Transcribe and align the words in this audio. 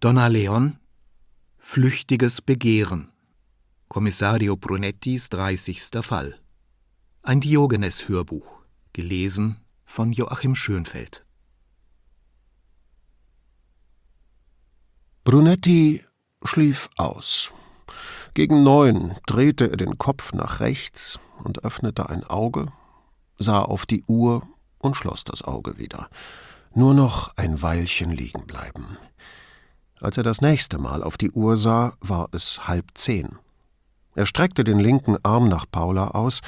Donna 0.00 0.28
Leon 0.28 0.78
Flüchtiges 1.58 2.40
Begehren 2.40 3.10
Kommissario 3.88 4.56
Brunettis 4.56 5.28
30. 5.28 5.88
Fall 6.02 6.38
Ein 7.24 7.40
Diogenes-Hörbuch 7.40 8.46
gelesen 8.92 9.56
von 9.84 10.12
Joachim 10.12 10.54
Schönfeld 10.54 11.26
Brunetti 15.24 16.04
schlief 16.44 16.90
aus. 16.96 17.50
Gegen 18.34 18.62
neun 18.62 19.16
drehte 19.26 19.68
er 19.68 19.76
den 19.76 19.98
Kopf 19.98 20.32
nach 20.32 20.60
rechts 20.60 21.18
und 21.42 21.64
öffnete 21.64 22.08
ein 22.08 22.22
Auge, 22.22 22.72
sah 23.36 23.62
auf 23.62 23.84
die 23.84 24.04
Uhr 24.04 24.46
und 24.78 24.96
schloss 24.96 25.24
das 25.24 25.42
Auge 25.42 25.76
wieder. 25.76 26.08
Nur 26.72 26.94
noch 26.94 27.36
ein 27.36 27.60
Weilchen 27.62 28.12
liegen 28.12 28.46
bleiben. 28.46 28.96
Als 30.00 30.16
er 30.16 30.22
das 30.22 30.40
nächste 30.40 30.78
Mal 30.78 31.02
auf 31.02 31.16
die 31.16 31.32
Uhr 31.32 31.56
sah, 31.56 31.94
war 32.00 32.28
es 32.32 32.68
halb 32.68 32.86
zehn. 32.94 33.38
Er 34.14 34.26
streckte 34.26 34.64
den 34.64 34.78
linken 34.78 35.16
Arm 35.24 35.48
nach 35.48 35.66
Paula 35.70 36.08
aus, 36.08 36.40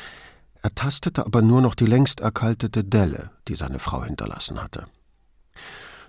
er 0.63 0.75
tastete 0.75 1.25
aber 1.25 1.43
nur 1.43 1.61
noch 1.61 1.75
die 1.75 1.87
längst 1.87 2.21
erkaltete 2.21 2.85
Delle, 2.85 3.31
die 3.49 3.55
seine 3.55 3.79
Frau 3.79 4.05
hinterlassen 4.05 4.63
hatte. 4.63 4.87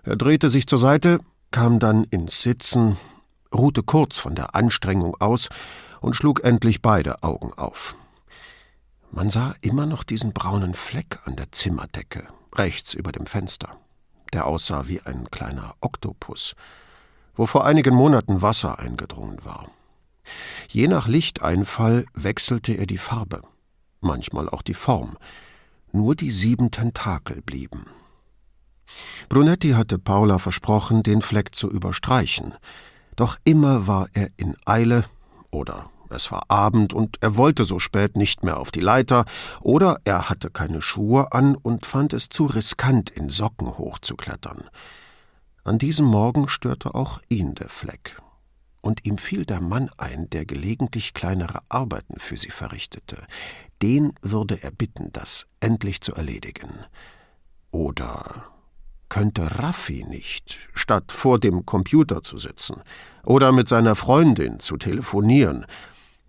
Er 0.04 0.18
drehte 0.18 0.50
sich 0.50 0.68
zur 0.68 0.78
Seite, 0.78 1.20
kam 1.52 1.80
dann 1.80 2.04
ins 2.06 2.42
Sitzen, 2.42 2.98
ruhte 3.54 3.84
kurz 3.84 4.18
von 4.18 4.36
der 4.36 4.56
Anstrengung 4.56 5.16
aus 5.20 5.50
und 6.00 6.16
schlug 6.16 6.44
endlich 6.44 6.82
beide 6.82 7.24
Augen 7.24 7.54
auf. 7.54 7.96
Man 9.12 9.30
sah 9.30 9.56
immer 9.62 9.86
noch 9.86 10.04
diesen 10.04 10.34
braunen 10.34 10.74
Fleck 10.74 11.20
an 11.26 11.36
der 11.36 11.52
Zimmerdecke, 11.52 12.28
rechts 12.56 12.94
über 12.94 13.12
dem 13.12 13.26
Fenster. 13.26 13.78
Der 14.34 14.48
aussah 14.48 14.88
wie 14.88 15.02
ein 15.02 15.30
kleiner 15.30 15.76
Oktopus 15.82 16.56
wo 17.36 17.46
vor 17.46 17.66
einigen 17.66 17.96
Monaten 17.96 18.42
Wasser 18.42 18.80
eingedrungen 18.80 19.44
war. 19.44 19.70
Je 20.68 20.88
nach 20.88 21.08
Lichteinfall 21.08 22.06
wechselte 22.14 22.74
er 22.74 22.86
die 22.86 22.98
Farbe, 22.98 23.42
manchmal 24.00 24.50
auch 24.50 24.62
die 24.62 24.74
Form. 24.74 25.18
Nur 25.92 26.16
die 26.16 26.32
sieben 26.32 26.72
Tentakel 26.72 27.42
blieben. 27.42 27.86
Brunetti 29.30 29.72
hatte 29.72 29.98
Paula 29.98 30.38
versprochen, 30.38 31.04
den 31.04 31.22
Fleck 31.22 31.56
zu 31.56 31.70
überstreichen, 31.70 32.54
doch 33.16 33.38
immer 33.44 33.88
war 33.88 34.08
er 34.14 34.30
in 34.38 34.56
Eile 34.66 35.06
oder 35.52 35.90
es 36.14 36.32
war 36.32 36.44
Abend 36.50 36.94
und 36.94 37.18
er 37.22 37.38
wollte 37.38 37.64
so 37.64 37.80
spät 37.80 38.18
nicht 38.18 38.44
mehr 38.44 38.60
auf 38.60 38.72
die 38.72 38.82
Leiter, 38.82 39.26
oder 39.62 39.98
er 40.04 40.30
hatte 40.30 40.50
keine 40.50 40.82
Schuhe 40.82 41.32
an 41.32 41.56
und 41.56 41.86
fand 41.86 42.14
es 42.14 42.30
zu 42.30 42.46
riskant, 42.46 43.10
in 43.10 43.30
Socken 43.30 43.78
hochzuklettern. 43.78 44.66
An 45.64 45.78
diesem 45.78 46.08
Morgen 46.08 46.48
störte 46.48 46.96
auch 46.96 47.20
ihn 47.30 47.54
der 47.54 47.70
Fleck, 47.70 48.18
und 48.82 49.06
ihm 49.06 49.20
fiel 49.20 49.46
der 49.46 49.62
Mann 49.62 49.92
ein, 49.98 50.28
der 50.32 50.46
gelegentlich 50.46 51.14
kleinere 51.14 51.60
Arbeiten 51.70 52.20
für 52.20 52.36
sie 52.36 52.50
verrichtete. 52.50 53.24
Den 53.82 54.14
würde 54.24 54.64
er 54.64 54.72
bitten, 54.72 55.12
das 55.12 55.46
endlich 55.60 56.02
zu 56.02 56.16
erledigen. 56.16 56.86
Oder 57.70 58.46
könnte 59.08 59.60
Raffi 59.60 60.04
nicht, 60.04 60.58
statt 60.74 61.12
vor 61.12 61.40
dem 61.40 61.66
Computer 61.66 62.24
zu 62.24 62.38
sitzen 62.38 62.82
oder 63.24 63.52
mit 63.52 63.70
seiner 63.70 63.96
Freundin 63.96 64.60
zu 64.60 64.78
telefonieren, 64.78 65.66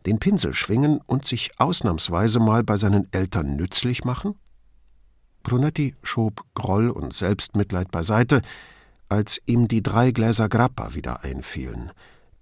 den 0.04 0.18
Pinsel 0.18 0.52
schwingen 0.52 1.00
und 1.06 1.24
sich 1.24 1.58
ausnahmsweise 1.58 2.38
mal 2.38 2.64
bei 2.64 2.76
seinen 2.76 3.10
Eltern 3.12 3.56
nützlich 3.56 4.04
machen? 4.04 4.34
Brunetti 5.42 5.94
schob 6.02 6.44
Groll 6.54 6.90
und 6.90 7.14
Selbstmitleid 7.14 7.90
beiseite, 7.90 8.42
als 9.12 9.42
ihm 9.44 9.68
die 9.68 9.82
drei 9.82 10.10
Gläser 10.10 10.48
Grappa 10.48 10.94
wieder 10.94 11.22
einfielen, 11.22 11.92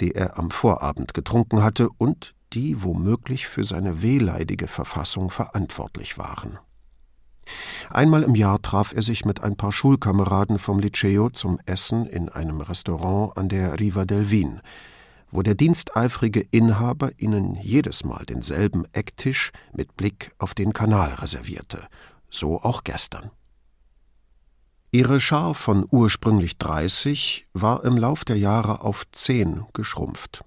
die 0.00 0.14
er 0.14 0.38
am 0.38 0.52
Vorabend 0.52 1.14
getrunken 1.14 1.64
hatte 1.64 1.88
und 1.98 2.36
die 2.52 2.84
womöglich 2.84 3.48
für 3.48 3.64
seine 3.64 4.02
wehleidige 4.02 4.68
Verfassung 4.68 5.30
verantwortlich 5.30 6.16
waren. 6.16 6.60
Einmal 7.90 8.22
im 8.22 8.36
Jahr 8.36 8.62
traf 8.62 8.92
er 8.94 9.02
sich 9.02 9.24
mit 9.24 9.42
ein 9.42 9.56
paar 9.56 9.72
Schulkameraden 9.72 10.60
vom 10.60 10.78
Liceo 10.78 11.30
zum 11.30 11.58
Essen 11.66 12.06
in 12.06 12.28
einem 12.28 12.60
Restaurant 12.60 13.36
an 13.36 13.48
der 13.48 13.80
Riva 13.80 14.04
del 14.04 14.30
Vin, 14.30 14.60
wo 15.32 15.42
der 15.42 15.56
diensteifrige 15.56 16.46
Inhaber 16.52 17.10
ihnen 17.18 17.56
jedes 17.56 18.04
Mal 18.04 18.24
denselben 18.26 18.84
Ecktisch 18.92 19.50
mit 19.74 19.96
Blick 19.96 20.30
auf 20.38 20.54
den 20.54 20.72
Kanal 20.72 21.14
reservierte, 21.14 21.88
so 22.30 22.60
auch 22.62 22.84
gestern. 22.84 23.32
Ihre 24.92 25.20
Schar 25.20 25.54
von 25.54 25.86
ursprünglich 25.88 26.58
30 26.58 27.46
war 27.54 27.84
im 27.84 27.96
Lauf 27.96 28.24
der 28.24 28.36
Jahre 28.36 28.80
auf 28.80 29.04
zehn 29.12 29.62
geschrumpft. 29.72 30.44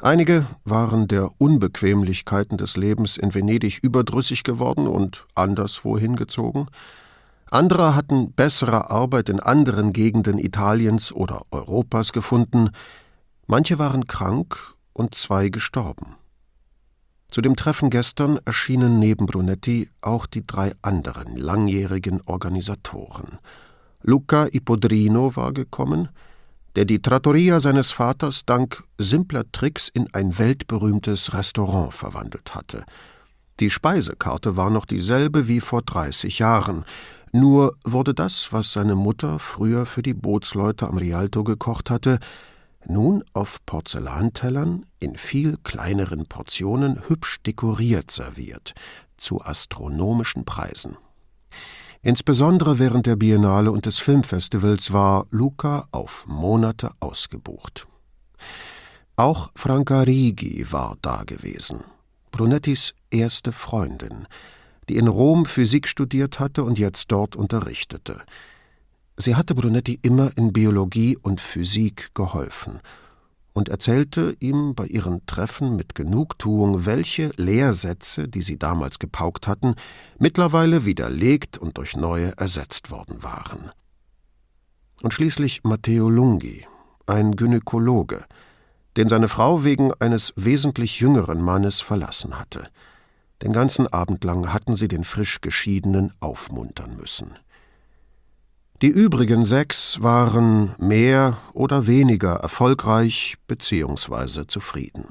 Einige 0.00 0.46
waren 0.64 1.06
der 1.06 1.30
Unbequemlichkeiten 1.36 2.56
des 2.56 2.78
Lebens 2.78 3.18
in 3.18 3.34
Venedig 3.34 3.78
überdrüssig 3.82 4.42
geworden 4.42 4.88
und 4.88 5.26
anderswo 5.34 5.98
hingezogen. 5.98 6.68
Andere 7.50 7.94
hatten 7.94 8.32
bessere 8.32 8.88
Arbeit 8.88 9.28
in 9.28 9.38
anderen 9.38 9.92
Gegenden 9.92 10.38
Italiens 10.38 11.12
oder 11.12 11.42
Europas 11.50 12.14
gefunden. 12.14 12.70
Manche 13.46 13.78
waren 13.78 14.06
krank 14.06 14.56
und 14.94 15.14
zwei 15.14 15.50
gestorben. 15.50 16.16
Zu 17.32 17.40
dem 17.40 17.56
Treffen 17.56 17.88
gestern 17.88 18.38
erschienen 18.44 18.98
neben 18.98 19.24
Brunetti 19.24 19.88
auch 20.02 20.26
die 20.26 20.46
drei 20.46 20.74
anderen 20.82 21.34
langjährigen 21.34 22.20
Organisatoren. 22.26 23.38
Luca 24.02 24.48
Ipodrino 24.52 25.34
war 25.34 25.54
gekommen, 25.54 26.10
der 26.76 26.84
die 26.84 27.00
Trattoria 27.00 27.58
seines 27.58 27.90
Vaters 27.90 28.44
dank 28.44 28.84
simpler 28.98 29.50
Tricks 29.50 29.88
in 29.88 30.12
ein 30.12 30.38
weltberühmtes 30.38 31.32
Restaurant 31.32 31.94
verwandelt 31.94 32.54
hatte. 32.54 32.84
Die 33.60 33.70
Speisekarte 33.70 34.58
war 34.58 34.68
noch 34.68 34.84
dieselbe 34.84 35.48
wie 35.48 35.60
vor 35.60 35.80
30 35.80 36.38
Jahren, 36.38 36.84
nur 37.32 37.78
wurde 37.82 38.12
das, 38.12 38.52
was 38.52 38.74
seine 38.74 38.94
Mutter 38.94 39.38
früher 39.38 39.86
für 39.86 40.02
die 40.02 40.12
Bootsleute 40.12 40.86
am 40.86 40.98
Rialto 40.98 41.44
gekocht 41.44 41.88
hatte, 41.88 42.18
nun 42.86 43.24
auf 43.32 43.64
Porzellantellern 43.66 44.86
in 44.98 45.16
viel 45.16 45.56
kleineren 45.62 46.26
Portionen 46.26 47.08
hübsch 47.08 47.42
dekoriert 47.42 48.10
serviert, 48.10 48.74
zu 49.16 49.42
astronomischen 49.42 50.44
Preisen. 50.44 50.96
Insbesondere 52.02 52.78
während 52.78 53.06
der 53.06 53.16
Biennale 53.16 53.70
und 53.70 53.86
des 53.86 53.98
Filmfestivals 53.98 54.92
war 54.92 55.26
Luca 55.30 55.86
auf 55.92 56.24
Monate 56.26 56.90
ausgebucht. 56.98 57.86
Auch 59.14 59.50
Franca 59.54 60.00
Rigi 60.00 60.66
war 60.72 60.96
da 61.00 61.22
gewesen, 61.24 61.84
Brunettis 62.32 62.94
erste 63.10 63.52
Freundin, 63.52 64.26
die 64.88 64.96
in 64.96 65.06
Rom 65.06 65.46
Physik 65.46 65.86
studiert 65.86 66.40
hatte 66.40 66.64
und 66.64 66.78
jetzt 66.78 67.12
dort 67.12 67.36
unterrichtete– 67.36 68.22
Sie 69.16 69.36
hatte 69.36 69.54
Brunetti 69.54 69.98
immer 70.02 70.36
in 70.36 70.52
Biologie 70.52 71.16
und 71.16 71.40
Physik 71.40 72.14
geholfen 72.14 72.80
und 73.52 73.68
erzählte 73.68 74.34
ihm 74.40 74.74
bei 74.74 74.86
ihren 74.86 75.26
Treffen 75.26 75.76
mit 75.76 75.94
Genugtuung, 75.94 76.86
welche 76.86 77.30
Lehrsätze, 77.36 78.28
die 78.28 78.42
sie 78.42 78.58
damals 78.58 78.98
gepaukt 78.98 79.46
hatten, 79.46 79.74
mittlerweile 80.18 80.84
widerlegt 80.84 81.58
und 81.58 81.76
durch 81.76 81.96
neue 81.96 82.36
ersetzt 82.38 82.90
worden 82.90 83.22
waren. 83.22 83.70
Und 85.02 85.12
schließlich 85.12 85.64
Matteo 85.64 86.08
Lunghi, 86.08 86.66
ein 87.06 87.36
Gynäkologe, 87.36 88.24
den 88.96 89.08
seine 89.08 89.28
Frau 89.28 89.64
wegen 89.64 89.92
eines 89.94 90.32
wesentlich 90.36 91.00
jüngeren 91.00 91.42
Mannes 91.42 91.80
verlassen 91.80 92.38
hatte. 92.38 92.68
Den 93.42 93.52
ganzen 93.52 93.92
Abend 93.92 94.22
lang 94.24 94.52
hatten 94.52 94.74
sie 94.74 94.88
den 94.88 95.04
frisch 95.04 95.40
Geschiedenen 95.40 96.12
aufmuntern 96.20 96.96
müssen. 96.96 97.32
Die 98.82 98.88
übrigen 98.88 99.44
sechs 99.44 100.02
waren 100.02 100.74
mehr 100.76 101.38
oder 101.52 101.86
weniger 101.86 102.34
erfolgreich 102.34 103.36
bzw. 103.46 104.48
zufrieden. 104.48 105.04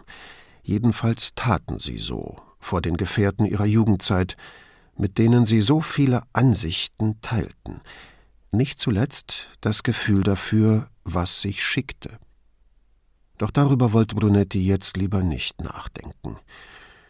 Jedenfalls 0.61 1.35
taten 1.35 1.79
sie 1.79 1.97
so 1.97 2.35
vor 2.59 2.81
den 2.81 2.97
Gefährten 2.97 3.45
ihrer 3.45 3.65
Jugendzeit, 3.65 4.35
mit 4.97 5.17
denen 5.17 5.45
sie 5.45 5.61
so 5.61 5.79
viele 5.79 6.23
Ansichten 6.33 7.21
teilten, 7.21 7.79
nicht 8.51 8.77
zuletzt 8.77 9.49
das 9.61 9.83
Gefühl 9.83 10.23
dafür, 10.23 10.89
was 11.05 11.39
sich 11.39 11.63
schickte. 11.63 12.19
Doch 13.37 13.51
darüber 13.51 13.93
wollte 13.93 14.15
Brunetti 14.15 14.61
jetzt 14.61 14.97
lieber 14.97 15.23
nicht 15.23 15.61
nachdenken. 15.61 16.35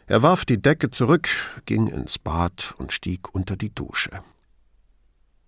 Er 0.05 0.21
warf 0.21 0.45
die 0.45 0.61
Decke 0.61 0.91
zurück, 0.91 1.27
ging 1.65 1.87
ins 1.87 2.19
Bad 2.19 2.75
und 2.77 2.93
stieg 2.93 3.33
unter 3.33 3.57
die 3.57 3.73
Dusche. 3.73 4.21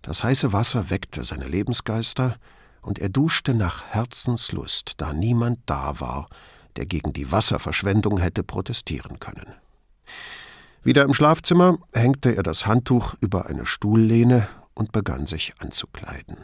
Das 0.04 0.22
heiße 0.22 0.52
Wasser 0.52 0.90
weckte 0.90 1.24
seine 1.24 1.48
Lebensgeister, 1.48 2.36
und 2.82 2.98
er 2.98 3.08
duschte 3.08 3.54
nach 3.54 3.82
Herzenslust, 3.86 4.94
da 4.98 5.14
niemand 5.14 5.60
da 5.64 6.00
war, 6.00 6.28
der 6.76 6.84
gegen 6.84 7.14
die 7.14 7.32
Wasserverschwendung 7.32 8.18
hätte 8.18 8.44
protestieren 8.44 9.18
können. 9.18 9.54
Wieder 10.82 11.04
im 11.04 11.14
Schlafzimmer 11.14 11.78
hängte 11.94 12.36
er 12.36 12.42
das 12.42 12.66
Handtuch 12.66 13.14
über 13.20 13.46
eine 13.46 13.64
Stuhllehne 13.64 14.46
und 14.74 14.92
begann 14.92 15.24
sich 15.24 15.54
anzukleiden. 15.60 16.36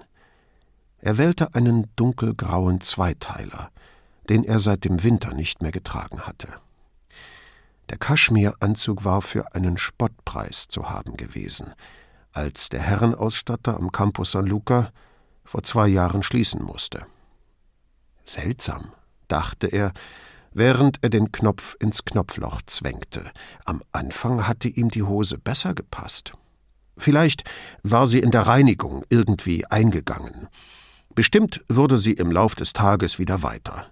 Er 0.98 1.18
wählte 1.18 1.54
einen 1.54 1.90
dunkelgrauen 1.96 2.80
Zweiteiler, 2.80 3.70
den 4.30 4.44
er 4.44 4.60
seit 4.60 4.84
dem 4.84 5.02
Winter 5.02 5.34
nicht 5.34 5.60
mehr 5.60 5.72
getragen 5.72 6.22
hatte. 6.22 6.48
Der 7.90 7.98
Kaschmiranzug 7.98 9.04
war 9.04 9.20
für 9.20 9.54
einen 9.54 9.76
Spottpreis 9.76 10.68
zu 10.68 10.88
haben 10.88 11.18
gewesen, 11.18 11.74
als 12.32 12.68
der 12.68 12.80
Herrenausstatter 12.80 13.76
am 13.76 13.92
Campus 13.92 14.32
San 14.32 14.46
Luca 14.46 14.92
vor 15.44 15.62
zwei 15.62 15.88
Jahren 15.88 16.22
schließen 16.22 16.62
musste. 16.62 17.06
Seltsam, 18.24 18.92
dachte 19.28 19.66
er, 19.66 19.92
während 20.52 20.98
er 21.02 21.10
den 21.10 21.32
Knopf 21.32 21.76
ins 21.80 22.04
Knopfloch 22.04 22.62
zwängte. 22.66 23.30
Am 23.64 23.82
Anfang 23.92 24.46
hatte 24.46 24.68
ihm 24.68 24.90
die 24.90 25.02
Hose 25.02 25.38
besser 25.38 25.74
gepasst. 25.74 26.32
Vielleicht 26.96 27.44
war 27.82 28.06
sie 28.06 28.18
in 28.18 28.30
der 28.30 28.42
Reinigung 28.42 29.04
irgendwie 29.08 29.66
eingegangen. 29.66 30.48
Bestimmt 31.14 31.64
würde 31.68 31.98
sie 31.98 32.12
im 32.12 32.30
Lauf 32.30 32.54
des 32.54 32.72
Tages 32.72 33.18
wieder 33.18 33.42
weiter. 33.42 33.86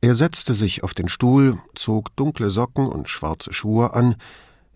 Er 0.00 0.14
setzte 0.14 0.54
sich 0.54 0.84
auf 0.84 0.94
den 0.94 1.08
Stuhl, 1.08 1.58
zog 1.74 2.14
dunkle 2.16 2.50
Socken 2.50 2.86
und 2.86 3.08
schwarze 3.08 3.52
Schuhe 3.52 3.94
an, 3.94 4.16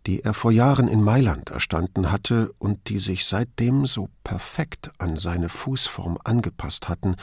die 0.07 0.25
er 0.25 0.35
vor 0.35 0.51
Jahren 0.51 0.89
in 0.89 1.03
Mailand 1.03 1.51
erstanden 1.51 2.11
hatte 2.11 2.53
und 2.59 2.89
die 2.89 2.99
sich 2.99 3.27
seitdem 3.27 3.87
so 3.87 4.09
perfekt 4.25 4.91
an 4.99 5.17
seine 5.17 5.49
Fußform 5.49 6.19
angepasst 6.25 6.89
hatten, 6.89 7.17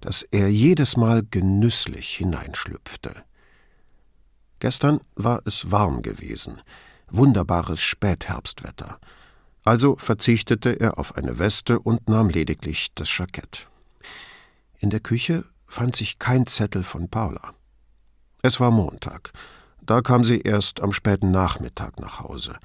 dass 0.00 0.22
er 0.22 0.48
jedes 0.48 0.96
Mal 0.96 1.22
genüsslich 1.30 2.16
hineinschlüpfte. 2.16 3.24
Gestern 4.58 5.00
war 5.14 5.42
es 5.44 5.70
warm 5.70 6.02
gewesen, 6.02 6.60
wunderbares 7.08 7.82
Spätherbstwetter. 7.82 8.98
Also 9.64 9.96
verzichtete 9.96 10.78
er 10.80 10.98
auf 10.98 11.16
eine 11.16 11.38
Weste 11.38 11.78
und 11.78 12.08
nahm 12.08 12.28
lediglich 12.28 12.88
das 12.94 13.16
Jackett. 13.16 13.68
In 14.78 14.90
der 14.90 15.00
Küche 15.00 15.44
fand 15.66 15.96
sich 15.96 16.18
kein 16.18 16.46
Zettel 16.46 16.82
von 16.82 17.08
Paula. 17.08 17.54
Es 18.42 18.60
war 18.60 18.70
Montag. 18.70 19.32
Da 19.86 20.00
kam 20.00 20.24
sie 20.24 20.40
erst 20.40 20.80
am 20.80 20.92
späten 20.92 21.30
Nachmittag 21.30 22.00
nach 22.00 22.20
Hause. 22.20 22.56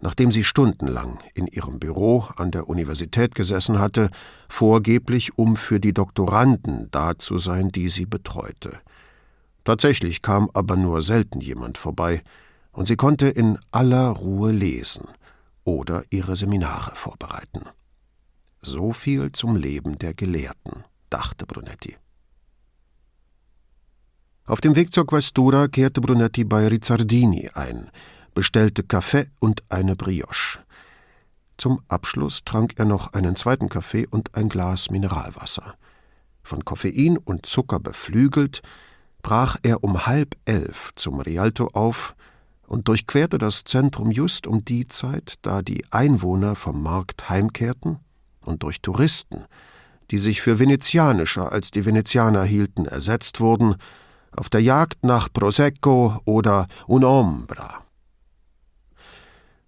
Nachdem 0.00 0.30
sie 0.30 0.44
stundenlang 0.44 1.18
in 1.34 1.46
ihrem 1.46 1.78
Büro 1.78 2.26
an 2.36 2.50
der 2.50 2.68
Universität 2.68 3.34
gesessen 3.34 3.78
hatte, 3.78 4.10
vorgeblich 4.48 5.38
um 5.38 5.56
für 5.56 5.80
die 5.80 5.94
Doktoranden 5.94 6.88
da 6.90 7.16
zu 7.16 7.38
sein, 7.38 7.70
die 7.70 7.88
sie 7.88 8.04
betreute. 8.04 8.78
Tatsächlich 9.64 10.22
kam 10.22 10.50
aber 10.54 10.76
nur 10.76 11.02
selten 11.02 11.40
jemand 11.40 11.78
vorbei, 11.78 12.22
und 12.72 12.86
sie 12.86 12.96
konnte 12.96 13.28
in 13.28 13.58
aller 13.70 14.08
Ruhe 14.10 14.52
lesen 14.52 15.06
oder 15.64 16.04
ihre 16.10 16.36
Seminare 16.36 16.94
vorbereiten. 16.94 17.62
So 18.60 18.92
viel 18.92 19.32
zum 19.32 19.56
Leben 19.56 19.98
der 19.98 20.12
Gelehrten, 20.12 20.84
dachte 21.08 21.46
Brunetti. 21.46 21.96
Auf 24.48 24.60
dem 24.60 24.76
Weg 24.76 24.92
zur 24.92 25.08
Questura 25.08 25.66
kehrte 25.66 26.00
Brunetti 26.00 26.44
bei 26.44 26.68
Rizzardini 26.68 27.50
ein, 27.54 27.90
bestellte 28.32 28.84
Kaffee 28.84 29.26
und 29.40 29.64
eine 29.68 29.96
Brioche. 29.96 30.60
Zum 31.56 31.80
Abschluss 31.88 32.44
trank 32.44 32.74
er 32.76 32.84
noch 32.84 33.12
einen 33.12 33.34
zweiten 33.34 33.68
Kaffee 33.68 34.06
und 34.08 34.36
ein 34.36 34.48
Glas 34.48 34.88
Mineralwasser. 34.88 35.74
Von 36.44 36.64
Koffein 36.64 37.18
und 37.18 37.44
Zucker 37.44 37.80
beflügelt, 37.80 38.62
brach 39.20 39.56
er 39.64 39.82
um 39.82 40.06
halb 40.06 40.36
elf 40.44 40.92
zum 40.94 41.18
Rialto 41.18 41.66
auf 41.72 42.14
und 42.68 42.86
durchquerte 42.86 43.38
das 43.38 43.64
Zentrum 43.64 44.12
just 44.12 44.46
um 44.46 44.64
die 44.64 44.86
Zeit, 44.86 45.34
da 45.42 45.60
die 45.60 45.84
Einwohner 45.90 46.54
vom 46.54 46.84
Markt 46.84 47.28
heimkehrten 47.28 47.98
und 48.42 48.62
durch 48.62 48.80
Touristen, 48.80 49.46
die 50.12 50.18
sich 50.18 50.40
für 50.40 50.60
venezianischer 50.60 51.50
als 51.50 51.72
die 51.72 51.84
Venezianer 51.84 52.44
hielten, 52.44 52.84
ersetzt 52.84 53.40
wurden, 53.40 53.74
auf 54.32 54.48
der 54.48 54.62
Jagd 54.62 55.04
nach 55.04 55.32
Prosecco 55.32 56.20
oder 56.24 56.68
Un'ombra. 56.86 57.80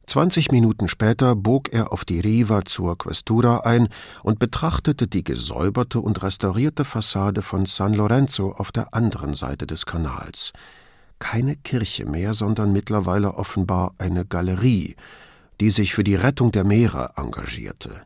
Zwanzig 0.07 0.51
Minuten 0.51 0.89
später 0.89 1.37
bog 1.37 1.71
er 1.71 1.93
auf 1.93 2.07
die 2.07 2.21
Riva 2.21 2.65
zur 2.65 2.97
Questura 2.97 3.59
ein 3.61 3.91
und 4.23 4.39
betrachtete 4.39 5.07
die 5.07 5.23
gesäuberte 5.23 6.01
und 6.01 6.23
restaurierte 6.23 6.87
Fassade 6.87 7.43
von 7.43 7.67
San 7.67 7.93
Lorenzo 7.93 8.53
auf 8.53 8.73
der 8.73 8.95
anderen 8.95 9.35
Seite 9.35 9.67
des 9.67 9.85
Kanals. 9.85 10.55
Keine 11.19 11.57
Kirche 11.57 12.07
mehr, 12.07 12.33
sondern 12.33 12.73
mittlerweile 12.73 13.35
offenbar 13.35 13.93
eine 13.99 14.25
Galerie, 14.25 14.97
die 15.61 15.69
sich 15.69 15.93
für 15.93 16.05
die 16.05 16.15
Rettung 16.15 16.53
der 16.53 16.65
Meere 16.65 17.11
engagierte. 17.17 18.03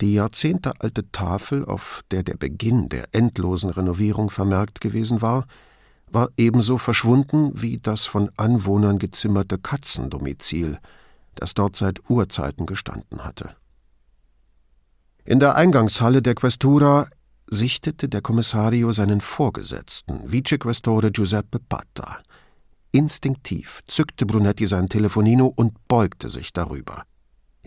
Die 0.00 0.14
jahrzehntealte 0.14 1.10
Tafel, 1.10 1.64
auf 1.64 2.02
der 2.10 2.22
der 2.22 2.36
Beginn 2.36 2.88
der 2.88 3.08
endlosen 3.12 3.70
Renovierung 3.70 4.30
vermerkt 4.30 4.80
gewesen 4.80 5.22
war, 5.22 5.46
war 6.10 6.28
ebenso 6.36 6.78
verschwunden 6.78 7.50
wie 7.54 7.78
das 7.78 8.06
von 8.06 8.30
Anwohnern 8.36 8.98
gezimmerte 8.98 9.58
Katzendomizil, 9.58 10.78
das 11.34 11.54
dort 11.54 11.76
seit 11.76 12.08
Urzeiten 12.08 12.66
gestanden 12.66 13.24
hatte. 13.24 13.56
In 15.24 15.40
der 15.40 15.56
Eingangshalle 15.56 16.22
der 16.22 16.34
Questura 16.34 17.08
sichtete 17.50 18.08
der 18.08 18.22
Kommissario 18.22 18.92
seinen 18.92 19.20
Vorgesetzten, 19.20 20.20
Vicequestore 20.30 21.10
Giuseppe 21.10 21.58
Patta. 21.58 22.20
Instinktiv 22.92 23.80
zückte 23.86 24.24
Brunetti 24.26 24.66
sein 24.66 24.88
Telefonino 24.88 25.52
und 25.54 25.88
beugte 25.88 26.30
sich 26.30 26.52
darüber. 26.52 27.04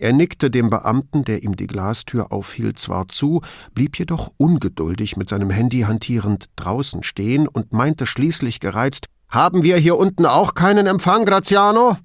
Er 0.02 0.12
nickte 0.12 0.50
dem 0.50 0.68
Beamten, 0.68 1.22
der 1.22 1.44
ihm 1.44 1.54
die 1.54 1.68
Glastür 1.68 2.32
aufhielt, 2.32 2.76
zwar 2.80 3.06
zu, 3.06 3.40
blieb 3.72 3.96
jedoch 4.00 4.32
ungeduldig 4.36 5.16
mit 5.16 5.28
seinem 5.28 5.48
Handy 5.48 5.82
hantierend 5.82 6.46
draußen 6.56 7.04
stehen 7.04 7.46
und 7.46 7.72
meinte 7.72 8.04
schließlich 8.04 8.58
gereizt 8.58 9.06
Haben 9.28 9.62
wir 9.62 9.76
hier 9.76 9.96
unten 9.96 10.26
auch 10.26 10.54
keinen 10.54 10.88
Empfang, 10.88 11.24
Graziano? 11.24 11.96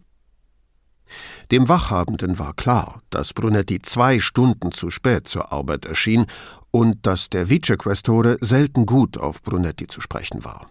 Dem 1.50 1.68
Wachhabenden 1.68 2.38
war 2.38 2.54
klar, 2.54 3.02
dass 3.10 3.34
Brunetti 3.34 3.82
zwei 3.82 4.20
Stunden 4.20 4.72
zu 4.72 4.92
spät 4.92 5.28
zur 5.28 5.52
Arbeit 5.52 5.86
erschien 5.86 6.28
und 6.70 7.04
dass 7.08 7.32
der 7.32 7.50
Vicequestore 7.50 8.38
selten 8.42 8.86
gut 8.86 9.18
auf 9.18 9.42
Brunetti 9.42 9.88
zu 9.88 10.02
sprechen 10.02 10.46
war. 10.46 10.70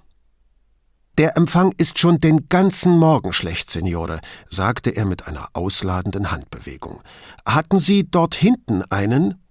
Der 1.19 1.35
Empfang 1.39 1.73
ist 1.79 1.99
schon 1.99 2.21
den 2.21 2.51
ganzen 2.51 2.99
Morgen 2.99 3.33
schlecht, 3.33 3.71
Signore, 3.71 4.21
sagte 4.51 4.91
er 4.91 5.07
mit 5.07 5.27
einer 5.27 5.49
ausladenden 5.55 6.31
Handbewegung. 6.31 7.01
Hatten 7.47 7.79
Sie 7.79 8.07
dort 8.11 8.35
hinten 8.35 8.83
einen? 8.91 9.43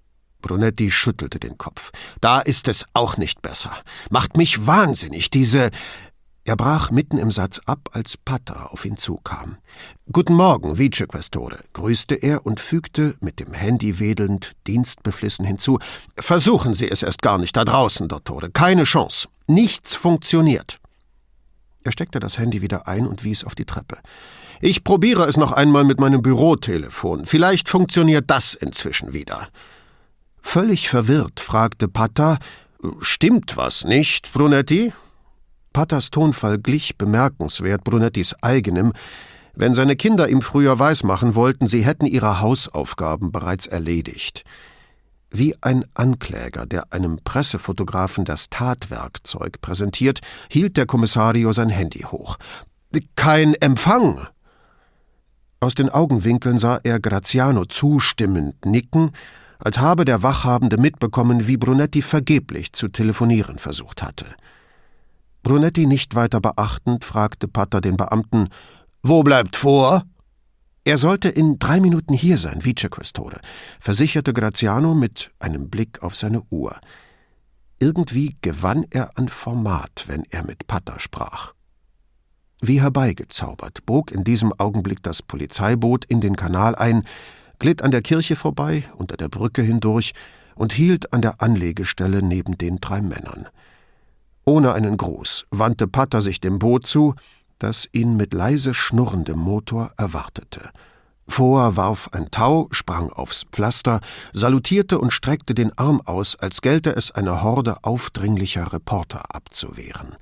Brunetti 0.44 0.91
schüttelte 0.91 1.39
den 1.39 1.57
Kopf. 1.57 1.91
Da 2.21 2.39
ist 2.39 2.67
es 2.67 2.85
auch 2.94 3.17
nicht 3.17 3.41
besser. 3.41 3.71
Macht 4.12 4.38
mich 4.38 4.67
wahnsinnig, 4.67 5.31
diese. 5.31 5.72
Er 6.43 6.55
brach 6.55 6.91
mitten 6.91 7.17
im 7.17 7.31
Satz 7.31 7.60
ab, 7.65 7.89
als 7.93 8.15
Patta 8.15 8.67
auf 8.67 8.86
ihn 8.86 8.98
zukam. 8.98 9.57
Guten 10.12 10.36
Morgen, 10.36 10.77
Vicequestore, 10.77 11.57
grüßte 11.74 12.13
er 12.13 12.45
und 12.45 12.60
fügte, 12.60 13.15
mit 13.22 13.39
dem 13.39 13.53
Handy 13.53 13.98
wedelnd, 13.98 14.51
dienstbeflissen 14.67 15.43
hinzu. 15.43 15.79
Versuchen 16.15 16.75
Sie 16.75 16.88
es 16.88 17.01
erst 17.01 17.24
gar 17.24 17.39
nicht 17.39 17.57
da 17.57 17.65
draußen, 17.65 18.07
Dottore. 18.07 18.51
Keine 18.51 18.84
Chance. 18.84 19.29
Nichts 19.48 19.95
funktioniert. 19.95 20.79
Er 21.86 21.92
steckte 21.92 22.20
das 22.20 22.39
Handy 22.39 22.63
wieder 22.63 22.88
ein 22.88 23.06
und 23.06 23.24
wies 23.24 23.44
auf 23.44 23.54
die 23.54 23.65
Treppe. 23.65 24.00
Ich 24.60 24.84
probiere 24.84 25.25
es 25.27 25.38
noch 25.38 25.51
einmal 25.51 25.84
mit 25.84 26.00
meinem 26.00 26.24
Bürotelefon. 26.24 27.27
Vielleicht 27.27 27.70
funktioniert 27.70 28.25
das 28.27 28.56
inzwischen 28.56 29.13
wieder. 29.13 29.50
Völlig 30.42 30.89
verwirrt 30.89 31.39
fragte 31.39 31.88
Patta, 31.88 32.39
Stimmt 33.01 33.56
was 33.56 33.84
nicht, 33.84 34.34
Brunetti? 34.34 34.94
Pattas 35.74 36.10
Tonfall 36.10 36.58
glich 36.58 36.98
bemerkenswert 36.98 37.84
Brunettis 37.84 38.36
eigenem, 38.42 38.94
wenn 39.54 39.74
seine 39.75 39.96
Kinder 39.96 40.27
ihm 40.27 40.42
früher 40.42 40.80
weismachen 40.80 41.36
wollten, 41.36 41.68
sie 41.68 41.86
hätten 41.86 42.06
ihre 42.06 42.42
Hausaufgaben 42.42 43.32
bereits 43.32 43.68
erledigt. 43.68 44.44
Wie 45.38 45.54
ein 45.60 45.84
Ankläger, 45.96 46.65
der 46.65 46.94
einem 46.94 47.20
Pressefotografen 47.22 48.24
das 48.24 48.50
Tatwerkzeug 48.50 49.60
präsentiert, 49.60 50.22
hielt 50.50 50.77
der 50.77 50.86
Kommissario 50.86 51.51
sein 51.51 51.68
Handy 51.68 52.04
hoch. 52.04 52.38
Kein 53.18 53.54
Empfang! 53.56 54.27
Aus 55.60 55.75
den 55.75 55.89
Augenwinkeln 55.89 56.58
sah 56.58 56.80
er 56.84 57.01
Graziano 57.01 57.65
zustimmend 57.65 58.65
nicken, 58.65 59.12
als 59.60 59.77
habe 59.77 60.06
der 60.06 60.24
Wachhabende 60.24 60.77
mitbekommen, 60.77 61.48
wie 61.48 61.58
Brunetti 61.58 62.01
vergeblich 62.01 62.72
zu 62.72 62.88
telefonieren 62.88 63.58
versucht 63.58 64.04
hatte. 64.04 64.27
Brunetti 65.44 65.86
nicht 65.86 66.15
weiter 66.15 66.39
beachtend, 66.39 67.04
fragte 67.04 67.50
Pater 67.50 67.82
den 67.82 67.98
Beamten 67.98 68.48
Wo 69.04 69.22
bleibt 69.22 69.58
vor? 69.58 70.06
Er 70.88 71.00
sollte 71.00 71.30
in 71.30 71.58
drei 71.58 71.80
Minuten 71.80 72.13
hier 72.13 72.38
sein, 72.38 72.63
Vicequestore, 72.63 73.42
versicherte 73.80 74.34
Graziano 74.34 74.94
mit 74.94 75.32
einem 75.39 75.68
Blick 75.70 76.04
auf 76.04 76.15
seine 76.15 76.44
Uhr. 76.51 76.80
Irgendwie 77.80 78.38
gewann 78.42 78.86
er 78.92 79.18
an 79.18 79.27
Format, 79.27 80.06
wenn 80.06 80.25
er 80.30 80.46
mit 80.46 80.68
Patter 80.68 81.00
sprach. 81.00 81.54
Wie 82.62 82.82
herbeigezaubert 82.82 83.88
bog 83.88 84.12
in 84.12 84.24
diesem 84.24 84.54
Augenblick 84.54 85.01
das 85.01 85.24
Polizeiboot 85.24 86.06
in 86.06 86.22
den 86.22 86.36
Kanal 86.36 86.75
ein, 86.75 87.04
glitt 87.58 87.82
an 87.82 87.89
der 87.89 88.04
Kirche 88.04 88.36
vorbei, 88.36 88.84
unter 88.96 89.18
der 89.18 89.30
Brücke 89.30 89.63
hindurch 89.63 90.13
und 90.54 90.72
hielt 90.72 91.13
an 91.13 91.24
der 91.24 91.42
Anlegestelle 91.42 92.22
neben 92.22 92.60
den 92.60 92.77
drei 92.77 93.01
Männern. 93.01 93.48
Ohne 94.46 94.74
einen 94.74 94.98
Gruß 94.98 95.48
wandte 95.50 95.88
Patter 95.88 96.22
sich 96.22 96.39
dem 96.42 96.60
Boot 96.60 96.86
zu, 96.86 97.15
das 97.59 97.88
ihn 97.91 98.17
mit 98.17 98.33
leise 98.33 98.74
schnurrendem 98.74 99.39
Motor 99.39 99.91
erwartete. 99.97 100.71
Vor 101.27 101.75
warf 101.75 102.09
ein 102.12 102.29
Tau, 102.29 102.67
sprang 102.71 103.12
aufs 103.12 103.45
Pflaster, 103.51 104.00
salutierte 104.33 105.00
und 105.00 105.12
streckte 105.12 105.55
den 105.55 105.75
Arm 105.77 106.01
aus, 106.05 106.35
als 106.35 106.62
gelte 106.62 106.95
es 106.95 107.12
eine 107.12 107.41
Horde 107.41 107.83
aufdringlicher 107.83 108.71
Reporter 108.74 109.33
abzuwehren. 109.33 110.15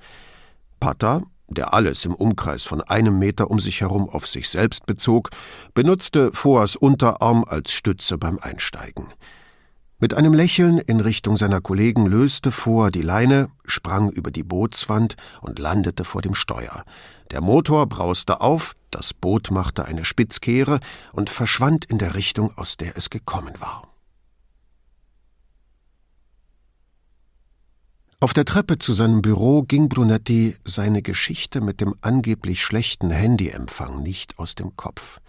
Patter, 0.80 1.22
der 1.48 1.74
alles 1.74 2.04
im 2.06 2.14
Umkreis 2.14 2.64
von 2.64 2.80
einem 2.80 3.18
Meter 3.18 3.50
um 3.50 3.58
sich 3.58 3.82
herum 3.82 4.08
auf 4.08 4.26
sich 4.26 4.48
selbst 4.48 4.86
bezog, 4.86 5.30
benutzte 5.74 6.32
Foas 6.32 6.74
Unterarm 6.74 7.44
als 7.44 7.72
Stütze 7.72 8.16
beim 8.16 8.38
Einsteigen. 8.38 9.08
Mit 9.98 10.14
einem 10.14 10.34
Lächeln 10.34 10.78
in 10.78 11.00
Richtung 11.00 11.36
seiner 11.36 11.60
Kollegen 11.60 12.06
löste 12.06 12.50
Foa 12.50 12.90
die 12.90 13.02
Leine, 13.02 13.48
sprang 13.64 14.10
über 14.10 14.30
die 14.30 14.42
Bootswand 14.42 15.16
und 15.40 15.58
landete 15.58 16.04
vor 16.04 16.20
dem 16.20 16.34
Steuer. 16.34 16.84
Der 17.30 17.40
Motor 17.40 17.86
brauste 17.86 18.40
auf, 18.40 18.74
das 18.90 19.14
Boot 19.14 19.50
machte 19.50 19.84
eine 19.84 20.04
Spitzkehre 20.04 20.80
und 21.12 21.30
verschwand 21.30 21.84
in 21.84 21.98
der 21.98 22.14
Richtung, 22.14 22.56
aus 22.56 22.76
der 22.76 22.96
es 22.96 23.10
gekommen 23.10 23.54
war. 23.58 23.88
Auf 28.20 28.32
der 28.32 28.46
Treppe 28.46 28.78
zu 28.78 28.94
seinem 28.94 29.20
Büro 29.20 29.64
ging 29.64 29.90
Brunetti 29.90 30.56
seine 30.64 31.02
Geschichte 31.02 31.60
mit 31.60 31.82
dem 31.82 31.94
angeblich 32.00 32.62
schlechten 32.62 33.10
Handyempfang 33.10 34.02
nicht 34.02 34.38
aus 34.38 34.54
dem 34.54 34.76
Kopf. 34.76 35.20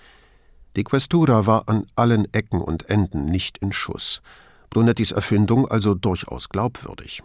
Die 0.78 0.84
Questura 0.84 1.46
war 1.46 1.68
an 1.68 1.88
allen 1.96 2.34
Ecken 2.34 2.62
und 2.62 2.90
Enden 2.90 3.25
nicht 3.25 3.58
in 3.58 3.74
Schuss. 3.74 4.22
Brunettis 4.70 5.12
Erfindung 5.12 5.68
also 5.68 5.94
durchaus 5.94 6.50
glaubwürdig. 6.50 7.22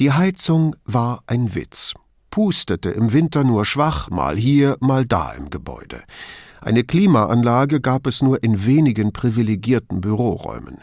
Die 0.00 0.12
Heizung 0.12 0.74
war 0.84 1.22
ein 1.26 1.54
Witz, 1.54 1.94
pustete 2.34 2.90
im 2.90 3.12
Winter 3.12 3.44
nur 3.44 3.64
schwach, 3.64 4.10
mal 4.10 4.36
hier, 4.36 4.76
mal 4.80 5.06
da 5.06 5.30
im 5.34 5.50
Gebäude. 5.50 6.02
Eine 6.60 6.82
Klimaanlage 6.82 7.80
gab 7.80 8.08
es 8.08 8.22
nur 8.22 8.42
in 8.42 8.66
wenigen 8.66 9.12
privilegierten 9.12 10.00
Büroräumen. 10.00 10.78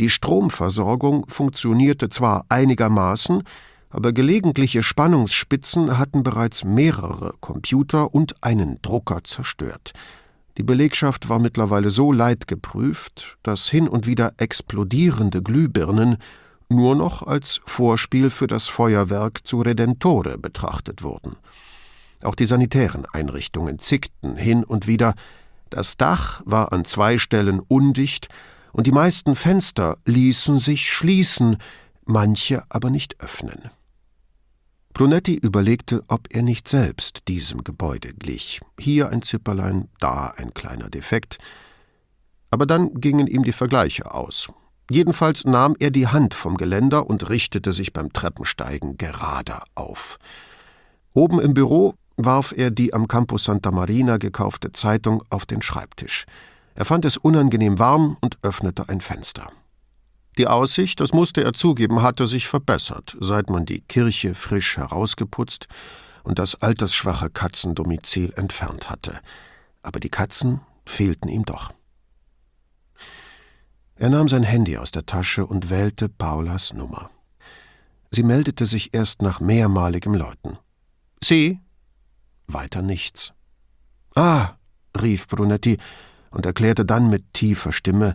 Die 0.00 0.08
Stromversorgung 0.08 1.26
funktionierte 1.28 2.08
zwar 2.08 2.46
einigermaßen, 2.48 3.42
aber 3.90 4.14
gelegentliche 4.14 4.82
Spannungsspitzen 4.82 5.98
hatten 5.98 6.22
bereits 6.22 6.64
mehrere 6.64 7.34
Computer 7.40 8.14
und 8.14 8.42
einen 8.42 8.80
Drucker 8.80 9.24
zerstört. 9.24 9.92
Die 10.56 10.62
Belegschaft 10.62 11.28
war 11.28 11.38
mittlerweile 11.38 11.90
so 11.90 12.12
leidgeprüft, 12.12 13.36
dass 13.42 13.68
hin 13.68 13.88
und 13.88 14.06
wieder 14.06 14.32
explodierende 14.38 15.42
Glühbirnen 15.42 16.16
nur 16.68 16.94
noch 16.94 17.22
als 17.22 17.60
Vorspiel 17.66 18.30
für 18.30 18.46
das 18.46 18.68
Feuerwerk 18.68 19.46
zu 19.46 19.60
Redentore 19.60 20.38
betrachtet 20.38 21.02
wurden. 21.02 21.36
Auch 22.22 22.34
die 22.34 22.46
sanitären 22.46 23.04
Einrichtungen 23.12 23.78
zickten 23.78 24.36
hin 24.36 24.64
und 24.64 24.86
wieder, 24.86 25.14
das 25.70 25.96
Dach 25.96 26.42
war 26.44 26.72
an 26.72 26.84
zwei 26.84 27.18
Stellen 27.18 27.60
undicht, 27.60 28.28
und 28.72 28.88
die 28.88 28.92
meisten 28.92 29.36
Fenster 29.36 29.98
ließen 30.04 30.58
sich 30.58 30.90
schließen, 30.90 31.58
manche 32.04 32.64
aber 32.68 32.90
nicht 32.90 33.20
öffnen. 33.20 33.70
Brunetti 34.94 35.34
überlegte, 35.34 36.04
ob 36.08 36.28
er 36.30 36.42
nicht 36.42 36.68
selbst 36.68 37.26
diesem 37.28 37.64
Gebäude 37.64 38.14
glich. 38.14 38.60
Hier 38.78 39.10
ein 39.10 39.22
Zipperlein, 39.22 39.88
da 39.98 40.32
ein 40.36 40.54
kleiner 40.54 40.88
Defekt. 40.88 41.38
Aber 42.50 42.64
dann 42.66 42.94
gingen 42.94 43.26
ihm 43.26 43.42
die 43.42 43.52
Vergleiche 43.52 44.12
aus. 44.12 44.48
Jedenfalls 44.90 45.44
nahm 45.44 45.76
er 45.78 45.90
die 45.90 46.08
Hand 46.08 46.34
vom 46.34 46.56
Geländer 46.56 47.08
und 47.08 47.28
richtete 47.30 47.72
sich 47.72 47.92
beim 47.92 48.12
Treppensteigen 48.12 48.98
gerade 48.98 49.60
auf. 49.74 50.18
Oben 51.12 51.40
im 51.40 51.54
Büro 51.54 51.94
warf 52.16 52.52
er 52.56 52.70
die 52.70 52.92
am 52.92 53.08
Campus 53.08 53.44
Santa 53.44 53.70
Marina 53.70 54.18
gekaufte 54.18 54.72
Zeitung 54.72 55.22
auf 55.30 55.46
den 55.46 55.62
Schreibtisch. 55.62 56.26
Er 56.74 56.84
fand 56.84 57.04
es 57.04 57.16
unangenehm 57.16 57.78
warm 57.78 58.16
und 58.20 58.38
öffnete 58.42 58.88
ein 58.88 59.00
Fenster. 59.00 59.50
Die 60.36 60.48
Aussicht, 60.48 61.00
das 61.00 61.12
musste 61.12 61.44
er 61.44 61.52
zugeben, 61.52 62.02
hatte 62.02 62.26
sich 62.26 62.48
verbessert, 62.48 63.16
seit 63.20 63.50
man 63.50 63.66
die 63.66 63.80
Kirche 63.80 64.34
frisch 64.34 64.76
herausgeputzt 64.76 65.68
und 66.24 66.40
das 66.40 66.60
altersschwache 66.60 67.30
Katzendomizil 67.30 68.32
entfernt 68.36 68.90
hatte. 68.90 69.20
Aber 69.82 70.00
die 70.00 70.08
Katzen 70.08 70.60
fehlten 70.84 71.28
ihm 71.28 71.44
doch. 71.44 71.72
Er 74.04 74.10
nahm 74.10 74.28
sein 74.28 74.42
Handy 74.42 74.76
aus 74.76 74.90
der 74.90 75.06
Tasche 75.06 75.46
und 75.46 75.70
wählte 75.70 76.10
Paulas 76.10 76.74
Nummer. 76.74 77.08
Sie 78.10 78.22
meldete 78.22 78.66
sich 78.66 78.92
erst 78.92 79.22
nach 79.22 79.40
mehrmaligem 79.40 80.12
Läuten. 80.12 80.58
Sie? 81.22 81.58
Weiter 82.46 82.82
nichts. 82.82 83.32
Ah, 84.14 84.56
rief 85.00 85.26
Brunetti 85.26 85.78
und 86.30 86.44
erklärte 86.44 86.84
dann 86.84 87.08
mit 87.08 87.32
tiefer 87.32 87.72
Stimme, 87.72 88.14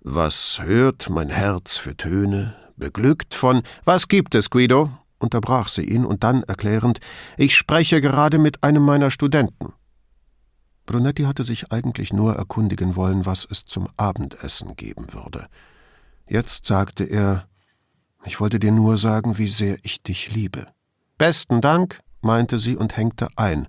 was 0.00 0.60
hört 0.62 1.10
mein 1.10 1.30
Herz 1.30 1.76
für 1.76 1.96
Töne, 1.96 2.54
beglückt 2.76 3.34
von 3.34 3.64
Was 3.84 4.06
gibt 4.06 4.36
es, 4.36 4.48
Guido? 4.48 4.90
unterbrach 5.18 5.66
sie 5.66 5.86
ihn 5.86 6.04
und 6.04 6.22
dann 6.22 6.44
erklärend 6.44 7.00
Ich 7.36 7.56
spreche 7.56 8.00
gerade 8.00 8.38
mit 8.38 8.62
einem 8.62 8.84
meiner 8.84 9.10
Studenten. 9.10 9.72
Brunetti 10.86 11.24
hatte 11.24 11.44
sich 11.44 11.72
eigentlich 11.72 12.12
nur 12.12 12.36
erkundigen 12.36 12.96
wollen, 12.96 13.26
was 13.26 13.46
es 13.50 13.64
zum 13.64 13.88
Abendessen 13.96 14.76
geben 14.76 15.12
würde. 15.12 15.48
Jetzt 16.28 16.66
sagte 16.66 17.04
er 17.04 17.48
Ich 18.24 18.40
wollte 18.40 18.58
dir 18.58 18.72
nur 18.72 18.96
sagen, 18.96 19.38
wie 19.38 19.48
sehr 19.48 19.76
ich 19.82 20.02
dich 20.02 20.32
liebe. 20.32 20.66
Besten 21.18 21.60
Dank, 21.60 22.00
meinte 22.22 22.58
sie 22.58 22.76
und 22.76 22.96
hängte 22.96 23.28
ein, 23.36 23.68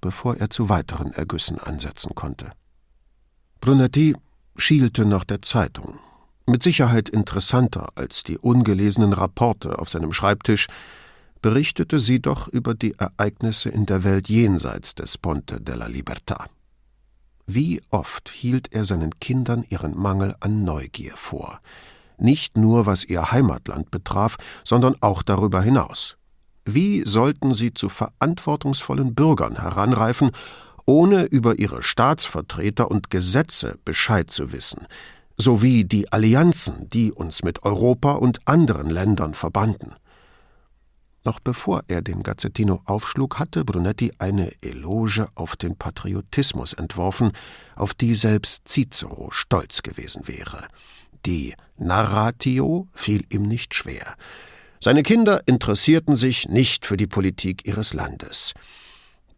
bevor 0.00 0.36
er 0.36 0.50
zu 0.50 0.68
weiteren 0.68 1.12
Ergüssen 1.12 1.58
ansetzen 1.58 2.14
konnte. 2.14 2.50
Brunetti 3.60 4.14
schielte 4.56 5.04
nach 5.04 5.24
der 5.24 5.42
Zeitung. 5.42 5.98
Mit 6.46 6.62
Sicherheit 6.62 7.08
interessanter 7.08 7.88
als 7.96 8.22
die 8.22 8.38
ungelesenen 8.38 9.12
Rapporte 9.12 9.78
auf 9.78 9.90
seinem 9.90 10.12
Schreibtisch, 10.12 10.68
berichtete 11.42 12.00
sie 12.00 12.20
doch 12.20 12.48
über 12.48 12.74
die 12.74 12.94
Ereignisse 12.98 13.68
in 13.68 13.86
der 13.86 14.04
Welt 14.04 14.28
jenseits 14.28 14.94
des 14.94 15.18
Ponte 15.18 15.60
della 15.60 15.86
Libertà. 15.86 16.46
Wie 17.46 17.80
oft 17.90 18.28
hielt 18.28 18.72
er 18.72 18.84
seinen 18.84 19.18
Kindern 19.20 19.64
ihren 19.68 19.96
Mangel 19.96 20.34
an 20.40 20.64
Neugier 20.64 21.16
vor, 21.16 21.60
nicht 22.18 22.56
nur 22.56 22.86
was 22.86 23.04
ihr 23.04 23.30
Heimatland 23.30 23.90
betraf, 23.90 24.36
sondern 24.64 24.96
auch 25.00 25.22
darüber 25.22 25.62
hinaus. 25.62 26.16
Wie 26.64 27.06
sollten 27.06 27.54
sie 27.54 27.72
zu 27.72 27.88
verantwortungsvollen 27.88 29.14
Bürgern 29.14 29.60
heranreifen 29.60 30.32
ohne 30.86 31.24
über 31.24 31.58
ihre 31.58 31.82
Staatsvertreter 31.82 32.90
und 32.90 33.10
Gesetze 33.10 33.76
Bescheid 33.84 34.30
zu 34.30 34.52
wissen, 34.52 34.86
sowie 35.36 35.84
die 35.84 36.10
Allianzen, 36.12 36.88
die 36.88 37.12
uns 37.12 37.42
mit 37.42 37.64
Europa 37.64 38.12
und 38.12 38.40
anderen 38.46 38.88
Ländern 38.88 39.34
verbanden. 39.34 39.94
Noch 41.26 41.40
bevor 41.40 41.82
er 41.88 42.02
den 42.02 42.22
Gazzettino 42.22 42.82
aufschlug, 42.84 43.40
hatte 43.40 43.64
Brunetti 43.64 44.12
eine 44.18 44.52
Eloge 44.62 45.26
auf 45.34 45.56
den 45.56 45.74
Patriotismus 45.74 46.72
entworfen, 46.72 47.32
auf 47.74 47.94
die 47.94 48.14
selbst 48.14 48.68
Cicero 48.68 49.32
stolz 49.32 49.82
gewesen 49.82 50.28
wäre. 50.28 50.68
Die 51.26 51.54
Narratio 51.78 52.86
fiel 52.94 53.24
ihm 53.28 53.42
nicht 53.42 53.74
schwer. 53.74 54.14
Seine 54.78 55.02
Kinder 55.02 55.42
interessierten 55.46 56.14
sich 56.14 56.48
nicht 56.48 56.86
für 56.86 56.96
die 56.96 57.08
Politik 57.08 57.66
ihres 57.66 57.92
Landes. 57.92 58.54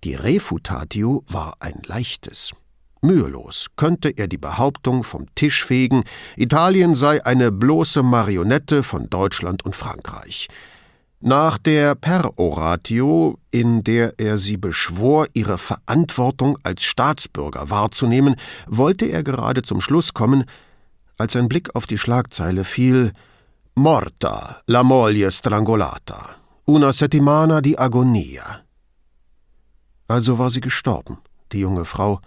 Die 0.04 0.14
Refutatio 0.14 1.24
war 1.26 1.56
ein 1.60 1.80
leichtes. 1.86 2.52
Mühelos 3.00 3.68
könnte 3.76 4.10
er 4.10 4.28
die 4.28 4.36
Behauptung 4.36 5.04
vom 5.04 5.34
Tisch 5.34 5.64
fegen, 5.64 6.04
Italien 6.36 6.94
sei 6.94 7.24
eine 7.24 7.50
bloße 7.50 8.02
Marionette 8.02 8.82
von 8.82 9.08
Deutschland 9.08 9.64
und 9.64 9.74
Frankreich. 9.74 10.48
Nach 11.20 11.58
der 11.58 11.96
Peroratio, 11.96 13.38
in 13.50 13.82
der 13.82 14.20
er 14.20 14.38
sie 14.38 14.56
beschwor, 14.56 15.26
ihre 15.32 15.58
Verantwortung 15.58 16.58
als 16.62 16.84
Staatsbürger 16.84 17.70
wahrzunehmen, 17.70 18.36
wollte 18.68 19.06
er 19.06 19.24
gerade 19.24 19.62
zum 19.62 19.80
Schluss 19.80 20.14
kommen, 20.14 20.44
als 21.16 21.34
ein 21.34 21.48
Blick 21.48 21.74
auf 21.74 21.88
die 21.88 21.98
Schlagzeile 21.98 22.62
fiel 22.62 23.12
Morta, 23.74 24.60
la 24.66 24.84
moglie 24.84 25.30
strangolata, 25.30 26.36
una 26.66 26.92
settimana 26.92 27.60
di 27.60 27.76
agonia. 27.76 28.62
Also 30.06 30.38
war 30.38 30.50
sie 30.50 30.60
gestorben, 30.60 31.18
die 31.50 31.60
junge 31.60 31.84
Frau, 31.84 32.20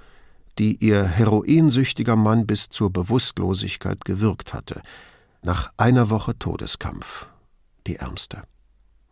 die 0.59 0.75
ihr 0.75 1.05
heroinsüchtiger 1.05 2.17
Mann 2.17 2.45
bis 2.45 2.67
zur 2.67 2.91
Bewusstlosigkeit 2.91 4.03
gewürgt 4.03 4.53
hatte, 4.53 4.81
nach 5.43 5.71
einer 5.77 6.09
Woche 6.09 6.37
Todeskampf, 6.37 7.27
die 7.87 7.95
ärmste. 7.95 8.43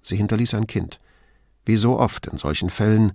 Sie 0.10 0.18
hinterließ 0.18 0.56
ein 0.56 0.68
Kind. 0.68 1.00
Wie 1.66 1.78
so 1.78 2.00
oft 2.00 2.26
in 2.26 2.38
solchen 2.38 2.70
Fällen 2.70 3.14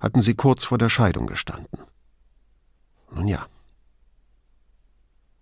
hatten 0.00 0.20
sie 0.20 0.34
kurz 0.34 0.64
vor 0.64 0.76
der 0.76 0.88
Scheidung 0.88 1.26
gestanden. 1.26 1.78
Nun 3.14 3.28
ja. 3.28 3.46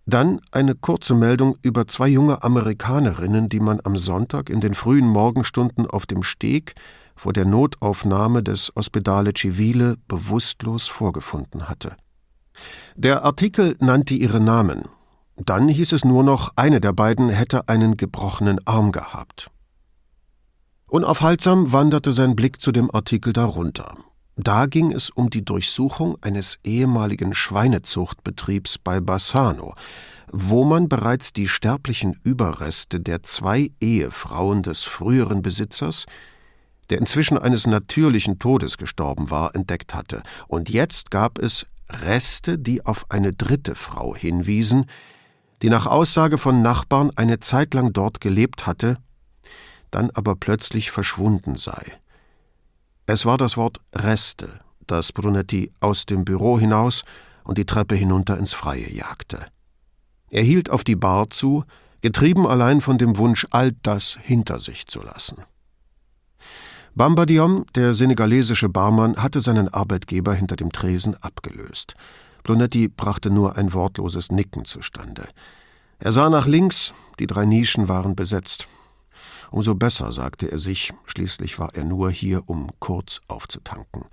Dann 0.07 0.43
eine 0.51 0.75
kurze 0.75 1.15
Meldung 1.15 1.57
über 1.63 1.87
zwei 1.87 2.09
junge 2.09 2.45
Amerikanerinnen, 2.45 3.49
die 3.49 3.61
man 3.61 3.81
am 3.85 3.97
Sonntag 3.97 4.51
in 4.51 4.61
den 4.61 4.75
frühen 4.75 5.09
Morgenstunden 5.09 5.87
auf 5.87 6.05
dem 6.05 6.23
Steg 6.23 6.75
vor 7.17 7.33
der 7.33 7.47
Notaufnahme 7.47 8.43
des 8.43 8.77
Ospedale 8.77 9.33
Civile 9.35 9.97
bewusstlos 10.07 10.89
vorgefunden 10.89 11.69
hatte. 11.71 11.97
Der 12.95 13.25
Artikel 13.25 13.77
nannte 13.81 14.15
ihre 14.15 14.41
Namen. 14.41 14.85
Dann 15.37 15.69
hieß 15.69 15.93
es 15.93 16.05
nur 16.05 16.23
noch, 16.23 16.53
eine 16.57 16.81
der 16.81 16.93
beiden 16.93 17.31
hätte 17.31 17.69
einen 17.69 17.97
gebrochenen 17.97 18.61
Arm 18.67 18.93
gehabt. 18.93 19.51
Unaufhaltsam 20.95 21.73
wanderte 21.73 22.13
sein 22.13 22.37
Blick 22.37 22.61
zu 22.61 22.71
dem 22.71 22.89
Artikel 22.95 23.33
darunter. 23.33 23.97
Da 24.37 24.67
ging 24.67 24.93
es 24.93 25.11
um 25.11 25.29
die 25.29 25.45
Durchsuchung 25.45 26.17
eines 26.23 26.61
ehemaligen 26.63 27.35
Schweinezuchtbetriebs 27.35 28.79
bei 28.79 29.01
Bassano, 29.01 29.75
wo 30.31 30.63
man 30.63 30.89
bereits 30.89 31.33
die 31.33 31.49
sterblichen 31.49 32.17
Überreste 32.23 33.01
der 33.01 33.25
zwei 33.25 33.73
Ehefrauen 33.81 34.63
des 34.63 34.85
früheren 34.85 35.43
Besitzers, 35.43 36.07
der 36.91 36.99
inzwischen 36.99 37.39
eines 37.39 37.67
natürlichen 37.67 38.39
Todes 38.39 38.79
gestorben 38.79 39.33
war, 39.33 39.53
entdeckt 39.57 39.97
hatte. 39.97 40.23
Und 40.47 40.71
jetzt 40.71 41.11
gab 41.11 41.41
es 41.41 41.67
Reste, 41.91 42.57
die 42.57 42.87
auf 42.87 43.07
eine 43.09 43.33
dritte 43.33 43.75
Frau 43.75 44.15
hinwiesen, 44.15 44.87
die 45.61 45.71
nach 45.71 45.87
Aussage 45.87 46.39
von 46.39 46.63
Nachbarn 46.63 47.11
eine 47.17 47.41
Zeit 47.41 47.75
lang 47.75 47.93
dort 47.93 48.21
gelebt 48.21 48.69
hatte, 48.69 48.99
dann 49.95 50.11
aber 50.11 50.35
plötzlich 50.35 50.91
verschwunden 50.91 51.57
sei. 51.57 51.93
Es 53.07 53.25
war 53.25 53.39
das 53.39 53.57
Wort 53.57 53.81
Reste, 53.95 54.61
das 54.87 55.13
Brunetti 55.13 55.73
aus 55.81 56.07
dem 56.07 56.25
Büro 56.25 56.59
hinaus 56.59 57.05
und 57.45 57.59
die 57.59 57.67
Treppe 57.67 57.95
hinunter 57.95 58.37
ins 58.39 58.55
Freie 58.55 58.91
jagte. 58.91 59.47
Er 60.31 60.43
hielt 60.43 60.71
auf 60.71 60.85
die 60.85 60.97
Bar 60.97 61.31
zu, 61.31 61.65
getrieben 62.01 62.47
allein 62.47 62.81
von 62.81 62.99
dem 62.99 63.19
Wunsch, 63.19 63.47
all 63.51 63.73
das 63.83 64.19
hinter 64.21 64.59
sich 64.59 64.87
zu 64.87 65.03
lassen. 65.03 65.43
Bamba 66.97 67.27
Diom, 67.27 67.67
der 67.75 67.95
senegalesische 67.95 68.69
Barmann, 68.69 69.17
hatte 69.17 69.41
seinen 69.41 69.69
Arbeitgeber 69.69 70.35
hinter 70.35 70.57
dem 70.57 70.71
Tresen 70.73 71.15
abgelöst. 71.23 71.95
Brunetti 72.43 72.89
brachte 72.89 73.31
nur 73.31 73.57
ein 73.57 73.73
wortloses 73.73 74.31
Nicken 74.31 74.65
zustande. 74.65 75.29
Er 75.99 76.13
sah 76.13 76.31
nach 76.31 76.47
links, 76.47 76.95
die 77.19 77.27
drei 77.27 77.47
Nischen 77.47 77.89
waren 77.89 78.15
besetzt. 78.15 78.69
Umso 79.55 79.77
besser, 79.77 80.11
sagte 80.11 80.51
er 80.51 80.59
sich, 80.59 80.93
schließlich 81.05 81.61
war 81.61 81.77
er 81.77 81.85
nur 81.85 82.11
hier, 82.11 82.43
um 82.49 82.73
kurz 82.81 83.21
aufzutanken. 83.29 84.07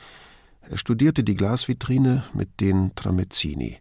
Er 0.62 0.78
studierte 0.78 1.24
die 1.24 1.34
Glasvitrine 1.34 2.24
mit 2.36 2.60
den 2.60 2.94
Tramezzini. 2.94 3.80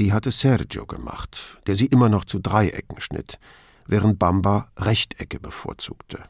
Die 0.00 0.12
hatte 0.12 0.32
Sergio 0.32 0.86
gemacht, 0.86 1.58
der 1.68 1.76
sie 1.76 1.86
immer 1.86 2.08
noch 2.08 2.24
zu 2.24 2.40
Dreiecken 2.40 3.00
schnitt, 3.00 3.38
während 3.86 4.18
Bamba 4.18 4.72
Rechtecke 4.76 5.38
bevorzugte. 5.38 6.24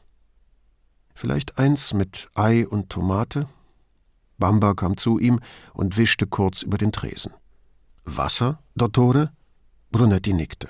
Vielleicht 1.15 1.57
eins 1.57 1.95
mit 1.95 2.29
Ei 2.35 2.67
und 2.67 2.91
Tomate? 2.91 3.47
Bamba 4.37 4.75
kam 4.75 4.95
zu 4.95 5.17
ihm 5.17 5.39
und 5.73 5.97
wischte 5.97 6.27
kurz 6.27 6.61
über 6.61 6.77
den 6.77 6.91
Tresen. 6.91 7.33
Wasser, 8.05 8.59
Dottore? 8.75 9.31
Brunetti 9.91 10.33
nickte. 10.33 10.69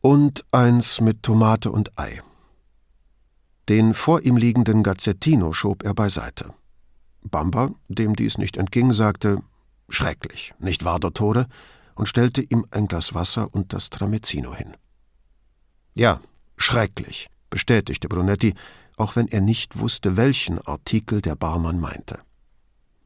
Und 0.00 0.44
eins 0.50 1.00
mit 1.00 1.22
Tomate 1.22 1.70
und 1.70 1.96
Ei. 1.96 2.20
Den 3.68 3.94
vor 3.94 4.22
ihm 4.22 4.36
liegenden 4.36 4.82
Gazzettino 4.82 5.52
schob 5.52 5.82
er 5.84 5.94
beiseite. 5.94 6.52
Bamba, 7.22 7.72
dem 7.88 8.14
dies 8.14 8.38
nicht 8.38 8.56
entging, 8.56 8.92
sagte 8.92 9.38
Schrecklich, 9.88 10.54
nicht 10.58 10.84
wahr, 10.84 11.00
Dottore? 11.00 11.46
und 11.96 12.08
stellte 12.08 12.42
ihm 12.42 12.66
ein 12.70 12.86
Glas 12.86 13.14
Wasser 13.14 13.52
und 13.52 13.72
das 13.72 13.90
Tramezzino 13.90 14.54
hin. 14.54 14.76
Ja, 15.94 16.20
schrecklich, 16.56 17.28
bestätigte 17.50 18.08
Brunetti, 18.08 18.54
auch 18.96 19.16
wenn 19.16 19.28
er 19.28 19.40
nicht 19.40 19.78
wusste, 19.78 20.16
welchen 20.16 20.60
Artikel 20.60 21.22
der 21.22 21.34
Barmann 21.36 21.80
meinte. 21.80 22.18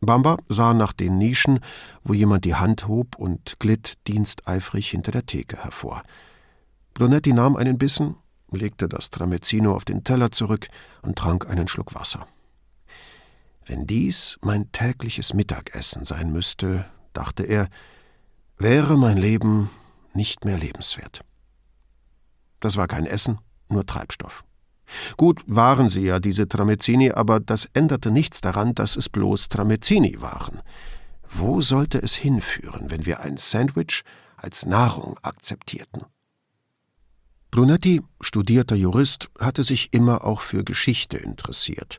Bamba 0.00 0.38
sah 0.48 0.74
nach 0.74 0.92
den 0.92 1.18
Nischen, 1.18 1.60
wo 2.02 2.14
jemand 2.14 2.44
die 2.44 2.54
Hand 2.54 2.88
hob 2.88 3.16
und 3.16 3.56
glitt 3.58 3.94
diensteifrig 4.08 4.90
hinter 4.90 5.12
der 5.12 5.26
Theke 5.26 5.62
hervor. 5.62 6.02
Brunetti 6.94 7.32
nahm 7.32 7.56
einen 7.56 7.78
Bissen, 7.78 8.16
legte 8.50 8.88
das 8.88 9.10
Tramezzino 9.10 9.74
auf 9.74 9.84
den 9.84 10.04
Teller 10.04 10.30
zurück 10.30 10.68
und 11.02 11.16
trank 11.16 11.48
einen 11.48 11.68
Schluck 11.68 11.94
Wasser. 11.94 12.26
Wenn 13.66 13.86
dies 13.86 14.38
mein 14.42 14.72
tägliches 14.72 15.34
Mittagessen 15.34 16.04
sein 16.04 16.32
müsste, 16.32 16.86
dachte 17.12 17.44
er, 17.44 17.68
wäre 18.58 18.98
mein 18.98 19.16
Leben 19.16 19.70
nicht 20.12 20.44
mehr 20.44 20.58
lebenswert. 20.58 21.22
Das 22.60 22.76
war 22.76 22.88
kein 22.88 23.06
Essen, 23.06 23.38
nur 23.68 23.86
Treibstoff. 23.86 24.44
Gut 25.16 25.42
waren 25.46 25.88
sie 25.88 26.02
ja, 26.02 26.18
diese 26.18 26.48
Tramezzini, 26.48 27.12
aber 27.12 27.40
das 27.40 27.68
änderte 27.74 28.10
nichts 28.10 28.40
daran, 28.40 28.74
dass 28.74 28.96
es 28.96 29.08
bloß 29.08 29.48
Tramezzini 29.48 30.20
waren. 30.20 30.62
Wo 31.28 31.60
sollte 31.60 31.98
es 32.02 32.14
hinführen, 32.14 32.90
wenn 32.90 33.06
wir 33.06 33.20
ein 33.20 33.36
Sandwich 33.36 34.02
als 34.36 34.66
Nahrung 34.66 35.16
akzeptierten? 35.22 36.04
Brunetti, 37.50 38.00
studierter 38.20 38.76
Jurist, 38.76 39.28
hatte 39.40 39.64
sich 39.64 39.92
immer 39.92 40.24
auch 40.24 40.40
für 40.40 40.62
Geschichte 40.62 41.16
interessiert, 41.16 41.98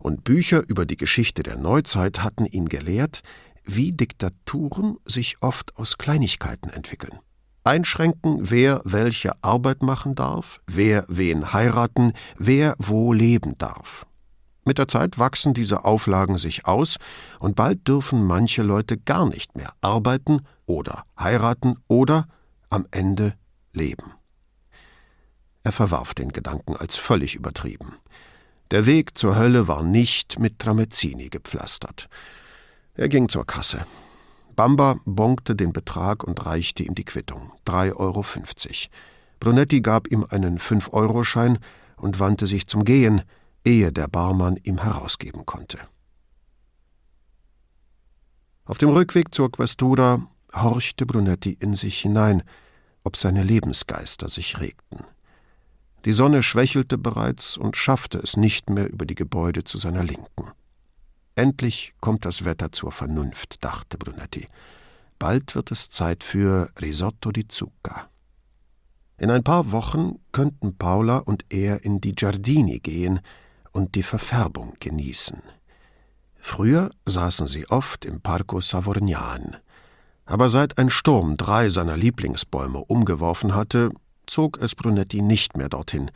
und 0.00 0.24
Bücher 0.24 0.64
über 0.66 0.86
die 0.86 0.96
Geschichte 0.96 1.44
der 1.44 1.56
Neuzeit 1.56 2.24
hatten 2.24 2.46
ihn 2.46 2.68
gelehrt, 2.68 3.22
wie 3.64 3.92
Diktaturen 3.92 4.96
sich 5.04 5.36
oft 5.40 5.76
aus 5.76 5.98
Kleinigkeiten 5.98 6.70
entwickeln. 6.70 7.18
Einschränken, 7.62 8.50
wer 8.50 8.80
welche 8.84 9.32
Arbeit 9.42 9.82
machen 9.82 10.16
darf, 10.16 10.60
wer 10.66 11.04
wen 11.08 11.52
heiraten, 11.52 12.12
wer 12.36 12.74
wo 12.78 13.12
leben 13.12 13.56
darf. 13.58 14.04
Mit 14.64 14.78
der 14.78 14.88
Zeit 14.88 15.18
wachsen 15.18 15.54
diese 15.54 15.84
Auflagen 15.84 16.38
sich 16.38 16.66
aus, 16.66 16.96
und 17.38 17.54
bald 17.54 17.86
dürfen 17.86 18.26
manche 18.26 18.62
Leute 18.64 18.98
gar 18.98 19.28
nicht 19.28 19.54
mehr 19.56 19.72
arbeiten 19.80 20.40
oder 20.66 21.04
heiraten 21.18 21.76
oder 21.86 22.26
am 22.68 22.86
Ende 22.90 23.34
leben. 23.72 24.17
Er 25.68 25.72
verwarf 25.72 26.14
den 26.14 26.32
Gedanken 26.32 26.76
als 26.76 26.96
völlig 26.96 27.34
übertrieben. 27.34 27.96
Der 28.70 28.86
Weg 28.86 29.18
zur 29.18 29.36
Hölle 29.36 29.68
war 29.68 29.82
nicht 29.82 30.38
mit 30.38 30.58
Tramezzini 30.58 31.28
gepflastert. 31.28 32.08
Er 32.94 33.10
ging 33.10 33.28
zur 33.28 33.46
Kasse. 33.46 33.84
Bamba 34.56 34.98
bonkte 35.04 35.54
den 35.54 35.74
Betrag 35.74 36.24
und 36.24 36.46
reichte 36.46 36.84
ihm 36.84 36.94
die 36.94 37.04
Quittung. 37.04 37.52
3,50 37.66 37.96
Euro. 37.96 38.24
Brunetti 39.40 39.82
gab 39.82 40.08
ihm 40.08 40.24
einen 40.30 40.58
5-Euro-Schein 40.58 41.58
und 41.98 42.18
wandte 42.18 42.46
sich 42.46 42.66
zum 42.66 42.84
Gehen, 42.84 43.20
ehe 43.62 43.92
der 43.92 44.08
Barmann 44.08 44.56
ihm 44.62 44.82
herausgeben 44.82 45.44
konnte. 45.44 45.78
Auf 48.64 48.78
dem 48.78 48.88
Rückweg 48.88 49.34
zur 49.34 49.52
Questura 49.52 50.26
horchte 50.54 51.04
Brunetti 51.04 51.58
in 51.60 51.74
sich 51.74 51.98
hinein, 51.98 52.42
ob 53.04 53.18
seine 53.18 53.42
Lebensgeister 53.42 54.30
sich 54.30 54.60
regten. 54.60 55.04
Die 56.04 56.12
Sonne 56.12 56.42
schwächelte 56.42 56.96
bereits 56.96 57.56
und 57.56 57.76
schaffte 57.76 58.18
es 58.18 58.36
nicht 58.36 58.70
mehr 58.70 58.90
über 58.90 59.04
die 59.04 59.14
Gebäude 59.14 59.64
zu 59.64 59.78
seiner 59.78 60.04
Linken. 60.04 60.50
Endlich 61.34 61.94
kommt 62.00 62.24
das 62.24 62.44
Wetter 62.44 62.72
zur 62.72 62.92
Vernunft, 62.92 63.64
dachte 63.64 63.98
Brunetti. 63.98 64.48
Bald 65.18 65.54
wird 65.54 65.70
es 65.70 65.88
Zeit 65.88 66.24
für 66.24 66.70
Risotto 66.80 67.32
di 67.32 67.48
Zucca. 67.48 68.08
In 69.18 69.30
ein 69.30 69.42
paar 69.42 69.72
Wochen 69.72 70.20
könnten 70.30 70.76
Paula 70.76 71.18
und 71.18 71.44
er 71.48 71.84
in 71.84 72.00
die 72.00 72.14
Giardini 72.14 72.78
gehen 72.78 73.20
und 73.72 73.96
die 73.96 74.04
Verfärbung 74.04 74.74
genießen. 74.78 75.42
Früher 76.36 76.90
saßen 77.04 77.48
sie 77.48 77.68
oft 77.68 78.04
im 78.04 78.20
Parco 78.20 78.60
Savorgnan. 78.60 79.56
Aber 80.24 80.48
seit 80.48 80.78
ein 80.78 80.90
Sturm 80.90 81.36
drei 81.36 81.68
seiner 81.68 81.96
Lieblingsbäume 81.96 82.78
umgeworfen 82.78 83.54
hatte, 83.54 83.90
zog 84.30 84.58
es 84.58 84.74
Brunetti 84.74 85.22
nicht 85.22 85.56
mehr 85.56 85.68
dorthin, 85.68 86.10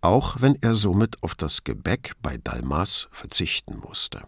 auch 0.00 0.36
wenn 0.40 0.56
er 0.62 0.74
somit 0.74 1.22
auf 1.22 1.34
das 1.34 1.64
Gebäck 1.64 2.12
bei 2.22 2.38
Dalmas 2.38 3.08
verzichten 3.10 3.78
musste. 3.78 4.22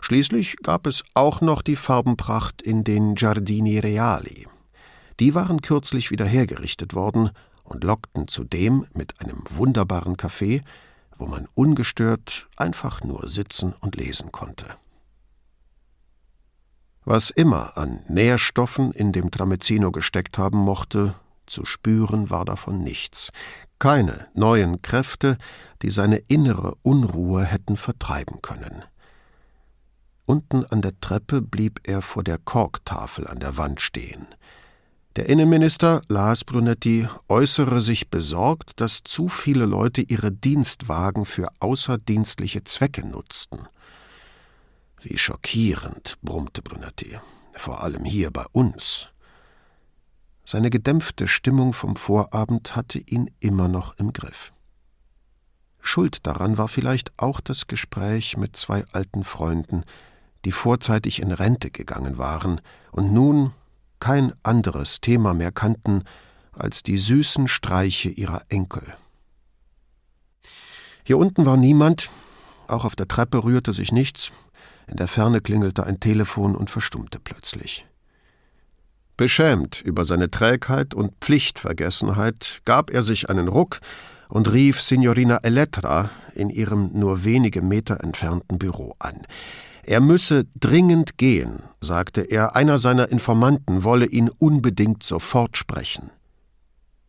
Schließlich 0.00 0.58
gab 0.62 0.86
es 0.86 1.04
auch 1.14 1.40
noch 1.40 1.62
die 1.62 1.76
Farbenpracht 1.76 2.62
in 2.62 2.84
den 2.84 3.14
Giardini 3.14 3.78
Reali. 3.78 4.46
Die 5.18 5.34
waren 5.34 5.62
kürzlich 5.62 6.10
wieder 6.10 6.26
hergerichtet 6.26 6.94
worden 6.94 7.30
und 7.64 7.84
lockten 7.84 8.28
zudem 8.28 8.86
mit 8.92 9.20
einem 9.20 9.42
wunderbaren 9.48 10.16
Café, 10.16 10.62
wo 11.18 11.26
man 11.26 11.48
ungestört 11.54 12.48
einfach 12.56 13.02
nur 13.02 13.28
sitzen 13.28 13.74
und 13.80 13.96
lesen 13.96 14.30
konnte. 14.30 14.66
Was 17.04 17.30
immer 17.30 17.76
an 17.78 18.00
Nährstoffen 18.08 18.92
in 18.92 19.12
dem 19.12 19.30
Tramezzino 19.30 19.92
gesteckt 19.92 20.38
haben 20.38 20.58
mochte, 20.58 21.14
zu 21.46 21.64
spüren 21.64 22.30
war 22.30 22.44
davon 22.44 22.82
nichts, 22.82 23.30
keine 23.78 24.28
neuen 24.34 24.82
Kräfte, 24.82 25.38
die 25.82 25.90
seine 25.90 26.16
innere 26.16 26.74
Unruhe 26.82 27.44
hätten 27.44 27.76
vertreiben 27.76 28.40
können. 28.42 28.84
Unten 30.24 30.64
an 30.66 30.82
der 30.82 30.98
Treppe 31.00 31.40
blieb 31.40 31.80
er 31.84 32.02
vor 32.02 32.24
der 32.24 32.38
Korktafel 32.38 33.28
an 33.28 33.38
der 33.38 33.56
Wand 33.58 33.80
stehen. 33.80 34.26
Der 35.14 35.28
Innenminister 35.28 36.02
Lars 36.08 36.44
Brunetti 36.44 37.08
äußere 37.28 37.80
sich 37.80 38.10
besorgt, 38.10 38.80
dass 38.80 39.02
zu 39.02 39.28
viele 39.28 39.64
Leute 39.64 40.02
ihre 40.02 40.30
Dienstwagen 40.30 41.24
für 41.24 41.48
außerdienstliche 41.60 42.64
Zwecke 42.64 43.06
nutzten. 43.06 43.60
Wie 45.00 45.16
schockierend, 45.16 46.18
brummte 46.20 46.60
Brunetti, 46.60 47.18
vor 47.54 47.82
allem 47.82 48.04
hier 48.04 48.30
bei 48.30 48.44
uns. 48.52 49.12
Seine 50.48 50.70
gedämpfte 50.70 51.26
Stimmung 51.26 51.72
vom 51.72 51.96
Vorabend 51.96 52.76
hatte 52.76 53.00
ihn 53.00 53.30
immer 53.40 53.66
noch 53.66 53.98
im 53.98 54.12
Griff. 54.12 54.52
Schuld 55.80 56.24
daran 56.24 56.56
war 56.56 56.68
vielleicht 56.68 57.12
auch 57.16 57.40
das 57.40 57.66
Gespräch 57.66 58.36
mit 58.36 58.56
zwei 58.56 58.84
alten 58.92 59.24
Freunden, 59.24 59.82
die 60.44 60.52
vorzeitig 60.52 61.20
in 61.20 61.32
Rente 61.32 61.72
gegangen 61.72 62.16
waren 62.16 62.60
und 62.92 63.12
nun 63.12 63.52
kein 63.98 64.34
anderes 64.44 65.00
Thema 65.00 65.34
mehr 65.34 65.50
kannten 65.50 66.04
als 66.52 66.84
die 66.84 66.96
süßen 66.96 67.48
Streiche 67.48 68.08
ihrer 68.08 68.42
Enkel. 68.48 68.94
Hier 71.02 71.18
unten 71.18 71.44
war 71.44 71.56
niemand, 71.56 72.08
auch 72.68 72.84
auf 72.84 72.94
der 72.94 73.08
Treppe 73.08 73.42
rührte 73.42 73.72
sich 73.72 73.90
nichts, 73.90 74.30
in 74.86 74.96
der 74.96 75.08
Ferne 75.08 75.40
klingelte 75.40 75.84
ein 75.84 75.98
Telefon 75.98 76.54
und 76.54 76.70
verstummte 76.70 77.18
plötzlich. 77.18 77.86
Beschämt 79.16 79.80
über 79.80 80.04
seine 80.04 80.30
Trägheit 80.30 80.94
und 80.94 81.14
Pflichtvergessenheit 81.22 82.60
gab 82.66 82.90
er 82.90 83.02
sich 83.02 83.30
einen 83.30 83.48
Ruck 83.48 83.80
und 84.28 84.52
rief 84.52 84.80
Signorina 84.82 85.38
Elettra 85.38 86.10
in 86.34 86.50
ihrem 86.50 86.90
nur 86.92 87.24
wenige 87.24 87.62
Meter 87.62 88.02
entfernten 88.04 88.58
Büro 88.58 88.94
an. 88.98 89.22
Er 89.84 90.00
müsse 90.00 90.46
dringend 90.58 91.16
gehen, 91.16 91.62
sagte 91.80 92.22
er, 92.22 92.56
einer 92.56 92.76
seiner 92.78 93.08
Informanten 93.08 93.84
wolle 93.84 94.06
ihn 94.06 94.28
unbedingt 94.28 95.02
sofort 95.02 95.56
sprechen. 95.56 96.10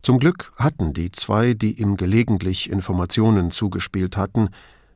Zum 0.00 0.18
Glück 0.18 0.52
hatten 0.56 0.94
die 0.94 1.10
zwei, 1.12 1.52
die 1.54 1.78
ihm 1.78 1.96
gelegentlich 1.96 2.70
Informationen 2.70 3.50
zugespielt 3.50 4.16
hatten, 4.16 4.48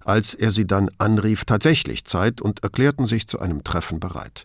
als 0.05 0.33
er 0.33 0.51
sie 0.51 0.65
dann 0.65 0.91
anrief, 0.97 1.45
tatsächlich 1.45 2.05
Zeit 2.05 2.41
und 2.41 2.63
erklärten 2.63 3.05
sich 3.05 3.27
zu 3.27 3.41
einem 3.41 3.65
Treffen 3.65 4.01
bereit. 4.01 4.45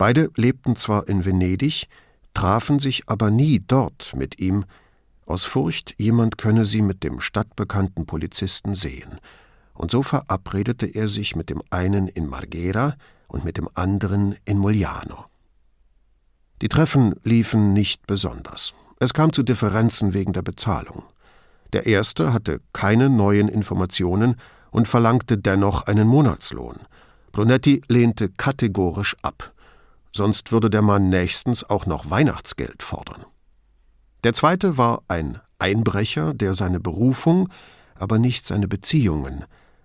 Beide 0.00 0.30
lebten 0.34 0.76
zwar 0.76 1.08
in 1.08 1.26
Venedig, 1.26 1.86
trafen 2.32 2.78
sich 2.78 3.02
aber 3.10 3.30
nie 3.30 3.60
dort 3.60 4.14
mit 4.16 4.40
ihm, 4.40 4.64
aus 5.26 5.44
Furcht, 5.44 5.94
jemand 5.98 6.38
könne 6.38 6.64
sie 6.64 6.80
mit 6.80 7.04
dem 7.04 7.20
stadtbekannten 7.20 8.06
Polizisten 8.06 8.74
sehen, 8.74 9.20
und 9.74 9.90
so 9.90 10.02
verabredete 10.02 10.86
er 10.86 11.06
sich 11.06 11.36
mit 11.36 11.50
dem 11.50 11.60
einen 11.68 12.08
in 12.08 12.26
Marghera 12.26 12.94
und 13.28 13.44
mit 13.44 13.58
dem 13.58 13.68
anderen 13.74 14.36
in 14.46 14.56
Mugliano. 14.56 15.26
Die 16.62 16.70
Treffen 16.70 17.14
liefen 17.22 17.74
nicht 17.74 18.06
besonders. 18.06 18.72
Es 19.00 19.12
kam 19.12 19.34
zu 19.34 19.42
Differenzen 19.42 20.14
wegen 20.14 20.32
der 20.32 20.40
Bezahlung. 20.40 21.02
Der 21.74 21.84
erste 21.84 22.32
hatte 22.32 22.62
keine 22.72 23.10
neuen 23.10 23.48
Informationen 23.48 24.36
und 24.70 24.88
verlangte 24.88 25.36
dennoch 25.36 25.82
einen 25.82 26.08
Monatslohn. 26.08 26.78
Brunetti 27.32 27.82
lehnte 27.86 28.30
kategorisch 28.30 29.14
ab. 29.20 29.52
Sonst 30.14 30.52
würde 30.52 30.70
der 30.70 30.82
Mann 30.82 31.08
nächstens 31.08 31.62
auch 31.64 31.86
noch 31.86 32.10
Weihnachtsgeld 32.10 32.82
fordern. 32.82 33.24
Der 34.24 34.34
zweite 34.34 34.76
war 34.76 35.02
ein 35.08 35.40
Einbrecher, 35.58 36.34
der 36.34 36.54
seine 36.54 36.80
Berufung, 36.80 37.48
aber 37.94 38.18
nicht 38.18 38.46
seine 38.46 38.68
Beziehungen, 38.68 39.44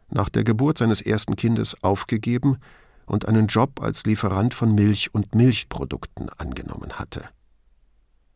nach 0.09 0.29
der 0.29 0.43
Geburt 0.43 0.77
seines 0.77 1.01
ersten 1.01 1.35
Kindes 1.35 1.83
aufgegeben 1.83 2.57
und 3.05 3.27
einen 3.27 3.47
Job 3.47 3.81
als 3.81 4.03
Lieferant 4.05 4.53
von 4.53 4.73
Milch 4.73 5.13
und 5.13 5.35
Milchprodukten 5.35 6.29
angenommen 6.38 6.93
hatte. 6.93 7.29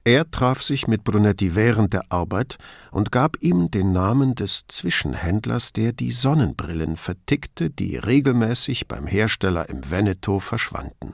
Er 0.05 0.31
traf 0.31 0.61
sich 0.63 0.87
mit 0.87 1.03
Brunetti 1.03 1.55
während 1.55 1.93
der 1.93 2.11
Arbeit 2.11 2.57
und 2.91 3.11
gab 3.11 3.37
ihm 3.41 3.69
den 3.69 3.91
Namen 3.91 4.33
des 4.33 4.65
Zwischenhändlers, 4.67 5.73
der 5.73 5.91
die 5.91 6.11
Sonnenbrillen 6.11 6.95
vertickte, 6.95 7.69
die 7.69 7.97
regelmäßig 7.97 8.87
beim 8.87 9.05
Hersteller 9.05 9.69
im 9.69 9.91
Veneto 9.91 10.39
verschwanden. 10.39 11.13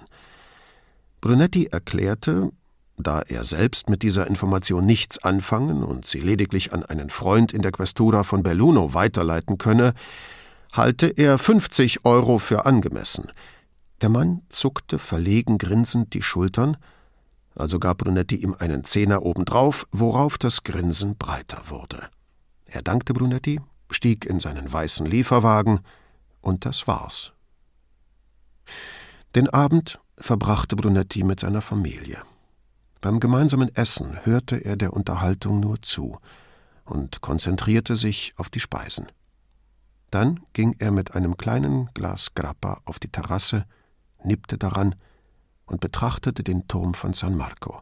Brunetti 1.26 1.66
erklärte, 1.66 2.52
da 2.98 3.20
er 3.22 3.46
selbst 3.46 3.90
mit 3.90 4.04
dieser 4.04 4.28
Information 4.28 4.86
nichts 4.86 5.18
anfangen 5.18 5.84
und 5.84 6.06
sie 6.06 6.20
lediglich 6.20 6.72
an 6.72 6.84
einen 6.84 7.10
Freund 7.10 7.52
in 7.52 7.64
der 7.64 7.72
Questura 7.72 8.22
von 8.22 8.44
Belluno 8.44 8.94
weiterleiten 8.94 9.58
könne, 9.58 9.96
halte 10.72 11.08
er 11.08 11.40
50 11.40 12.06
Euro 12.06 12.38
für 12.38 12.68
angemessen. 12.68 13.32
Der 14.02 14.10
Mann 14.10 14.44
zuckte 14.50 15.00
verlegen 15.00 15.58
grinsend 15.58 16.14
die 16.14 16.22
Schultern, 16.22 16.78
also 17.56 17.80
gab 17.80 17.98
Brunetti 17.98 18.36
ihm 18.36 18.54
einen 18.60 18.84
Zehner 18.84 19.24
obendrauf, 19.24 19.88
worauf 19.92 20.38
das 20.38 20.62
Grinsen 20.62 21.18
breiter 21.18 21.72
wurde. 21.72 22.08
Er 22.68 22.84
dankte 22.84 23.16
Brunetti, 23.16 23.60
stieg 23.90 24.26
in 24.26 24.40
seinen 24.40 24.72
weißen 24.72 25.08
Lieferwagen, 25.08 25.80
und 26.42 26.66
das 26.66 26.86
war's. 26.86 27.32
Den 29.34 29.50
Abend 29.50 30.00
verbrachte 30.18 30.76
Brunetti 30.76 31.24
mit 31.24 31.40
seiner 31.40 31.62
Familie. 31.62 32.22
Beim 33.02 33.20
gemeinsamen 33.20 33.74
Essen 33.76 34.26
hörte 34.26 34.58
er 34.58 34.78
der 34.78 34.94
Unterhaltung 34.94 35.60
nur 35.60 35.82
zu 35.82 36.18
und 36.86 37.22
konzentrierte 37.22 37.96
sich 37.96 38.34
auf 38.38 38.50
die 38.50 38.60
Speisen. 38.60 39.08
Dann 40.12 40.40
ging 40.54 40.76
er 40.80 40.92
mit 40.92 41.16
einem 41.16 41.38
kleinen 41.38 41.90
Glas 41.94 42.34
Grappa 42.36 42.82
auf 42.86 43.00
die 43.00 43.10
Terrasse, 43.10 43.66
nippte 44.24 44.58
daran 44.58 44.96
und 45.66 45.82
betrachtete 45.82 46.44
den 46.44 46.68
Turm 46.68 46.94
von 46.94 47.14
San 47.14 47.36
Marco. 47.36 47.82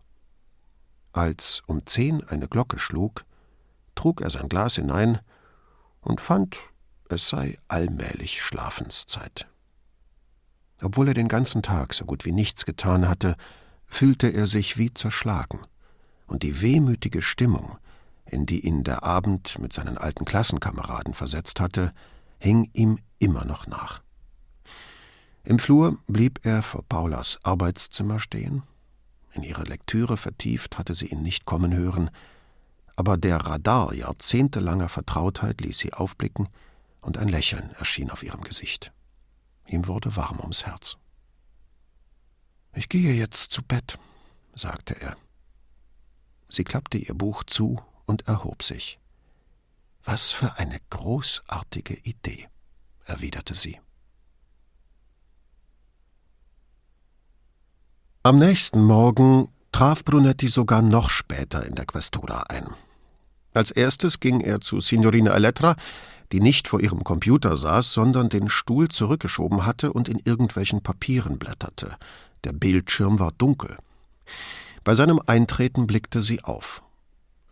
Als 1.11 1.61
um 1.67 1.85
zehn 1.85 2.23
eine 2.23 2.47
Glocke 2.47 2.79
schlug, 2.79 3.25
trug 3.93 4.21
er 4.21 4.29
sein 4.29 4.49
Glas 4.49 4.75
hinein 4.75 5.19
und 6.01 6.21
fand, 6.21 6.59
es 7.09 7.29
sei 7.29 7.59
allmählich 7.67 8.41
Schlafenszeit. 8.41 9.47
Obwohl 10.83 11.07
er 11.07 11.13
den 11.13 11.29
ganzen 11.29 11.63
Tag 11.63 11.93
so 11.93 12.03
gut 12.03 12.25
wie 12.25 12.33
nichts 12.33 12.65
getan 12.65 13.07
hatte, 13.07 13.35
fühlte 13.85 14.27
er 14.27 14.47
sich 14.47 14.77
wie 14.77 14.93
zerschlagen, 14.93 15.59
und 16.27 16.43
die 16.43 16.61
wehmütige 16.61 17.21
Stimmung, 17.21 17.77
in 18.25 18.45
die 18.45 18.65
ihn 18.65 18.83
der 18.83 19.03
Abend 19.03 19.59
mit 19.59 19.71
seinen 19.71 19.97
alten 19.97 20.25
Klassenkameraden 20.25 21.13
versetzt 21.13 21.61
hatte, 21.61 21.93
hing 22.37 22.69
ihm 22.73 22.99
immer 23.17 23.45
noch 23.45 23.65
nach. 23.65 24.01
Im 25.45 25.57
Flur 25.57 25.97
blieb 26.07 26.41
er 26.43 26.61
vor 26.61 26.83
Paulas 26.83 27.39
Arbeitszimmer 27.43 28.19
stehen. 28.19 28.63
In 29.33 29.43
ihre 29.43 29.63
Lektüre 29.63 30.17
vertieft 30.17 30.77
hatte 30.77 30.95
sie 30.95 31.07
ihn 31.07 31.21
nicht 31.21 31.45
kommen 31.45 31.73
hören, 31.73 32.09
aber 32.95 33.17
der 33.17 33.37
Radar 33.37 33.93
jahrzehntelanger 33.93 34.89
Vertrautheit 34.89 35.61
ließ 35.61 35.77
sie 35.77 35.93
aufblicken, 35.93 36.49
und 36.99 37.17
ein 37.17 37.29
Lächeln 37.29 37.71
erschien 37.79 38.11
auf 38.11 38.23
ihrem 38.23 38.41
Gesicht. 38.41 38.93
Ihm 39.67 39.87
wurde 39.87 40.15
warm 40.15 40.39
ums 40.39 40.65
Herz. 40.65 40.97
Ich 42.73 42.89
gehe 42.89 43.13
jetzt 43.13 43.51
zu 43.51 43.61
Bett, 43.61 43.97
sagte 44.55 44.99
er. 44.99 45.15
Sie 46.49 46.63
klappte 46.63 46.97
ihr 46.97 47.13
Buch 47.13 47.43
zu 47.43 47.81
und 48.05 48.27
erhob 48.27 48.63
sich. 48.63 48.99
Was 50.03 50.31
für 50.31 50.57
eine 50.57 50.79
großartige 50.89 51.95
Idee, 51.95 52.49
erwiderte 53.05 53.55
sie. 53.55 53.79
Am 58.23 58.39
nächsten 58.39 58.83
Morgen 58.83 59.49
traf 59.71 60.03
Brunetti 60.05 60.47
sogar 60.47 60.81
noch 60.81 61.09
später 61.09 61.65
in 61.65 61.75
der 61.75 61.85
Questura 61.85 62.43
ein. 62.49 62.67
Als 63.53 63.71
erstes 63.71 64.19
ging 64.19 64.39
er 64.41 64.61
zu 64.61 64.79
Signorina 64.79 65.31
Elettra, 65.31 65.75
die 66.33 66.41
nicht 66.41 66.67
vor 66.67 66.81
ihrem 66.81 67.03
Computer 67.03 67.55
saß, 67.57 67.93
sondern 67.93 68.27
den 68.27 68.49
Stuhl 68.49 68.89
zurückgeschoben 68.89 69.67
hatte 69.67 69.93
und 69.93 70.09
in 70.09 70.17
irgendwelchen 70.17 70.81
Papieren 70.81 71.37
blätterte. 71.37 71.95
Der 72.43 72.53
Bildschirm 72.53 73.19
war 73.19 73.31
dunkel. 73.33 73.77
Bei 74.83 74.95
seinem 74.95 75.21
Eintreten 75.27 75.85
blickte 75.85 76.23
sie 76.23 76.43
auf. 76.43 76.81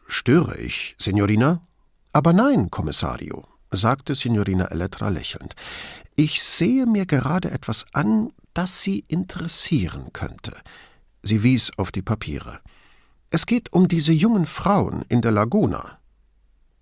Störe 0.08 0.58
ich, 0.58 0.96
Signorina? 0.98 1.62
Aber 2.12 2.34
nein, 2.34 2.72
Kommissario, 2.72 3.46
sagte 3.70 4.15
Signorina 4.15 4.65
Elettra 4.65 5.10
lächelnd. 5.10 5.56
Ich 6.15 6.41
sehe 6.41 6.88
mir 6.88 7.06
gerade 7.06 7.52
etwas 7.52 7.86
an, 7.94 8.34
das 8.56 8.82
Sie 8.82 9.06
interessieren 9.08 10.08
könnte. 10.12 10.58
Sie 11.22 11.44
wies 11.44 11.72
auf 11.78 11.91
die 11.91 12.02
Papiere. 12.02 12.60
Es 13.30 13.46
geht 13.46 13.72
um 13.72 13.88
diese 13.88 14.12
jungen 14.12 14.48
Frauen 14.48 15.06
in 15.08 15.22
der 15.22 15.32
Laguna. 15.32 16.00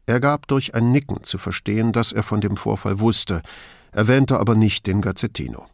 Er 0.09 0.19
gab 0.19 0.47
durch 0.47 0.73
ein 0.73 0.91
Nicken 0.91 1.23
zu 1.23 1.37
verstehen, 1.37 1.91
dass 1.91 2.11
er 2.11 2.23
von 2.23 2.41
dem 2.41 2.57
Vorfall 2.57 2.99
wusste, 2.99 3.43
erwähnte 3.91 4.39
aber 4.39 4.55
nicht 4.55 4.87
den 4.87 5.01
Gazzettino. 5.01 5.67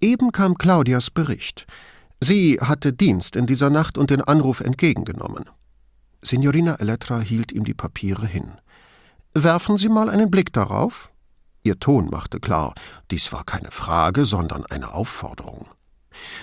Eben 0.00 0.30
kam 0.30 0.56
Claudias 0.56 1.10
Bericht. 1.10 1.66
Sie 2.20 2.60
hatte 2.60 2.92
Dienst 2.92 3.34
in 3.34 3.46
dieser 3.46 3.68
Nacht 3.68 3.98
und 3.98 4.10
den 4.10 4.20
Anruf 4.20 4.60
entgegengenommen. 4.60 5.50
Signorina 6.22 6.76
Elettra 6.76 7.18
hielt 7.18 7.50
ihm 7.50 7.64
die 7.64 7.74
Papiere 7.74 8.28
hin. 8.28 8.52
Werfen 9.34 9.76
Sie 9.76 9.88
mal 9.88 10.08
einen 10.08 10.30
Blick 10.30 10.52
darauf. 10.52 11.10
Ihr 11.64 11.80
Ton 11.80 12.08
machte 12.08 12.38
klar, 12.38 12.74
dies 13.10 13.32
war 13.32 13.42
keine 13.42 13.72
Frage, 13.72 14.24
sondern 14.24 14.64
eine 14.66 14.94
Aufforderung. 14.94 15.66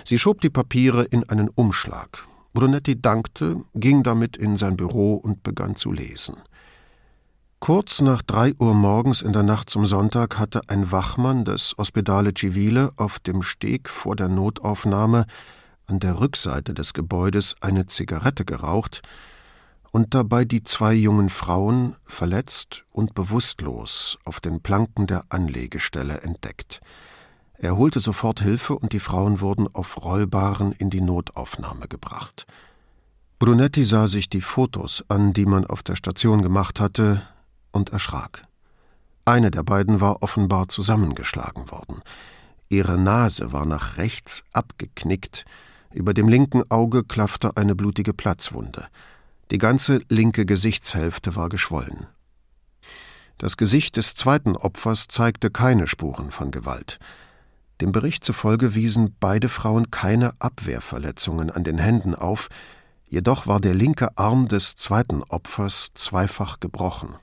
Sie 0.03 0.19
schob 0.19 0.41
die 0.41 0.49
Papiere 0.49 1.05
in 1.05 1.29
einen 1.29 1.47
Umschlag, 1.47 2.27
Brunetti 2.53 3.01
dankte, 3.01 3.63
ging 3.73 4.03
damit 4.03 4.35
in 4.35 4.57
sein 4.57 4.75
Büro 4.75 5.15
und 5.15 5.43
begann 5.43 5.77
zu 5.77 5.93
lesen. 5.93 6.35
Kurz 7.63 8.01
nach 8.01 8.21
drei 8.21 8.53
Uhr 8.59 8.73
morgens 8.73 9.21
in 9.21 9.31
der 9.31 9.43
Nacht 9.43 9.69
zum 9.69 9.85
Sonntag 9.85 10.37
hatte 10.37 10.63
ein 10.67 10.91
Wachmann 10.91 11.45
des 11.45 11.79
Ospedale 11.79 12.33
Civile 12.37 12.91
auf 12.97 13.19
dem 13.19 13.41
Steg 13.41 13.87
vor 13.87 14.17
der 14.17 14.27
Notaufnahme 14.27 15.25
an 15.85 16.01
der 16.01 16.19
Rückseite 16.19 16.73
des 16.73 16.93
Gebäudes 16.93 17.55
eine 17.61 17.85
Zigarette 17.85 18.43
geraucht 18.43 19.01
und 19.91 20.13
dabei 20.13 20.43
die 20.43 20.65
zwei 20.65 20.93
jungen 20.93 21.29
Frauen 21.29 21.95
verletzt 22.03 22.83
und 22.91 23.13
bewusstlos 23.13 24.17
auf 24.25 24.41
den 24.41 24.59
Planken 24.59 25.07
der 25.07 25.23
Anlegestelle 25.29 26.19
entdeckt. 26.19 26.81
Er 27.53 27.77
holte 27.77 28.01
sofort 28.01 28.41
Hilfe 28.41 28.75
und 28.75 28.91
die 28.91 28.99
Frauen 28.99 29.39
wurden 29.39 29.73
auf 29.73 30.03
Rollbaren 30.03 30.73
in 30.73 30.89
die 30.89 30.99
Notaufnahme 30.99 31.87
gebracht. 31.87 32.45
Brunetti 33.39 33.85
sah 33.85 34.09
sich 34.09 34.27
die 34.27 34.41
Fotos 34.41 35.05
an, 35.07 35.31
die 35.31 35.45
man 35.45 35.65
auf 35.65 35.81
der 35.81 35.95
Station 35.95 36.41
gemacht 36.41 36.81
hatte, 36.81 37.21
und 37.73 37.89
erschrak. 37.89 38.47
Eine 39.25 39.51
der 39.51 39.63
beiden 39.63 39.99
war 39.99 40.23
offenbar 40.23 40.69
zusammengeschlagen 40.69 41.69
worden. 41.69 42.01
Ihre 42.69 42.97
Nase 42.97 43.51
war 43.51 43.65
nach 43.65 43.97
rechts 43.97 44.45
abgeknickt, 44.53 45.43
über 45.93 46.13
dem 46.13 46.27
linken 46.27 46.63
Auge 46.71 47.03
klaffte 47.03 47.55
eine 47.55 47.75
blutige 47.75 48.13
Platzwunde. 48.13 48.87
Die 49.51 49.59
ganze 49.59 50.01
linke 50.09 50.45
Gesichtshälfte 50.45 51.35
war 51.35 51.49
geschwollen. 51.49 52.07
Das 53.37 53.57
Gesicht 53.57 53.97
des 53.97 54.15
zweiten 54.15 54.55
Opfers 54.55 55.07
zeigte 55.07 55.51
keine 55.51 55.85
Spuren 55.85 56.31
von 56.31 56.49
Gewalt. 56.49 56.97
Dem 57.81 57.91
Bericht 57.91 58.23
zufolge 58.23 58.75
wiesen 58.75 59.15
beide 59.19 59.49
Frauen 59.49 59.91
keine 59.91 60.33
Abwehrverletzungen 60.39 61.49
an 61.49 61.63
den 61.63 61.77
Händen 61.77 62.15
auf, 62.15 62.49
jedoch 63.07 63.45
war 63.45 63.59
der 63.59 63.73
linke 63.73 64.17
Arm 64.17 64.47
des 64.47 64.75
zweiten 64.75 65.21
Opfers 65.23 65.91
zweifach 65.93 66.59
gebrochen. 66.59 67.15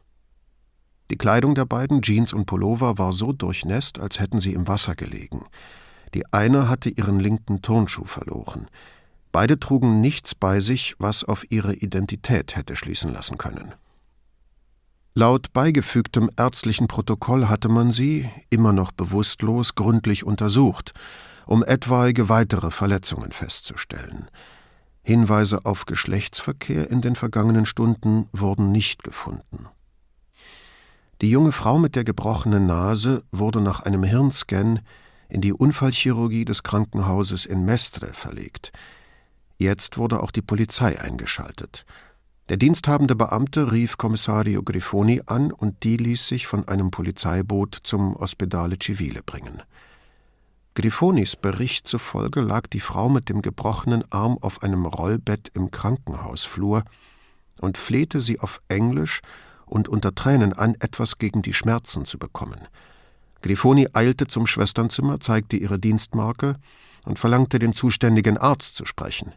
Die 1.11 1.19
Kleidung 1.19 1.57
der 1.57 1.65
beiden, 1.65 2.03
Jeans 2.03 2.33
und 2.33 2.47
Pullover, 2.47 2.97
war 2.97 3.13
so 3.13 3.33
durchnässt, 3.33 3.99
als 3.99 4.21
hätten 4.21 4.39
sie 4.39 4.55
im 4.55 4.69
Wasser 4.69 4.95
gelegen. 4.95 5.45
Die 6.15 6.33
eine 6.33 6.69
hatte 6.69 6.89
ihren 6.89 7.19
linken 7.19 7.63
Turnschuh 7.63 8.05
verloren. 8.05 8.69
Beide 9.33 9.59
trugen 9.59 10.01
nichts 10.01 10.35
bei 10.35 10.61
sich, 10.61 10.95
was 10.99 11.25
auf 11.25 11.51
ihre 11.51 11.75
Identität 11.75 12.55
hätte 12.57 12.77
schließen 12.77 13.13
lassen 13.13 13.39
können. 13.39 13.75
Laut 15.15 15.53
beigefügtem 15.53 16.31
ärztlichen 16.37 16.87
Protokoll 16.87 17.49
hatte 17.49 17.69
man 17.69 17.91
sie, 17.91 18.29
immer 18.49 18.73
noch 18.73 18.93
bewusstlos, 18.93 19.75
gründlich 19.75 20.25
untersucht, 20.25 20.93
um 21.47 21.65
etwaige 21.65 22.29
weitere 22.29 22.71
Verletzungen 22.71 23.33
festzustellen. 23.33 24.29
Hinweise 25.03 25.65
auf 25.65 25.87
Geschlechtsverkehr 25.87 26.89
in 26.89 27.01
den 27.01 27.17
vergangenen 27.17 27.67
Stunden 27.67 28.29
wurden 28.33 28.71
nicht 28.71 29.03
gefunden. 29.03 29.67
Die 31.21 31.29
junge 31.29 31.53
Frau 31.53 31.79
mit 31.79 31.97
der 31.97 32.05
gebrochenen 32.05 32.65
Nase 32.65 33.25
wurde 33.31 33.61
nach 33.61 33.81
einem 33.81 34.05
Hirnscan 34.05 34.81
in 35.29 35.43
die 35.43 35.53
Unfallchirurgie 35.53 36.47
des 36.47 36.63
Krankenhauses 36.63 37.45
in 37.45 37.67
Mestre 37.67 38.07
verlegt. 38.15 38.73
Jetzt 39.59 39.99
wurde 39.99 40.23
auch 40.23 40.31
die 40.31 40.41
Polizei 40.41 40.99
eingeschaltet. 40.99 41.85
Der 42.49 42.57
diensthabende 42.57 43.15
Beamte 43.15 43.71
rief 43.71 43.99
Kommissario 43.99 44.63
Grifoni 44.63 45.21
an 45.27 45.53
und 45.53 45.85
die 45.85 45.99
ließ 45.99 46.27
sich 46.27 46.47
von 46.47 46.67
einem 46.67 46.91
Polizeiboot 46.91 47.79
zum 47.83 48.17
Ospedale 48.17 48.77
Civile 48.83 49.23
bringen. 49.23 49.63
Grifonis 50.75 51.37
Bericht 51.37 51.87
zufolge 51.87 52.41
lag 52.41 52.67
die 52.67 52.81
Frau 52.81 53.11
mit 53.11 53.29
dem 53.29 53.43
gebrochenen 53.43 54.11
Arm 54.11 54.39
auf 54.41 54.63
einem 54.63 54.87
Rollbett 54.87 55.51
im 55.53 55.71
Krankenhausflur 55.71 56.85
und 57.61 57.77
flehte 57.77 58.21
sie 58.21 58.41
auf 58.41 58.63
Englisch 58.69 59.21
und 59.71 59.89
unter 59.89 60.15
Tränen 60.15 60.53
an, 60.53 60.75
etwas 60.81 61.19
gegen 61.19 61.43
die 61.43 61.55
Schmerzen 61.55 62.05
zu 62.05 62.19
bekommen. 62.19 62.61
Grifoni 63.43 63.89
eilte 63.93 64.27
zum 64.27 64.47
Schwesternzimmer, 64.47 65.21
zeigte 65.21 65.57
ihre 65.57 65.79
Dienstmarke 65.79 66.57
und 67.05 67.19
verlangte, 67.19 67.59
den 67.59 67.73
zuständigen 67.73 68.37
Arzt 68.37 68.77
zu 68.77 68.85
sprechen. 68.85 69.33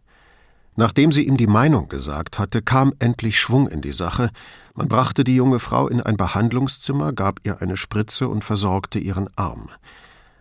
Nachdem 0.76 1.12
sie 1.12 1.28
ihm 1.28 1.38
die 1.38 1.48
Meinung 1.48 1.88
gesagt 1.88 2.40
hatte, 2.40 2.62
kam 2.62 2.94
endlich 3.00 3.40
Schwung 3.40 3.68
in 3.68 3.82
die 3.82 3.94
Sache. 3.94 4.32
Man 4.74 4.88
brachte 4.88 5.24
die 5.24 5.36
junge 5.36 5.60
Frau 5.60 5.88
in 5.88 6.02
ein 6.02 6.18
Behandlungszimmer, 6.18 7.14
gab 7.14 7.40
ihr 7.44 7.62
eine 7.62 7.78
Spritze 7.78 8.28
und 8.28 8.44
versorgte 8.44 8.98
ihren 8.98 9.30
Arm. 9.36 9.70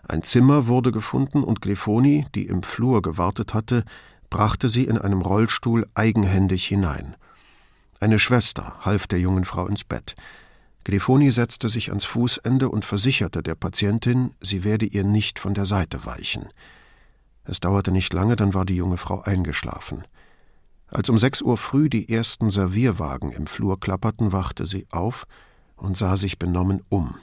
Ein 0.08 0.22
Zimmer 0.22 0.66
wurde 0.66 0.90
gefunden 0.90 1.44
und 1.44 1.60
Glefoni, 1.60 2.26
die 2.34 2.46
im 2.46 2.62
Flur 2.62 3.02
gewartet 3.02 3.54
hatte, 3.54 3.84
brachte 4.30 4.70
sie 4.70 4.84
in 4.84 4.96
einem 4.96 5.20
Rollstuhl 5.20 5.86
eigenhändig 5.94 6.66
hinein. 6.66 7.14
Eine 8.02 8.18
Schwester 8.18 8.74
half 8.80 9.06
der 9.06 9.20
jungen 9.20 9.44
Frau 9.44 9.68
ins 9.68 9.84
Bett. 9.84 10.16
Glefoni 10.82 11.30
setzte 11.30 11.68
sich 11.68 11.90
ans 11.90 12.04
Fußende 12.04 12.68
und 12.68 12.84
versicherte 12.84 13.44
der 13.44 13.54
Patientin, 13.54 14.34
sie 14.40 14.64
werde 14.64 14.86
ihr 14.86 15.04
nicht 15.04 15.38
von 15.38 15.54
der 15.54 15.66
Seite 15.66 16.04
weichen. 16.04 16.48
Es 17.44 17.60
dauerte 17.60 17.92
nicht 17.92 18.12
lange, 18.12 18.34
dann 18.34 18.54
war 18.54 18.64
die 18.64 18.74
junge 18.74 18.96
Frau 18.96 19.20
eingeschlafen. 19.20 20.02
Als 20.88 21.10
um 21.10 21.16
sechs 21.16 21.42
Uhr 21.42 21.56
früh 21.56 21.88
die 21.88 22.08
ersten 22.08 22.50
Servierwagen 22.50 23.30
im 23.30 23.46
Flur 23.46 23.78
klapperten, 23.78 24.32
wachte 24.32 24.66
sie 24.66 24.88
auf 24.90 25.28
und 25.76 25.96
sah 25.96 26.16
sich 26.16 26.40
benommen 26.40 26.82
um. 26.88 27.14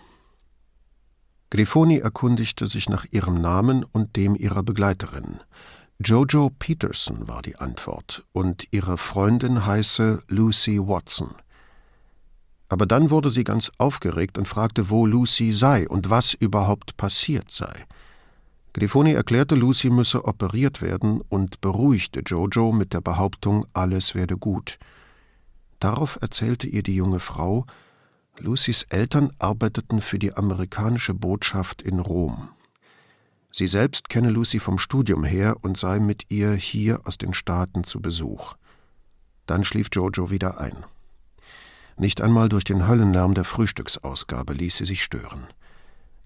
Grifoni 1.49 1.97
erkundigte 1.97 2.67
sich 2.67 2.87
nach 2.87 3.05
ihrem 3.11 3.41
Namen 3.41 3.83
und 3.83 4.15
dem 4.15 4.33
ihrer 4.33 4.63
Begleiterin. 4.63 5.41
Jojo 6.01 6.49
Peterson 6.57 7.27
war 7.27 7.41
die 7.41 7.57
Antwort, 7.57 8.23
und 8.31 8.65
ihre 8.71 8.97
Freundin 8.97 9.65
heiße 9.65 10.23
Lucy 10.29 10.79
Watson. 10.79 11.35
Aber 12.69 12.85
dann 12.85 13.09
wurde 13.09 13.29
sie 13.29 13.43
ganz 13.43 13.69
aufgeregt 13.79 14.38
und 14.38 14.47
fragte, 14.47 14.89
wo 14.89 15.05
Lucy 15.05 15.51
sei 15.51 15.89
und 15.89 16.09
was 16.09 16.33
überhaupt 16.33 16.95
passiert 16.95 17.51
sei. 17.51 17.85
Grifoni 18.71 19.12
erklärte, 19.12 19.55
Lucy 19.55 19.89
müsse 19.89 20.23
operiert 20.23 20.81
werden 20.81 21.19
und 21.27 21.59
beruhigte 21.59 22.21
Jojo 22.25 22.71
mit 22.71 22.93
der 22.93 23.01
Behauptung, 23.01 23.65
alles 23.73 24.15
werde 24.15 24.38
gut. 24.38 24.79
Darauf 25.81 26.17
erzählte 26.21 26.67
ihr 26.67 26.81
die 26.81 26.95
junge 26.95 27.19
Frau, 27.19 27.65
Lucys 28.38 28.83
Eltern 28.83 29.33
arbeiteten 29.38 29.99
für 29.99 30.17
die 30.17 30.33
amerikanische 30.33 31.13
Botschaft 31.13 31.81
in 31.81 31.99
Rom. 31.99 32.47
Sie 33.51 33.67
selbst 33.67 34.09
kenne 34.09 34.29
Lucy 34.29 34.59
vom 34.59 34.77
Studium 34.77 35.23
her 35.23 35.57
und 35.62 35.77
sei 35.77 35.99
mit 35.99 36.25
ihr 36.29 36.53
hier 36.53 37.01
aus 37.05 37.17
den 37.17 37.33
Staaten 37.33 37.83
zu 37.83 38.01
Besuch. 38.01 38.55
Dann 39.47 39.63
schlief 39.63 39.89
Jojo 39.91 40.29
wieder 40.29 40.59
ein. 40.59 40.85
Nicht 41.97 42.21
einmal 42.21 42.47
durch 42.47 42.63
den 42.63 42.88
Höllenlärm 42.88 43.33
der 43.33 43.43
Frühstücksausgabe 43.43 44.53
ließ 44.53 44.77
sie 44.77 44.85
sich 44.85 45.03
stören. 45.03 45.47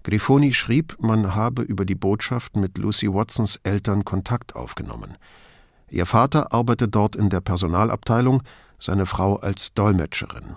Grifoni 0.04 0.52
schrieb, 0.52 0.96
man 1.00 1.34
habe 1.34 1.62
über 1.62 1.86
die 1.86 1.94
Botschaft 1.94 2.56
mit 2.56 2.76
Lucy 2.76 3.12
Watsons 3.12 3.58
Eltern 3.62 4.04
Kontakt 4.04 4.54
aufgenommen. 4.54 5.16
Ihr 5.88 6.04
Vater 6.04 6.52
arbeite 6.52 6.88
dort 6.88 7.16
in 7.16 7.30
der 7.30 7.40
Personalabteilung, 7.40 8.42
seine 8.78 9.06
Frau 9.06 9.36
als 9.36 9.72
Dolmetscherin. 9.72 10.56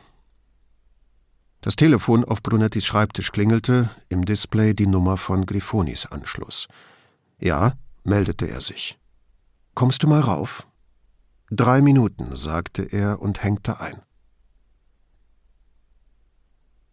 Das 1.67 1.75
Telefon 1.75 2.23
auf 2.23 2.41
Brunettis 2.41 2.85
Schreibtisch 2.85 3.33
klingelte, 3.33 3.89
im 4.07 4.23
Display 4.23 4.73
die 4.73 4.87
Nummer 4.87 5.17
von 5.17 5.45
Grifonis 5.45 6.05
Anschluss. 6.05 6.69
Ja, 7.39 7.73
meldete 8.05 8.49
er 8.49 8.61
sich. 8.61 8.97
Kommst 9.73 10.01
du 10.01 10.07
mal 10.07 10.21
rauf? 10.21 10.65
Drei 11.51 11.81
Minuten, 11.81 12.33
sagte 12.37 12.83
er 12.83 13.21
und 13.21 13.43
hängte 13.43 13.81
ein. 13.81 14.01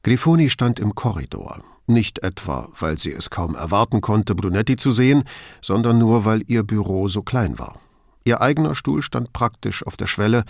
Grifoni 0.02 0.50
stand 0.50 0.80
im 0.80 0.96
Korridor, 0.96 1.62
nicht 1.86 2.24
etwa, 2.24 2.68
weil 2.76 2.98
sie 2.98 3.12
es 3.12 3.30
kaum 3.30 3.54
erwarten 3.54 4.00
konnte, 4.00 4.34
Brunetti 4.34 4.74
zu 4.74 4.90
sehen, 4.90 5.22
sondern 5.62 5.98
nur, 5.98 6.24
weil 6.24 6.42
ihr 6.48 6.64
Büro 6.64 7.06
so 7.06 7.22
klein 7.22 7.60
war. 7.60 7.78
Ihr 8.24 8.40
eigener 8.40 8.74
Stuhl 8.74 9.02
stand 9.02 9.32
praktisch 9.32 9.86
auf 9.86 9.96
der 9.96 10.08
Schwelle, 10.08 10.42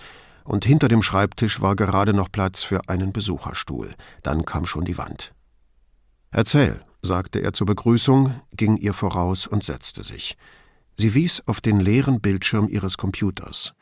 und 0.45 0.63
hinter 0.63 0.87
dem 0.87 1.01
Schreibtisch 1.01 1.59
war 1.59 1.75
gerade 1.75 2.13
noch 2.13 2.31
Platz 2.31 2.63
für 2.63 2.87
einen 2.87 3.11
Besucherstuhl. 3.11 3.93
Dann 4.23 4.45
kam 4.45 4.65
schon 4.65 4.85
die 4.85 4.97
Wand. 4.97 5.33
Erzähl, 6.31 6.79
sagte 7.01 7.39
er 7.39 7.51
zur 7.51 7.67
Begrüßung, 7.67 8.39
ging 8.55 8.77
ihr 8.77 8.93
voraus 8.93 9.47
und 9.47 9.63
setzte 9.65 10.05
sich. 10.05 10.37
Sie 10.97 11.13
wies 11.13 11.43
auf 11.45 11.59
den 11.59 11.81
leeren 11.81 12.21
Bildschirm 12.21 12.69
ihres 12.69 12.97
Computers. 12.97 13.73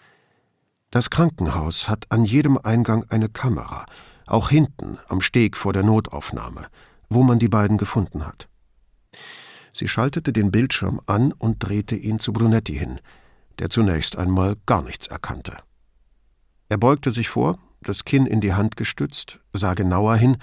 Das 0.89 1.11
Krankenhaus 1.11 1.87
hat 1.87 2.05
an 2.09 2.25
jedem 2.25 2.57
Eingang 2.57 3.05
eine 3.09 3.29
Kamera, 3.29 3.85
auch 4.25 4.49
hinten 4.49 4.97
am 5.09 5.21
Steg 5.21 5.55
vor 5.55 5.73
der 5.73 5.83
Notaufnahme 5.83 6.67
wo 7.13 7.23
man 7.23 7.39
die 7.39 7.49
beiden 7.49 7.77
gefunden 7.77 8.25
hat. 8.25 8.47
Sie 9.73 9.87
schaltete 9.87 10.33
den 10.33 10.51
Bildschirm 10.51 11.01
an 11.05 11.31
und 11.31 11.57
drehte 11.59 11.95
ihn 11.95 12.19
zu 12.19 12.33
Brunetti 12.33 12.77
hin, 12.77 12.99
der 13.59 13.69
zunächst 13.69 14.17
einmal 14.17 14.55
gar 14.65 14.83
nichts 14.83 15.07
erkannte. 15.07 15.57
Er 16.69 16.77
beugte 16.77 17.11
sich 17.11 17.29
vor, 17.29 17.59
das 17.81 18.05
Kinn 18.05 18.25
in 18.25 18.41
die 18.41 18.53
Hand 18.53 18.77
gestützt, 18.77 19.39
sah 19.53 19.73
genauer 19.73 20.15
hin 20.15 20.37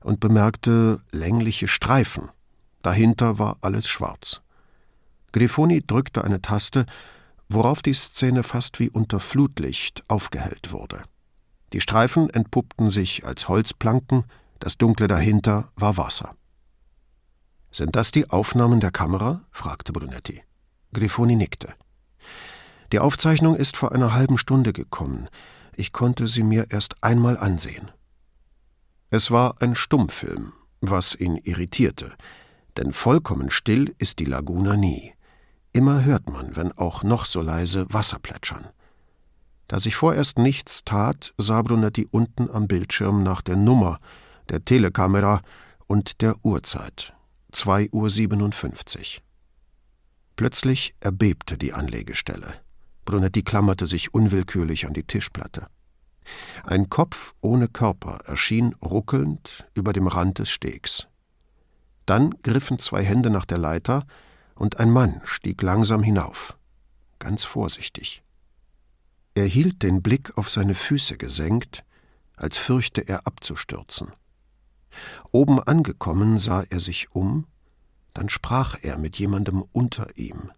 und 0.00 0.20
bemerkte 0.20 1.00
längliche 1.10 1.68
Streifen. 1.68 2.30
Dahinter 2.82 3.38
war 3.38 3.58
alles 3.60 3.88
schwarz. 3.88 4.40
Grifoni 5.32 5.82
drückte 5.86 6.24
eine 6.24 6.40
Taste 6.40 6.86
worauf 7.48 7.82
die 7.82 7.94
Szene 7.94 8.42
fast 8.42 8.80
wie 8.80 8.90
unter 8.90 9.20
Flutlicht 9.20 10.04
aufgehellt 10.08 10.72
wurde. 10.72 11.04
Die 11.72 11.80
Streifen 11.80 12.30
entpuppten 12.30 12.90
sich 12.90 13.24
als 13.24 13.48
Holzplanken, 13.48 14.24
das 14.58 14.78
Dunkle 14.78 15.08
dahinter 15.08 15.70
war 15.76 15.96
Wasser. 15.96 16.34
Sind 17.70 17.96
das 17.96 18.10
die 18.10 18.30
Aufnahmen 18.30 18.80
der 18.80 18.90
Kamera? 18.90 19.42
fragte 19.50 19.92
Brunetti. 19.92 20.42
Grifoni 20.92 21.36
nickte. 21.36 21.74
Die 22.92 23.00
Aufzeichnung 23.00 23.56
ist 23.56 23.76
vor 23.76 23.92
einer 23.92 24.14
halben 24.14 24.38
Stunde 24.38 24.72
gekommen. 24.72 25.28
Ich 25.76 25.92
konnte 25.92 26.26
sie 26.26 26.42
mir 26.42 26.70
erst 26.70 27.02
einmal 27.02 27.36
ansehen. 27.36 27.90
Es 29.10 29.30
war 29.30 29.60
ein 29.60 29.74
Stummfilm, 29.74 30.52
was 30.80 31.14
ihn 31.14 31.36
irritierte, 31.36 32.14
denn 32.76 32.92
vollkommen 32.92 33.50
still 33.50 33.94
ist 33.98 34.18
die 34.18 34.24
Laguna 34.24 34.76
nie. 34.76 35.12
Immer 35.72 36.04
hört 36.04 36.30
man, 36.30 36.56
wenn 36.56 36.72
auch 36.72 37.02
noch 37.02 37.26
so 37.26 37.42
leise, 37.42 37.86
Wasser 37.90 38.18
plätschern. 38.18 38.68
Da 39.68 39.78
sich 39.78 39.96
vorerst 39.96 40.38
nichts 40.38 40.84
tat, 40.84 41.34
sah 41.36 41.60
Brunetti 41.60 42.08
unten 42.10 42.50
am 42.50 42.68
Bildschirm 42.68 43.22
nach 43.22 43.42
der 43.42 43.56
Nummer, 43.56 43.98
der 44.48 44.64
Telekamera 44.64 45.42
und 45.86 46.22
der 46.22 46.36
Uhrzeit. 46.42 47.14
2.57 47.52 49.18
Uhr. 49.18 49.22
Plötzlich 50.36 50.94
erbebte 51.00 51.58
die 51.58 51.72
Anlegestelle. 51.74 52.65
Brunetti 53.06 53.42
klammerte 53.42 53.86
sich 53.86 54.12
unwillkürlich 54.12 54.86
an 54.86 54.92
die 54.92 55.04
Tischplatte. 55.04 55.68
Ein 56.64 56.90
Kopf 56.90 57.34
ohne 57.40 57.68
Körper 57.68 58.20
erschien 58.26 58.74
ruckelnd 58.82 59.66
über 59.72 59.94
dem 59.94 60.08
Rand 60.08 60.40
des 60.40 60.50
Stegs. 60.50 61.06
Dann 62.04 62.34
griffen 62.42 62.78
zwei 62.78 63.02
Hände 63.02 63.30
nach 63.30 63.46
der 63.46 63.58
Leiter, 63.58 64.04
und 64.54 64.78
ein 64.78 64.90
Mann 64.90 65.20
stieg 65.24 65.60
langsam 65.62 66.02
hinauf, 66.02 66.56
ganz 67.18 67.44
vorsichtig. 67.44 68.22
Er 69.34 69.44
hielt 69.44 69.82
den 69.82 70.02
Blick 70.02 70.36
auf 70.38 70.48
seine 70.48 70.74
Füße 70.74 71.18
gesenkt, 71.18 71.84
als 72.36 72.56
fürchte 72.56 73.06
er 73.06 73.26
abzustürzen. 73.26 74.12
Oben 75.30 75.60
angekommen 75.60 76.38
sah 76.38 76.64
er 76.70 76.80
sich 76.80 77.12
um, 77.12 77.46
dann 78.14 78.30
sprach 78.30 78.78
er 78.82 78.96
mit 78.98 79.16
jemandem 79.18 79.62
unter 79.72 80.16
ihm. 80.16 80.50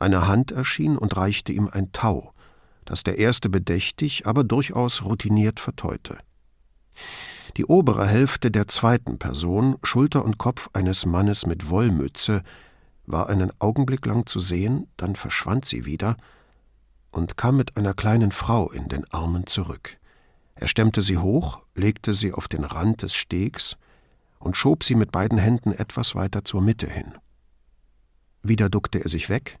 Eine 0.00 0.26
Hand 0.26 0.50
erschien 0.50 0.96
und 0.96 1.16
reichte 1.18 1.52
ihm 1.52 1.68
ein 1.70 1.92
Tau, 1.92 2.32
das 2.86 3.04
der 3.04 3.18
erste 3.18 3.50
bedächtig, 3.50 4.26
aber 4.26 4.44
durchaus 4.44 5.04
routiniert 5.04 5.60
verteute. 5.60 6.18
Die 7.58 7.66
obere 7.66 8.06
Hälfte 8.06 8.50
der 8.50 8.66
zweiten 8.66 9.18
Person, 9.18 9.76
Schulter 9.82 10.24
und 10.24 10.38
Kopf 10.38 10.70
eines 10.72 11.04
Mannes 11.04 11.44
mit 11.44 11.68
Wollmütze, 11.68 12.42
war 13.04 13.28
einen 13.28 13.52
Augenblick 13.60 14.06
lang 14.06 14.24
zu 14.24 14.40
sehen, 14.40 14.88
dann 14.96 15.16
verschwand 15.16 15.66
sie 15.66 15.84
wieder 15.84 16.16
und 17.10 17.36
kam 17.36 17.58
mit 17.58 17.76
einer 17.76 17.92
kleinen 17.92 18.32
Frau 18.32 18.70
in 18.70 18.88
den 18.88 19.04
Armen 19.12 19.46
zurück. 19.46 19.98
Er 20.54 20.68
stemmte 20.68 21.02
sie 21.02 21.18
hoch, 21.18 21.60
legte 21.74 22.14
sie 22.14 22.32
auf 22.32 22.48
den 22.48 22.64
Rand 22.64 23.02
des 23.02 23.14
Stegs 23.14 23.76
und 24.38 24.56
schob 24.56 24.82
sie 24.82 24.94
mit 24.94 25.12
beiden 25.12 25.36
Händen 25.36 25.72
etwas 25.72 26.14
weiter 26.14 26.42
zur 26.44 26.62
Mitte 26.62 26.88
hin. 26.88 27.12
Wieder 28.42 28.70
duckte 28.70 29.02
er 29.02 29.10
sich 29.10 29.28
weg, 29.28 29.58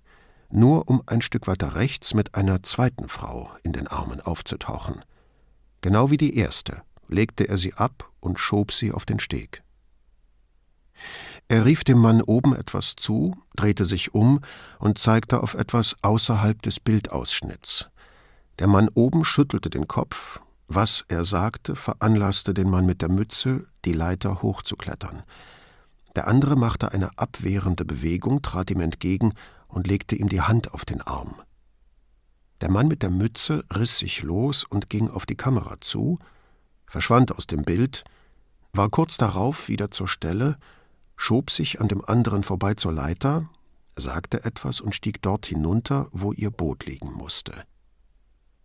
nur 0.52 0.88
um 0.88 1.02
ein 1.06 1.22
Stück 1.22 1.46
weiter 1.46 1.74
rechts 1.74 2.14
mit 2.14 2.34
einer 2.34 2.62
zweiten 2.62 3.08
Frau 3.08 3.50
in 3.62 3.72
den 3.72 3.86
Armen 3.86 4.20
aufzutauchen. 4.20 5.04
Genau 5.80 6.10
wie 6.10 6.16
die 6.16 6.36
erste 6.36 6.82
legte 7.08 7.48
er 7.48 7.58
sie 7.58 7.74
ab 7.74 8.10
und 8.20 8.38
schob 8.38 8.72
sie 8.72 8.92
auf 8.92 9.06
den 9.06 9.20
Steg. 9.20 9.62
Er 11.48 11.64
rief 11.64 11.82
dem 11.82 11.98
Mann 11.98 12.22
oben 12.22 12.54
etwas 12.54 12.94
zu, 12.94 13.36
drehte 13.56 13.84
sich 13.84 14.14
um 14.14 14.40
und 14.78 14.98
zeigte 14.98 15.42
auf 15.42 15.54
etwas 15.54 15.96
außerhalb 16.02 16.62
des 16.62 16.78
Bildausschnitts. 16.78 17.90
Der 18.60 18.68
Mann 18.68 18.88
oben 18.94 19.24
schüttelte 19.24 19.70
den 19.70 19.88
Kopf, 19.88 20.40
was 20.68 21.04
er 21.08 21.24
sagte, 21.24 21.74
veranlasste 21.74 22.54
den 22.54 22.70
Mann 22.70 22.86
mit 22.86 23.02
der 23.02 23.10
Mütze, 23.10 23.66
die 23.84 23.92
Leiter 23.92 24.42
hochzuklettern. 24.42 25.24
Der 26.14 26.28
andere 26.28 26.56
machte 26.56 26.92
eine 26.92 27.18
abwehrende 27.18 27.84
Bewegung, 27.84 28.42
trat 28.42 28.70
ihm 28.70 28.80
entgegen 28.80 29.32
und 29.70 29.86
legte 29.86 30.16
ihm 30.16 30.28
die 30.28 30.40
Hand 30.42 30.72
auf 30.74 30.84
den 30.84 31.00
Arm. 31.00 31.40
Der 32.60 32.70
Mann 32.70 32.88
mit 32.88 33.02
der 33.02 33.10
Mütze 33.10 33.64
riss 33.74 33.98
sich 33.98 34.22
los 34.22 34.64
und 34.64 34.90
ging 34.90 35.08
auf 35.08 35.24
die 35.24 35.36
Kamera 35.36 35.80
zu, 35.80 36.18
verschwand 36.86 37.34
aus 37.34 37.46
dem 37.46 37.62
Bild, 37.62 38.04
war 38.72 38.90
kurz 38.90 39.16
darauf 39.16 39.68
wieder 39.68 39.90
zur 39.90 40.08
Stelle, 40.08 40.58
schob 41.16 41.50
sich 41.50 41.80
an 41.80 41.88
dem 41.88 42.04
anderen 42.04 42.42
vorbei 42.42 42.74
zur 42.74 42.92
Leiter, 42.92 43.48
sagte 43.96 44.44
etwas 44.44 44.80
und 44.80 44.94
stieg 44.94 45.22
dort 45.22 45.46
hinunter, 45.46 46.08
wo 46.12 46.32
ihr 46.32 46.50
Boot 46.50 46.86
liegen 46.86 47.12
musste. 47.12 47.64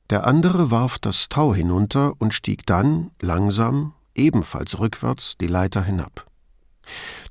Der 0.09 0.27
andere 0.27 0.71
warf 0.71 0.99
das 0.99 1.29
Tau 1.29 1.53
hinunter 1.53 2.13
und 2.19 2.33
stieg 2.33 2.65
dann, 2.65 3.11
langsam, 3.21 3.93
ebenfalls 4.13 4.79
rückwärts, 4.79 5.37
die 5.37 5.47
Leiter 5.47 5.83
hinab. 5.83 6.27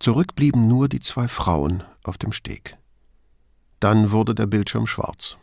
Zurück 0.00 0.34
blieben 0.34 0.66
nur 0.66 0.88
die 0.88 1.00
zwei 1.00 1.28
Frauen 1.28 1.84
auf 2.02 2.18
dem 2.18 2.32
Steg. 2.32 2.76
Dann 3.84 4.12
wurde 4.12 4.34
der 4.34 4.46
Bildschirm 4.46 4.86
schwarz. 4.86 5.36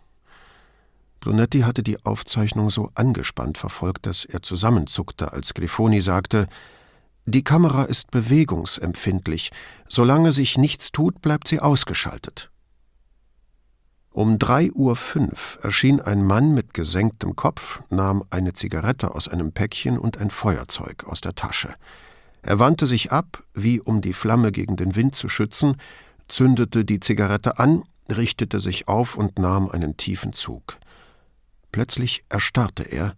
Brunetti 1.20 1.60
hatte 1.60 1.84
die 1.84 2.04
Aufzeichnung 2.04 2.72
so 2.72 2.90
angespannt 2.96 3.60
verfolgt, 3.60 4.08
dass 4.08 4.26
er 4.26 4.42
zusammenzuckte, 4.42 5.32
als 5.32 5.54
Grifoni 5.54 6.02
sagte, 6.02 6.48
die 7.28 7.44
Kamera 7.44 7.84
ist 7.84 8.10
bewegungsempfindlich. 8.10 9.52
Solange 9.88 10.32
sich 10.32 10.58
nichts 10.58 10.92
tut, 10.92 11.22
bleibt 11.22 11.50
sie 11.50 11.60
ausgeschaltet. 11.60 12.50
Um 14.10 14.40
drei 14.40 14.72
Uhr 14.72 14.96
fünf 14.96 15.60
erschien 15.62 16.02
ein 16.02 16.26
Mann 16.26 16.56
mit 16.56 16.74
gesenktem 16.74 17.36
Kopf, 17.36 17.84
nahm 17.92 18.24
eine 18.32 18.54
Zigarette 18.54 19.14
aus 19.14 19.28
einem 19.28 19.52
Päckchen 19.52 20.00
und 20.00 20.18
ein 20.18 20.32
Feuerzeug 20.32 21.04
aus 21.04 21.22
der 21.22 21.36
Tasche. 21.36 21.76
Er 22.42 22.58
wandte 22.58 22.88
sich 22.88 23.12
ab, 23.12 23.44
wie 23.54 23.80
um 23.80 24.02
die 24.02 24.14
Flamme 24.14 24.52
gegen 24.52 24.78
den 24.78 24.96
Wind 24.96 25.14
zu 25.14 25.30
schützen, 25.30 25.78
zündete 26.28 26.84
die 26.86 27.00
Zigarette 27.00 27.60
an, 27.60 27.84
richtete 28.10 28.60
sich 28.60 28.88
auf 28.88 29.16
und 29.16 29.40
nahm 29.40 29.70
einen 29.70 29.98
tiefen 29.98 30.34
Zug. 30.34 30.78
Plötzlich 31.72 32.24
erstarrte 32.30 32.84
er, 32.84 33.16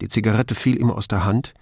die 0.00 0.08
Zigarette 0.08 0.54
fiel 0.54 0.78
ihm 0.80 0.90
aus 0.90 1.08
der 1.08 1.24
Hand, 1.24 1.54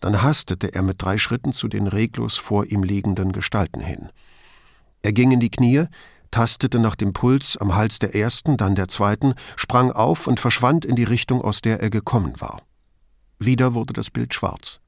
dann 0.00 0.22
hastete 0.22 0.74
er 0.74 0.82
mit 0.82 1.00
drei 1.00 1.18
Schritten 1.18 1.52
zu 1.52 1.68
den 1.68 1.86
reglos 1.86 2.36
vor 2.36 2.66
ihm 2.66 2.82
liegenden 2.82 3.32
Gestalten 3.32 3.80
hin. 3.80 4.10
Er 5.02 5.12
ging 5.12 5.30
in 5.30 5.40
die 5.40 5.50
Knie, 5.50 5.86
tastete 6.30 6.78
nach 6.78 6.96
dem 6.96 7.12
Puls 7.12 7.56
am 7.56 7.74
Hals 7.74 7.98
der 7.98 8.14
ersten, 8.14 8.56
dann 8.56 8.74
der 8.74 8.88
zweiten, 8.88 9.34
sprang 9.56 9.92
auf 9.92 10.26
und 10.26 10.40
verschwand 10.40 10.84
in 10.84 10.96
die 10.96 11.04
Richtung, 11.04 11.42
aus 11.42 11.60
der 11.60 11.80
er 11.80 11.90
gekommen 11.90 12.40
war. 12.40 12.62
Wieder 13.38 13.74
wurde 13.74 13.92
das 13.92 14.10
Bild 14.10 14.34
schwarz. 14.34 14.81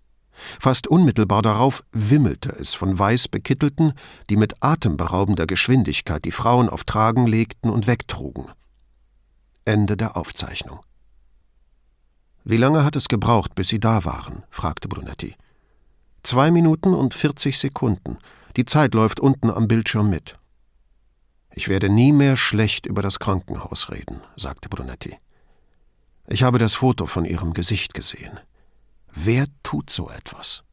Fast 0.60 0.86
unmittelbar 0.86 1.42
darauf 1.42 1.84
wimmelte 1.92 2.50
es 2.50 2.74
von 2.74 2.98
weiß 2.98 3.28
bekittelten, 3.28 3.92
die 4.30 4.36
mit 4.36 4.54
atemberaubender 4.60 5.46
Geschwindigkeit 5.46 6.24
die 6.24 6.32
Frauen 6.32 6.68
auf 6.68 6.84
Tragen 6.84 7.26
legten 7.26 7.70
und 7.70 7.86
wegtrugen. 7.86 8.46
Ende 9.64 9.96
der 9.96 10.16
Aufzeichnung. 10.16 10.80
Wie 12.44 12.58
lange 12.58 12.84
hat 12.84 12.96
es 12.96 13.08
gebraucht, 13.08 13.54
bis 13.54 13.68
Sie 13.68 13.80
da 13.80 14.04
waren? 14.04 14.42
fragte 14.50 14.88
Brunetti. 14.88 15.34
Zwei 16.22 16.50
Minuten 16.50 16.92
und 16.92 17.14
vierzig 17.14 17.58
Sekunden. 17.58 18.18
Die 18.56 18.66
Zeit 18.66 18.94
läuft 18.94 19.20
unten 19.20 19.50
am 19.50 19.66
Bildschirm 19.66 20.10
mit. 20.10 20.38
Ich 21.54 21.68
werde 21.68 21.88
nie 21.88 22.12
mehr 22.12 22.36
schlecht 22.36 22.84
über 22.84 23.00
das 23.00 23.18
Krankenhaus 23.18 23.90
reden, 23.90 24.20
sagte 24.36 24.68
Brunetti. 24.68 25.16
Ich 26.26 26.42
habe 26.42 26.58
das 26.58 26.74
Foto 26.74 27.06
von 27.06 27.24
ihrem 27.24 27.52
Gesicht 27.52 27.94
gesehen. 27.94 28.40
Wer 29.14 29.46
tut 29.62 29.90
so 29.90 30.10
etwas? 30.10 30.64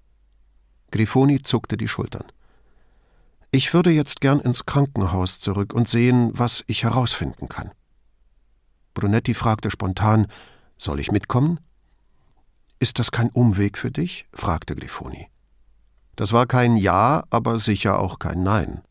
Grifoni 0.92 1.42
zuckte 1.42 1.78
die 1.78 1.88
Schultern. 1.88 2.26
Ich 3.52 3.74
würde 3.74 3.92
jetzt 3.92 4.22
gern 4.22 4.40
ins 4.40 4.66
Krankenhaus 4.66 5.40
zurück 5.40 5.74
und 5.74 5.88
sehen, 5.88 6.32
was 6.34 6.64
ich 6.68 6.84
herausfinden 6.84 7.50
kann. 7.50 7.72
Brunetti 8.94 9.34
fragte 9.34 9.70
spontan, 9.70 10.28
soll 10.78 11.00
ich 11.00 11.12
mitkommen? 11.12 11.60
Ist 12.80 12.98
das 12.98 13.12
kein 13.12 13.30
Umweg 13.30 13.78
für 13.78 13.92
dich? 13.92 14.26
fragte 14.34 14.76
Grifoni. 14.76 15.28
Das 16.16 16.34
war 16.34 16.46
kein 16.46 16.78
Ja, 16.78 17.24
aber 17.30 17.60
sicher 17.60 18.00
auch 18.00 18.20
kein 18.20 18.42
Nein. 18.42 18.82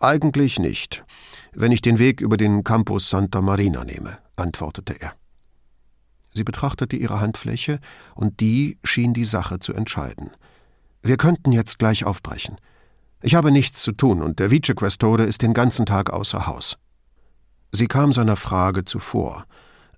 Eigentlich 0.00 0.58
nicht, 0.58 1.04
wenn 1.52 1.72
ich 1.72 1.80
den 1.80 1.98
Weg 1.98 2.20
über 2.20 2.36
den 2.36 2.64
Campus 2.64 3.10
Santa 3.10 3.40
Marina 3.40 3.84
nehme, 3.84 4.18
antwortete 4.36 5.00
er. 5.00 5.17
Sie 6.38 6.44
betrachtete 6.44 6.94
ihre 6.94 7.20
Handfläche, 7.20 7.80
und 8.14 8.38
die 8.38 8.78
schien 8.84 9.12
die 9.12 9.24
Sache 9.24 9.58
zu 9.58 9.72
entscheiden. 9.74 10.30
Wir 11.02 11.16
könnten 11.16 11.50
jetzt 11.50 11.80
gleich 11.80 12.04
aufbrechen. 12.04 12.58
Ich 13.22 13.34
habe 13.34 13.50
nichts 13.50 13.82
zu 13.82 13.90
tun, 13.90 14.22
und 14.22 14.38
der 14.38 14.52
Vicequestore 14.52 15.24
ist 15.24 15.42
den 15.42 15.52
ganzen 15.52 15.84
Tag 15.84 16.10
außer 16.10 16.46
Haus. 16.46 16.78
Sie 17.72 17.88
kam 17.88 18.12
seiner 18.12 18.36
Frage 18.36 18.84
zuvor. 18.84 19.46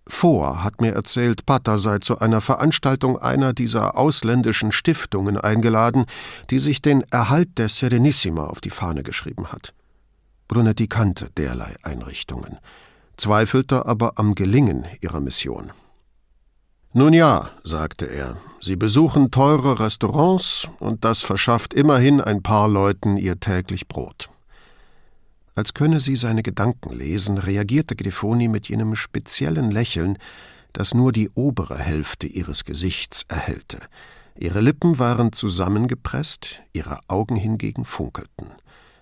Vor 0.07 0.65
hat 0.65 0.81
mir 0.81 0.95
erzählt, 0.95 1.45
Pata 1.45 1.77
sei 1.77 1.99
zu 1.99 2.21
einer 2.21 2.41
Veranstaltung 2.41 3.19
einer 3.19 3.53
dieser 3.53 3.99
ausländischen 3.99 4.73
Stiftungen 4.73 5.37
eingeladen, 5.37 6.07
die 6.49 6.59
sich 6.59 6.81
den 6.81 7.03
Erhalt 7.11 7.59
der 7.59 7.69
Serenissima 7.69 8.47
auf 8.47 8.63
die 8.63 8.71
Fahne 8.71 9.03
geschrieben 9.03 9.49
hat. 9.53 9.75
Brunetti 10.49 10.89
kannte 10.89 11.29
derlei 11.37 11.77
Einrichtungen. 11.83 12.57
zweifelte 13.19 13.85
aber 13.85 14.19
am 14.19 14.35
Gelingen 14.35 14.87
ihrer 15.03 15.21
Mission. 15.21 15.73
Nun 16.93 17.13
ja, 17.13 17.51
sagte 17.63 18.07
er, 18.07 18.37
Sie 18.61 18.75
besuchen 18.75 19.31
teure 19.31 19.79
Restaurants 19.79 20.69
und 20.81 21.05
das 21.05 21.23
verschafft 21.23 21.73
immerhin 21.73 22.21
ein 22.21 22.43
paar 22.43 22.69
Leuten 22.69 23.17
ihr 23.17 23.39
täglich 23.39 23.87
Brot. 23.87 24.29
Als 25.55 25.73
könne 25.73 26.01
sie 26.01 26.17
seine 26.17 26.43
Gedanken 26.43 26.93
lesen, 26.93 27.39
reagierte 27.39 27.95
Grifoni 27.95 28.49
mit 28.49 28.69
jenem 28.69 28.97
speziellen 28.97 29.71
Lächeln, 29.71 30.19
das 30.73 30.93
nur 30.93 31.13
die 31.13 31.31
obere 31.35 31.79
Hälfte 31.79 32.27
ihres 32.27 32.65
Gesichts 32.65 33.25
erhellte. 33.29 33.79
Ihre 34.37 34.61
Lippen 34.61 34.99
waren 34.99 35.33
zusammengepresst, 35.33 36.63
ihre 36.73 36.99
Augen 37.07 37.37
hingegen 37.37 37.85
funkelten, 37.85 38.47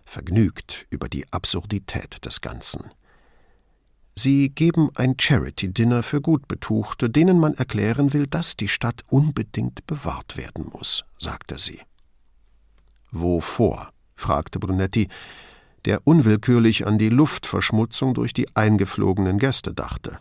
vergnügt 0.05 0.87
über 0.91 1.09
die 1.09 1.25
Absurdität 1.33 2.25
des 2.27 2.43
Ganzen. 2.43 2.91
Sie 4.21 4.49
geben 4.51 4.91
ein 4.97 5.15
Charity-Dinner 5.17 6.03
für 6.03 6.21
Gutbetuchte, 6.21 7.09
denen 7.09 7.39
man 7.39 7.55
erklären 7.55 8.13
will, 8.13 8.27
dass 8.27 8.57
die 8.57 8.67
Stadt 8.67 9.05
unbedingt 9.07 9.87
bewahrt 9.87 10.37
werden 10.37 10.67
muss, 10.73 11.05
sagte 11.21 11.57
sie. 11.57 11.79
Wovor? 13.13 13.93
fragte 14.17 14.59
Brunetti, 14.59 15.07
der 15.85 16.05
unwillkürlich 16.05 16.85
an 16.85 16.99
die 16.99 17.11
Luftverschmutzung 17.11 18.13
durch 18.15 18.33
die 18.33 18.57
eingeflogenen 18.57 19.39
Gäste 19.39 19.73
dachte. 19.73 20.19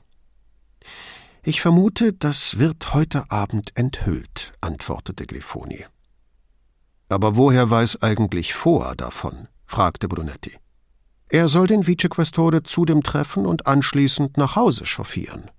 Ich 1.42 1.62
vermute, 1.62 2.14
das 2.14 2.60
wird 2.60 2.94
heute 2.94 3.32
Abend 3.32 3.72
enthüllt, 3.74 4.54
antwortete 4.62 5.26
Grifoni. 5.26 5.86
Aber 7.10 7.36
woher 7.36 7.72
weiß 7.72 8.04
eigentlich 8.04 8.54
Foa 8.54 8.94
davon? 8.94 9.48
fragte 9.66 10.08
Brunetti. 10.08 10.56
Er 11.30 11.48
soll 11.48 11.68
den 11.68 11.88
Vicequestore 11.88 12.64
zu 12.64 12.86
dem 12.86 13.04
treffen 13.04 13.46
und 13.46 13.68
anschließend 13.68 14.38
nach 14.38 14.56
Hause 14.56 14.86
chauffieren. 14.86 15.52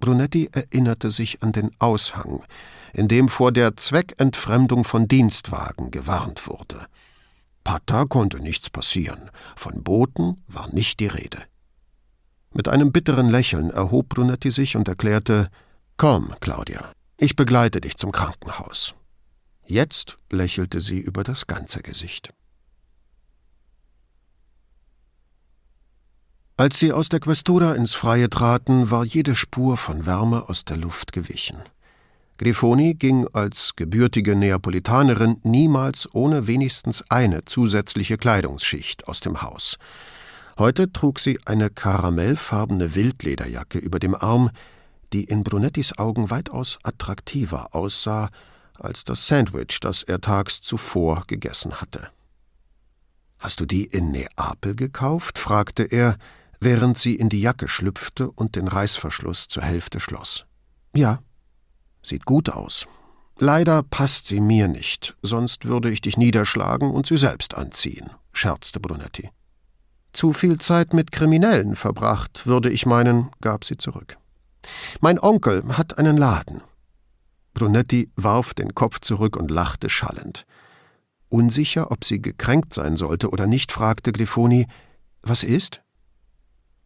Brunetti 0.00 0.48
erinnerte 0.50 1.10
sich 1.10 1.42
an 1.42 1.52
den 1.52 1.70
Aushang, 1.78 2.42
in 2.92 3.06
dem 3.08 3.28
vor 3.28 3.52
der 3.52 3.76
Zweckentfremdung 3.76 4.84
von 4.84 5.08
Dienstwagen 5.08 5.90
gewarnt 5.90 6.48
wurde. 6.48 6.86
Pata 7.64 8.06
konnte 8.06 8.40
nichts 8.40 8.70
passieren, 8.70 9.30
von 9.54 9.84
Booten 9.84 10.42
war 10.48 10.68
nicht 10.72 10.98
die 11.00 11.06
Rede. 11.06 11.42
Mit 12.52 12.68
einem 12.68 12.92
bitteren 12.92 13.30
Lächeln 13.30 13.70
erhob 13.70 14.08
Brunetti 14.08 14.50
sich 14.50 14.76
und 14.76 14.88
erklärte 14.88 15.50
Komm, 15.96 16.34
Claudia, 16.40 16.90
ich 17.16 17.36
begleite 17.36 17.80
dich 17.80 17.96
zum 17.96 18.10
Krankenhaus. 18.10 18.94
Jetzt 19.66 20.18
lächelte 20.30 20.80
sie 20.80 20.98
über 20.98 21.22
das 21.22 21.46
ganze 21.46 21.82
Gesicht. 21.82 22.34
Als 26.56 26.78
sie 26.78 26.92
aus 26.92 27.08
der 27.08 27.20
Questura 27.20 27.72
ins 27.72 27.94
Freie 27.94 28.28
traten, 28.28 28.90
war 28.90 29.04
jede 29.04 29.34
Spur 29.34 29.78
von 29.78 30.04
Wärme 30.04 30.48
aus 30.50 30.64
der 30.66 30.76
Luft 30.76 31.12
gewichen. 31.12 31.56
Grifoni 32.36 32.94
ging 32.94 33.26
als 33.32 33.74
gebürtige 33.74 34.36
Neapolitanerin 34.36 35.38
niemals 35.44 36.08
ohne 36.12 36.46
wenigstens 36.46 37.04
eine 37.08 37.44
zusätzliche 37.46 38.18
Kleidungsschicht 38.18 39.08
aus 39.08 39.20
dem 39.20 39.40
Haus. 39.42 39.78
Heute 40.58 40.92
trug 40.92 41.20
sie 41.20 41.38
eine 41.46 41.70
karamellfarbene 41.70 42.94
Wildlederjacke 42.94 43.78
über 43.78 43.98
dem 43.98 44.14
Arm, 44.14 44.50
die 45.14 45.24
in 45.24 45.44
Brunettis 45.44 45.98
Augen 45.98 46.30
weitaus 46.30 46.78
attraktiver 46.82 47.74
aussah 47.74 48.28
als 48.74 49.04
das 49.04 49.26
Sandwich, 49.26 49.80
das 49.80 50.02
er 50.02 50.20
tags 50.20 50.60
zuvor 50.60 51.24
gegessen 51.26 51.80
hatte. 51.80 52.08
Hast 53.38 53.60
du 53.60 53.66
die 53.66 53.84
in 53.84 54.10
Neapel 54.10 54.74
gekauft? 54.74 55.38
fragte 55.38 55.84
er, 55.84 56.16
während 56.64 56.98
sie 56.98 57.14
in 57.14 57.28
die 57.28 57.40
Jacke 57.40 57.68
schlüpfte 57.68 58.30
und 58.30 58.56
den 58.56 58.68
Reißverschluss 58.68 59.48
zur 59.48 59.62
Hälfte 59.62 60.00
schloss. 60.00 60.46
Ja. 60.94 61.22
Sieht 62.02 62.24
gut 62.24 62.50
aus. 62.50 62.86
Leider 63.38 63.82
passt 63.82 64.26
sie 64.26 64.40
mir 64.40 64.68
nicht, 64.68 65.16
sonst 65.22 65.64
würde 65.64 65.90
ich 65.90 66.00
dich 66.00 66.16
niederschlagen 66.16 66.90
und 66.90 67.06
sie 67.06 67.16
selbst 67.16 67.54
anziehen, 67.54 68.10
scherzte 68.32 68.80
Brunetti. 68.80 69.30
Zu 70.12 70.32
viel 70.32 70.58
Zeit 70.60 70.92
mit 70.92 71.10
Kriminellen 71.10 71.74
verbracht, 71.74 72.46
würde 72.46 72.70
ich 72.70 72.86
meinen, 72.86 73.30
gab 73.40 73.64
sie 73.64 73.78
zurück. 73.78 74.18
Mein 75.00 75.18
Onkel 75.18 75.64
hat 75.76 75.98
einen 75.98 76.16
Laden. 76.16 76.62
Brunetti 77.54 78.10
warf 78.16 78.54
den 78.54 78.74
Kopf 78.74 79.00
zurück 79.00 79.36
und 79.36 79.50
lachte 79.50 79.88
schallend. 79.88 80.44
Unsicher, 81.28 81.90
ob 81.90 82.04
sie 82.04 82.20
gekränkt 82.20 82.74
sein 82.74 82.96
sollte 82.96 83.30
oder 83.30 83.46
nicht, 83.46 83.72
fragte 83.72 84.12
Glifoni, 84.12 84.66
was 85.22 85.42
ist? 85.42 85.82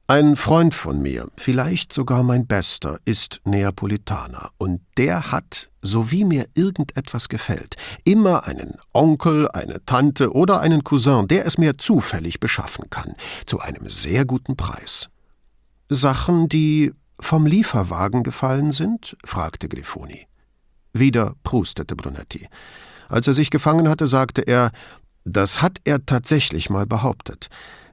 Ein 0.09 0.37
Freund 0.37 0.73
von 0.73 1.03
mir, 1.03 1.27
vielleicht 1.37 1.93
sogar 1.93 2.23
mein 2.23 2.47
bester, 2.47 3.01
ist 3.05 3.41
Neapolitaner, 3.43 4.51
und 4.57 4.81
der 4.97 5.33
hat, 5.33 5.69
so 5.83 6.13
wie 6.13 6.25
mir 6.25 6.47
irgendetwas 6.55 7.29
gefällt, 7.29 7.75
immer 8.05 8.47
einen 8.47 8.77
Onkel, 8.93 9.51
eine 9.51 9.85
Tante 9.85 10.33
oder 10.33 10.61
einen 10.61 10.85
Cousin, 10.85 11.27
der 11.27 11.45
es 11.45 11.59
mir 11.59 11.77
zufällig 11.77 12.39
beschaffen 12.39 12.89
kann, 12.89 13.17
zu 13.47 13.59
einem 13.59 13.89
sehr 13.89 14.25
guten 14.25 14.57
Preis. 14.57 15.09
Sachen, 15.89 16.49
die 16.49 16.93
vom 17.19 17.45
Lieferwagen 17.45 18.23
gefallen 18.23 18.71
sind? 18.71 19.17
fragte 19.25 19.69
Grifoni. 19.69 20.29
Wieder 20.93 21.35
prustete 21.43 21.97
Brunetti. 21.97 22.47
Als 23.09 23.27
er 23.27 23.33
sich 23.33 23.51
gefangen 23.51 23.89
hatte, 23.89 24.07
sagte 24.07 24.43
er, 24.43 24.71
das 25.25 25.63
hat 25.63 25.79
er 25.83 26.07
tatsächlich 26.07 26.71
mal 26.71 26.87
behauptet. 26.87 27.49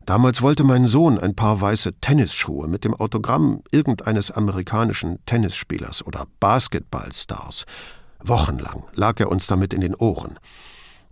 Damals 0.06 0.42
wollte 0.42 0.66
mein 0.66 0.86
Sohn 0.86 1.18
ein 1.18 1.36
paar 1.36 1.62
weiße 1.62 1.94
Tennisschuhe 2.02 2.68
mit 2.68 2.84
dem 2.84 2.94
Autogramm 2.94 3.62
irgendeines 3.72 4.32
amerikanischen 4.32 5.20
Tennisspielers 5.26 6.06
oder 6.06 6.28
Basketballstars. 6.42 7.66
Wochenlang 8.22 8.84
lag 8.94 9.20
er 9.20 9.32
uns 9.32 9.48
damit 9.48 9.74
in 9.74 9.82
den 9.82 9.96
Ohren. 9.96 10.40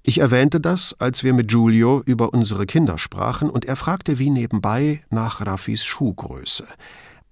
Ich 0.03 0.17
erwähnte 0.17 0.59
das, 0.59 0.95
als 0.99 1.23
wir 1.23 1.33
mit 1.33 1.49
Giulio 1.49 2.01
über 2.05 2.33
unsere 2.33 2.65
Kinder 2.65 2.97
sprachen, 2.97 3.49
und 3.49 3.65
er 3.65 3.75
fragte 3.75 4.19
wie 4.19 4.29
nebenbei 4.29 5.03
nach 5.09 5.45
Raffis 5.45 5.85
Schuhgröße. 5.85 6.65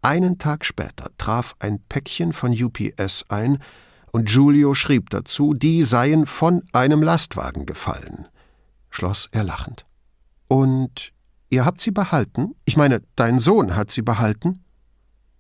Einen 0.02 0.38
Tag 0.38 0.64
später 0.64 1.10
traf 1.18 1.56
ein 1.60 1.80
Päckchen 1.90 2.32
von 2.32 2.54
UPS 2.54 3.26
ein, 3.30 3.58
und 4.12 4.30
Giulio 4.30 4.74
schrieb 4.74 5.10
dazu, 5.10 5.54
die 5.54 5.84
seien 5.84 6.26
von 6.26 6.64
einem 6.72 7.04
Lastwagen 7.04 7.66
gefallen. 7.66 8.28
Schloss 8.90 9.28
er 9.32 9.44
lachend. 9.44 9.86
Und 10.48 11.12
Ihr 11.50 11.66
habt 11.66 11.82
sie 11.82 11.92
behalten? 11.92 12.56
Ich 12.66 12.78
meine, 12.78 13.02
dein 13.16 13.40
Sohn 13.40 13.76
hat 13.76 13.92
sie 13.92 14.04
behalten? 14.04 14.64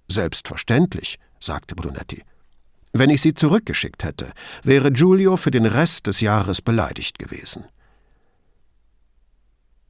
Selbstverständlich, 0.08 1.20
sagte 1.40 1.76
Brunetti. 1.76 2.24
Wenn 2.92 3.12
ich 3.12 3.22
sie 3.22 3.36
zurückgeschickt 3.36 4.04
hätte, 4.04 4.32
wäre 4.64 4.92
Giulio 4.92 5.38
für 5.38 5.52
den 5.52 5.68
Rest 5.68 6.08
des 6.08 6.22
Jahres 6.22 6.62
beleidigt 6.62 7.20
gewesen. 7.20 7.66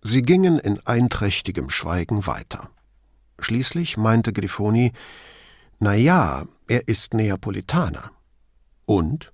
Sie 0.02 0.22
gingen 0.22 0.60
in 0.60 0.86
einträchtigem 0.86 1.70
Schweigen 1.70 2.26
weiter. 2.28 2.70
Schließlich 3.40 3.96
meinte 3.96 4.34
Grifoni, 4.34 4.92
na 5.80 5.94
ja, 5.94 6.46
er 6.68 6.88
ist 6.88 7.14
Neapolitaner. 7.14 8.12
Und? 8.86 9.32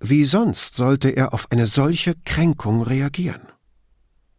Wie 0.00 0.24
sonst 0.24 0.76
sollte 0.76 1.10
er 1.10 1.32
auf 1.32 1.50
eine 1.50 1.66
solche 1.66 2.14
Kränkung 2.24 2.82
reagieren? 2.82 3.51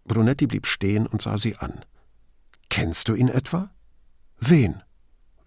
Brunetti 0.05 0.47
blieb 0.47 0.65
stehen 0.65 1.07
und 1.07 1.21
sah 1.21 1.37
sie 1.37 1.55
an. 1.57 1.85
Kennst 2.69 3.07
du 3.07 3.15
ihn 3.15 3.29
etwa? 3.29 3.71
Wen? 4.39 4.83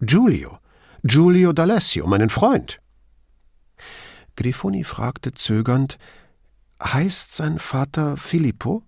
Giulio. 0.01 0.59
Giulio 1.03 1.51
d'Alessio, 1.51 2.07
meinen 2.07 2.29
Freund. 2.29 2.79
Grifoni 4.35 4.83
fragte 4.83 5.33
zögernd, 5.33 5.97
heißt 6.81 7.35
sein 7.35 7.59
Vater 7.59 8.17
Filippo? 8.17 8.83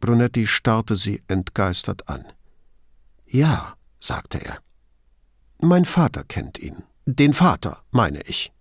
Brunetti 0.00 0.46
starrte 0.46 0.96
sie 0.96 1.22
entgeistert 1.28 2.08
an. 2.08 2.24
Ja, 3.26 3.76
sagte 4.00 4.38
er. 4.38 4.58
Mein 5.58 5.84
Vater 5.84 6.24
kennt 6.24 6.58
ihn. 6.58 6.82
Den 7.06 7.32
Vater, 7.32 7.82
meine 7.92 8.20
ich. 8.22 8.52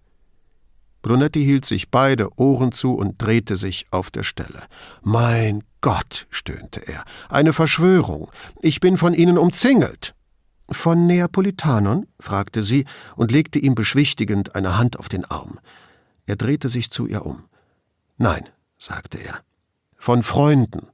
Brunetti 1.01 1.43
hielt 1.43 1.65
sich 1.65 1.89
beide 1.89 2.29
Ohren 2.37 2.71
zu 2.71 2.93
und 2.93 3.21
drehte 3.21 3.55
sich 3.55 3.87
auf 3.91 4.11
der 4.11 4.23
Stelle. 4.23 4.63
Mein 5.01 5.63
Gott, 5.81 6.27
stöhnte 6.29 6.79
er, 6.87 7.03
eine 7.29 7.53
Verschwörung. 7.53 8.29
Ich 8.61 8.79
bin 8.79 8.97
von 8.97 9.13
ihnen 9.13 9.37
umzingelt. 9.37 10.13
Von 10.69 11.07
Neapolitanern? 11.07 12.05
fragte 12.19 12.63
sie 12.63 12.85
und 13.15 13.31
legte 13.31 13.59
ihm 13.59 13.75
beschwichtigend 13.75 14.55
eine 14.55 14.77
Hand 14.77 14.99
auf 14.99 15.09
den 15.09 15.25
Arm. 15.25 15.59
Er 16.27 16.35
drehte 16.35 16.69
sich 16.69 16.91
zu 16.91 17.07
ihr 17.07 17.25
um. 17.25 17.45
Nein, 18.17 18.47
sagte 18.77 19.17
er. 19.17 19.41
Von 19.97 20.21
Freunden. 20.23 20.87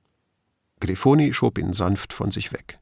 Grifoni 0.79 1.33
schob 1.33 1.57
ihn 1.57 1.73
sanft 1.73 2.13
von 2.13 2.31
sich 2.31 2.53
weg. 2.53 2.79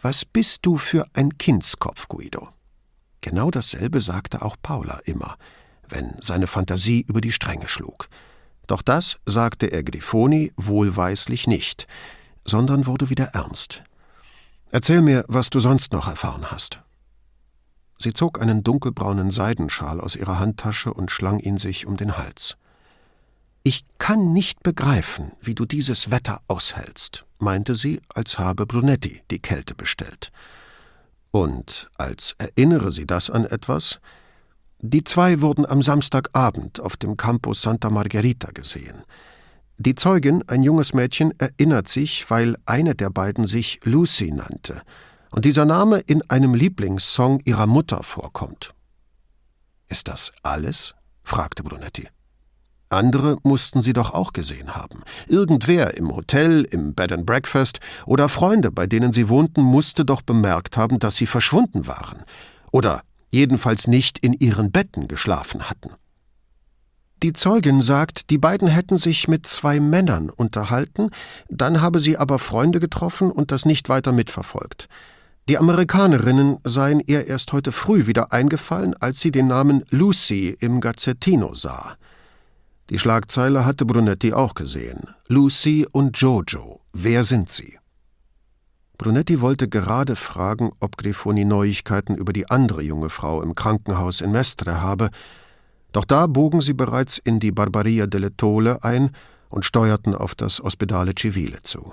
Was 0.00 0.24
bist 0.24 0.60
du 0.62 0.78
für 0.78 1.06
ein 1.12 1.38
Kindskopf, 1.38 2.08
Guido? 2.08 2.48
Genau 3.20 3.50
dasselbe 3.50 4.00
sagte 4.00 4.42
auch 4.42 4.56
Paula 4.62 5.00
immer 5.04 5.36
wenn 5.92 6.14
seine 6.20 6.46
Fantasie 6.46 7.04
über 7.08 7.20
die 7.20 7.32
Stränge 7.32 7.68
schlug. 7.68 8.08
Doch 8.66 8.82
das 8.82 9.18
sagte 9.26 9.66
er 9.66 9.82
Grifoni 9.82 10.52
wohlweislich 10.56 11.46
nicht, 11.46 11.86
sondern 12.44 12.86
wurde 12.86 13.10
wieder 13.10 13.26
ernst. 13.34 13.82
Erzähl 14.70 15.02
mir, 15.02 15.24
was 15.28 15.50
du 15.50 15.60
sonst 15.60 15.92
noch 15.92 16.08
erfahren 16.08 16.50
hast. 16.50 16.80
Sie 17.98 18.14
zog 18.14 18.40
einen 18.40 18.64
dunkelbraunen 18.64 19.30
Seidenschal 19.30 20.00
aus 20.00 20.16
ihrer 20.16 20.40
Handtasche 20.40 20.92
und 20.92 21.10
schlang 21.10 21.38
ihn 21.38 21.58
sich 21.58 21.86
um 21.86 21.96
den 21.96 22.16
Hals. 22.16 22.56
Ich 23.62 23.84
kann 23.98 24.32
nicht 24.32 24.64
begreifen, 24.64 25.32
wie 25.40 25.54
du 25.54 25.66
dieses 25.66 26.10
Wetter 26.10 26.40
aushältst, 26.48 27.26
meinte 27.38 27.76
sie, 27.76 28.00
als 28.08 28.40
habe 28.40 28.66
Brunetti 28.66 29.22
die 29.30 29.38
Kälte 29.38 29.76
bestellt. 29.76 30.32
Und 31.30 31.88
als 31.96 32.34
erinnere 32.38 32.90
sie 32.90 33.06
das 33.06 33.30
an 33.30 33.44
etwas, 33.44 34.00
die 34.82 35.04
zwei 35.04 35.40
wurden 35.40 35.64
am 35.64 35.80
Samstagabend 35.80 36.80
auf 36.80 36.96
dem 36.96 37.16
Campus 37.16 37.62
Santa 37.62 37.88
Margherita 37.88 38.50
gesehen. 38.52 39.04
Die 39.78 39.94
Zeugin, 39.94 40.42
ein 40.48 40.64
junges 40.64 40.92
Mädchen, 40.92 41.32
erinnert 41.38 41.86
sich, 41.86 42.28
weil 42.30 42.56
eine 42.66 42.96
der 42.96 43.10
beiden 43.10 43.46
sich 43.46 43.80
Lucy 43.84 44.32
nannte 44.32 44.82
und 45.30 45.44
dieser 45.44 45.64
Name 45.64 46.00
in 46.00 46.28
einem 46.28 46.54
Lieblingssong 46.54 47.40
ihrer 47.44 47.66
Mutter 47.66 48.02
vorkommt. 48.02 48.74
Ist 49.88 50.08
das 50.08 50.32
alles? 50.42 50.94
fragte 51.22 51.62
Brunetti. 51.62 52.08
Andere 52.88 53.38
mussten 53.44 53.82
sie 53.82 53.92
doch 53.92 54.12
auch 54.12 54.32
gesehen 54.32 54.74
haben. 54.74 55.02
Irgendwer 55.28 55.96
im 55.96 56.14
Hotel, 56.14 56.62
im 56.62 56.94
Bed 56.94 57.12
and 57.12 57.24
Breakfast 57.24 57.78
oder 58.04 58.28
Freunde, 58.28 58.72
bei 58.72 58.86
denen 58.86 59.12
sie 59.12 59.28
wohnten, 59.28 59.62
musste 59.62 60.04
doch 60.04 60.22
bemerkt 60.22 60.76
haben, 60.76 60.98
dass 60.98 61.16
sie 61.16 61.26
verschwunden 61.26 61.86
waren. 61.86 62.24
Oder 62.72 63.02
jedenfalls 63.32 63.88
nicht 63.88 64.18
in 64.18 64.32
ihren 64.34 64.70
Betten 64.70 65.08
geschlafen 65.08 65.68
hatten. 65.68 65.90
Die 67.22 67.32
Zeugin 67.32 67.80
sagt, 67.80 68.30
die 68.30 68.38
beiden 68.38 68.68
hätten 68.68 68.96
sich 68.96 69.28
mit 69.28 69.46
zwei 69.46 69.80
Männern 69.80 70.28
unterhalten, 70.28 71.10
dann 71.48 71.80
habe 71.80 72.00
sie 72.00 72.16
aber 72.16 72.38
Freunde 72.38 72.80
getroffen 72.80 73.30
und 73.30 73.52
das 73.52 73.64
nicht 73.64 73.88
weiter 73.88 74.12
mitverfolgt. 74.12 74.88
Die 75.48 75.58
Amerikanerinnen 75.58 76.58
seien 76.64 77.00
ihr 77.00 77.26
erst 77.26 77.52
heute 77.52 77.72
früh 77.72 78.06
wieder 78.06 78.32
eingefallen, 78.32 78.94
als 78.94 79.20
sie 79.20 79.30
den 79.32 79.48
Namen 79.48 79.84
Lucy 79.90 80.56
im 80.60 80.80
Gazzettino 80.80 81.54
sah. 81.54 81.96
Die 82.90 82.98
Schlagzeile 82.98 83.64
hatte 83.64 83.84
Brunetti 83.84 84.32
auch 84.32 84.54
gesehen. 84.54 85.00
Lucy 85.28 85.86
und 85.90 86.18
Jojo. 86.18 86.80
Wer 86.92 87.24
sind 87.24 87.48
sie? 87.48 87.78
Brunetti 88.98 89.40
wollte 89.40 89.68
gerade 89.68 90.16
fragen, 90.16 90.70
ob 90.80 90.96
Grifoni 90.96 91.44
Neuigkeiten 91.44 92.14
über 92.14 92.32
die 92.32 92.50
andere 92.50 92.82
junge 92.82 93.10
Frau 93.10 93.42
im 93.42 93.54
Krankenhaus 93.54 94.20
in 94.20 94.32
Mestre 94.32 94.80
habe, 94.80 95.10
doch 95.92 96.04
da 96.04 96.26
bogen 96.26 96.60
sie 96.60 96.74
bereits 96.74 97.18
in 97.18 97.40
die 97.40 97.52
Barbaria 97.52 98.06
delle 98.06 98.36
Tole 98.36 98.82
ein 98.82 99.10
und 99.50 99.64
steuerten 99.64 100.14
auf 100.14 100.34
das 100.34 100.62
Ospedale 100.62 101.12
Civile 101.18 101.62
zu. 101.62 101.92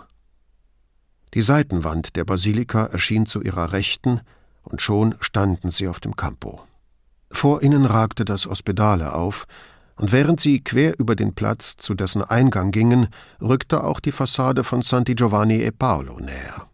Die 1.34 1.42
Seitenwand 1.42 2.16
der 2.16 2.26
Basilika 2.26 2.86
erschien 2.86 3.26
zu 3.26 3.42
ihrer 3.42 3.74
Rechten, 3.74 4.22
und 4.64 4.82
schon 4.82 5.16
standen 5.20 5.70
sie 5.70 5.88
auf 5.88 6.00
dem 6.00 6.16
Campo. 6.16 6.62
Vor 7.32 7.62
ihnen 7.62 7.86
ragte 7.86 8.26
das 8.26 8.48
Ospedale 8.48 9.14
auf, 9.14 9.46
und 9.96 10.12
während 10.12 10.40
sie 10.40 10.64
quer 10.64 10.98
über 10.98 11.16
den 11.16 11.36
Platz 11.36 11.76
zu 11.76 11.94
dessen 11.94 12.24
Eingang 12.24 12.72
gingen, 12.72 13.10
rückte 13.42 13.84
auch 13.84 14.00
die 14.00 14.14
Fassade 14.14 14.64
von 14.64 14.82
Santi 14.82 15.14
Giovanni 15.14 15.62
e 15.62 15.72
Paolo 15.72 16.20
näher. 16.20 16.69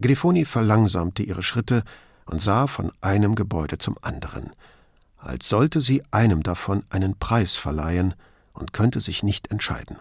Grifoni 0.00 0.44
verlangsamte 0.44 1.22
ihre 1.22 1.42
Schritte 1.42 1.82
und 2.26 2.40
sah 2.40 2.66
von 2.66 2.92
einem 3.00 3.34
Gebäude 3.34 3.78
zum 3.78 3.96
anderen, 4.02 4.50
als 5.16 5.48
sollte 5.48 5.80
sie 5.80 6.02
einem 6.10 6.42
davon 6.42 6.84
einen 6.90 7.18
Preis 7.18 7.56
verleihen 7.56 8.14
und 8.52 8.72
könnte 8.72 9.00
sich 9.00 9.22
nicht 9.22 9.50
entscheiden. 9.50 9.98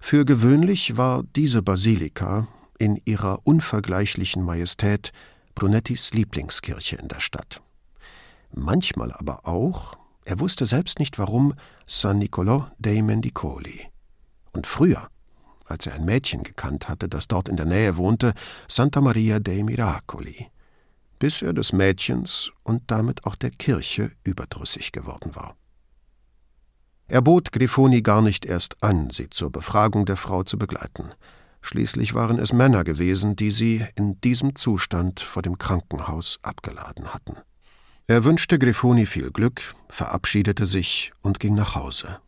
Für 0.00 0.24
gewöhnlich 0.24 0.96
war 0.96 1.22
diese 1.36 1.62
Basilika 1.62 2.46
in 2.78 3.00
ihrer 3.04 3.40
unvergleichlichen 3.44 4.42
Majestät 4.42 5.12
Brunettis 5.54 6.12
Lieblingskirche 6.12 6.96
in 6.96 7.08
der 7.08 7.20
Stadt. 7.20 7.62
Manchmal 8.52 9.12
aber 9.12 9.46
auch, 9.46 9.96
er 10.24 10.40
wusste 10.40 10.66
selbst 10.66 10.98
nicht 10.98 11.18
warum, 11.18 11.54
San 11.86 12.18
Niccolò 12.18 12.66
dei 12.78 13.02
Mendicoli. 13.02 13.86
Und 14.52 14.66
früher, 14.66 15.08
als 15.66 15.86
er 15.86 15.94
ein 15.94 16.04
Mädchen 16.04 16.42
gekannt 16.42 16.88
hatte, 16.88 17.08
das 17.08 17.28
dort 17.28 17.48
in 17.48 17.56
der 17.56 17.66
Nähe 17.66 17.96
wohnte, 17.96 18.34
Santa 18.68 19.00
Maria 19.00 19.38
dei 19.38 19.62
Miracoli, 19.62 20.48
bis 21.18 21.42
er 21.42 21.52
des 21.52 21.72
Mädchens 21.72 22.50
und 22.62 22.82
damit 22.88 23.24
auch 23.24 23.36
der 23.36 23.50
Kirche 23.50 24.12
überdrüssig 24.24 24.92
geworden 24.92 25.34
war. 25.34 25.56
Er 27.06 27.20
bot 27.20 27.52
Grifoni 27.52 28.00
gar 28.00 28.22
nicht 28.22 28.46
erst 28.46 28.82
an, 28.82 29.10
sie 29.10 29.28
zur 29.28 29.50
Befragung 29.50 30.06
der 30.06 30.16
Frau 30.16 30.42
zu 30.42 30.56
begleiten. 30.58 31.10
Schließlich 31.60 32.14
waren 32.14 32.38
es 32.38 32.52
Männer 32.52 32.84
gewesen, 32.84 33.36
die 33.36 33.50
sie 33.50 33.84
in 33.94 34.20
diesem 34.20 34.54
Zustand 34.54 35.20
vor 35.20 35.42
dem 35.42 35.58
Krankenhaus 35.58 36.38
abgeladen 36.42 37.12
hatten. 37.12 37.36
Er 38.06 38.24
wünschte 38.24 38.58
Grifoni 38.58 39.06
viel 39.06 39.30
Glück, 39.30 39.74
verabschiedete 39.88 40.66
sich 40.66 41.12
und 41.22 41.40
ging 41.40 41.54
nach 41.54 41.74
Hause. 41.74 42.20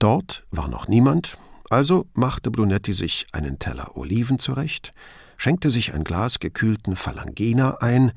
Dort 0.00 0.46
war 0.50 0.66
noch 0.68 0.88
niemand, 0.88 1.36
also 1.68 2.06
machte 2.14 2.50
Brunetti 2.50 2.94
sich 2.94 3.26
einen 3.32 3.58
Teller 3.58 3.98
Oliven 3.98 4.38
zurecht, 4.38 4.92
schenkte 5.36 5.68
sich 5.68 5.92
ein 5.92 6.04
Glas 6.04 6.38
gekühlten 6.38 6.96
Phalangina 6.96 7.76
ein, 7.80 8.12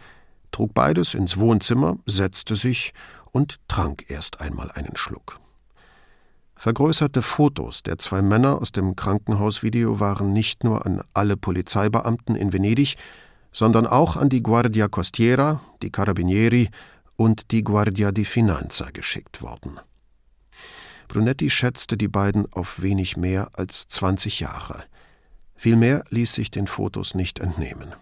trug 0.53 0.73
beides 0.73 1.13
ins 1.13 1.35
Wohnzimmer, 1.35 1.97
setzte 2.05 2.55
sich 2.55 2.93
und 3.31 3.57
trank 3.67 4.09
erst 4.09 4.39
einmal 4.39 4.71
einen 4.71 4.95
Schluck. 4.95 5.41
Vergrößerte 6.55 7.21
Fotos 7.21 7.83
der 7.83 7.97
zwei 7.97 8.21
Männer 8.21 8.61
aus 8.61 8.71
dem 8.71 8.95
Krankenhausvideo 8.95 9.99
waren 9.99 10.31
nicht 10.31 10.63
nur 10.63 10.85
an 10.85 11.01
alle 11.13 11.35
Polizeibeamten 11.35 12.37
in 12.37 12.53
Venedig, 12.53 12.95
sondern 13.51 13.87
auch 13.87 14.15
an 14.15 14.29
die 14.29 14.41
Guardia 14.41 14.87
Costiera, 14.87 15.59
die 15.81 15.91
Carabinieri 15.91 16.69
und 17.17 17.51
die 17.51 17.61
Guardia 17.61 18.13
di 18.13 18.23
Finanza 18.23 18.89
geschickt 18.91 19.41
worden. 19.41 19.81
Brunetti 21.07 21.49
schätzte 21.49 21.97
die 21.97 22.07
beiden 22.07 22.51
auf 22.51 22.81
wenig 22.81 23.17
mehr 23.17 23.49
als 23.53 23.87
20 23.87 24.39
Jahre. 24.39 24.83
Viel 25.55 25.75
mehr 25.75 26.03
ließ 26.09 26.33
sich 26.33 26.51
den 26.51 26.67
Fotos 26.67 27.15
nicht 27.15 27.39
entnehmen. 27.39 27.93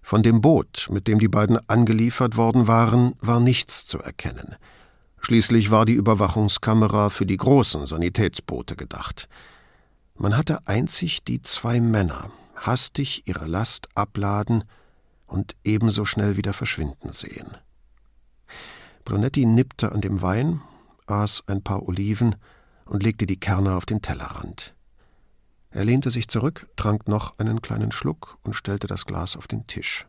Von 0.00 0.22
dem 0.22 0.40
Boot, 0.40 0.88
mit 0.90 1.08
dem 1.08 1.18
die 1.18 1.28
beiden 1.28 1.58
angeliefert 1.68 2.36
worden 2.36 2.68
waren, 2.68 3.14
war 3.20 3.40
nichts 3.40 3.86
zu 3.86 3.98
erkennen. 3.98 4.56
Schließlich 5.20 5.70
war 5.70 5.86
die 5.86 5.94
Überwachungskamera 5.94 7.08
für 7.08 7.24
die 7.24 7.38
großen 7.38 7.86
Sanitätsboote 7.86 8.76
gedacht. 8.76 9.28
Man 10.14 10.36
hatte 10.36 10.66
einzig 10.66 11.24
die 11.24 11.40
zwei 11.40 11.80
Männer, 11.80 12.30
hastig 12.54 13.26
ihre 13.26 13.46
Last 13.46 13.88
abladen 13.94 14.64
und 15.26 15.56
ebenso 15.64 16.04
schnell 16.04 16.36
wieder 16.36 16.52
verschwinden 16.52 17.10
sehen. 17.10 17.56
Brunetti 19.04 19.46
nippte 19.46 19.92
an 19.92 20.02
dem 20.02 20.20
Wein, 20.20 20.60
aß 21.06 21.44
ein 21.46 21.62
paar 21.62 21.86
Oliven 21.86 22.36
und 22.84 23.02
legte 23.02 23.26
die 23.26 23.38
Kerne 23.38 23.74
auf 23.74 23.86
den 23.86 24.02
Tellerrand. 24.02 24.74
Er 25.70 25.84
lehnte 25.84 26.10
sich 26.10 26.28
zurück, 26.28 26.68
trank 26.76 27.08
noch 27.08 27.38
einen 27.38 27.60
kleinen 27.60 27.92
Schluck 27.92 28.38
und 28.42 28.54
stellte 28.54 28.86
das 28.86 29.06
Glas 29.06 29.36
auf 29.36 29.48
den 29.48 29.66
Tisch. 29.66 30.06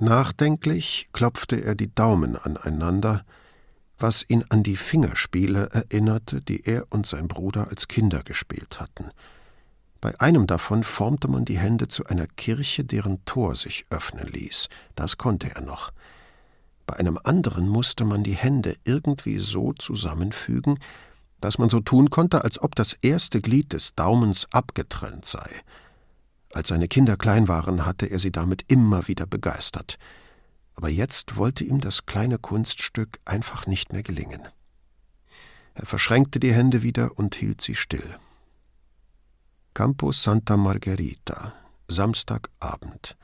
Nachdenklich 0.00 1.08
klopfte 1.12 1.62
er 1.62 1.74
die 1.74 1.94
Daumen 1.94 2.36
aneinander, 2.36 3.24
was 3.98 4.24
ihn 4.28 4.44
an 4.48 4.62
die 4.62 4.76
Fingerspiele 4.76 5.70
erinnerte, 5.70 6.40
die 6.40 6.64
er 6.64 6.86
und 6.90 7.06
sein 7.06 7.28
Bruder 7.28 7.68
als 7.68 7.88
Kinder 7.88 8.22
gespielt 8.22 8.80
hatten– 8.80 9.10
bei 10.00 10.18
einem 10.20 10.46
davon 10.46 10.84
formte 10.84 11.26
man 11.26 11.44
die 11.44 11.58
Hände 11.58 11.88
zu 11.88 12.06
einer 12.06 12.28
Kirche, 12.28 12.84
deren 12.84 13.24
Tor 13.24 13.56
sich 13.56 13.84
öffnen 13.90 14.28
ließ. 14.28 14.68
Das 14.94 15.18
konnte 15.18 15.50
er 15.54 15.60
noch. 15.62 15.90
Bei 16.88 16.96
einem 16.96 17.18
anderen 17.22 17.68
musste 17.68 18.06
man 18.06 18.24
die 18.24 18.34
Hände 18.34 18.74
irgendwie 18.84 19.40
so 19.40 19.74
zusammenfügen, 19.74 20.78
dass 21.38 21.58
man 21.58 21.68
so 21.68 21.80
tun 21.80 22.08
konnte, 22.08 22.44
als 22.44 22.62
ob 22.62 22.74
das 22.74 22.94
erste 22.94 23.42
Glied 23.42 23.74
des 23.74 23.94
Daumens 23.94 24.48
abgetrennt 24.52 25.26
sei. 25.26 25.50
Als 26.50 26.68
seine 26.68 26.88
Kinder 26.88 27.18
klein 27.18 27.46
waren, 27.46 27.84
hatte 27.84 28.06
er 28.06 28.18
sie 28.18 28.32
damit 28.32 28.64
immer 28.68 29.06
wieder 29.06 29.26
begeistert. 29.26 29.98
Aber 30.76 30.88
jetzt 30.88 31.36
wollte 31.36 31.62
ihm 31.62 31.82
das 31.82 32.06
kleine 32.06 32.38
Kunststück 32.38 33.18
einfach 33.26 33.66
nicht 33.66 33.92
mehr 33.92 34.02
gelingen. 34.02 34.48
Er 35.74 35.84
verschränkte 35.84 36.40
die 36.40 36.54
Hände 36.54 36.82
wieder 36.82 37.18
und 37.18 37.34
hielt 37.34 37.60
sie 37.60 37.74
still. 37.74 38.16
Campo 39.74 40.10
Santa 40.10 40.56
Margherita, 40.56 41.52
Samstagabend. 41.86 43.17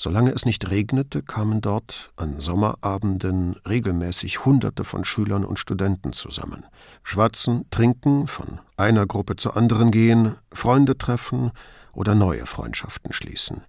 Solange 0.00 0.30
es 0.30 0.46
nicht 0.46 0.70
regnete, 0.70 1.24
kamen 1.24 1.60
dort 1.60 2.12
an 2.14 2.38
Sommerabenden 2.38 3.56
regelmäßig 3.68 4.44
Hunderte 4.44 4.84
von 4.84 5.04
Schülern 5.04 5.44
und 5.44 5.58
Studenten 5.58 6.12
zusammen. 6.12 6.64
Schwatzen, 7.02 7.68
trinken, 7.70 8.28
von 8.28 8.60
einer 8.76 9.06
Gruppe 9.06 9.34
zur 9.34 9.56
anderen 9.56 9.90
gehen, 9.90 10.36
Freunde 10.52 10.96
treffen 10.96 11.50
oder 11.92 12.14
neue 12.14 12.46
Freundschaften 12.46 13.12
schließen. 13.12 13.62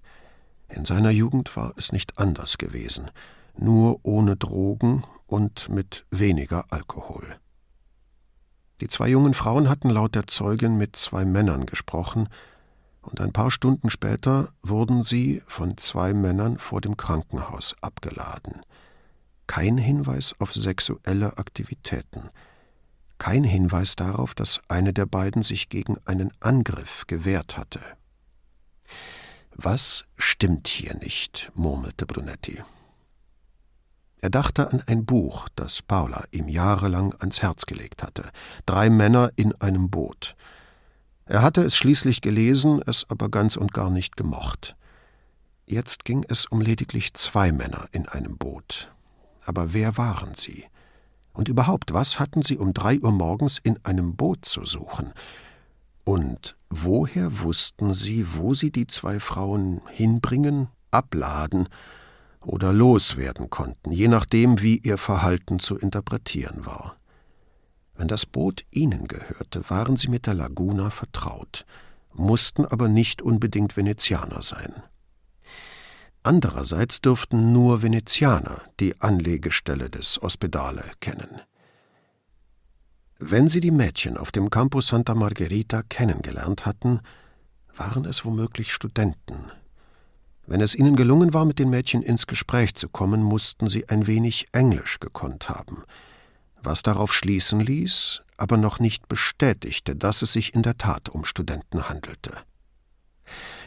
In 0.67 0.85
seiner 0.85 1.09
Jugend 1.09 1.57
war 1.57 1.73
es 1.77 1.91
nicht 1.93 2.19
anders 2.19 2.59
gewesen, 2.59 3.09
nur 3.57 3.99
ohne 4.03 4.35
Drogen 4.35 5.03
und 5.25 5.67
mit 5.69 6.05
weniger 6.11 6.65
Alkohol. 6.69 7.37
Die 8.81 8.87
zwei 8.87 9.07
jungen 9.09 9.33
Frauen 9.33 9.67
hatten 9.67 9.89
laut 9.89 10.13
der 10.13 10.27
Zeugin 10.27 10.77
mit 10.77 10.95
zwei 10.95 11.25
Männern 11.25 11.65
gesprochen, 11.65 12.29
und 13.01 13.21
ein 13.21 13.31
paar 13.31 13.51
Stunden 13.51 13.89
später 13.89 14.49
wurden 14.61 15.03
sie 15.03 15.41
von 15.47 15.77
zwei 15.77 16.13
Männern 16.13 16.57
vor 16.57 16.81
dem 16.81 16.97
Krankenhaus 16.97 17.75
abgeladen. 17.81 18.61
Kein 19.47 19.77
Hinweis 19.77 20.35
auf 20.39 20.53
sexuelle 20.53 21.37
Aktivitäten, 21.37 22.29
kein 23.19 23.43
Hinweis 23.43 23.95
darauf, 23.95 24.33
dass 24.33 24.61
eine 24.69 24.93
der 24.93 25.05
beiden 25.05 25.43
sich 25.43 25.69
gegen 25.69 25.97
einen 26.05 26.31
Angriff 26.39 27.05
gewehrt 27.05 27.57
hatte. 27.57 27.81
Was 29.53 30.05
stimmt 30.17 30.69
hier 30.69 30.95
nicht? 30.95 31.51
murmelte 31.53 32.05
Brunetti. 32.05 32.63
Er 34.21 34.29
dachte 34.29 34.71
an 34.71 34.81
ein 34.87 35.05
Buch, 35.05 35.47
das 35.55 35.81
Paula 35.81 36.23
ihm 36.31 36.47
jahrelang 36.47 37.13
ans 37.19 37.41
Herz 37.41 37.65
gelegt 37.65 38.03
hatte. 38.03 38.31
Drei 38.65 38.89
Männer 38.89 39.31
in 39.35 39.53
einem 39.61 39.89
Boot. 39.89 40.35
Er 41.29 41.43
hatte 41.43 41.61
es 41.61 41.77
schließlich 41.77 42.21
gelesen, 42.21 42.81
es 42.87 43.05
aber 43.07 43.29
ganz 43.29 43.55
und 43.55 43.71
gar 43.71 43.91
nicht 43.91 44.17
gemocht. 44.17 44.75
Jetzt 45.67 46.03
ging 46.03 46.25
es 46.27 46.47
um 46.47 46.59
lediglich 46.59 47.13
zwei 47.13 47.51
Männer 47.51 47.87
in 47.91 48.07
einem 48.07 48.39
Boot. 48.39 48.91
Aber 49.45 49.71
wer 49.71 49.95
waren 49.95 50.33
sie? 50.33 50.65
Und 51.31 51.47
überhaupt, 51.47 51.93
was 51.93 52.19
hatten 52.19 52.41
sie 52.41 52.57
um 52.57 52.73
drei 52.73 52.99
Uhr 52.99 53.11
morgens 53.11 53.59
in 53.59 53.77
einem 53.85 54.15
Boot 54.15 54.43
zu 54.43 54.65
suchen? 54.65 55.13
Und 56.03 56.57
woher 56.71 57.41
wussten 57.41 57.93
sie, 57.93 58.25
wo 58.33 58.55
sie 58.55 58.71
die 58.71 58.87
zwei 58.87 59.19
Frauen 59.19 59.81
hinbringen, 59.87 60.69
abladen 60.89 61.69
oder 62.41 62.73
loswerden 62.73 63.51
konnten, 63.51 63.91
je 63.91 64.07
nachdem, 64.07 64.61
wie 64.61 64.79
ihr 64.79 64.97
Verhalten 64.97 65.59
zu 65.59 65.77
interpretieren 65.77 66.65
war? 66.65 66.98
Wenn 67.99 68.07
das 68.07 68.25
Boot 68.25 68.63
ihnen 68.71 69.09
gehörte, 69.09 69.69
waren 69.69 69.97
sie 69.97 70.07
mit 70.07 70.25
der 70.25 70.33
Laguna 70.33 70.89
vertraut, 70.89 71.65
mussten 72.13 72.63
aber 72.63 72.87
nicht 72.87 73.21
unbedingt 73.21 73.75
Venezianer 73.75 74.41
sein. 74.41 74.71
Andererseits 76.23 77.01
dürften 77.01 77.51
nur 77.51 77.81
Venezianer 77.81 78.61
die 78.79 79.01
Anlegestelle 79.01 79.89
des 79.89 80.23
Ospedale 80.23 80.85
kennen. 81.01 81.41
Wenn 83.17 83.49
sie 83.49 83.59
die 83.59 83.69
Mädchen 83.69 84.15
auf 84.15 84.31
dem 84.31 84.49
Campus 84.49 84.87
Santa 84.87 85.13
Margherita 85.13 85.81
kennengelernt 85.83 86.65
hatten, 86.65 87.01
waren 87.75 88.05
es 88.05 88.23
womöglich 88.23 88.71
Studenten. 88.71 89.51
Wenn 90.47 90.61
es 90.61 90.73
ihnen 90.73 90.95
gelungen 90.95 91.33
war, 91.33 91.43
mit 91.43 91.59
den 91.59 91.69
Mädchen 91.69 92.01
ins 92.01 92.27
Gespräch 92.27 92.75
zu 92.75 92.87
kommen, 92.87 93.21
mussten 93.21 93.67
sie 93.67 93.89
ein 93.89 94.07
wenig 94.07 94.47
Englisch 94.53 95.01
gekonnt 95.01 95.49
haben, 95.49 95.83
was 96.63 96.83
darauf 96.83 97.13
schließen 97.13 97.59
ließ, 97.59 98.21
aber 98.37 98.57
noch 98.57 98.79
nicht 98.79 99.07
bestätigte, 99.07 99.95
dass 99.95 100.21
es 100.21 100.33
sich 100.33 100.53
in 100.53 100.63
der 100.63 100.77
Tat 100.77 101.09
um 101.09 101.25
Studenten 101.25 101.89
handelte. 101.89 102.33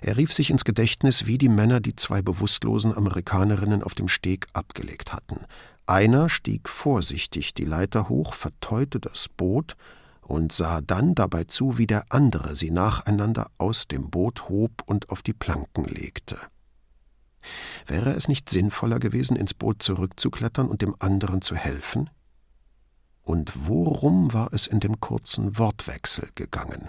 Er 0.00 0.16
rief 0.16 0.32
sich 0.32 0.50
ins 0.50 0.64
Gedächtnis, 0.64 1.26
wie 1.26 1.38
die 1.38 1.48
Männer 1.48 1.80
die 1.80 1.94
zwei 1.94 2.22
bewusstlosen 2.22 2.96
Amerikanerinnen 2.96 3.82
auf 3.82 3.94
dem 3.94 4.08
Steg 4.08 4.48
abgelegt 4.52 5.12
hatten. 5.12 5.40
Einer 5.86 6.28
stieg 6.28 6.68
vorsichtig 6.68 7.54
die 7.54 7.64
Leiter 7.64 8.08
hoch, 8.08 8.34
verteute 8.34 8.98
das 8.98 9.28
Boot 9.28 9.76
und 10.20 10.52
sah 10.52 10.80
dann 10.80 11.14
dabei 11.14 11.44
zu, 11.44 11.78
wie 11.78 11.86
der 11.86 12.06
andere 12.08 12.56
sie 12.56 12.70
nacheinander 12.70 13.50
aus 13.58 13.86
dem 13.86 14.10
Boot 14.10 14.48
hob 14.48 14.82
und 14.86 15.10
auf 15.10 15.22
die 15.22 15.34
Planken 15.34 15.84
legte. 15.84 16.38
Wäre 17.86 18.12
es 18.12 18.28
nicht 18.28 18.48
sinnvoller 18.48 18.98
gewesen, 18.98 19.36
ins 19.36 19.54
Boot 19.54 19.82
zurückzuklettern 19.82 20.68
und 20.68 20.82
dem 20.82 20.94
anderen 21.00 21.42
zu 21.42 21.56
helfen? 21.56 22.08
Und 23.22 23.68
worum 23.68 24.32
war 24.32 24.52
es 24.52 24.66
in 24.66 24.80
dem 24.80 25.00
kurzen 25.00 25.58
Wortwechsel 25.58 26.28
gegangen? 26.34 26.88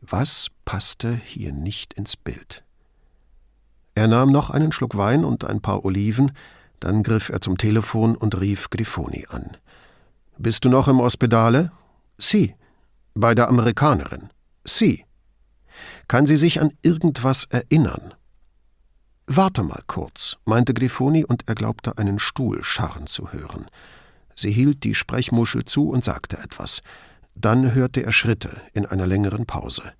Was 0.00 0.48
passte 0.64 1.14
hier 1.14 1.52
nicht 1.52 1.94
ins 1.94 2.16
Bild? 2.16 2.64
Er 3.94 4.08
nahm 4.08 4.30
noch 4.30 4.50
einen 4.50 4.72
Schluck 4.72 4.96
Wein 4.96 5.24
und 5.24 5.44
ein 5.44 5.60
paar 5.60 5.84
Oliven, 5.84 6.32
dann 6.80 7.02
griff 7.02 7.28
er 7.28 7.40
zum 7.40 7.56
Telefon 7.56 8.16
und 8.16 8.40
rief 8.40 8.68
Grifoni 8.70 9.26
an. 9.28 9.56
Bist 10.38 10.64
du 10.64 10.68
noch 10.68 10.88
im 10.88 11.00
Ospedale? 11.00 11.70
Sie. 12.18 12.54
Bei 13.14 13.34
der 13.34 13.48
Amerikanerin. 13.48 14.30
Sie. 14.64 15.04
Kann 16.08 16.26
sie 16.26 16.36
sich 16.36 16.60
an 16.60 16.72
irgendwas 16.82 17.44
erinnern? 17.44 18.14
Warte 19.26 19.62
mal 19.62 19.82
kurz, 19.86 20.38
meinte 20.44 20.74
Grifoni, 20.74 21.24
und 21.24 21.48
er 21.48 21.54
glaubte, 21.54 21.96
einen 21.98 22.18
Stuhl 22.18 22.64
scharren 22.64 23.06
zu 23.06 23.32
hören. 23.32 23.66
Sie 24.42 24.50
hielt 24.50 24.82
die 24.82 24.94
Sprechmuschel 24.94 25.64
zu 25.64 25.88
und 25.88 26.04
sagte 26.04 26.36
etwas. 26.36 26.82
Dann 27.34 27.74
hörte 27.74 28.02
er 28.02 28.12
Schritte 28.12 28.60
in 28.74 28.84
einer 28.84 29.06
längeren 29.06 29.46
Pause. 29.46 29.92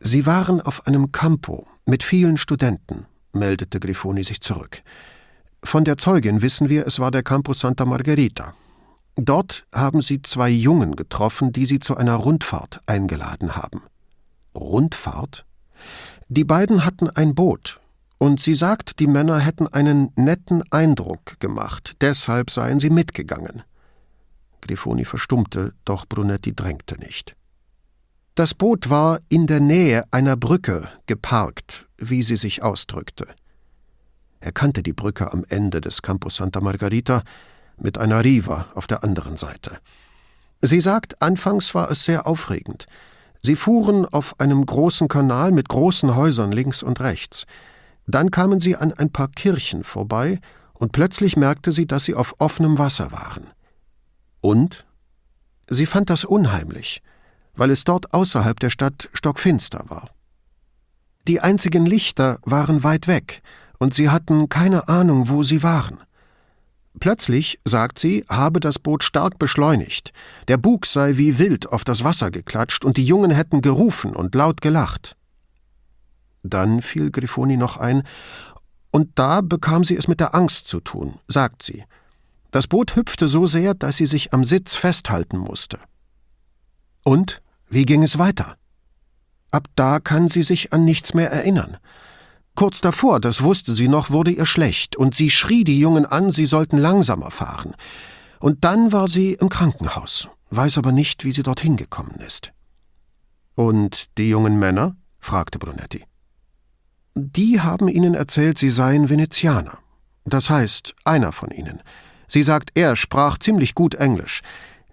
Sie 0.00 0.26
waren 0.26 0.60
auf 0.60 0.86
einem 0.86 1.12
Campo 1.12 1.66
mit 1.86 2.02
vielen 2.02 2.36
Studenten, 2.36 3.06
meldete 3.32 3.80
Grifoni 3.80 4.22
sich 4.22 4.42
zurück. 4.42 4.82
Von 5.64 5.84
der 5.84 5.96
Zeugin 5.96 6.42
wissen 6.42 6.68
wir, 6.68 6.86
es 6.86 6.98
war 6.98 7.10
der 7.10 7.22
Campo 7.22 7.54
Santa 7.54 7.86
Margherita. 7.86 8.54
Dort 9.16 9.64
haben 9.72 10.02
sie 10.02 10.20
zwei 10.20 10.50
Jungen 10.50 10.94
getroffen, 10.94 11.52
die 11.52 11.64
sie 11.66 11.78
zu 11.78 11.96
einer 11.96 12.16
Rundfahrt 12.16 12.80
eingeladen 12.86 13.56
haben. 13.56 13.82
Rundfahrt? 14.54 15.46
Die 16.28 16.44
beiden 16.44 16.84
hatten 16.84 17.08
ein 17.08 17.34
Boot, 17.34 17.80
und 18.22 18.38
sie 18.38 18.54
sagt, 18.54 19.00
die 19.00 19.08
Männer 19.08 19.40
hätten 19.40 19.66
einen 19.66 20.12
netten 20.14 20.62
Eindruck 20.70 21.40
gemacht, 21.40 21.94
deshalb 22.02 22.50
seien 22.50 22.78
sie 22.78 22.88
mitgegangen. 22.88 23.64
Grifoni 24.60 25.04
verstummte, 25.04 25.74
doch 25.84 26.06
Brunetti 26.06 26.54
drängte 26.54 27.00
nicht. 27.00 27.34
Das 28.36 28.54
Boot 28.54 28.90
war 28.90 29.18
in 29.28 29.48
der 29.48 29.58
Nähe 29.58 30.04
einer 30.12 30.36
Brücke 30.36 30.88
geparkt, 31.06 31.88
wie 31.98 32.22
sie 32.22 32.36
sich 32.36 32.62
ausdrückte. 32.62 33.26
Er 34.38 34.52
kannte 34.52 34.84
die 34.84 34.92
Brücke 34.92 35.32
am 35.32 35.44
Ende 35.48 35.80
des 35.80 36.00
Campus 36.00 36.36
Santa 36.36 36.60
Margarita 36.60 37.24
mit 37.76 37.98
einer 37.98 38.24
Riva 38.24 38.66
auf 38.76 38.86
der 38.86 39.02
anderen 39.02 39.36
Seite. 39.36 39.80
Sie 40.60 40.80
sagt, 40.80 41.20
anfangs 41.20 41.74
war 41.74 41.90
es 41.90 42.04
sehr 42.04 42.28
aufregend. 42.28 42.86
Sie 43.40 43.56
fuhren 43.56 44.06
auf 44.06 44.38
einem 44.38 44.64
großen 44.64 45.08
Kanal 45.08 45.50
mit 45.50 45.68
großen 45.68 46.14
Häusern 46.14 46.52
links 46.52 46.84
und 46.84 47.00
rechts. 47.00 47.46
Dann 48.06 48.30
kamen 48.30 48.60
sie 48.60 48.76
an 48.76 48.92
ein 48.92 49.10
paar 49.10 49.28
Kirchen 49.28 49.84
vorbei, 49.84 50.40
und 50.74 50.90
plötzlich 50.90 51.36
merkte 51.36 51.70
sie, 51.70 51.86
dass 51.86 52.04
sie 52.04 52.14
auf 52.14 52.34
offenem 52.38 52.76
Wasser 52.76 53.12
waren. 53.12 53.50
Und? 54.40 54.84
Sie 55.68 55.86
fand 55.86 56.10
das 56.10 56.24
unheimlich, 56.24 57.02
weil 57.54 57.70
es 57.70 57.84
dort 57.84 58.12
außerhalb 58.12 58.58
der 58.58 58.70
Stadt 58.70 59.08
stockfinster 59.12 59.84
war. 59.88 60.10
Die 61.28 61.40
einzigen 61.40 61.86
Lichter 61.86 62.38
waren 62.42 62.82
weit 62.82 63.06
weg, 63.06 63.42
und 63.78 63.94
sie 63.94 64.10
hatten 64.10 64.48
keine 64.48 64.88
Ahnung, 64.88 65.28
wo 65.28 65.42
sie 65.44 65.62
waren. 65.62 65.98
Plötzlich, 66.98 67.60
sagt 67.64 67.98
sie, 67.98 68.24
habe 68.28 68.60
das 68.60 68.78
Boot 68.78 69.02
stark 69.02 69.38
beschleunigt, 69.38 70.12
der 70.48 70.56
Bug 70.56 70.86
sei 70.86 71.16
wie 71.16 71.38
wild 71.38 71.68
auf 71.68 71.84
das 71.84 72.04
Wasser 72.04 72.30
geklatscht 72.30 72.84
und 72.84 72.96
die 72.96 73.04
Jungen 73.04 73.30
hätten 73.30 73.62
gerufen 73.62 74.14
und 74.14 74.34
laut 74.34 74.60
gelacht. 74.60 75.16
Dann 76.42 76.82
fiel 76.82 77.10
Grifoni 77.10 77.56
noch 77.56 77.76
ein, 77.76 78.02
und 78.90 79.18
da 79.18 79.40
bekam 79.40 79.84
sie 79.84 79.96
es 79.96 80.06
mit 80.06 80.20
der 80.20 80.34
Angst 80.34 80.68
zu 80.68 80.80
tun, 80.80 81.18
sagt 81.26 81.62
sie. 81.62 81.84
Das 82.50 82.66
Boot 82.66 82.94
hüpfte 82.94 83.26
so 83.26 83.46
sehr, 83.46 83.72
dass 83.74 83.96
sie 83.96 84.06
sich 84.06 84.34
am 84.34 84.44
Sitz 84.44 84.76
festhalten 84.76 85.38
musste. 85.38 85.78
Und 87.02 87.42
wie 87.68 87.86
ging 87.86 88.02
es 88.02 88.18
weiter? 88.18 88.56
Ab 89.50 89.68
da 89.74 89.98
kann 89.98 90.28
sie 90.28 90.42
sich 90.42 90.72
an 90.72 90.84
nichts 90.84 91.14
mehr 91.14 91.32
erinnern. 91.32 91.78
Kurz 92.54 92.82
davor, 92.82 93.18
das 93.18 93.42
wusste 93.42 93.74
sie 93.74 93.88
noch, 93.88 94.10
wurde 94.10 94.30
ihr 94.30 94.44
schlecht, 94.44 94.96
und 94.96 95.14
sie 95.14 95.30
schrie 95.30 95.64
die 95.64 95.78
Jungen 95.78 96.04
an, 96.04 96.30
sie 96.30 96.44
sollten 96.44 96.76
langsamer 96.76 97.30
fahren. 97.30 97.74
Und 98.40 98.64
dann 98.64 98.92
war 98.92 99.08
sie 99.08 99.32
im 99.32 99.48
Krankenhaus, 99.48 100.28
weiß 100.50 100.76
aber 100.76 100.92
nicht, 100.92 101.24
wie 101.24 101.32
sie 101.32 101.42
dorthin 101.42 101.76
gekommen 101.76 102.16
ist. 102.26 102.52
Und 103.54 104.18
die 104.18 104.28
jungen 104.28 104.58
Männer? 104.58 104.96
fragte 105.18 105.58
Brunetti. 105.58 106.04
Die 107.14 107.60
haben 107.60 107.88
ihnen 107.88 108.14
erzählt, 108.14 108.58
sie 108.58 108.70
seien 108.70 109.08
Venezianer. 109.08 109.78
Das 110.24 110.50
heißt, 110.50 110.94
einer 111.04 111.32
von 111.32 111.50
ihnen. 111.50 111.82
Sie 112.28 112.42
sagt, 112.42 112.70
er 112.74 112.96
sprach 112.96 113.38
ziemlich 113.38 113.74
gut 113.74 113.94
Englisch. 113.94 114.40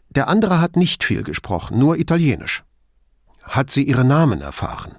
Der 0.09 0.27
andere 0.27 0.59
hat 0.59 0.75
nicht 0.75 1.03
viel 1.03 1.23
gesprochen, 1.23 1.79
nur 1.79 1.97
Italienisch. 1.97 2.63
Hat 3.43 3.71
sie 3.71 3.83
ihre 3.83 4.03
Namen 4.03 4.41
erfahren? 4.41 4.97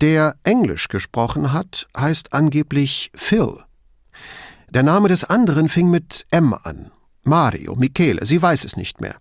Der 0.00 0.36
Englisch 0.44 0.88
gesprochen 0.88 1.52
hat, 1.52 1.88
heißt 1.96 2.32
angeblich 2.32 3.10
Phil. 3.14 3.58
Der 4.70 4.82
Name 4.82 5.08
des 5.08 5.24
anderen 5.24 5.68
fing 5.68 5.90
mit 5.90 6.26
M 6.30 6.54
an. 6.54 6.90
Mario, 7.22 7.76
Michele, 7.76 8.24
sie 8.24 8.40
weiß 8.40 8.64
es 8.64 8.76
nicht 8.76 9.00
mehr. 9.00 9.16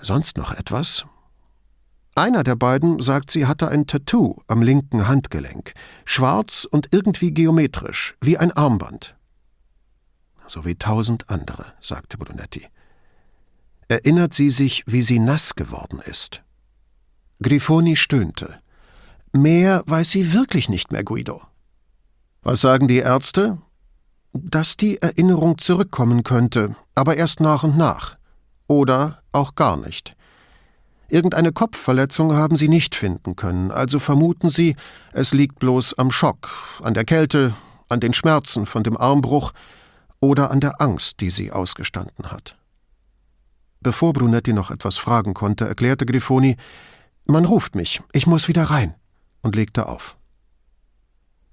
Sonst 0.00 0.36
noch 0.36 0.52
etwas? 0.52 1.06
Einer 2.16 2.44
der 2.44 2.54
beiden 2.54 3.02
sagt, 3.02 3.32
sie 3.32 3.46
hatte 3.46 3.68
ein 3.68 3.86
Tattoo 3.88 4.36
am 4.46 4.62
linken 4.62 5.08
Handgelenk, 5.08 5.74
schwarz 6.04 6.64
und 6.64 6.88
irgendwie 6.92 7.32
geometrisch, 7.32 8.14
wie 8.20 8.38
ein 8.38 8.52
Armband. 8.52 9.16
So 10.46 10.64
wie 10.64 10.76
tausend 10.76 11.28
andere, 11.28 11.66
sagte 11.80 12.16
Brunetti. 12.16 12.68
Erinnert 13.88 14.32
sie 14.32 14.50
sich, 14.50 14.84
wie 14.86 15.02
sie 15.02 15.18
nass 15.18 15.56
geworden 15.56 15.98
ist? 16.04 16.42
Grifoni 17.42 17.96
stöhnte. 17.96 18.60
Mehr 19.32 19.82
weiß 19.86 20.12
sie 20.12 20.32
wirklich 20.32 20.68
nicht 20.68 20.92
mehr, 20.92 21.02
Guido. 21.02 21.42
Was 22.42 22.60
sagen 22.60 22.86
die 22.86 22.98
Ärzte? 22.98 23.58
Dass 24.32 24.76
die 24.76 25.02
Erinnerung 25.02 25.58
zurückkommen 25.58 26.22
könnte, 26.22 26.76
aber 26.94 27.16
erst 27.16 27.40
nach 27.40 27.64
und 27.64 27.76
nach. 27.76 28.16
Oder 28.68 29.22
auch 29.32 29.56
gar 29.56 29.76
nicht. 29.76 30.14
Irgendeine 31.08 31.52
Kopfverletzung 31.52 32.34
haben 32.34 32.56
sie 32.56 32.68
nicht 32.68 32.94
finden 32.94 33.36
können, 33.36 33.70
also 33.70 33.98
vermuten 33.98 34.48
sie, 34.48 34.76
es 35.12 35.32
liegt 35.32 35.58
bloß 35.58 35.94
am 35.94 36.10
Schock, 36.10 36.48
an 36.82 36.94
der 36.94 37.04
Kälte, 37.04 37.54
an 37.88 38.00
den 38.00 38.14
Schmerzen 38.14 38.66
von 38.66 38.82
dem 38.82 38.96
Armbruch 38.96 39.52
oder 40.20 40.50
an 40.50 40.60
der 40.60 40.80
Angst, 40.80 41.20
die 41.20 41.30
sie 41.30 41.52
ausgestanden 41.52 42.30
hat. 42.32 42.56
Bevor 43.80 44.14
Brunetti 44.14 44.54
noch 44.54 44.70
etwas 44.70 44.96
fragen 44.96 45.34
konnte, 45.34 45.68
erklärte 45.68 46.06
Grifoni, 46.06 46.56
man 47.26 47.44
ruft 47.44 47.74
mich, 47.74 48.00
ich 48.12 48.26
muss 48.26 48.48
wieder 48.48 48.64
rein, 48.64 48.94
und 49.42 49.54
legte 49.54 49.86
auf. 49.86 50.16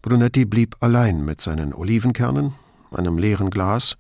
Brunetti 0.02 0.46
blieb 0.46 0.78
allein 0.80 1.26
mit 1.26 1.42
seinen 1.42 1.74
Olivenkernen, 1.74 2.56
einem 2.92 3.18
leeren 3.18 3.50
Glas 3.50 3.98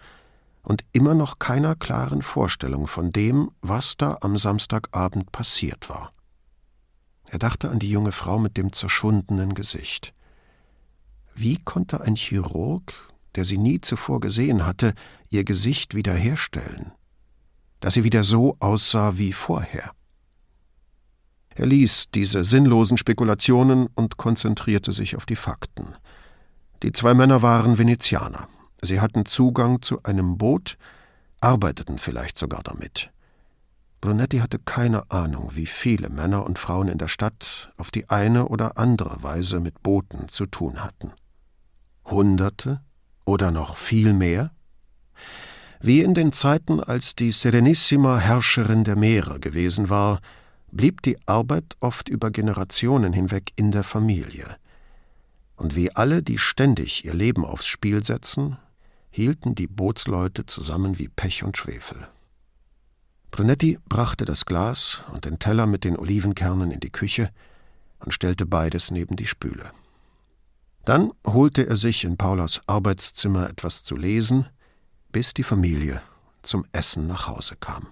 und 0.63 0.83
immer 0.93 1.15
noch 1.15 1.39
keiner 1.39 1.75
klaren 1.75 2.21
Vorstellung 2.21 2.87
von 2.87 3.11
dem, 3.11 3.51
was 3.61 3.97
da 3.97 4.17
am 4.21 4.37
Samstagabend 4.37 5.31
passiert 5.31 5.89
war. 5.89 6.13
Er 7.29 7.39
dachte 7.39 7.69
an 7.69 7.79
die 7.79 7.89
junge 7.89 8.11
Frau 8.11 8.39
mit 8.39 8.57
dem 8.57 8.73
zerschwundenen 8.73 9.53
Gesicht. 9.53 10.13
Wie 11.33 11.57
konnte 11.57 12.01
ein 12.01 12.15
Chirurg, 12.15 12.93
der 13.35 13.45
sie 13.45 13.57
nie 13.57 13.79
zuvor 13.79 14.19
gesehen 14.19 14.65
hatte, 14.65 14.93
ihr 15.29 15.43
Gesicht 15.43 15.95
wiederherstellen, 15.95 16.91
dass 17.79 17.93
sie 17.93 18.03
wieder 18.03 18.23
so 18.23 18.57
aussah 18.59 19.17
wie 19.17 19.31
vorher? 19.31 19.91
Er 21.55 21.65
ließ 21.67 22.11
diese 22.13 22.43
sinnlosen 22.43 22.97
Spekulationen 22.97 23.87
und 23.95 24.17
konzentrierte 24.17 24.91
sich 24.91 25.15
auf 25.15 25.25
die 25.25 25.35
Fakten. 25.35 25.95
Die 26.83 26.91
zwei 26.91 27.13
Männer 27.13 27.41
waren 27.41 27.77
Venezianer. 27.77 28.47
Sie 28.81 28.99
hatten 28.99 29.25
Zugang 29.25 29.81
zu 29.81 30.03
einem 30.03 30.37
Boot, 30.37 30.77
arbeiteten 31.39 31.97
vielleicht 31.97 32.37
sogar 32.37 32.63
damit. 32.63 33.11
Brunetti 34.01 34.39
hatte 34.39 34.57
keine 34.57 35.09
Ahnung, 35.11 35.51
wie 35.53 35.67
viele 35.67 36.09
Männer 36.09 36.43
und 36.45 36.57
Frauen 36.57 36.87
in 36.87 36.97
der 36.97 37.07
Stadt 37.07 37.71
auf 37.77 37.91
die 37.91 38.09
eine 38.09 38.47
oder 38.47 38.79
andere 38.79 39.21
Weise 39.21 39.59
mit 39.59 39.83
Booten 39.83 40.27
zu 40.27 40.47
tun 40.47 40.83
hatten. 40.83 41.11
Hunderte 42.05 42.81
oder 43.25 43.51
noch 43.51 43.77
viel 43.77 44.13
mehr? 44.13 44.51
Wie 45.79 46.01
in 46.01 46.15
den 46.15 46.31
Zeiten, 46.31 46.79
als 46.79 47.15
die 47.15 47.31
Serenissima 47.31 48.17
Herrscherin 48.17 48.83
der 48.83 48.95
Meere 48.95 49.39
gewesen 49.39 49.89
war, 49.89 50.19
blieb 50.71 51.03
die 51.03 51.17
Arbeit 51.27 51.75
oft 51.79 52.09
über 52.09 52.31
Generationen 52.31 53.13
hinweg 53.13 53.51
in 53.55 53.71
der 53.71 53.83
Familie. 53.83 54.57
Und 55.55 55.75
wie 55.75 55.95
alle, 55.95 56.23
die 56.23 56.39
ständig 56.39 57.05
ihr 57.05 57.13
Leben 57.13 57.45
aufs 57.45 57.67
Spiel 57.67 58.03
setzen, 58.03 58.57
hielten 59.11 59.53
die 59.55 59.67
Bootsleute 59.67 60.45
zusammen 60.45 60.97
wie 60.97 61.09
Pech 61.09 61.43
und 61.43 61.57
Schwefel. 61.57 62.07
Brunetti 63.29 63.77
brachte 63.87 64.25
das 64.25 64.45
Glas 64.45 65.03
und 65.13 65.25
den 65.25 65.39
Teller 65.39 65.67
mit 65.67 65.83
den 65.83 65.97
Olivenkernen 65.97 66.71
in 66.71 66.79
die 66.79 66.89
Küche 66.89 67.29
und 67.99 68.13
stellte 68.13 68.45
beides 68.45 68.91
neben 68.91 69.15
die 69.15 69.27
Spüle. 69.27 69.71
Dann 70.85 71.11
holte 71.25 71.67
er 71.67 71.77
sich 71.77 72.03
in 72.03 72.17
Paulas 72.17 72.61
Arbeitszimmer 72.65 73.49
etwas 73.49 73.83
zu 73.83 73.95
lesen, 73.95 74.47
bis 75.11 75.33
die 75.33 75.43
Familie 75.43 76.01
zum 76.41 76.65
Essen 76.71 77.07
nach 77.07 77.27
Hause 77.27 77.55
kam. 77.59 77.87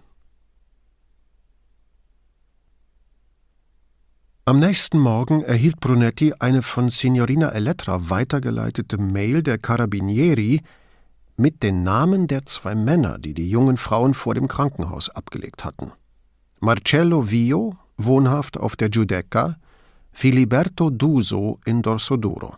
Am 4.45 4.59
nächsten 4.59 4.97
Morgen 4.97 5.43
erhielt 5.43 5.79
Brunetti 5.79 6.33
eine 6.39 6.63
von 6.63 6.89
Signorina 6.89 7.49
Elettra 7.49 8.09
weitergeleitete 8.09 8.97
Mail 8.97 9.43
der 9.43 9.59
Carabinieri 9.59 10.63
mit 11.39 11.63
den 11.63 11.83
Namen 11.83 12.27
der 12.27 12.45
zwei 12.45 12.75
Männer, 12.75 13.17
die 13.17 13.33
die 13.33 13.49
jungen 13.49 13.77
Frauen 13.77 14.13
vor 14.13 14.33
dem 14.33 14.49
Krankenhaus 14.49 15.09
abgelegt 15.09 15.63
hatten. 15.63 15.93
Marcello 16.59 17.31
Vio, 17.31 17.77
wohnhaft 17.97 18.57
auf 18.57 18.75
der 18.75 18.89
Giudecca, 18.89 19.55
Filiberto 20.11 20.89
Duso 20.89 21.59
in 21.65 21.81
Dorsoduro. 21.81 22.57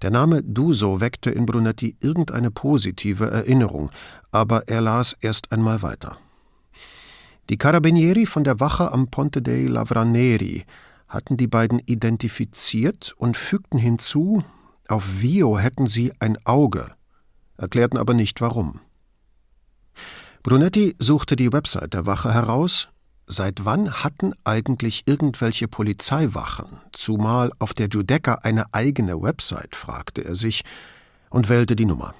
Der 0.00 0.12
Name 0.12 0.44
Duso 0.44 1.00
weckte 1.00 1.30
in 1.30 1.44
Brunetti 1.44 1.96
irgendeine 1.98 2.52
positive 2.52 3.28
Erinnerung, 3.28 3.90
aber 4.30 4.68
er 4.68 4.80
las 4.80 5.16
erst 5.20 5.50
einmal 5.50 5.82
weiter. 5.82 6.18
Die 7.48 7.58
Carabinieri 7.58 8.26
von 8.26 8.44
der 8.44 8.60
Wache 8.60 8.92
am 8.92 9.08
Ponte 9.08 9.42
dei 9.42 9.64
Lavraneri 9.64 10.64
hatten 11.08 11.36
die 11.36 11.48
beiden 11.48 11.80
identifiziert 11.80 13.12
und 13.18 13.36
fügten 13.36 13.78
hinzu, 13.78 14.44
auf 14.86 15.04
Vio 15.20 15.58
hätten 15.58 15.88
sie 15.88 16.12
ein 16.20 16.38
Auge, 16.46 16.94
erklärten 17.60 17.98
aber 17.98 18.14
nicht 18.14 18.40
warum. 18.40 18.80
Brunetti 20.42 20.96
suchte 20.98 21.36
die 21.36 21.52
Website 21.52 21.92
der 21.92 22.06
Wache 22.06 22.32
heraus. 22.32 22.88
Seit 23.26 23.64
wann 23.64 23.92
hatten 23.92 24.32
eigentlich 24.42 25.04
irgendwelche 25.06 25.68
Polizeiwachen, 25.68 26.80
zumal 26.92 27.52
auf 27.58 27.74
der 27.74 27.88
Giudecca 27.88 28.38
eine 28.42 28.72
eigene 28.72 29.22
Website, 29.22 29.76
fragte 29.76 30.24
er 30.24 30.34
sich 30.34 30.62
und 31.28 31.48
wählte 31.48 31.76
die 31.76 31.84
Nummer. 31.84 32.14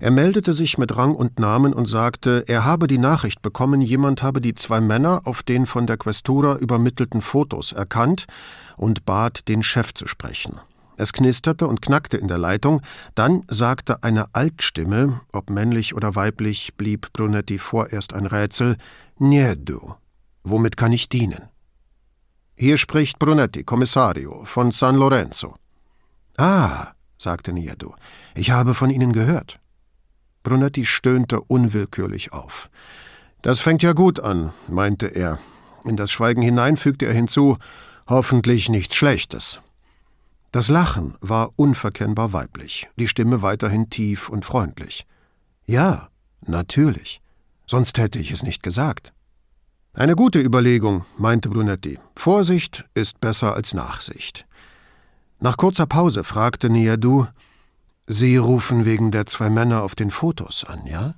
Er 0.00 0.12
meldete 0.12 0.52
sich 0.52 0.78
mit 0.78 0.96
Rang 0.96 1.14
und 1.14 1.40
Namen 1.40 1.74
und 1.74 1.86
sagte, 1.86 2.44
er 2.46 2.64
habe 2.64 2.86
die 2.86 2.98
Nachricht 2.98 3.42
bekommen, 3.42 3.80
jemand 3.80 4.22
habe 4.22 4.40
die 4.40 4.54
zwei 4.54 4.80
Männer 4.80 5.22
auf 5.24 5.42
den 5.42 5.66
von 5.66 5.88
der 5.88 5.96
Questura 5.96 6.56
übermittelten 6.56 7.20
Fotos 7.20 7.72
erkannt 7.72 8.26
und 8.76 9.04
bat, 9.04 9.48
den 9.48 9.64
Chef 9.64 9.92
zu 9.92 10.06
sprechen. 10.06 10.60
Es 10.98 11.12
knisterte 11.12 11.68
und 11.68 11.80
knackte 11.80 12.16
in 12.16 12.26
der 12.26 12.38
Leitung, 12.38 12.82
dann 13.14 13.44
sagte 13.46 14.02
eine 14.02 14.34
Altstimme, 14.34 15.20
ob 15.32 15.48
männlich 15.48 15.94
oder 15.94 16.16
weiblich, 16.16 16.74
blieb 16.74 17.12
Brunetti 17.12 17.58
vorerst 17.58 18.14
ein 18.14 18.26
Rätsel, 18.26 18.76
Niedu, 19.16 19.94
womit 20.42 20.76
kann 20.76 20.92
ich 20.92 21.08
dienen? 21.08 21.48
Hier 22.56 22.78
spricht 22.78 23.20
Brunetti, 23.20 23.62
Kommissario, 23.62 24.44
von 24.44 24.72
San 24.72 24.96
Lorenzo. 24.96 25.54
Ah, 26.36 26.88
sagte 27.16 27.52
Niedu, 27.52 27.94
ich 28.34 28.50
habe 28.50 28.74
von 28.74 28.90
Ihnen 28.90 29.12
gehört. 29.12 29.60
Brunetti 30.42 30.84
stöhnte 30.84 31.40
unwillkürlich 31.42 32.32
auf. 32.32 32.70
Das 33.42 33.60
fängt 33.60 33.84
ja 33.84 33.92
gut 33.92 34.18
an, 34.18 34.52
meinte 34.66 35.06
er. 35.06 35.38
In 35.84 35.96
das 35.96 36.10
Schweigen 36.10 36.42
hinein 36.42 36.76
fügte 36.76 37.06
er 37.06 37.14
hinzu, 37.14 37.56
hoffentlich 38.08 38.68
nichts 38.68 38.96
Schlechtes. 38.96 39.60
Das 40.50 40.68
Lachen 40.68 41.14
war 41.20 41.50
unverkennbar 41.56 42.32
weiblich, 42.32 42.88
die 42.96 43.08
Stimme 43.08 43.42
weiterhin 43.42 43.90
tief 43.90 44.28
und 44.28 44.44
freundlich. 44.44 45.06
Ja, 45.66 46.08
natürlich. 46.46 47.20
Sonst 47.66 47.98
hätte 47.98 48.18
ich 48.18 48.30
es 48.30 48.42
nicht 48.42 48.62
gesagt. 48.62 49.12
Eine 49.92 50.14
gute 50.14 50.40
Überlegung, 50.40 51.04
meinte 51.18 51.50
Brunetti. 51.50 51.98
Vorsicht 52.14 52.84
ist 52.94 53.20
besser 53.20 53.54
als 53.54 53.74
Nachsicht. 53.74 54.46
Nach 55.40 55.56
kurzer 55.56 55.86
Pause 55.86 56.24
fragte 56.24 56.70
Niadu, 56.70 57.26
Sie 58.06 58.38
rufen 58.38 58.86
wegen 58.86 59.10
der 59.10 59.26
zwei 59.26 59.50
Männer 59.50 59.82
auf 59.82 59.94
den 59.94 60.10
Fotos 60.10 60.64
an, 60.64 60.86
ja? 60.86 61.14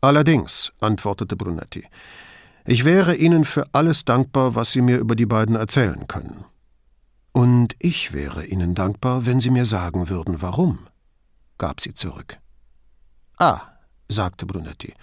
Allerdings, 0.00 0.72
antwortete 0.80 1.36
Brunetti. 1.36 1.84
Ich 2.64 2.86
wäre 2.86 3.14
Ihnen 3.14 3.44
für 3.44 3.66
alles 3.72 4.06
dankbar, 4.06 4.54
was 4.54 4.72
Sie 4.72 4.80
mir 4.80 4.96
über 4.96 5.14
die 5.14 5.26
beiden 5.26 5.54
erzählen 5.54 6.06
können. 6.08 6.46
Und 7.36 7.76
ich 7.80 8.14
wäre 8.14 8.46
Ihnen 8.46 8.74
dankbar, 8.74 9.26
wenn 9.26 9.40
Sie 9.40 9.50
mir 9.50 9.66
sagen 9.66 10.08
würden, 10.08 10.40
warum, 10.40 10.86
gab 11.58 11.82
sie 11.82 11.92
zurück. 11.92 12.38
Ah, 13.36 13.60
sagte 14.08 14.46
Brunetti. 14.46 14.94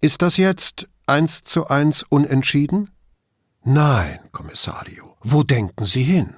Ist 0.00 0.22
das 0.22 0.36
jetzt 0.36 0.86
eins 1.06 1.42
zu 1.42 1.66
eins 1.66 2.04
unentschieden? 2.04 2.90
Nein, 3.64 4.20
Kommissario, 4.30 5.16
wo 5.22 5.42
denken 5.42 5.86
Sie 5.86 6.04
hin? 6.04 6.36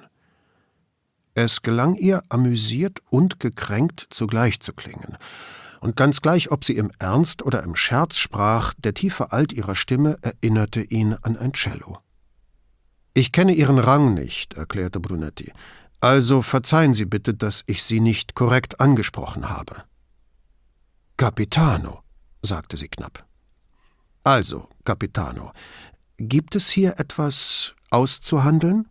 Es 1.35 1.61
gelang 1.61 1.97
ihr, 1.97 2.23
amüsiert 2.31 3.03
und 3.11 3.39
gekränkt 3.39 4.07
zugleich 4.09 4.61
zu 4.61 4.73
klingen. 4.73 5.19
Und 5.81 5.95
ganz 5.95 6.23
gleich, 6.23 6.51
ob 6.51 6.65
sie 6.65 6.79
im 6.79 6.91
Ernst 6.99 7.43
oder 7.43 7.65
im 7.65 7.75
Scherz 7.75 8.17
sprach, 8.17 8.73
der 8.79 8.95
tiefe 8.95 9.31
Alt 9.31 9.53
ihrer 9.53 9.75
Stimme 9.75 10.17
erinnerte 10.23 10.81
ihn 10.81 11.13
an 11.21 11.37
ein 11.37 11.53
Cello. 11.53 11.99
Ich 13.19 13.33
kenne 13.33 13.53
Ihren 13.53 13.81
Rang 13.81 14.15
nicht, 14.15 14.55
erklärte 14.55 15.01
Brunetti. 15.01 15.53
Also 15.99 16.41
verzeihen 16.41 16.95
Sie 16.95 17.05
bitte, 17.05 17.35
dass 17.35 17.65
ich 17.67 17.83
Sie 17.83 17.99
nicht 17.99 18.37
korrekt 18.37 18.79
angesprochen 18.79 19.51
habe. 19.51 19.83
Capitano, 21.17 22.05
sagte 22.43 22.77
sie 22.77 22.87
knapp. 22.87 23.27
Also, 24.23 24.69
Capitano, 24.85 25.51
gibt 26.19 26.55
es 26.55 26.71
hier 26.71 27.01
etwas 27.01 27.75
auszuhandeln? 27.91 28.89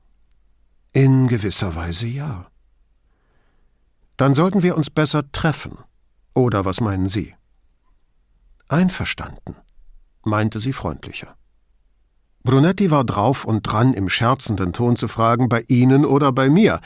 In 0.91 1.29
gewisser 1.29 1.75
Weise 1.75 2.07
ja. 2.07 2.51
Dann 4.17 4.33
sollten 4.33 4.61
wir 4.61 4.75
uns 4.75 4.89
besser 4.89 5.31
treffen. 5.31 5.77
Oder 6.33 6.65
was 6.65 6.81
meinen 6.81 7.07
Sie? 7.07 7.33
Einverstanden, 8.67 9.55
meinte 10.25 10.59
sie 10.59 10.73
freundlicher. 10.73 11.37
Brunetti 12.47 12.91
war 12.91 13.03
drauf 13.03 13.43
und 13.43 13.63
dran, 13.63 13.93
im 13.93 14.07
scherzenden 14.07 14.71
Ton 14.71 14.95
zu 14.95 15.09
fragen, 15.09 15.49
bei 15.49 15.65
Ihnen 15.67 16.05
oder 16.05 16.31
bei 16.31 16.49
mir, 16.49 16.79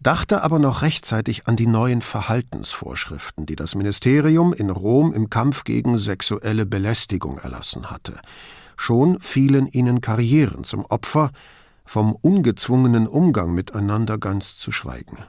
dachte 0.00 0.44
aber 0.44 0.60
noch 0.60 0.82
rechtzeitig 0.82 1.48
an 1.48 1.56
die 1.56 1.66
neuen 1.66 2.00
Verhaltensvorschriften, 2.00 3.44
die 3.44 3.56
das 3.56 3.74
Ministerium 3.74 4.52
in 4.52 4.70
Rom 4.70 5.12
im 5.12 5.28
Kampf 5.28 5.64
gegen 5.64 5.98
sexuelle 5.98 6.64
Belästigung 6.64 7.38
erlassen 7.38 7.90
hatte. 7.90 8.20
Schon 8.76 9.18
fielen 9.18 9.66
ihnen 9.66 10.00
Karrieren 10.00 10.62
zum 10.62 10.84
Opfer, 10.84 11.32
vom 11.84 12.12
ungezwungenen 12.12 13.08
Umgang 13.08 13.52
miteinander 13.52 14.16
ganz 14.16 14.58
zu 14.58 14.70
schweigen. 14.70 15.24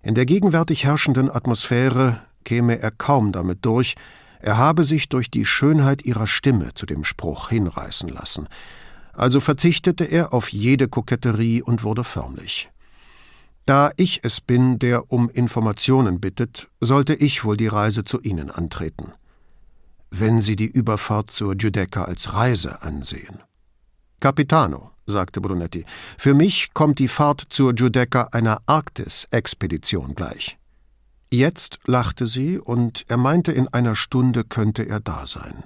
In 0.00 0.14
der 0.14 0.24
gegenwärtig 0.24 0.86
herrschenden 0.86 1.30
Atmosphäre 1.30 2.22
käme 2.42 2.80
er 2.80 2.90
kaum 2.90 3.32
damit 3.32 3.66
durch, 3.66 3.96
er 4.40 4.56
habe 4.56 4.84
sich 4.84 5.08
durch 5.08 5.30
die 5.30 5.44
Schönheit 5.44 6.02
ihrer 6.02 6.26
Stimme 6.26 6.74
zu 6.74 6.86
dem 6.86 7.04
Spruch 7.04 7.48
hinreißen 7.48 8.08
lassen, 8.08 8.48
also 9.12 9.40
verzichtete 9.40 10.04
er 10.04 10.32
auf 10.32 10.50
jede 10.50 10.88
Koketterie 10.88 11.62
und 11.62 11.82
wurde 11.82 12.04
förmlich. 12.04 12.70
Da 13.66 13.90
ich 13.96 14.20
es 14.22 14.40
bin, 14.40 14.78
der 14.78 15.12
um 15.12 15.28
Informationen 15.28 16.20
bittet, 16.20 16.70
sollte 16.80 17.14
ich 17.14 17.44
wohl 17.44 17.56
die 17.56 17.66
Reise 17.66 18.04
zu 18.04 18.20
Ihnen 18.20 18.50
antreten. 18.50 19.12
Wenn 20.10 20.40
Sie 20.40 20.56
die 20.56 20.70
Überfahrt 20.70 21.30
zur 21.30 21.54
Giudecca 21.54 22.04
als 22.04 22.32
Reise 22.32 22.80
ansehen. 22.80 23.42
Capitano, 24.20 24.92
sagte 25.06 25.40
Brunetti, 25.40 25.84
für 26.16 26.34
mich 26.34 26.72
kommt 26.72 26.98
die 26.98 27.08
Fahrt 27.08 27.42
zur 27.50 27.74
Giudecca 27.74 28.28
einer 28.32 28.62
Arktis-Expedition 28.66 30.14
gleich. 30.14 30.57
Jetzt 31.30 31.78
lachte 31.86 32.26
sie, 32.26 32.58
und 32.58 33.04
er 33.08 33.16
meinte, 33.16 33.52
in 33.52 33.68
einer 33.68 33.94
Stunde 33.94 34.44
könnte 34.44 34.88
er 34.88 35.00
da 35.00 35.26
sein. 35.26 35.64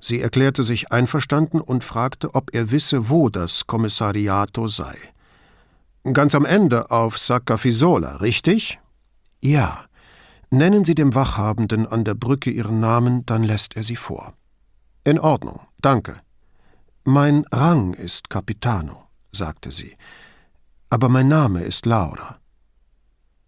Sie 0.00 0.20
erklärte 0.20 0.62
sich 0.62 0.92
einverstanden 0.92 1.60
und 1.60 1.84
fragte, 1.84 2.34
ob 2.34 2.54
er 2.54 2.70
wisse, 2.70 3.08
wo 3.08 3.28
das 3.28 3.66
Kommissariato 3.66 4.68
sei. 4.68 4.96
Ganz 6.12 6.34
am 6.34 6.44
Ende 6.44 6.90
auf 6.90 7.18
Saccafisola, 7.18 8.16
richtig? 8.16 8.78
Ja. 9.40 9.84
Nennen 10.50 10.84
Sie 10.84 10.94
dem 10.94 11.14
Wachhabenden 11.14 11.86
an 11.86 12.04
der 12.04 12.14
Brücke 12.14 12.50
Ihren 12.50 12.80
Namen, 12.80 13.26
dann 13.26 13.42
lässt 13.42 13.76
er 13.76 13.82
Sie 13.82 13.96
vor. 13.96 14.32
In 15.04 15.18
Ordnung, 15.18 15.60
danke. 15.80 16.20
Mein 17.04 17.44
Rang 17.52 17.94
ist 17.94 18.28
Capitano, 18.28 19.08
sagte 19.32 19.72
sie. 19.72 19.96
Aber 20.90 21.08
mein 21.08 21.28
Name 21.28 21.62
ist 21.62 21.86
Laura. 21.86 22.38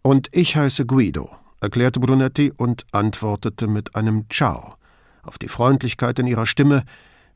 Und 0.03 0.29
ich 0.33 0.57
heiße 0.57 0.87
Guido, 0.87 1.37
erklärte 1.61 2.01
Brunetti 2.01 2.53
und 2.57 2.87
antwortete 2.93 3.67
mit 3.67 3.95
einem 3.95 4.27
Ciao 4.31 4.75
auf 5.23 5.39
die 5.39 5.49
Freundlichkeit 5.49 6.19
in 6.19 6.27
ihrer 6.27 6.47
Stimme, 6.47 6.85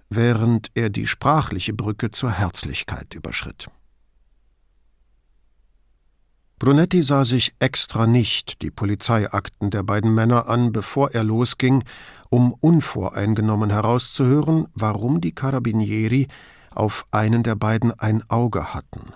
während 0.08 0.70
er 0.74 0.90
die 0.90 1.06
sprachliche 1.06 1.74
Brücke 1.74 2.10
zur 2.10 2.30
Herzlichkeit 2.30 3.14
überschritt. 3.14 3.68
Brunetti 6.58 7.02
sah 7.02 7.24
sich 7.24 7.54
extra 7.58 8.06
nicht 8.06 8.62
die 8.62 8.70
Polizeiakten 8.70 9.70
der 9.70 9.82
beiden 9.82 10.14
Männer 10.14 10.48
an, 10.48 10.72
bevor 10.72 11.10
er 11.10 11.24
losging, 11.24 11.84
um 12.30 12.54
unvoreingenommen 12.54 13.70
herauszuhören, 13.70 14.68
warum 14.72 15.20
die 15.20 15.34
Carabinieri 15.34 16.28
auf 16.74 17.06
einen 17.10 17.42
der 17.42 17.56
beiden 17.56 17.92
ein 17.98 18.28
Auge 18.30 18.72
hatten. 18.72 19.12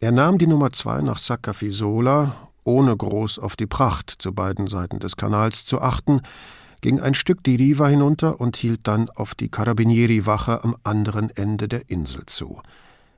Er 0.00 0.10
nahm 0.10 0.38
die 0.38 0.46
Nummer 0.46 0.72
zwei 0.72 1.00
nach 1.00 1.18
Saccafisola, 1.18 2.34
ohne 2.64 2.96
groß 2.96 3.38
auf 3.38 3.56
die 3.56 3.66
Pracht 3.66 4.10
zu 4.10 4.32
beiden 4.32 4.66
Seiten 4.66 4.98
des 4.98 5.16
Kanals 5.16 5.64
zu 5.64 5.80
achten, 5.80 6.20
ging 6.80 7.00
ein 7.00 7.14
Stück 7.14 7.42
die 7.44 7.56
Riva 7.56 7.86
hinunter 7.86 8.40
und 8.40 8.56
hielt 8.56 8.80
dann 8.84 9.08
auf 9.10 9.34
die 9.34 9.48
Carabinieri-Wache 9.48 10.62
am 10.64 10.76
anderen 10.84 11.30
Ende 11.30 11.68
der 11.68 11.88
Insel 11.88 12.26
zu. 12.26 12.60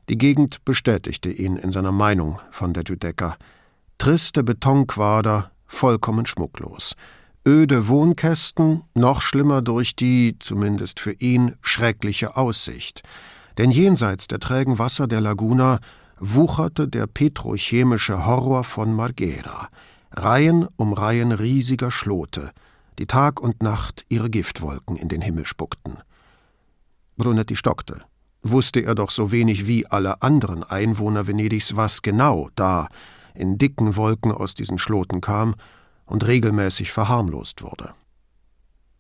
Die 0.09 0.19
Gegend 0.19 0.65
bestätigte 0.65 1.31
ihn 1.31 1.57
in 1.57 1.73
seiner 1.73 1.91
Meinung 1.91 2.39
von 2.51 2.73
der 2.73 2.85
Giudecca. 2.85 3.37
Triste 3.99 4.45
Betonquader, 4.45 5.51
vollkommen 5.67 6.27
schmucklos. 6.27 6.95
Öde 7.45 7.89
Wohnkästen, 7.89 8.83
noch 8.95 9.21
schlimmer 9.21 9.63
durch 9.63 9.97
die, 9.97 10.37
zumindest 10.39 11.01
für 11.01 11.13
ihn, 11.13 11.57
schreckliche 11.61 12.37
Aussicht. 12.37 13.03
Denn 13.59 13.71
jenseits 13.71 14.29
der 14.29 14.39
trägen 14.39 14.79
Wasser 14.79 15.07
der 15.07 15.21
Laguna 15.21 15.79
wucherte 16.19 16.89
der 16.89 17.07
petrochemische 17.07 18.27
Horror 18.27 18.65
von 18.65 18.95
Marghera. 18.95 19.69
Reihen 20.13 20.67
um 20.77 20.93
Reihen 20.93 21.33
riesiger 21.33 21.91
Schlote, 21.91 22.53
die 22.99 23.07
Tag 23.07 23.41
und 23.41 23.63
Nacht 23.63 24.05
ihre 24.09 24.31
Giftwolken 24.31 24.97
in 24.97 25.09
den 25.09 25.21
Himmel 25.21 25.47
spuckten. 25.47 25.99
Brunetti 27.17 27.57
stockte 27.57 28.03
wusste 28.51 28.81
er 28.81 28.95
doch 28.95 29.11
so 29.11 29.33
wenig 29.33 29.67
wie 29.67 29.87
alle 29.87 30.23
anderen 30.23 30.63
Einwohner 30.63 31.27
Venedigs, 31.27 31.77
was 31.77 32.03
genau 32.03 32.49
da 32.55 32.89
in 33.35 33.59
dicken 33.59 33.97
Wolken 33.97 34.33
aus 34.33 34.55
diesen 34.55 34.79
Schloten 34.79 35.21
kam 35.21 35.55
und 36.07 36.27
regelmäßig 36.27 36.93
verharmlost 36.93 37.63
wurde. 37.63 37.93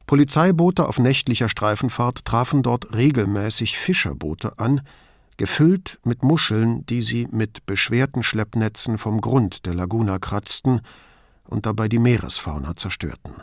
Polizeiboote 0.06 0.86
auf 0.86 0.98
nächtlicher 0.98 1.48
Streifenfahrt 1.48 2.24
trafen 2.24 2.62
dort 2.62 2.94
regelmäßig 2.94 3.78
Fischerboote 3.78 4.58
an, 4.58 4.82
gefüllt 5.36 5.98
mit 6.04 6.22
Muscheln, 6.22 6.86
die 6.86 7.02
sie 7.02 7.28
mit 7.30 7.66
beschwerten 7.66 8.22
Schleppnetzen 8.22 8.98
vom 8.98 9.20
Grund 9.20 9.66
der 9.66 9.74
Laguna 9.74 10.18
kratzten 10.18 10.80
und 11.44 11.66
dabei 11.66 11.88
die 11.88 11.98
Meeresfauna 11.98 12.76
zerstörten. 12.76 13.34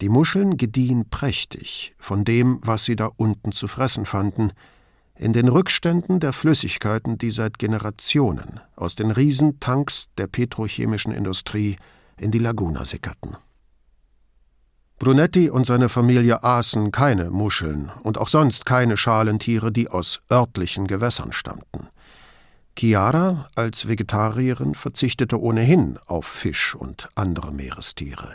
Die 0.00 0.08
Muscheln 0.08 0.56
gediehen 0.56 1.08
prächtig 1.08 1.94
von 1.98 2.24
dem, 2.24 2.58
was 2.62 2.84
sie 2.84 2.96
da 2.96 3.10
unten 3.16 3.52
zu 3.52 3.68
fressen 3.68 4.06
fanden, 4.06 4.52
in 5.16 5.32
den 5.32 5.48
Rückständen 5.48 6.18
der 6.18 6.32
Flüssigkeiten, 6.32 7.18
die 7.18 7.30
seit 7.30 7.58
Generationen 7.58 8.60
aus 8.74 8.96
den 8.96 9.12
Riesentanks 9.12 10.08
der 10.18 10.26
petrochemischen 10.26 11.12
Industrie 11.12 11.76
in 12.18 12.32
die 12.32 12.40
Laguna 12.40 12.84
sickerten. 12.84 13.36
Brunetti 14.98 15.50
und 15.50 15.66
seine 15.66 15.88
Familie 15.88 16.44
aßen 16.44 16.92
keine 16.92 17.30
Muscheln 17.30 17.90
und 18.04 18.16
auch 18.16 18.28
sonst 18.28 18.64
keine 18.64 18.96
Schalentiere, 18.96 19.72
die 19.72 19.88
aus 19.88 20.22
örtlichen 20.30 20.86
Gewässern 20.86 21.32
stammten. 21.32 21.88
Chiara 22.78 23.48
als 23.56 23.88
Vegetarierin 23.88 24.74
verzichtete 24.74 25.40
ohnehin 25.40 25.98
auf 26.06 26.26
Fisch 26.26 26.74
und 26.74 27.08
andere 27.16 27.52
Meerestiere. 27.52 28.34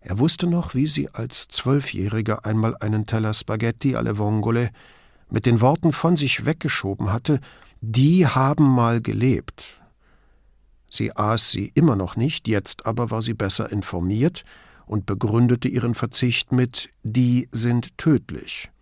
Er 0.00 0.18
wusste 0.18 0.46
noch, 0.46 0.74
wie 0.74 0.86
sie 0.86 1.08
als 1.10 1.48
Zwölfjähriger 1.48 2.44
einmal 2.44 2.76
einen 2.80 3.06
Teller 3.06 3.34
Spaghetti 3.34 3.94
alle 3.96 4.18
Vongole 4.18 4.70
mit 5.28 5.46
den 5.46 5.60
Worten 5.60 5.92
von 5.92 6.16
sich 6.16 6.46
weggeschoben 6.46 7.12
hatte, 7.12 7.40
die 7.80 8.26
haben 8.26 8.66
mal 8.66 9.00
gelebt. 9.00 9.80
Sie 10.90 11.14
aß 11.14 11.50
sie 11.50 11.70
immer 11.74 11.94
noch 11.94 12.16
nicht, 12.16 12.48
jetzt 12.48 12.86
aber 12.86 13.10
war 13.10 13.22
sie 13.22 13.34
besser 13.34 13.70
informiert 13.70 14.44
und 14.90 15.06
begründete 15.06 15.68
ihren 15.68 15.94
Verzicht 15.94 16.50
mit 16.50 16.90
Die 17.04 17.48
sind 17.52 17.96
tödlich. 17.96 18.72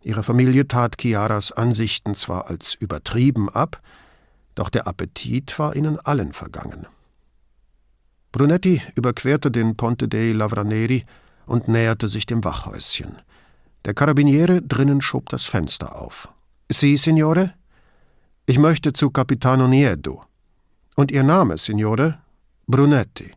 Ihre 0.00 0.22
Familie 0.22 0.68
tat 0.68 0.98
Chiaras 0.98 1.50
Ansichten 1.50 2.14
zwar 2.14 2.46
als 2.48 2.74
übertrieben 2.74 3.48
ab, 3.48 3.82
doch 4.54 4.68
der 4.68 4.86
Appetit 4.86 5.58
war 5.58 5.74
ihnen 5.74 5.98
allen 5.98 6.32
vergangen. 6.32 6.86
Brunetti 8.30 8.80
überquerte 8.94 9.50
den 9.50 9.76
Ponte 9.76 10.06
dei 10.06 10.30
Lavraneri 10.30 11.04
und 11.46 11.66
näherte 11.66 12.08
sich 12.08 12.26
dem 12.26 12.44
Wachhäuschen. 12.44 13.18
Der 13.84 13.94
Karabiniere 13.94 14.62
drinnen 14.62 15.00
schob 15.00 15.28
das 15.30 15.44
Fenster 15.44 16.00
auf. 16.00 16.28
Sie, 16.70 16.96
Signore? 16.96 17.52
Ich 18.46 18.60
möchte 18.60 18.92
zu 18.92 19.10
Capitano 19.10 19.66
Niedo. 19.66 20.22
Und 20.94 21.10
Ihr 21.10 21.24
Name, 21.24 21.58
Signore? 21.58 22.20
Brunetti. 22.68 23.32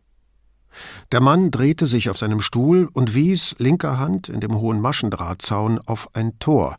Der 1.12 1.20
Mann 1.20 1.50
drehte 1.50 1.86
sich 1.86 2.08
auf 2.08 2.18
seinem 2.18 2.40
Stuhl 2.40 2.88
und 2.92 3.14
wies 3.14 3.56
linker 3.58 3.98
Hand 3.98 4.28
in 4.28 4.38
dem 4.38 4.54
hohen 4.54 4.80
Maschendrahtzaun 4.80 5.80
auf 5.80 6.14
ein 6.14 6.38
Tor, 6.38 6.76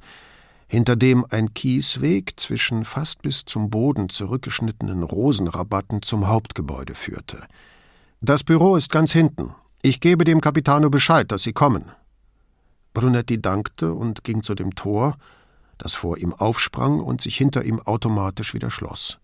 hinter 0.67 0.95
dem 0.95 1.25
ein 1.29 1.53
Kiesweg 1.53 2.39
zwischen 2.39 2.85
fast 2.85 3.21
bis 3.21 3.43
zum 3.43 3.69
Boden 3.69 4.07
zurückgeschnittenen 4.07 5.03
Rosenrabatten 5.03 6.01
zum 6.01 6.29
Hauptgebäude 6.29 6.95
führte. 6.95 7.45
Das 8.21 8.45
Büro 8.45 8.77
ist 8.77 8.89
ganz 8.89 9.11
hinten. 9.11 9.53
Ich 9.81 9.99
gebe 9.99 10.23
dem 10.23 10.39
Capitano 10.39 10.89
Bescheid, 10.89 11.29
dass 11.29 11.43
Sie 11.43 11.51
kommen. 11.51 11.91
Brunetti 12.93 13.41
dankte 13.41 13.91
und 13.91 14.23
ging 14.23 14.43
zu 14.43 14.55
dem 14.55 14.75
Tor, 14.75 15.17
das 15.77 15.95
vor 15.95 16.17
ihm 16.17 16.33
aufsprang 16.33 17.01
und 17.01 17.19
sich 17.19 17.35
hinter 17.35 17.65
ihm 17.65 17.81
automatisch 17.81 18.53
wieder 18.53 18.69
schloss. 18.69 19.19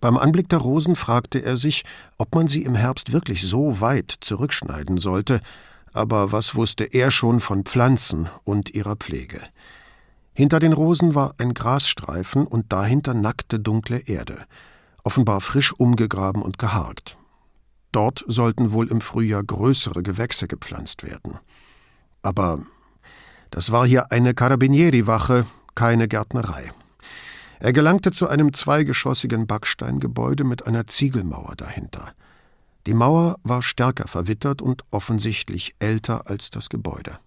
Beim 0.00 0.16
Anblick 0.16 0.48
der 0.48 0.60
Rosen 0.60 0.94
fragte 0.94 1.40
er 1.40 1.56
sich, 1.56 1.84
ob 2.18 2.34
man 2.34 2.46
sie 2.46 2.62
im 2.62 2.74
Herbst 2.74 3.12
wirklich 3.12 3.42
so 3.42 3.80
weit 3.80 4.14
zurückschneiden 4.20 4.98
sollte, 4.98 5.40
aber 5.92 6.30
was 6.30 6.54
wusste 6.54 6.84
er 6.84 7.10
schon 7.10 7.40
von 7.40 7.64
Pflanzen 7.64 8.28
und 8.44 8.70
ihrer 8.74 8.96
Pflege? 8.96 9.40
Hinter 10.34 10.60
den 10.60 10.72
Rosen 10.72 11.16
war 11.16 11.34
ein 11.38 11.52
Grasstreifen 11.52 12.46
und 12.46 12.72
dahinter 12.72 13.12
nackte 13.12 13.58
dunkle 13.58 13.98
Erde, 13.98 14.44
offenbar 15.02 15.40
frisch 15.40 15.72
umgegraben 15.72 16.42
und 16.42 16.58
geharkt. 16.58 17.18
Dort 17.90 18.24
sollten 18.28 18.70
wohl 18.70 18.88
im 18.88 19.00
Frühjahr 19.00 19.42
größere 19.42 20.02
Gewächse 20.02 20.46
gepflanzt 20.46 21.02
werden. 21.02 21.38
Aber 22.22 22.60
Das 23.50 23.72
war 23.72 23.86
hier 23.86 24.12
eine 24.12 24.34
Carabinieri-Wache, 24.34 25.46
keine 25.74 26.06
Gärtnerei. 26.06 26.70
Er 27.60 27.72
gelangte 27.72 28.12
zu 28.12 28.28
einem 28.28 28.52
zweigeschossigen 28.52 29.46
Backsteingebäude 29.46 30.44
mit 30.44 30.66
einer 30.66 30.86
Ziegelmauer 30.86 31.56
dahinter. 31.56 32.12
Die 32.86 32.94
Mauer 32.94 33.38
war 33.42 33.62
stärker 33.62 34.06
verwittert 34.06 34.62
und 34.62 34.84
offensichtlich 34.90 35.74
älter 35.78 36.28
als 36.28 36.50
das 36.50 36.68
Gebäude. 36.68 37.18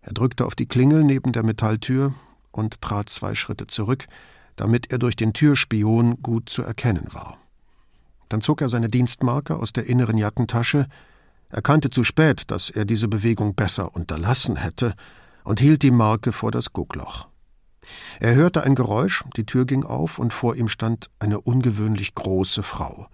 Er 0.00 0.14
drückte 0.14 0.46
auf 0.46 0.54
die 0.54 0.66
Klingel 0.66 1.04
neben 1.04 1.32
der 1.32 1.44
Metalltür 1.44 2.14
und 2.50 2.80
trat 2.80 3.08
zwei 3.08 3.34
Schritte 3.34 3.66
zurück, 3.66 4.06
damit 4.56 4.90
er 4.90 4.98
durch 4.98 5.16
den 5.16 5.32
Türspion 5.32 6.22
gut 6.22 6.48
zu 6.48 6.62
erkennen 6.62 7.06
war. 7.12 7.38
Dann 8.28 8.40
zog 8.40 8.62
er 8.62 8.68
seine 8.68 8.88
Dienstmarke 8.88 9.56
aus 9.56 9.72
der 9.72 9.86
inneren 9.86 10.16
Jackentasche, 10.16 10.86
erkannte 11.50 11.90
zu 11.90 12.02
spät, 12.02 12.50
dass 12.50 12.70
er 12.70 12.84
diese 12.84 13.08
Bewegung 13.08 13.54
besser 13.54 13.94
unterlassen 13.94 14.56
hätte, 14.56 14.94
und 15.44 15.60
hielt 15.60 15.82
die 15.82 15.90
Marke 15.90 16.32
vor 16.32 16.50
das 16.50 16.72
Guckloch. 16.72 17.28
Er 18.20 18.34
hörte 18.34 18.62
ein 18.62 18.74
Geräusch, 18.74 19.24
die 19.36 19.44
Tür 19.44 19.64
ging 19.64 19.84
auf 19.84 20.18
und 20.18 20.32
vor 20.32 20.56
ihm 20.56 20.68
stand 20.68 21.10
eine 21.18 21.40
ungewöhnlich 21.40 22.14
große 22.14 22.62
Frau. 22.62 23.08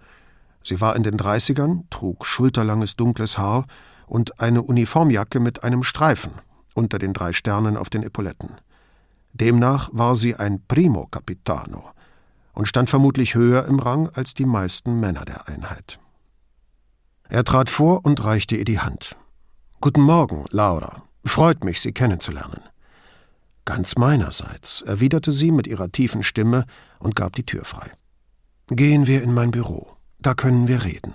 Sie 0.63 0.81
war 0.81 0.95
in 0.95 1.03
den 1.03 1.17
Dreißigern, 1.17 1.85
trug 1.89 2.25
schulterlanges 2.25 2.95
dunkles 2.95 3.37
Haar 3.37 3.65
und 4.07 4.39
eine 4.39 4.61
Uniformjacke 4.61 5.39
mit 5.39 5.63
einem 5.63 5.83
Streifen 5.83 6.33
unter 6.73 6.99
den 6.99 7.13
drei 7.13 7.33
Sternen 7.33 7.77
auf 7.77 7.89
den 7.89 8.03
Epauletten. 8.03 8.55
Demnach 9.33 9.89
war 9.91 10.15
sie 10.15 10.35
ein 10.35 10.65
Primo 10.67 11.07
Capitano 11.07 11.91
und 12.53 12.67
stand 12.67 12.89
vermutlich 12.89 13.35
höher 13.35 13.65
im 13.65 13.79
Rang 13.79 14.09
als 14.09 14.33
die 14.33 14.45
meisten 14.45 14.99
Männer 14.99 15.25
der 15.25 15.47
Einheit. 15.47 15.99
Er 17.27 17.43
trat 17.43 17.69
vor 17.69 18.05
und 18.05 18.23
reichte 18.23 18.55
ihr 18.55 18.65
die 18.65 18.79
Hand. 18.79 19.17
Guten 19.81 20.01
Morgen, 20.01 20.45
Laura. 20.49 21.03
Freut 21.23 21.63
mich, 21.63 21.79
Sie 21.79 21.93
kennenzulernen. 21.93 22.68
Ganz 23.69 23.97
meinerseits, 23.97 24.81
erwiderte 24.81 25.31
sie 25.31 25.51
mit 25.51 25.67
ihrer 25.67 25.91
tiefen 25.91 26.23
Stimme 26.23 26.65
und 26.97 27.15
gab 27.15 27.35
die 27.35 27.45
Tür 27.45 27.65
frei. 27.65 27.91
Gehen 28.65 29.05
wir 29.05 29.21
in 29.21 29.31
mein 29.31 29.51
Büro, 29.51 29.95
da 30.17 30.33
können 30.33 30.67
wir 30.67 30.85
reden. 30.85 31.13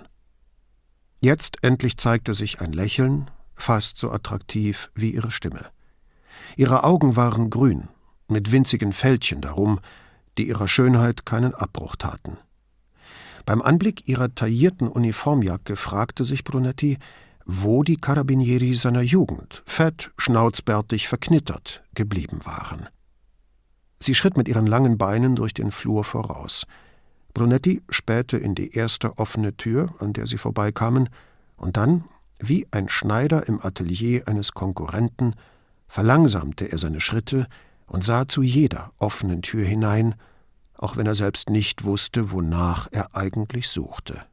Jetzt 1.19 1.57
endlich 1.63 1.97
zeigte 1.97 2.33
sich 2.33 2.61
ein 2.61 2.71
Lächeln, 2.71 3.29
fast 3.55 3.97
so 3.97 4.09
attraktiv 4.09 4.89
wie 4.95 5.09
ihre 5.09 5.31
Stimme. 5.31 5.65
Ihre 6.55 6.85
Augen 6.85 7.17
waren 7.17 7.49
grün, 7.49 7.89
mit 8.29 8.53
winzigen 8.53 8.93
Fältchen 8.93 9.41
darum, 9.41 9.81
die 10.37 10.47
ihrer 10.47 10.69
Schönheit 10.69 11.25
keinen 11.25 11.53
Abbruch 11.53 11.97
taten. 11.97 12.37
Beim 13.45 13.61
Anblick 13.61 14.07
ihrer 14.07 14.33
taillierten 14.33 14.87
Uniformjacke 14.87 15.75
fragte 15.75 16.23
sich 16.23 16.45
Brunetti, 16.45 16.99
wo 17.45 17.83
die 17.83 17.97
Carabinieri 17.97 18.73
seiner 18.73 19.01
Jugend, 19.01 19.61
fett, 19.65 20.11
schnauzbärtig, 20.17 21.07
verknittert, 21.07 21.83
geblieben 21.93 22.39
waren. 22.43 22.87
Sie 23.99 24.15
schritt 24.15 24.35
mit 24.35 24.47
ihren 24.47 24.65
langen 24.65 24.97
Beinen 24.97 25.35
durch 25.35 25.53
den 25.53 25.71
Flur 25.71 26.03
voraus. 26.03 26.65
Brunetti 27.33 27.81
spähte 27.89 28.37
in 28.37 28.55
die 28.55 28.73
erste 28.73 29.17
offene 29.17 29.55
Tür, 29.55 29.93
an 29.99 30.13
der 30.13 30.25
sie 30.25 30.37
vorbeikamen, 30.37 31.09
und 31.55 31.77
dann, 31.77 32.05
wie 32.39 32.67
ein 32.71 32.89
Schneider 32.89 33.47
im 33.47 33.63
Atelier 33.63 34.27
eines 34.27 34.53
Konkurrenten, 34.53 35.35
verlangsamte 35.87 36.71
er 36.71 36.77
seine 36.77 36.99
Schritte 36.99 37.47
und 37.85 38.03
sah 38.03 38.27
zu 38.27 38.41
jeder 38.41 38.91
offenen 38.97 39.41
Tür 39.41 39.65
hinein, 39.65 40.15
auch 40.77 40.97
wenn 40.97 41.05
er 41.05 41.15
selbst 41.15 41.49
nicht 41.49 41.83
wusste, 41.83 42.31
wonach 42.31 42.87
er 42.91 43.15
eigentlich 43.15 43.69
suchte. 43.69 44.25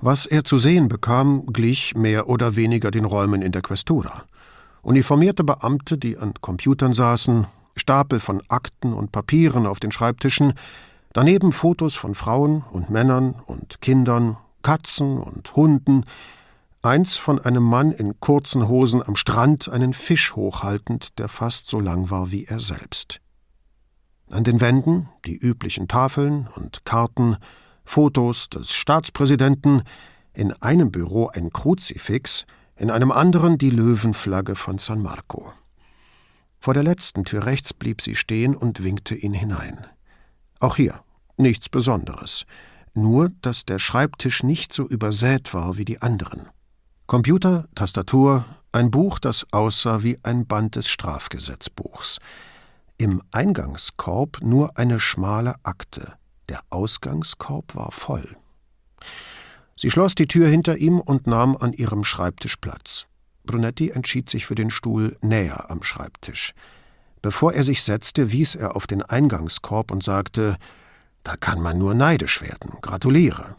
Was 0.00 0.26
er 0.26 0.44
zu 0.44 0.58
sehen 0.58 0.88
bekam, 0.88 1.46
glich 1.46 1.94
mehr 1.94 2.28
oder 2.28 2.56
weniger 2.56 2.90
den 2.90 3.04
Räumen 3.04 3.42
in 3.42 3.52
der 3.52 3.62
Questura. 3.62 4.24
Uniformierte 4.82 5.44
Beamte, 5.44 5.96
die 5.98 6.18
an 6.18 6.34
Computern 6.40 6.92
saßen, 6.92 7.46
Stapel 7.76 8.20
von 8.20 8.42
Akten 8.48 8.92
und 8.92 9.12
Papieren 9.12 9.66
auf 9.66 9.80
den 9.80 9.92
Schreibtischen, 9.92 10.54
daneben 11.12 11.52
Fotos 11.52 11.94
von 11.94 12.14
Frauen 12.14 12.64
und 12.70 12.90
Männern 12.90 13.34
und 13.46 13.80
Kindern, 13.80 14.36
Katzen 14.62 15.18
und 15.18 15.54
Hunden, 15.56 16.04
eins 16.82 17.16
von 17.16 17.38
einem 17.38 17.62
Mann 17.62 17.92
in 17.92 18.18
kurzen 18.20 18.68
Hosen 18.68 19.02
am 19.06 19.16
Strand 19.16 19.68
einen 19.68 19.92
Fisch 19.92 20.34
hochhaltend, 20.34 21.18
der 21.18 21.28
fast 21.28 21.68
so 21.68 21.80
lang 21.80 22.10
war 22.10 22.30
wie 22.32 22.44
er 22.44 22.60
selbst. 22.60 23.20
An 24.30 24.44
den 24.44 24.60
Wänden 24.60 25.08
die 25.24 25.36
üblichen 25.36 25.88
Tafeln 25.88 26.48
und 26.56 26.84
Karten, 26.84 27.36
Fotos 27.84 28.48
des 28.48 28.72
Staatspräsidenten, 28.72 29.82
in 30.32 30.52
einem 30.62 30.90
Büro 30.90 31.28
ein 31.28 31.50
Kruzifix, 31.50 32.46
in 32.76 32.90
einem 32.90 33.12
anderen 33.12 33.58
die 33.58 33.70
Löwenflagge 33.70 34.56
von 34.56 34.78
San 34.78 35.02
Marco. 35.02 35.52
Vor 36.58 36.74
der 36.74 36.82
letzten 36.82 37.24
Tür 37.24 37.44
rechts 37.44 37.74
blieb 37.74 38.00
sie 38.00 38.14
stehen 38.14 38.54
und 38.54 38.84
winkte 38.84 39.14
ihn 39.14 39.34
hinein. 39.34 39.86
Auch 40.60 40.76
hier 40.76 41.02
nichts 41.36 41.68
Besonderes, 41.68 42.46
nur 42.94 43.30
dass 43.42 43.64
der 43.64 43.78
Schreibtisch 43.78 44.42
nicht 44.42 44.72
so 44.72 44.86
übersät 44.86 45.54
war 45.54 45.76
wie 45.76 45.84
die 45.84 46.00
anderen. 46.02 46.48
Computer, 47.06 47.68
Tastatur, 47.74 48.44
ein 48.70 48.90
Buch, 48.90 49.18
das 49.18 49.46
aussah 49.52 50.02
wie 50.02 50.18
ein 50.22 50.46
Band 50.46 50.76
des 50.76 50.88
Strafgesetzbuchs. 50.88 52.18
Im 52.96 53.22
Eingangskorb 53.32 54.40
nur 54.42 54.78
eine 54.78 55.00
schmale 55.00 55.56
Akte, 55.62 56.14
der 56.52 56.62
Ausgangskorb 56.68 57.74
war 57.74 57.92
voll. 57.92 58.36
Sie 59.74 59.90
schloss 59.90 60.14
die 60.14 60.26
Tür 60.26 60.48
hinter 60.48 60.76
ihm 60.76 61.00
und 61.00 61.26
nahm 61.26 61.56
an 61.56 61.72
ihrem 61.72 62.04
Schreibtisch 62.04 62.56
Platz. 62.56 63.06
Brunetti 63.44 63.88
entschied 63.88 64.28
sich 64.28 64.44
für 64.44 64.54
den 64.54 64.68
Stuhl 64.68 65.16
näher 65.22 65.70
am 65.70 65.82
Schreibtisch. 65.82 66.52
Bevor 67.22 67.54
er 67.54 67.62
sich 67.62 67.82
setzte, 67.82 68.32
wies 68.32 68.54
er 68.54 68.76
auf 68.76 68.86
den 68.86 69.02
Eingangskorb 69.02 69.90
und 69.90 70.02
sagte 70.02 70.58
Da 71.22 71.36
kann 71.36 71.58
man 71.58 71.78
nur 71.78 71.94
neidisch 71.94 72.42
werden. 72.42 72.72
Gratuliere. 72.82 73.56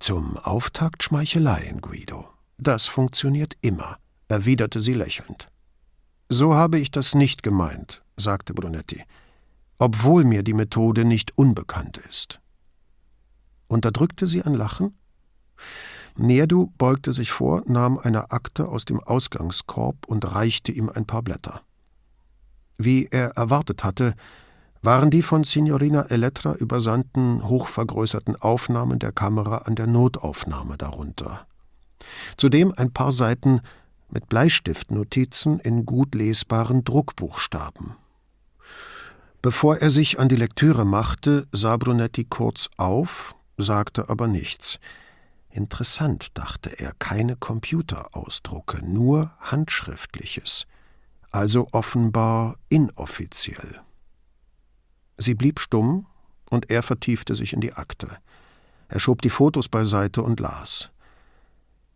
Zum 0.00 0.36
Auftakt 0.36 1.04
Schmeicheleien, 1.04 1.80
Guido. 1.80 2.28
Das 2.56 2.86
funktioniert 2.86 3.56
immer, 3.60 3.98
erwiderte 4.26 4.80
sie 4.80 4.94
lächelnd. 4.94 5.46
So 6.28 6.54
habe 6.54 6.80
ich 6.80 6.90
das 6.90 7.14
nicht 7.14 7.44
gemeint, 7.44 8.02
sagte 8.16 8.52
Brunetti 8.52 9.04
obwohl 9.78 10.24
mir 10.24 10.42
die 10.42 10.54
Methode 10.54 11.04
nicht 11.04 11.36
unbekannt 11.36 11.98
ist. 11.98 12.40
Unterdrückte 13.68 14.26
sie 14.26 14.42
ein 14.42 14.54
Lachen? 14.54 14.98
Nerdu 16.16 16.72
beugte 16.78 17.12
sich 17.12 17.30
vor, 17.30 17.62
nahm 17.66 17.98
eine 17.98 18.32
Akte 18.32 18.68
aus 18.68 18.84
dem 18.84 19.00
Ausgangskorb 19.00 20.06
und 20.06 20.32
reichte 20.32 20.72
ihm 20.72 20.88
ein 20.88 21.06
paar 21.06 21.22
Blätter. 21.22 21.62
Wie 22.76 23.06
er 23.10 23.36
erwartet 23.36 23.84
hatte, 23.84 24.14
waren 24.82 25.10
die 25.10 25.22
von 25.22 25.44
Signorina 25.44 26.02
Elettra 26.02 26.54
übersandten, 26.54 27.46
hochvergrößerten 27.46 28.36
Aufnahmen 28.36 28.98
der 28.98 29.12
Kamera 29.12 29.58
an 29.58 29.74
der 29.74 29.86
Notaufnahme 29.86 30.76
darunter. 30.76 31.46
Zudem 32.36 32.72
ein 32.76 32.92
paar 32.92 33.12
Seiten 33.12 33.60
mit 34.10 34.28
Bleistiftnotizen 34.28 35.58
in 35.60 35.84
gut 35.84 36.14
lesbaren 36.14 36.84
Druckbuchstaben. 36.84 37.96
Bevor 39.40 39.78
er 39.78 39.90
sich 39.90 40.18
an 40.18 40.28
die 40.28 40.36
Lektüre 40.36 40.84
machte, 40.84 41.46
sah 41.52 41.76
Brunetti 41.76 42.24
kurz 42.24 42.68
auf, 42.76 43.36
sagte 43.56 44.08
aber 44.08 44.26
nichts. 44.26 44.80
Interessant, 45.50 46.36
dachte 46.36 46.78
er, 46.78 46.92
keine 46.98 47.36
Computerausdrucke, 47.36 48.84
nur 48.84 49.30
handschriftliches, 49.40 50.66
also 51.30 51.68
offenbar 51.72 52.56
inoffiziell. 52.68 53.80
Sie 55.16 55.34
blieb 55.34 55.60
stumm, 55.60 56.06
und 56.50 56.70
er 56.70 56.82
vertiefte 56.82 57.34
sich 57.34 57.52
in 57.52 57.60
die 57.60 57.74
Akte. 57.74 58.08
Er 58.88 59.00
schob 59.00 59.22
die 59.22 59.30
Fotos 59.30 59.68
beiseite 59.68 60.22
und 60.22 60.40
las. 60.40 60.90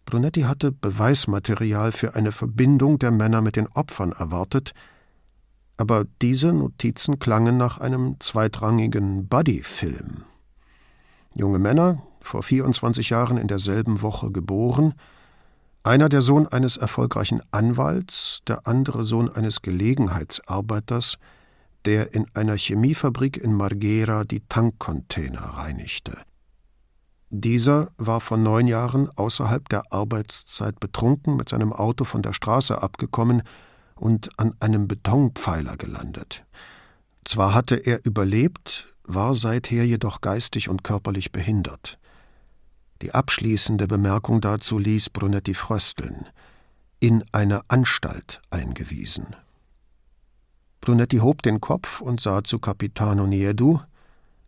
Brunetti 0.04 0.42
hatte 0.42 0.72
Beweismaterial 0.72 1.92
für 1.92 2.14
eine 2.14 2.32
Verbindung 2.32 2.98
der 2.98 3.10
Männer 3.10 3.40
mit 3.40 3.56
den 3.56 3.68
Opfern 3.68 4.12
erwartet, 4.12 4.74
aber 5.76 6.04
diese 6.20 6.52
Notizen 6.52 7.18
klangen 7.18 7.56
nach 7.56 7.78
einem 7.78 8.16
zweitrangigen 8.20 9.28
Buddy-Film. 9.28 10.24
Junge 11.34 11.58
Männer, 11.58 12.02
vor 12.20 12.42
24 12.42 13.10
Jahren 13.10 13.36
in 13.36 13.48
derselben 13.48 14.02
Woche 14.02 14.30
geboren, 14.30 14.94
einer 15.84 16.08
der 16.08 16.20
Sohn 16.20 16.46
eines 16.46 16.76
erfolgreichen 16.76 17.42
Anwalts, 17.50 18.40
der 18.46 18.66
andere 18.66 19.04
Sohn 19.04 19.28
eines 19.28 19.62
Gelegenheitsarbeiters, 19.62 21.18
der 21.84 22.14
in 22.14 22.26
einer 22.34 22.56
Chemiefabrik 22.56 23.36
in 23.36 23.52
Marghera 23.52 24.24
die 24.24 24.40
Tankcontainer 24.48 25.40
reinigte. 25.40 26.16
Dieser 27.30 27.88
war 27.96 28.20
vor 28.20 28.36
neun 28.36 28.66
Jahren 28.66 29.08
außerhalb 29.16 29.68
der 29.70 29.90
Arbeitszeit 29.90 30.78
betrunken 30.78 31.34
mit 31.34 31.48
seinem 31.48 31.72
Auto 31.72 32.04
von 32.04 32.22
der 32.22 32.34
Straße 32.34 32.80
abgekommen 32.80 33.42
und 34.02 34.36
an 34.36 34.54
einem 34.58 34.88
Betonpfeiler 34.88 35.76
gelandet. 35.76 36.44
Zwar 37.24 37.54
hatte 37.54 37.76
er 37.76 38.04
überlebt, 38.04 38.92
war 39.04 39.36
seither 39.36 39.86
jedoch 39.86 40.20
geistig 40.20 40.68
und 40.68 40.82
körperlich 40.82 41.30
behindert. 41.30 41.98
Die 43.00 43.14
abschließende 43.14 43.86
Bemerkung 43.86 44.40
dazu 44.40 44.78
ließ 44.78 45.10
Brunetti 45.10 45.54
frösteln. 45.54 46.26
in 46.98 47.24
eine 47.32 47.62
Anstalt 47.68 48.40
eingewiesen. 48.50 49.34
Brunetti 50.80 51.16
hob 51.16 51.42
den 51.42 51.60
Kopf 51.60 52.00
und 52.00 52.20
sah 52.20 52.44
zu 52.44 52.60
Capitano 52.60 53.26
Niedu, 53.26 53.80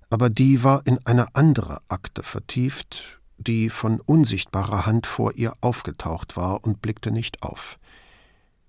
aber 0.08 0.30
die 0.30 0.62
war 0.62 0.86
in 0.86 1.04
eine 1.04 1.34
andere 1.34 1.80
Akte 1.88 2.22
vertieft, 2.22 3.20
die 3.38 3.70
von 3.70 4.00
unsichtbarer 4.00 4.86
Hand 4.86 5.08
vor 5.08 5.34
ihr 5.34 5.54
aufgetaucht 5.62 6.36
war 6.36 6.62
und 6.62 6.80
blickte 6.80 7.10
nicht 7.10 7.42
auf. 7.42 7.80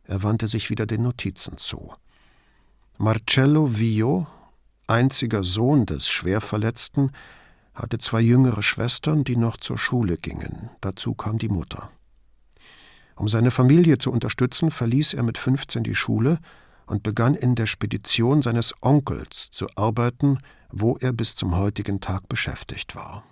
Er 0.08 0.24
wandte 0.24 0.48
sich 0.48 0.70
wieder 0.70 0.86
den 0.86 1.04
Notizen 1.04 1.58
zu. 1.58 1.94
Marcello 2.98 3.78
Vio, 3.78 4.28
einziger 4.88 5.44
Sohn 5.44 5.86
des 5.86 6.08
Schwerverletzten, 6.08 7.12
hatte 7.74 7.98
zwei 7.98 8.22
jüngere 8.22 8.64
Schwestern, 8.64 9.24
die 9.24 9.36
noch 9.36 9.58
zur 9.58 9.78
Schule 9.78 10.18
gingen. 10.18 10.70
Dazu 10.82 11.14
kam 11.14 11.38
die 11.38 11.50
Mutter. 11.50 11.90
Um 13.16 13.28
seine 13.28 13.52
Familie 13.52 13.98
zu 13.98 14.12
unterstützen, 14.12 14.72
verließ 14.72 15.14
er 15.14 15.24
mit 15.24 15.38
15 15.38 15.84
die 15.84 15.96
Schule 15.96 16.40
und 16.86 17.04
begann 17.04 17.34
in 17.36 17.56
der 17.56 17.66
Spedition 17.66 18.42
seines 18.42 18.74
Onkels 18.82 19.50
zu 19.52 19.68
arbeiten, 19.76 20.40
wo 20.70 20.98
er 20.98 21.14
bis 21.14 21.36
zum 21.36 21.56
heutigen 21.58 22.00
Tag 22.00 22.30
beschäftigt 22.30 22.96
war. 22.96 23.24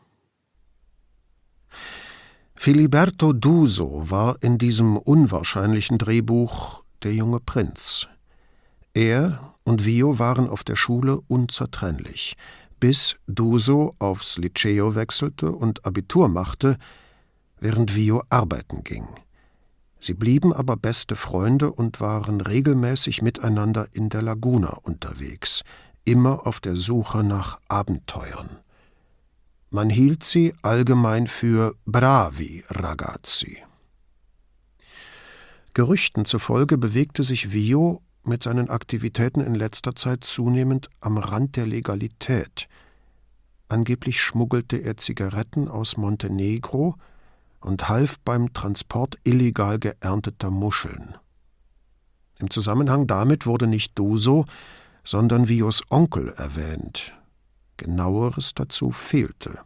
Filiberto 2.56 3.34
Duso 3.34 4.10
war 4.10 4.38
in 4.42 4.58
diesem 4.58 4.98
unwahrscheinlichen 4.98 5.98
Drehbuch 5.98 6.84
der 7.04 7.14
junge 7.14 7.40
Prinz. 7.40 8.08
Er 8.94 9.56
und 9.64 9.86
Vio 9.86 10.20
waren 10.20 10.48
auf 10.48 10.64
der 10.64 10.76
Schule 10.76 11.20
unzertrennlich, 11.28 12.36
bis 12.80 13.18
Duso 13.28 13.96
aufs 14.00 14.38
Liceo 14.38 14.96
wechselte 14.96 15.52
und 15.52 15.86
Abitur 15.86 16.30
machte, 16.30 16.78
während 17.60 17.96
Vio 17.96 18.24
arbeiten 18.30 18.84
ging. 18.84 19.08
Sie 20.00 20.14
blieben 20.14 20.52
aber 20.52 20.76
beste 20.76 21.16
Freunde 21.16 21.72
und 21.72 22.02
waren 22.02 22.42
regelmäßig 22.42 23.22
miteinander 23.22 23.88
in 23.94 24.10
der 24.10 24.22
Laguna 24.22 24.78
unterwegs, 24.84 25.64
immer 26.04 26.46
auf 26.46 26.60
der 26.60 26.76
Suche 26.76 27.24
nach 27.24 27.60
Abenteuern. 27.70 28.63
Man 29.74 29.90
hielt 29.90 30.24
sie 30.24 30.54
allgemein 30.62 31.26
für 31.26 31.74
bravi 31.88 32.64
ragazzi. 32.70 33.58
Gerüchten 35.74 36.26
zufolge 36.26 36.78
bewegte 36.78 37.24
sich 37.24 37.52
Vio 37.52 38.04
mit 38.24 38.44
seinen 38.44 38.70
Aktivitäten 38.70 39.42
in 39.42 39.56
letzter 39.56 39.96
Zeit 39.96 40.26
zunehmend 40.26 40.92
am 41.02 41.18
Rand 41.18 41.56
der 41.56 41.66
Legalität. 41.66 42.68
Angeblich 43.68 44.22
schmuggelte 44.22 44.78
er 44.78 44.98
Zigaretten 44.98 45.68
aus 45.68 45.98
Montenegro, 45.98 46.96
und 47.60 47.90
half 47.90 48.20
beim 48.20 48.54
Transport 48.54 49.18
illegal 49.24 49.80
geernteter 49.80 50.52
Muscheln. 50.52 51.16
Im 52.38 52.52
Zusammenhang 52.52 53.08
damit 53.08 53.48
wurde 53.48 53.66
nicht 53.66 53.98
Duso, 53.98 54.46
sondern 55.04 55.48
Vios 55.48 55.82
Onkel 55.90 56.30
erwähnt. 56.38 57.14
Genaueres 57.78 58.54
dazu 58.54 58.92
fehlte. 58.92 59.60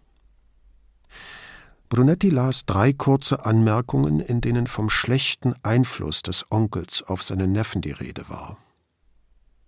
Brunetti 1.90 2.30
las 2.30 2.66
drei 2.66 2.92
kurze 2.92 3.46
Anmerkungen, 3.46 4.20
in 4.20 4.42
denen 4.42 4.68
vom 4.68 4.90
schlechten 4.90 5.54
Einfluss 5.64 6.22
des 6.22 6.46
Onkels 6.52 7.04
auf 7.04 7.24
seine 7.24 7.48
Neffen 7.48 7.82
die 7.82 7.92
Rede 7.92 8.28
war. 8.28 8.58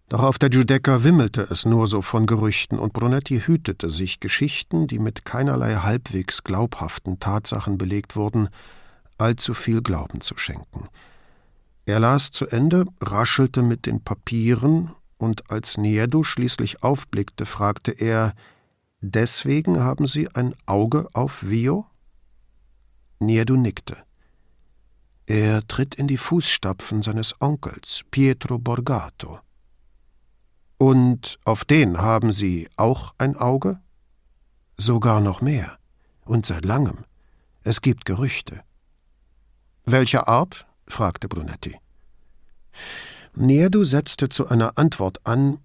Doch 0.10 0.24
auf 0.24 0.40
der 0.40 0.50
Giudecca 0.50 1.04
wimmelte 1.04 1.48
es 1.52 1.66
nur 1.66 1.88
so 1.88 2.02
von 2.02 2.26
Gerüchten, 2.26 2.80
und 2.80 2.94
Brunetti 2.94 3.42
hütete 3.46 3.90
sich, 3.90 4.20
Geschichten, 4.20 4.88
die 4.88 5.00
mit 5.00 5.24
keinerlei 5.24 5.76
halbwegs 5.76 6.44
glaubhaften 6.44 7.20
Tatsachen 7.20 7.78
belegt 7.78 8.16
wurden, 8.16 8.50
allzu 9.20 9.54
viel 9.54 9.82
Glauben 9.82 10.22
zu 10.22 10.36
schenken. 10.36 10.90
Er 11.86 12.00
las 12.00 12.32
zu 12.32 12.48
Ende, 12.48 12.86
raschelte 13.02 13.62
mit 13.62 13.86
den 13.86 14.04
Papieren, 14.04 14.92
und 15.20 15.52
als 15.52 15.78
Niedo 15.78 16.24
schließlich 16.24 16.82
aufblickte, 16.82 17.46
fragte 17.46 17.92
er 17.92 18.34
Deswegen 19.02 19.80
haben 19.80 20.08
Sie 20.08 20.28
ein 20.36 20.56
Auge 20.66 21.08
auf 21.14 21.44
Vio? 21.44 21.86
Niedo 23.20 23.56
nickte. 23.56 23.98
Er 25.26 25.66
tritt 25.68 25.96
in 25.96 26.08
die 26.08 26.18
Fußstapfen 26.18 27.02
seines 27.02 27.40
Onkels, 27.40 28.02
Pietro 28.10 28.58
Borgato. 28.58 29.40
Und 30.78 31.38
auf 31.46 31.66
den 31.66 32.00
haben 32.00 32.32
Sie 32.32 32.68
auch 32.78 33.14
ein 33.18 33.36
Auge? 33.36 33.80
Sogar 34.78 35.20
noch 35.22 35.42
mehr. 35.42 35.78
Und 36.26 36.46
seit 36.46 36.66
langem. 36.66 37.06
Es 37.64 37.82
gibt 37.82 38.06
Gerüchte. 38.06 38.64
Welcher 39.86 40.28
Art? 40.28 40.66
fragte 40.88 41.28
Brunetti. 41.28 41.78
Nerdu 43.36 43.84
setzte 43.84 44.30
zu 44.30 44.48
einer 44.48 44.78
Antwort 44.78 45.26
an, 45.26 45.60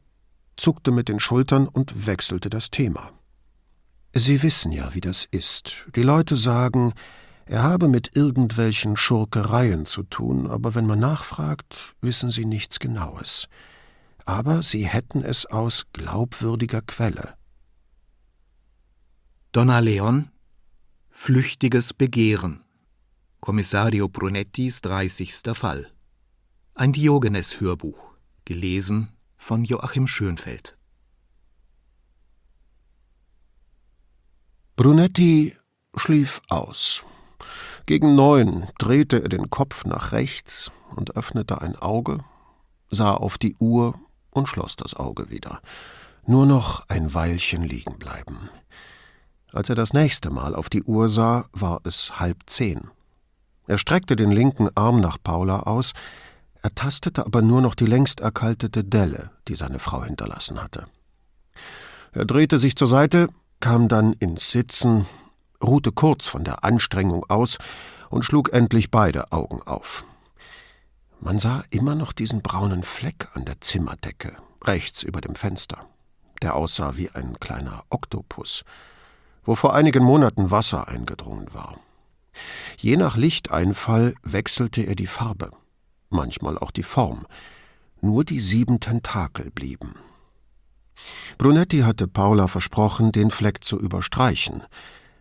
zuckte 0.57 0.91
mit 0.91 1.09
den 1.09 1.21
Schultern 1.21 1.67
und 1.67 2.07
wechselte 2.07 2.51
das 2.51 2.71
Thema. 2.71 3.13
Sie 4.13 4.43
wissen 4.43 4.71
ja, 4.71 4.95
wie 4.95 5.01
das 5.01 5.27
ist. 5.31 5.85
Die 5.97 6.03
Leute 6.03 6.37
sagen, 6.37 6.93
er 7.47 7.63
habe 7.63 7.89
mit 7.89 8.15
irgendwelchen 8.17 8.97
Schurkereien 8.97 9.87
zu 9.87 10.05
tun, 10.05 10.47
aber 10.47 10.75
wenn 10.75 10.87
man 10.87 11.01
nachfragt, 11.01 11.95
wissen 12.01 12.31
sie 12.31 12.45
nichts 12.45 12.79
Genaues 12.79 13.49
aber 14.25 14.63
sie 14.63 14.87
hätten 14.87 15.23
es 15.23 15.47
aus 15.47 15.87
glaubwürdiger 15.93 16.83
Quelle. 16.83 17.35
Donna 19.53 19.79
Leon 19.81 20.31
Flüchtiges 21.11 21.95
Begehren 21.95 22.65
Kommissario 23.41 24.09
Brunettis 24.09 24.81
30. 24.81 25.35
Fall 25.53 25.91
Ein 26.77 26.93
Diogenes-Hörbuch 26.93 28.17
gelesen 28.45 29.13
von 29.37 29.65
Joachim 29.65 30.09
Schönfeld 30.09 30.77
Brunetti 34.75 35.55
schlief 35.95 36.43
aus. 36.49 37.05
Gegen 37.87 38.17
neun 38.17 38.67
drehte 38.81 39.23
er 39.23 39.29
den 39.29 39.51
Kopf 39.51 39.85
nach 39.85 40.11
rechts 40.11 40.73
und 40.97 41.15
öffnete 41.15 41.63
ein 41.63 41.77
Auge, 41.77 42.25
sah 42.91 43.15
auf 43.15 43.39
die 43.39 43.55
Uhr 43.61 43.95
und 44.31 44.49
schloss 44.49 44.75
das 44.75 44.95
Auge 44.95 45.31
wieder. 45.31 45.61
Nur 46.27 46.45
noch 46.45 46.89
ein 46.89 47.15
Weilchen 47.15 47.63
liegen 47.63 48.01
bleiben. 48.01 48.51
Als 49.53 49.69
er 49.69 49.77
das 49.77 49.93
nächste 49.93 50.31
Mal 50.31 50.57
auf 50.57 50.71
die 50.71 50.83
Uhr 50.83 51.09
sah, 51.09 51.47
war 51.53 51.83
es 51.85 52.19
halb 52.19 52.39
zehn. 52.47 52.91
Er 53.69 53.79
streckte 53.79 54.17
den 54.17 54.33
linken 54.33 54.69
Arm 54.75 55.01
nach 55.01 55.19
Paula 55.23 55.61
aus, 55.61 55.95
ertastete 56.65 57.27
aber 57.27 57.43
nur 57.43 57.61
noch 57.61 57.75
die 57.75 57.85
längst 57.85 58.21
erkaltete 58.21 58.83
Delle, 58.83 59.31
die 59.49 59.55
seine 59.55 59.79
Frau 59.79 60.03
hinterlassen 60.03 60.63
hatte. 60.63 60.87
Er 62.13 62.25
drehte 62.25 62.57
sich 62.57 62.75
zur 62.75 62.89
Seite, 62.89 63.29
kam 63.61 63.89
dann 63.89 64.15
ins 64.15 64.51
Sitzen, 64.51 65.07
ruhte 65.63 65.93
kurz 65.93 66.27
von 66.27 66.43
der 66.43 66.65
Anstrengung 66.65 67.25
aus 67.29 67.59
und 68.09 68.25
schlug 68.25 68.53
endlich 68.53 68.91
beide 68.91 69.31
Augen 69.31 69.61
auf. 69.63 70.05
Man 71.21 71.39
sah 71.39 71.65
immer 71.69 71.95
noch 71.95 72.13
diesen 72.13 72.41
braunen 72.41 72.83
Fleck 72.83 73.29
an 73.35 73.45
der 73.45 73.61
Zimmerdecke, 73.61 74.37
rechts 74.65 75.03
über 75.03 75.21
dem 75.21 75.35
Fenster. 75.35 75.87
Der 76.41 76.57
aussah 76.57 76.97
wie 76.97 77.11
ein 77.11 77.39
kleiner 77.41 77.85
Oktopus, 77.91 78.65
wo 79.45 79.55
vor 79.55 79.75
einigen 79.75 80.03
Monaten 80.03 80.51
Wasser 80.51 80.89
eingedrungen 80.89 81.53
war. 81.53 81.79
Je 82.79 82.97
nach 82.97 83.17
Lichteinfall 83.17 84.15
wechselte 84.23 84.83
er 84.83 84.95
die 84.95 85.07
Farbe, 85.07 85.51
manchmal 86.15 86.57
auch 86.57 86.71
die 86.71 86.83
Form. 86.83 87.27
Nur 88.01 88.25
die 88.25 88.41
sieben 88.41 88.81
Tentakel 88.81 89.51
blieben. 89.51 89.97
Brunetti 91.37 91.81
hatte 91.81 92.09
Paula 92.09 92.47
versprochen, 92.47 93.13
den 93.13 93.31
Fleck 93.31 93.63
zu 93.65 93.79
überstreichen, 93.79 94.63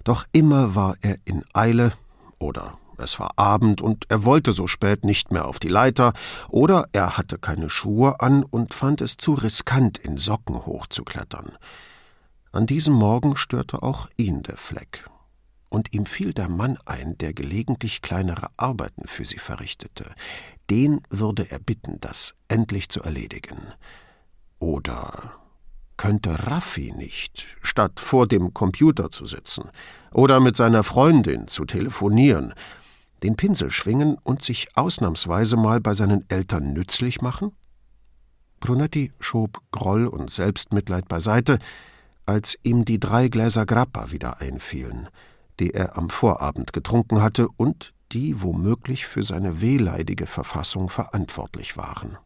doch 0.03 0.25
immer 0.31 0.75
war 0.75 0.95
er 1.01 1.17
in 1.25 1.43
Eile 1.53 1.93
oder 2.39 2.77
es 2.97 3.19
war 3.19 3.31
Abend 3.37 3.81
und 3.81 4.05
er 4.09 4.23
wollte 4.23 4.53
so 4.53 4.67
spät 4.67 5.03
nicht 5.03 5.31
mehr 5.31 5.47
auf 5.47 5.59
die 5.59 5.67
Leiter, 5.67 6.13
oder 6.49 6.85
er 6.91 7.17
hatte 7.17 7.37
keine 7.37 7.69
Schuhe 7.69 8.19
an 8.19 8.43
und 8.43 8.73
fand 8.73 9.01
es 9.01 9.17
zu 9.17 9.33
riskant, 9.33 9.97
in 9.97 10.17
Socken 10.17 10.65
hochzuklettern. 10.65 11.57
An 12.51 12.67
diesem 12.67 12.93
Morgen 12.93 13.35
störte 13.35 13.81
auch 13.81 14.07
ihn 14.15 14.43
der 14.43 14.57
Fleck. 14.57 15.05
Und 15.73 15.91
ihm 15.91 16.05
fiel 16.05 16.33
der 16.33 16.49
Mann 16.49 16.77
ein, 16.85 17.17
der 17.17 17.33
gelegentlich 17.33 18.03
kleinere 18.03 18.49
Arbeiten 18.57 19.07
für 19.07 19.25
sie 19.25 19.39
verrichtete. 19.39 20.13
Den 20.69 21.01
würde 21.09 21.49
er 21.49 21.57
bitten, 21.57 21.99
das 21.99 22.35
endlich 22.47 22.89
zu 22.89 23.01
erledigen. 23.01 23.57
Oder 24.59 25.33
könnte 25.97 26.45
Raffi 26.45 26.93
nicht, 26.95 27.47
statt 27.63 27.99
vor 27.99 28.27
dem 28.27 28.53
Computer 28.53 29.09
zu 29.09 29.25
sitzen 29.25 29.71
oder 30.11 30.39
mit 30.39 30.55
seiner 30.55 30.83
Freundin 30.83 31.47
zu 31.47 31.65
telefonieren, 31.65 32.53
den 33.23 33.35
Pinsel 33.35 33.71
schwingen 33.71 34.19
und 34.21 34.43
sich 34.43 34.77
ausnahmsweise 34.77 35.57
mal 35.57 35.81
bei 35.81 35.95
seinen 35.95 36.23
Eltern 36.29 36.73
nützlich 36.73 37.19
machen? 37.23 37.51
Brunetti 38.59 39.11
schob 39.19 39.59
Groll 39.71 40.05
und 40.05 40.29
Selbstmitleid 40.29 41.07
beiseite, 41.07 41.57
als 42.27 42.59
ihm 42.61 42.85
die 42.85 42.99
drei 42.99 43.27
Gläser 43.27 43.65
Grappa 43.65 44.11
wieder 44.11 44.39
einfielen, 44.39 45.09
die 45.59 45.73
er 45.73 45.97
am 45.97 46.09
Vorabend 46.09 46.73
getrunken 46.73 47.21
hatte 47.21 47.47
und 47.57 47.93
die 48.11 48.41
womöglich 48.41 49.05
für 49.05 49.23
seine 49.23 49.61
wehleidige 49.61 50.27
Verfassung 50.27 50.89
verantwortlich 50.89 51.77
waren. 51.77 52.17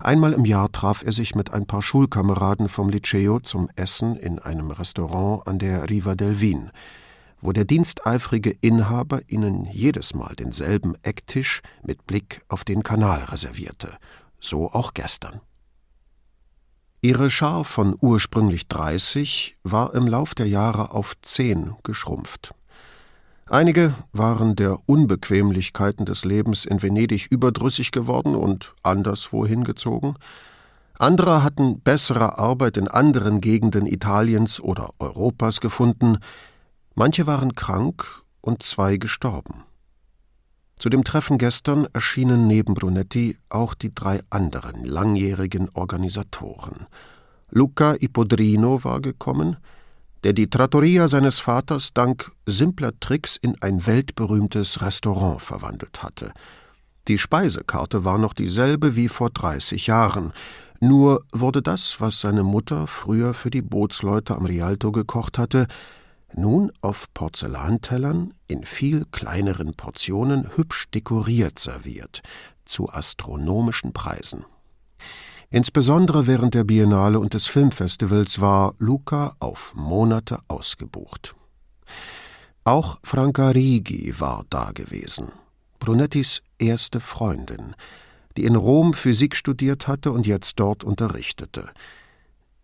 Einmal 0.00 0.32
im 0.32 0.44
Jahr 0.44 0.72
traf 0.72 1.02
er 1.04 1.12
sich 1.12 1.34
mit 1.34 1.52
ein 1.52 1.66
paar 1.66 1.82
Schulkameraden 1.82 2.68
vom 2.68 2.88
Liceo 2.88 3.40
zum 3.40 3.68
Essen 3.76 4.16
in 4.16 4.38
einem 4.38 4.70
Restaurant 4.70 5.46
an 5.46 5.58
der 5.58 5.88
Riva 5.88 6.14
del 6.14 6.40
Vin, 6.40 6.70
wo 7.40 7.52
der 7.52 7.64
diensteifrige 7.64 8.50
Inhaber 8.60 9.20
ihnen 9.28 9.66
jedes 9.66 10.14
Mal 10.14 10.34
denselben 10.34 10.94
Ecktisch 11.02 11.60
mit 11.82 12.06
Blick 12.06 12.40
auf 12.48 12.64
den 12.64 12.82
Kanal 12.82 13.24
reservierte, 13.24 13.96
so 14.40 14.72
auch 14.72 14.94
gestern. 14.94 15.40
Ihre 17.04 17.28
Schar 17.28 17.64
von 17.64 17.94
ursprünglich 18.00 18.66
30 18.66 19.58
war 19.62 19.92
im 19.92 20.06
Lauf 20.06 20.34
der 20.34 20.48
Jahre 20.48 20.92
auf 20.92 21.12
zehn 21.20 21.74
geschrumpft. 21.82 22.54
Einige 23.44 23.92
waren 24.12 24.56
der 24.56 24.78
Unbequemlichkeiten 24.86 26.06
des 26.06 26.24
Lebens 26.24 26.64
in 26.64 26.82
Venedig 26.82 27.26
überdrüssig 27.30 27.90
geworden 27.90 28.34
und 28.34 28.72
anderswo 28.82 29.44
hingezogen. 29.44 30.14
Andere 30.98 31.42
hatten 31.42 31.78
bessere 31.80 32.38
Arbeit 32.38 32.78
in 32.78 32.88
anderen 32.88 33.42
Gegenden 33.42 33.84
Italiens 33.84 34.58
oder 34.58 34.88
Europas 34.98 35.60
gefunden. 35.60 36.16
Manche 36.94 37.26
waren 37.26 37.54
krank 37.54 38.22
und 38.40 38.62
zwei 38.62 38.96
gestorben. 38.96 39.64
Zu 40.84 40.90
dem 40.90 41.02
Treffen 41.02 41.38
gestern 41.38 41.86
erschienen 41.94 42.46
neben 42.46 42.74
Brunetti 42.74 43.38
auch 43.48 43.72
die 43.72 43.94
drei 43.94 44.20
anderen 44.28 44.84
langjährigen 44.84 45.70
Organisatoren. 45.72 46.84
Luca 47.48 47.94
Ipodrino 47.98 48.84
war 48.84 49.00
gekommen, 49.00 49.56
der 50.24 50.34
die 50.34 50.50
Trattoria 50.50 51.08
seines 51.08 51.38
Vaters 51.38 51.94
dank 51.94 52.32
simpler 52.44 52.92
Tricks 53.00 53.38
in 53.40 53.56
ein 53.62 53.86
weltberühmtes 53.86 54.82
Restaurant 54.82 55.40
verwandelt 55.40 56.02
hatte. 56.02 56.34
Die 57.08 57.16
Speisekarte 57.16 58.04
war 58.04 58.18
noch 58.18 58.34
dieselbe 58.34 58.94
wie 58.94 59.08
vor 59.08 59.30
30 59.30 59.86
Jahren, 59.86 60.34
nur 60.80 61.24
wurde 61.32 61.62
das, 61.62 61.98
was 62.02 62.20
seine 62.20 62.42
Mutter 62.42 62.86
früher 62.88 63.32
für 63.32 63.48
die 63.48 63.62
Bootsleute 63.62 64.36
am 64.36 64.44
Rialto 64.44 64.92
gekocht 64.92 65.38
hatte, 65.38 65.66
nun 66.36 66.72
auf 66.80 67.12
Porzellantellern 67.14 68.34
in 68.48 68.64
viel 68.64 69.04
kleineren 69.10 69.74
Portionen 69.74 70.56
hübsch 70.56 70.90
dekoriert 70.90 71.58
serviert, 71.58 72.22
zu 72.64 72.90
astronomischen 72.90 73.92
Preisen. 73.92 74.44
Insbesondere 75.50 76.26
während 76.26 76.54
der 76.54 76.64
Biennale 76.64 77.20
und 77.20 77.34
des 77.34 77.46
Filmfestivals 77.46 78.40
war 78.40 78.74
Luca 78.78 79.36
auf 79.38 79.72
Monate 79.76 80.38
ausgebucht. 80.48 81.36
Auch 82.64 82.98
Franca 83.04 83.50
Rigi 83.50 84.18
war 84.18 84.46
dagewesen, 84.50 85.28
Brunettis 85.78 86.42
erste 86.58 86.98
Freundin, 86.98 87.76
die 88.36 88.44
in 88.44 88.56
Rom 88.56 88.94
Physik 88.94 89.36
studiert 89.36 89.86
hatte 89.86 90.10
und 90.12 90.26
jetzt 90.26 90.58
dort 90.58 90.82
unterrichtete. 90.82 91.70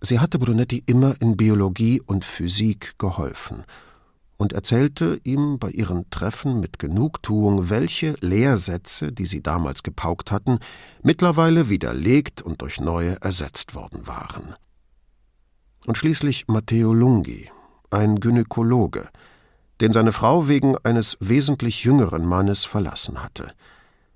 Sie 0.00 0.18
hatte 0.18 0.38
Brunetti 0.38 0.82
immer 0.86 1.14
in 1.20 1.36
Biologie 1.36 2.00
und 2.00 2.24
Physik 2.24 2.98
geholfen 2.98 3.64
und 4.38 4.54
erzählte 4.54 5.20
ihm 5.24 5.58
bei 5.58 5.68
ihren 5.70 6.08
Treffen 6.08 6.60
mit 6.60 6.78
Genugtuung, 6.78 7.68
welche 7.68 8.14
Lehrsätze, 8.20 9.12
die 9.12 9.26
sie 9.26 9.42
damals 9.42 9.82
gepaukt 9.82 10.32
hatten, 10.32 10.60
mittlerweile 11.02 11.68
widerlegt 11.68 12.40
und 12.40 12.62
durch 12.62 12.80
neue 12.80 13.20
ersetzt 13.20 13.74
worden 13.74 14.06
waren. 14.06 14.54
Und 15.84 15.98
schließlich 15.98 16.48
Matteo 16.48 16.94
Lunghi, 16.94 17.50
ein 17.90 18.18
Gynäkologe, 18.18 19.10
den 19.82 19.92
seine 19.92 20.12
Frau 20.12 20.48
wegen 20.48 20.78
eines 20.78 21.18
wesentlich 21.20 21.84
jüngeren 21.84 22.24
Mannes 22.24 22.64
verlassen 22.64 23.22
hatte. 23.22 23.52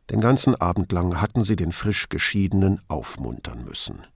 Den 0.08 0.22
ganzen 0.22 0.54
Abend 0.54 0.90
lang 0.92 1.20
hatten 1.20 1.42
sie 1.42 1.56
den 1.56 1.72
frisch 1.72 2.08
Geschiedenen 2.08 2.80
aufmuntern 2.88 3.64
müssen. 3.66 4.06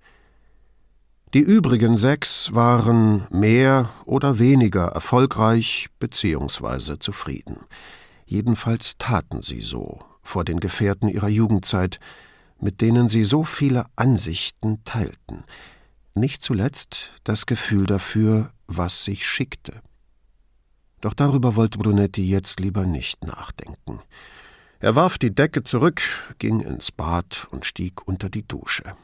Die 1.34 1.40
übrigen 1.40 1.98
sechs 1.98 2.54
waren 2.54 3.26
mehr 3.30 3.90
oder 4.06 4.38
weniger 4.38 4.86
erfolgreich 4.86 5.88
bzw. 5.98 6.98
zufrieden. 6.98 7.58
Jedenfalls 8.24 8.96
taten 8.96 9.42
sie 9.42 9.60
so 9.60 10.00
vor 10.22 10.44
den 10.44 10.58
Gefährten 10.58 11.08
ihrer 11.08 11.28
Jugendzeit, 11.28 12.00
mit 12.60 12.80
denen 12.80 13.10
sie 13.10 13.24
so 13.24 13.44
viele 13.44 13.84
Ansichten 13.94 14.82
teilten, 14.84 15.44
nicht 16.14 16.42
zuletzt 16.42 17.12
das 17.24 17.44
Gefühl 17.44 17.86
dafür, 17.86 18.52
was 18.66 19.04
sich 19.04 19.26
schickte. 19.26 19.82
Doch 21.02 21.14
darüber 21.14 21.56
wollte 21.56 21.78
Brunetti 21.78 22.24
jetzt 22.26 22.58
lieber 22.58 22.86
nicht 22.86 23.24
nachdenken. 23.24 24.00
Er 24.80 24.94
warf 24.94 25.18
die 25.18 25.34
Decke 25.34 25.62
zurück, 25.62 26.00
ging 26.38 26.60
ins 26.60 26.90
Bad 26.90 27.46
und 27.50 27.66
stieg 27.66 28.06
unter 28.06 28.30
die 28.30 28.46
Dusche. 28.46 28.94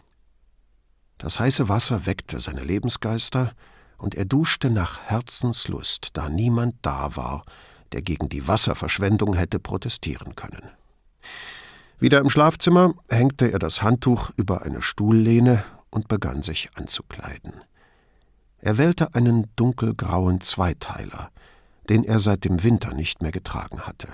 Das 1.24 1.40
heiße 1.40 1.70
Wasser 1.70 2.04
weckte 2.04 2.38
seine 2.38 2.62
Lebensgeister, 2.62 3.52
und 3.96 4.14
er 4.14 4.26
duschte 4.26 4.68
nach 4.68 5.00
Herzenslust, 5.00 6.10
da 6.12 6.28
niemand 6.28 6.74
da 6.82 7.16
war, 7.16 7.44
der 7.92 8.02
gegen 8.02 8.28
die 8.28 8.46
Wasserverschwendung 8.46 9.32
hätte 9.32 9.58
protestieren 9.58 10.36
können. 10.36 10.68
Wieder 11.98 12.18
im 12.18 12.28
Schlafzimmer 12.28 12.92
hängte 13.08 13.50
er 13.50 13.58
das 13.58 13.80
Handtuch 13.80 14.32
über 14.36 14.66
eine 14.66 14.82
Stuhllehne 14.82 15.64
und 15.88 16.08
begann 16.08 16.42
sich 16.42 16.68
anzukleiden. 16.74 17.54
Er 18.58 18.76
wählte 18.76 19.14
einen 19.14 19.46
dunkelgrauen 19.56 20.42
Zweiteiler, 20.42 21.30
den 21.88 22.04
er 22.04 22.18
seit 22.18 22.44
dem 22.44 22.62
Winter 22.62 22.92
nicht 22.92 23.22
mehr 23.22 23.32
getragen 23.32 23.80
hatte. 23.80 24.08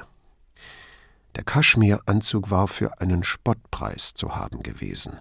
Der 1.35 1.43
Kaschmiranzug 1.43 2.53
war 2.53 2.69
für 2.69 3.01
einen 3.01 3.25
Spottpreis 3.25 4.15
zu 4.15 4.37
haben 4.37 4.63
gewesen, 4.63 5.19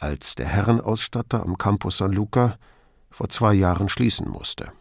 als 0.00 0.34
der 0.34 0.48
Herrenausstatter 0.48 1.42
am 1.42 1.58
Campus 1.58 1.98
San 1.98 2.12
Luca 2.12 2.58
vor 3.10 3.28
zwei 3.28 3.54
Jahren 3.54 3.88
schließen 3.88 4.28
musste. 4.28 4.72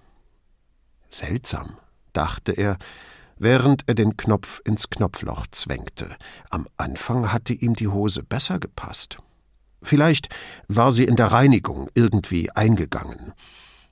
Seltsam, 1.09 1.77
dachte 2.13 2.53
er, 2.53 2.77
während 3.37 3.83
er 3.87 3.95
den 3.95 4.17
Knopf 4.17 4.61
ins 4.65 4.89
Knopfloch 4.89 5.47
zwängte. 5.51 6.15
Am 6.49 6.67
Anfang 6.77 7.31
hatte 7.31 7.53
ihm 7.53 7.75
die 7.75 7.87
Hose 7.87 8.23
besser 8.23 8.59
gepasst. 8.59 9.17
Vielleicht 9.81 10.29
war 10.67 10.91
sie 10.91 11.05
in 11.05 11.15
der 11.15 11.27
Reinigung 11.27 11.89
irgendwie 11.93 12.51
eingegangen. 12.51 13.33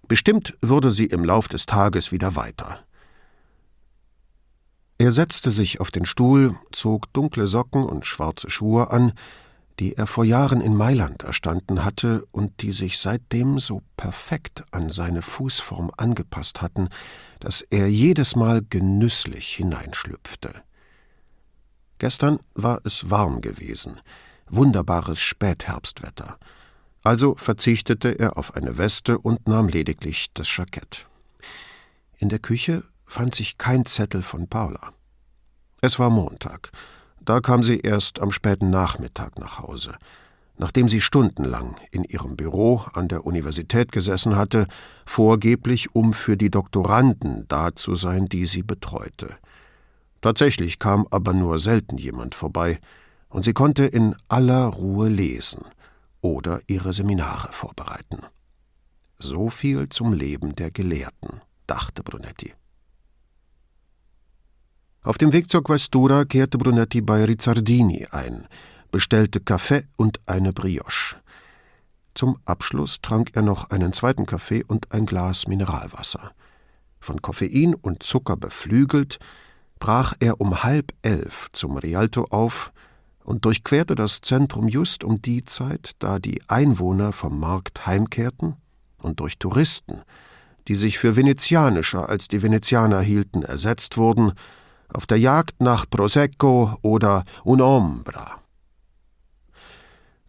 Bestimmt 0.08 0.58
würde 0.62 0.92
sie 0.92 1.06
im 1.06 1.24
Lauf 1.24 1.48
des 1.48 1.66
Tages 1.66 2.12
wieder 2.12 2.36
weiter. 2.36 2.80
Er 4.98 5.12
setzte 5.12 5.52
sich 5.52 5.80
auf 5.80 5.92
den 5.92 6.06
Stuhl, 6.06 6.56
zog 6.72 7.12
dunkle 7.14 7.48
Socken 7.48 7.84
und 7.84 8.06
schwarze 8.06 8.50
Schuhe 8.50 8.90
an, 8.90 9.14
die 9.80 9.96
er 9.96 10.08
vor 10.08 10.26
Jahren 10.26 10.62
in 10.62 10.76
Mailand 10.76 11.24
erstanden 11.24 11.86
hatte 11.86 12.26
und 12.32 12.62
die 12.62 12.72
sich 12.72 12.98
seitdem 12.98 13.60
so 13.60 13.84
perfekt 13.96 14.64
an 14.72 14.90
seine 14.90 15.22
Fußform 15.22 15.92
angepasst 15.98 16.62
hatten, 16.62 16.90
dass 17.40 17.62
er 17.62 17.88
jedes 17.88 18.36
Mal 18.36 18.62
genüsslich 18.68 19.56
hineinschlüpfte. 19.56 20.64
Gestern 22.00 22.40
war 22.54 22.82
es 22.84 23.10
warm 23.10 23.42
gewesen, 23.42 24.00
wunderbares 24.50 25.22
Spätherbstwetter, 25.22 26.38
also 27.04 27.36
verzichtete 27.36 28.20
er 28.20 28.38
auf 28.38 28.56
eine 28.56 28.78
Weste 28.78 29.18
und 29.18 29.48
nahm 29.48 29.68
lediglich 29.68 30.28
das 30.34 30.56
Jackett. 30.56 31.08
In 32.18 32.30
der 32.30 32.40
Küche 32.40 32.84
fand 33.06 33.36
sich 33.36 33.58
kein 33.58 33.86
Zettel 33.86 34.22
von 34.22 34.48
Paula. 34.48 34.92
Es 35.82 36.00
war 36.00 36.10
Montag, 36.10 36.72
da 37.28 37.42
kam 37.42 37.62
sie 37.62 37.82
erst 37.82 38.22
am 38.22 38.32
späten 38.32 38.70
Nachmittag 38.70 39.38
nach 39.38 39.60
Hause, 39.60 39.96
nachdem 40.58 40.88
sie 40.88 41.02
stundenlang 41.02 41.76
in 41.92 42.06
ihrem 42.06 42.38
Büro 42.38 42.86
an 42.94 43.10
der 43.10 43.26
Universität 43.26 43.92
gesessen 43.92 44.38
hatte, 44.38 44.66
vorgeblich 45.06 45.94
um 45.94 46.14
für 46.14 46.38
die 46.38 46.50
Doktoranden 46.50 47.46
da 47.50 47.76
zu 47.76 47.96
sein, 47.96 48.28
die 48.28 48.46
sie 48.46 48.64
betreute. 48.64 49.36
Tatsächlich 50.22 50.80
kam 50.80 51.06
aber 51.12 51.34
nur 51.34 51.60
selten 51.60 51.98
jemand 51.98 52.34
vorbei, 52.34 52.80
und 53.28 53.44
sie 53.44 53.54
konnte 53.54 53.84
in 53.84 54.16
aller 54.30 54.68
Ruhe 54.68 55.10
lesen 55.10 55.66
oder 56.22 56.62
ihre 56.68 56.94
Seminare 56.94 57.52
vorbereiten. 57.52 58.22
So 59.18 59.50
viel 59.50 59.90
zum 59.90 60.14
Leben 60.14 60.56
der 60.56 60.72
Gelehrten, 60.72 61.42
dachte 61.68 62.04
Brunetti. 62.04 62.54
Auf 65.08 65.18
dem 65.18 65.32
Weg 65.32 65.50
zur 65.50 65.64
Questura 65.64 66.26
kehrte 66.26 66.58
Brunetti 66.58 67.00
bei 67.00 67.24
Rizzardini 67.24 68.08
ein, 68.12 68.46
bestellte 68.92 69.40
Kaffee 69.40 69.86
und 69.96 70.20
eine 70.26 70.52
Brioche. 70.52 71.16
Zum 72.14 72.40
Abschluss 72.44 73.00
trank 73.02 73.30
er 73.32 73.42
noch 73.42 73.70
einen 73.70 73.94
zweiten 73.94 74.26
Kaffee 74.26 74.66
und 74.68 74.92
ein 74.92 75.06
Glas 75.06 75.48
Mineralwasser. 75.48 76.34
Von 77.00 77.22
Koffein 77.22 77.74
und 77.74 78.04
Zucker 78.04 78.36
beflügelt, 78.36 79.18
brach 79.80 80.14
er 80.20 80.42
um 80.42 80.62
halb 80.64 80.92
elf 81.04 81.48
zum 81.54 81.78
Rialto 81.78 82.26
auf 82.30 82.74
und 83.24 83.46
durchquerte 83.46 83.96
das 83.96 84.20
Zentrum 84.20 84.68
just 84.68 85.06
um 85.06 85.22
die 85.22 85.46
Zeit, 85.46 85.92
da 86.00 86.20
die 86.20 86.42
Einwohner 86.50 87.14
vom 87.14 87.40
Markt 87.40 87.88
heimkehrten 87.88 88.58
und 88.98 89.22
durch 89.22 89.40
Touristen, 89.40 90.02
die 90.68 90.76
sich 90.76 91.00
für 91.00 91.16
venezianischer 91.16 92.10
als 92.10 92.28
die 92.28 92.42
Venezianer 92.42 93.00
hielten, 93.00 93.44
ersetzt 93.44 93.96
wurden, 93.96 94.34
auf 94.94 95.06
der 95.06 95.20
Jagd 95.20 95.62
nach 95.62 95.90
Prosecco 95.90 96.78
oder 96.82 97.24
Un'ombra. 97.44 98.38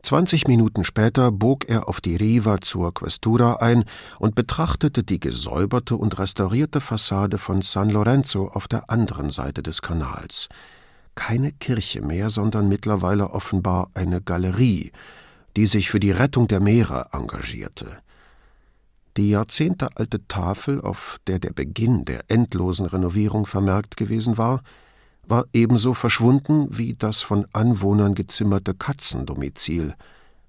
Zwanzig 0.03 0.47
Minuten 0.47 0.85
später 0.85 1.31
bog 1.33 1.69
er 1.69 1.89
auf 1.89 2.01
die 2.01 2.17
Riva 2.17 2.61
zur 2.61 2.95
Questura 2.95 3.57
ein 3.57 3.85
und 4.19 4.35
betrachtete 4.35 5.03
die 5.03 5.21
gesäuberte 5.21 5.97
und 5.97 6.19
restaurierte 6.19 6.81
Fassade 6.81 7.37
von 7.37 7.63
San 7.63 7.91
Lorenzo 7.91 8.49
auf 8.49 8.69
der 8.69 8.89
anderen 8.91 9.31
Seite 9.31 9.63
des 9.63 9.83
Kanals. 9.83 10.49
Keine 11.15 11.53
Kirche 11.53 12.01
mehr, 12.01 12.31
sondern 12.31 12.69
mittlerweile 12.69 13.31
offenbar 13.31 13.91
eine 13.93 14.23
Galerie, 14.23 14.93
die 15.57 15.67
sich 15.67 15.91
für 15.91 16.01
die 16.01 16.13
Rettung 16.13 16.47
der 16.47 16.61
Meere 16.61 17.09
engagierte. 17.13 17.99
Die 19.19 19.31
jahrzehntealte 19.31 20.28
Tafel, 20.28 20.81
auf 20.81 21.19
der 21.27 21.40
der 21.40 21.53
Beginn 21.53 22.05
der 22.05 22.23
endlosen 22.28 22.86
Renovierung 22.86 23.47
vermerkt 23.47 23.97
gewesen 23.97 24.39
war, 24.39 24.62
war 25.27 25.45
ebenso 25.53 25.93
verschwunden 25.93 26.69
wie 26.70 26.95
das 26.95 27.23
von 27.23 27.45
Anwohnern 27.53 28.15
gezimmerte 28.15 28.74
Katzendomizil, 28.74 29.95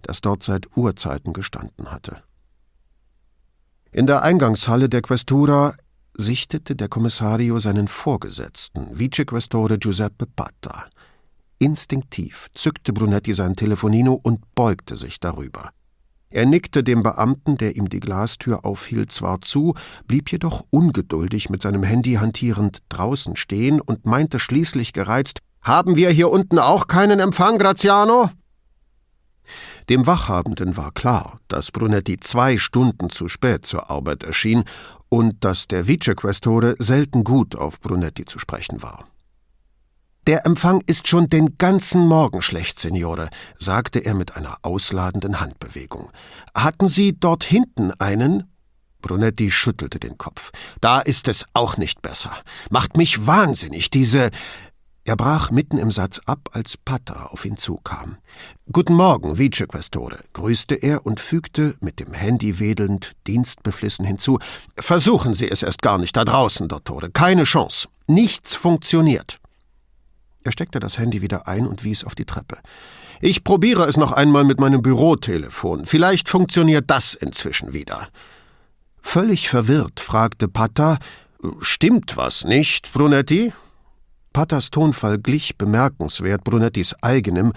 das 0.04 0.22
dort 0.22 0.44
seit 0.44 0.68
Urzeiten 0.78 1.34
gestanden 1.34 1.92
hatte. 1.92 2.22
In 3.92 4.06
der 4.06 4.22
Eingangshalle 4.22 4.88
der 4.88 5.02
Questura 5.02 5.74
sichtete 6.16 6.76
der 6.76 6.90
Kommissario 6.90 7.58
seinen 7.58 7.88
Vorgesetzten, 7.88 9.00
Vicequestore 9.00 9.80
Giuseppe 9.80 10.28
Patta. 10.28 10.86
Instinktiv 11.58 12.50
zückte 12.54 12.94
Brunetti 12.94 13.34
sein 13.34 13.56
Telefonino 13.56 14.14
und 14.14 14.54
beugte 14.54 14.96
sich 14.96 15.20
darüber. 15.20 15.72
Er 16.32 16.46
nickte 16.46 16.84
dem 16.84 17.02
Beamten, 17.02 17.58
der 17.58 17.76
ihm 17.76 17.90
die 17.90 18.00
Glastür 18.00 18.64
aufhielt, 18.64 19.12
zwar 19.12 19.42
zu, 19.42 19.74
blieb 20.08 20.32
jedoch 20.32 20.64
ungeduldig 20.70 21.50
mit 21.50 21.64
seinem 21.64 21.82
Handy 21.82 22.14
hantierend 22.14 22.80
draußen 22.90 23.36
stehen 23.36 23.82
und 23.82 24.06
meinte 24.06 24.38
schließlich 24.38 24.94
gereizt 24.94 25.40
Haben 25.62 25.96
wir 25.96 26.12
hier 26.12 26.30
unten 26.30 26.60
auch 26.60 26.88
keinen 26.88 27.20
Empfang, 27.20 27.58
Graziano? 27.58 28.30
Dem 29.90 30.06
Wachhabenden 30.06 30.78
war 30.78 30.92
klar, 30.92 31.40
dass 31.48 31.72
Brunetti 31.72 32.20
zwei 32.20 32.60
Stunden 32.60 33.10
zu 33.10 33.28
spät 33.28 33.66
zur 33.66 33.90
Arbeit 33.90 34.24
erschien 34.24 34.66
und 35.10 35.44
dass 35.44 35.68
der 35.68 35.88
Vicequestore 35.88 36.76
selten 36.78 37.24
gut 37.24 37.56
auf 37.56 37.82
Brunetti 37.82 38.26
zu 38.26 38.38
sprechen 38.38 38.84
war. 38.84 39.08
Der 40.28 40.46
Empfang 40.46 40.84
ist 40.86 41.08
schon 41.08 41.30
den 41.30 41.58
ganzen 41.58 42.06
Morgen 42.06 42.42
schlecht, 42.42 42.80
Signore, 42.80 43.30
sagte 43.58 44.00
er 44.00 44.14
mit 44.14 44.36
einer 44.36 44.58
ausladenden 44.62 45.40
Handbewegung. 45.40 46.12
Hatten 46.54 46.88
Sie 46.88 47.18
dort 47.18 47.44
hinten 47.44 47.92
einen? 48.00 48.44
Brunetti 49.02 49.50
schüttelte 49.50 50.00
den 50.00 50.18
Kopf. 50.18 50.52
Da 50.82 51.00
ist 51.00 51.28
es 51.28 51.46
auch 51.54 51.78
nicht 51.78 52.02
besser. 52.02 52.32
Macht 52.70 52.98
mich 52.98 53.26
wahnsinnig, 53.26 53.90
diese. 53.90 54.30
Er 55.06 55.16
brach 55.16 55.50
mitten 55.50 55.78
im 55.78 55.90
Satz 55.90 56.20
ab, 56.26 56.50
als 56.52 56.78
Pata 56.78 57.28
auf 57.28 57.46
ihn 57.46 57.58
zukam. 57.58 58.18
Guten 58.72 58.94
Morgen, 58.94 59.40
Vicequestore, 59.40 60.20
grüßte 60.34 60.76
er 60.76 61.06
und 61.06 61.20
fügte, 61.20 61.76
mit 61.80 62.00
dem 62.00 62.14
Handy 62.14 62.60
wedelnd, 62.60 63.14
dienstbeflissen 63.26 64.06
hinzu. 64.06 64.38
Versuchen 64.78 65.34
Sie 65.34 65.50
es 65.50 65.64
erst 65.64 65.82
gar 65.82 65.98
nicht 65.98 66.16
da 66.16 66.26
draußen, 66.26 66.68
Dottore. 66.68 67.10
Keine 67.10 67.46
Chance. 67.46 67.88
Nichts 68.06 68.54
funktioniert. 68.54 69.40
Er 70.50 70.52
steckte 70.52 70.80
das 70.80 70.98
Handy 70.98 71.22
wieder 71.22 71.48
ein 71.48 71.68
und 71.68 71.84
wies 71.84 72.04
auf 72.04 72.16
die 72.16 72.26
Treppe. 72.26 72.58
Ich 73.22 73.44
probiere 73.44 73.86
es 73.86 73.98
noch 73.98 74.12
einmal 74.12 74.46
mit 74.46 74.60
meinem 74.60 74.82
Bürotelefon. 74.82 75.86
Vielleicht 75.86 76.28
funktioniert 76.28 76.86
das 76.88 77.14
inzwischen 77.14 77.72
wieder. 77.72 78.08
Völlig 79.00 79.48
verwirrt 79.48 80.00
fragte 80.00 80.48
Pata, 80.48 80.98
Stimmt 81.60 82.18
was 82.18 82.46
nicht, 82.46 82.92
Brunetti? 82.92 83.54
Patas 84.34 84.72
Tonfall 84.72 85.20
glich 85.20 85.56
bemerkenswert 85.56 86.44
Brunettis 86.44 86.96
eigenem, 87.04 87.54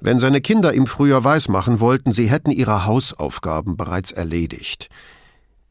wenn 0.00 0.18
seine 0.18 0.40
Kinder 0.40 0.74
ihm 0.74 0.88
früher 0.88 1.22
weismachen 1.22 1.78
wollten, 1.78 2.10
sie 2.10 2.28
hätten 2.28 2.50
ihre 2.50 2.84
Hausaufgaben 2.84 3.76
bereits 3.76 4.10
erledigt. 4.10 4.88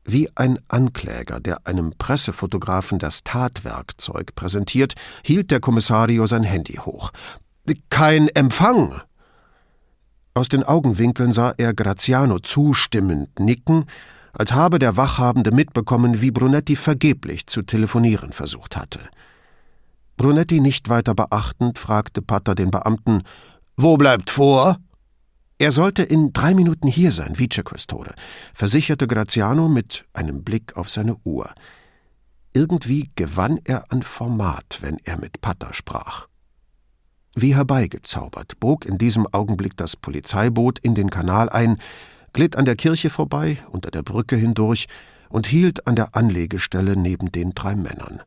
Wie 0.05 0.29
ein 0.35 0.59
Ankläger, 0.67 1.39
der 1.39 1.65
einem 1.65 1.93
Pressefotografen 1.97 2.99
das 2.99 3.23
Tatwerkzeug 3.23 4.35
präsentiert, 4.35 4.95
hielt 5.23 5.49
der 5.49 5.59
Kommissario 5.59 6.25
sein 6.25 6.43
Handy 6.43 6.73
hoch. 6.73 7.11
Kein 7.89 8.27
Empfang! 8.29 9.01
Aus 10.33 10.49
den 10.49 10.63
Augenwinkeln 10.63 11.31
sah 11.31 11.53
er 11.57 11.73
Graziano 11.73 12.39
zustimmend 12.39 13.39
nicken, 13.39 13.85
als 14.33 14.51
habe 14.51 14.79
der 14.79 14.97
Wachhabende 14.97 15.51
mitbekommen, 15.51 16.21
wie 16.21 16.31
Brunetti 16.31 16.75
vergeblich 16.75 17.47
zu 17.47 17.61
telefonieren 17.61 18.33
versucht 18.33 18.75
hatte. 18.75 18.99
Brunetti 20.17 20.59
nicht 20.59 20.89
weiter 20.89 21.13
beachtend, 21.13 21.77
fragte 21.77 22.21
Pater 22.21 22.55
den 22.55 22.71
Beamten: 22.71 23.23
Wo 23.77 23.95
bleibt 23.95 24.29
vor? 24.29 24.77
Er 25.57 25.71
sollte 25.71 26.03
in 26.03 26.33
drei 26.33 26.53
Minuten 26.53 26.87
hier 26.87 27.11
sein, 27.11 27.37
Vicequestore, 27.37 28.13
versicherte 28.53 29.07
Graziano 29.07 29.69
mit 29.69 30.05
einem 30.13 30.43
Blick 30.43 30.75
auf 30.75 30.89
seine 30.89 31.15
Uhr. 31.23 31.53
Irgendwie 32.53 33.11
gewann 33.15 33.59
er 33.63 33.91
an 33.91 34.03
Format, 34.03 34.79
wenn 34.81 34.97
er 35.03 35.19
mit 35.19 35.41
Patter 35.41 35.73
sprach. 35.73 36.27
Wie 37.35 37.55
herbeigezaubert 37.55 38.59
bog 38.59 38.85
in 38.85 38.97
diesem 38.97 39.25
Augenblick 39.27 39.75
das 39.75 39.95
Polizeiboot 39.95 40.79
in 40.79 40.93
den 40.93 41.09
Kanal 41.09 41.49
ein, 41.49 41.77
glitt 42.31 42.55
an 42.55 42.65
der 42.65 42.75
Kirche 42.75 43.09
vorbei, 43.09 43.57
unter 43.71 43.89
der 43.89 44.03
Brücke 44.03 44.35
hindurch 44.35 44.87
und 45.29 45.47
hielt 45.47 45.87
an 45.87 45.95
der 45.95 46.15
Anlegestelle 46.15 46.95
neben 46.95 47.31
den 47.31 47.51
drei 47.51 47.75
Männern. 47.75 48.21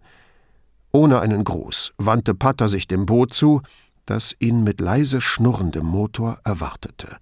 Ohne 0.93 1.21
einen 1.21 1.45
Gruß 1.45 1.93
wandte 1.99 2.35
Patter 2.35 2.69
sich 2.69 2.89
dem 2.89 3.07
Boot 3.07 3.33
zu, 3.33 3.63
das 4.07 4.35
ihn 4.39 4.65
mit 4.65 4.81
leise 4.81 5.21
schnurrendem 5.21 5.85
Motor 5.85 6.39
erwartete. 6.45 7.19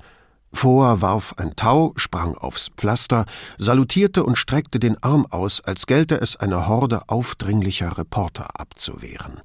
Vor 0.52 1.02
warf 1.02 1.34
ein 1.36 1.56
Tau, 1.56 1.92
sprang 1.96 2.36
aufs 2.36 2.70
Pflaster, 2.76 3.26
salutierte 3.58 4.22
und 4.22 4.38
streckte 4.38 4.78
den 4.78 5.02
Arm 5.02 5.26
aus, 5.28 5.60
als 5.60 5.86
gelte 5.86 6.20
es 6.20 6.36
eine 6.36 6.68
Horde 6.68 7.08
aufdringlicher 7.08 7.98
Reporter 7.98 8.60
abzuwehren. 8.60 9.40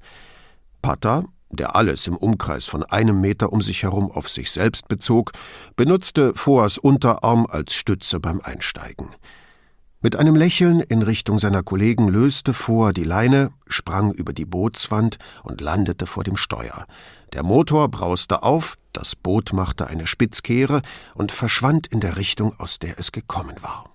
Pata, 0.82 1.24
der 1.50 1.74
alles 1.74 2.06
im 2.06 2.16
Umkreis 2.16 2.66
von 2.66 2.84
einem 2.84 3.20
Meter 3.20 3.52
um 3.52 3.60
sich 3.60 3.82
herum 3.82 4.10
auf 4.12 4.28
sich 4.28 4.52
selbst 4.52 4.86
bezog, 4.86 5.32
benutzte 5.74 6.32
Foas 6.36 6.78
Unterarm 6.78 7.46
als 7.46 7.74
Stütze 7.74 8.20
beim 8.20 8.40
Einsteigen. 8.40 9.08
Mit 10.02 10.16
einem 10.16 10.34
Lächeln 10.34 10.80
in 10.80 11.02
Richtung 11.02 11.38
seiner 11.38 11.62
Kollegen 11.62 12.08
löste 12.08 12.54
Foa 12.54 12.92
die 12.92 13.04
Leine, 13.04 13.52
sprang 13.66 14.12
über 14.12 14.32
die 14.32 14.46
Bootswand 14.46 15.18
und 15.42 15.60
landete 15.60 16.06
vor 16.06 16.24
dem 16.24 16.38
Steuer. 16.38 16.86
Der 17.34 17.42
Motor 17.42 17.90
brauste 17.90 18.42
auf, 18.42 18.78
das 18.94 19.14
Boot 19.14 19.52
machte 19.52 19.88
eine 19.88 20.06
Spitzkehre 20.06 20.80
und 21.14 21.32
verschwand 21.32 21.86
in 21.88 22.00
der 22.00 22.16
Richtung, 22.16 22.58
aus 22.58 22.78
der 22.78 22.98
es 22.98 23.12
gekommen 23.12 23.56
war. 23.60 23.94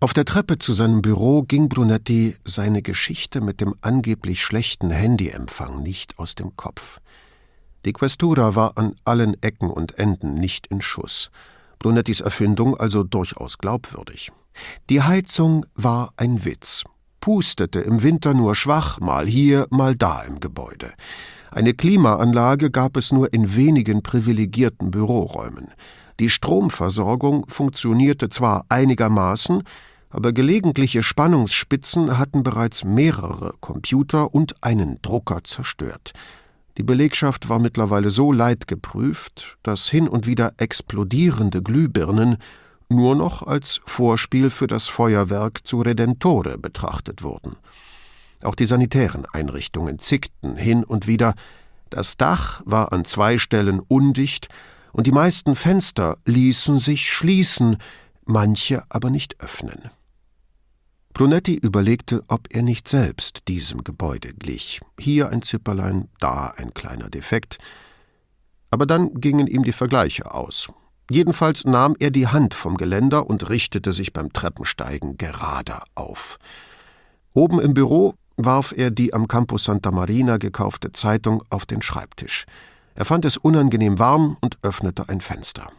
Auf 0.00 0.12
der 0.14 0.24
Treppe 0.24 0.58
zu 0.58 0.72
seinem 0.72 1.00
Büro 1.00 1.42
ging 1.42 1.68
Brunetti 1.68 2.36
seine 2.44 2.82
Geschichte 2.82 3.40
mit 3.40 3.60
dem 3.60 3.76
angeblich 3.82 4.42
schlechten 4.42 4.90
Handyempfang 4.90 5.80
nicht 5.80 6.18
aus 6.18 6.34
dem 6.34 6.56
Kopf. 6.56 7.00
Die 7.84 7.92
Questura 7.92 8.56
war 8.56 8.76
an 8.78 8.96
allen 9.04 9.40
Ecken 9.44 9.70
und 9.70 9.96
Enden 9.96 10.34
nicht 10.34 10.66
in 10.66 10.80
Schuss. 10.80 11.30
Brunettis 11.78 12.20
Erfindung 12.20 12.76
also 12.76 13.04
durchaus 13.04 13.58
glaubwürdig. 13.58 14.30
Die 14.90 15.02
Heizung 15.02 15.66
war 15.74 16.12
ein 16.16 16.44
Witz, 16.44 16.84
pustete 17.20 17.80
im 17.80 18.02
Winter 18.02 18.34
nur 18.34 18.54
schwach, 18.54 19.00
mal 19.00 19.26
hier, 19.26 19.66
mal 19.70 19.94
da 19.94 20.22
im 20.22 20.40
Gebäude. 20.40 20.92
Eine 21.50 21.74
Klimaanlage 21.74 22.70
gab 22.70 22.96
es 22.96 23.12
nur 23.12 23.32
in 23.32 23.56
wenigen 23.56 24.02
privilegierten 24.02 24.90
Büroräumen. 24.90 25.68
Die 26.20 26.28
Stromversorgung 26.28 27.46
funktionierte 27.48 28.28
zwar 28.28 28.66
einigermaßen, 28.68 29.62
aber 30.10 30.32
gelegentliche 30.32 31.02
Spannungsspitzen 31.02 32.18
hatten 32.18 32.42
bereits 32.42 32.84
mehrere 32.84 33.54
Computer 33.60 34.34
und 34.34 34.62
einen 34.62 35.00
Drucker 35.02 35.44
zerstört. 35.44 36.12
Die 36.78 36.84
Belegschaft 36.84 37.48
war 37.48 37.58
mittlerweile 37.58 38.08
so 38.08 38.30
leidgeprüft, 38.30 39.58
dass 39.64 39.88
hin 39.88 40.08
und 40.08 40.26
wieder 40.26 40.52
explodierende 40.58 41.60
Glühbirnen 41.60 42.38
nur 42.88 43.16
noch 43.16 43.42
als 43.42 43.80
Vorspiel 43.84 44.48
für 44.48 44.68
das 44.68 44.88
Feuerwerk 44.88 45.66
zu 45.66 45.80
Redentore 45.80 46.56
betrachtet 46.56 47.24
wurden. 47.24 47.56
Auch 48.44 48.54
die 48.54 48.64
sanitären 48.64 49.26
Einrichtungen 49.32 49.98
zickten 49.98 50.56
hin 50.56 50.84
und 50.84 51.08
wieder, 51.08 51.34
das 51.90 52.16
Dach 52.16 52.62
war 52.64 52.92
an 52.92 53.04
zwei 53.04 53.38
Stellen 53.38 53.80
undicht, 53.80 54.48
und 54.92 55.06
die 55.06 55.12
meisten 55.12 55.54
Fenster 55.54 56.16
ließen 56.24 56.78
sich 56.78 57.10
schließen, 57.10 57.76
manche 58.24 58.84
aber 58.88 59.10
nicht 59.10 59.40
öffnen. 59.40 59.90
Brunetti 61.18 61.56
überlegte, 61.56 62.22
ob 62.28 62.46
er 62.50 62.62
nicht 62.62 62.86
selbst 62.86 63.48
diesem 63.48 63.82
Gebäude 63.82 64.32
glich. 64.34 64.80
Hier 65.00 65.30
ein 65.30 65.42
Zipperlein, 65.42 66.06
da 66.20 66.52
ein 66.56 66.72
kleiner 66.74 67.10
Defekt. 67.10 67.58
Aber 68.70 68.86
dann 68.86 69.12
gingen 69.14 69.48
ihm 69.48 69.64
die 69.64 69.72
Vergleiche 69.72 70.32
aus. 70.32 70.68
Jedenfalls 71.10 71.64
nahm 71.64 71.96
er 71.98 72.12
die 72.12 72.28
Hand 72.28 72.54
vom 72.54 72.76
Geländer 72.76 73.28
und 73.28 73.48
richtete 73.50 73.92
sich 73.92 74.12
beim 74.12 74.32
Treppensteigen 74.32 75.18
gerade 75.18 75.82
auf. 75.96 76.38
Oben 77.32 77.58
im 77.58 77.74
Büro 77.74 78.14
warf 78.36 78.72
er 78.76 78.92
die 78.92 79.12
am 79.12 79.26
Campus 79.26 79.64
Santa 79.64 79.90
Marina 79.90 80.36
gekaufte 80.36 80.92
Zeitung 80.92 81.42
auf 81.50 81.66
den 81.66 81.82
Schreibtisch. 81.82 82.44
Er 82.94 83.04
fand 83.04 83.24
es 83.24 83.36
unangenehm 83.36 83.98
warm 83.98 84.36
und 84.40 84.58
öffnete 84.62 85.08
ein 85.08 85.20
Fenster. 85.20 85.72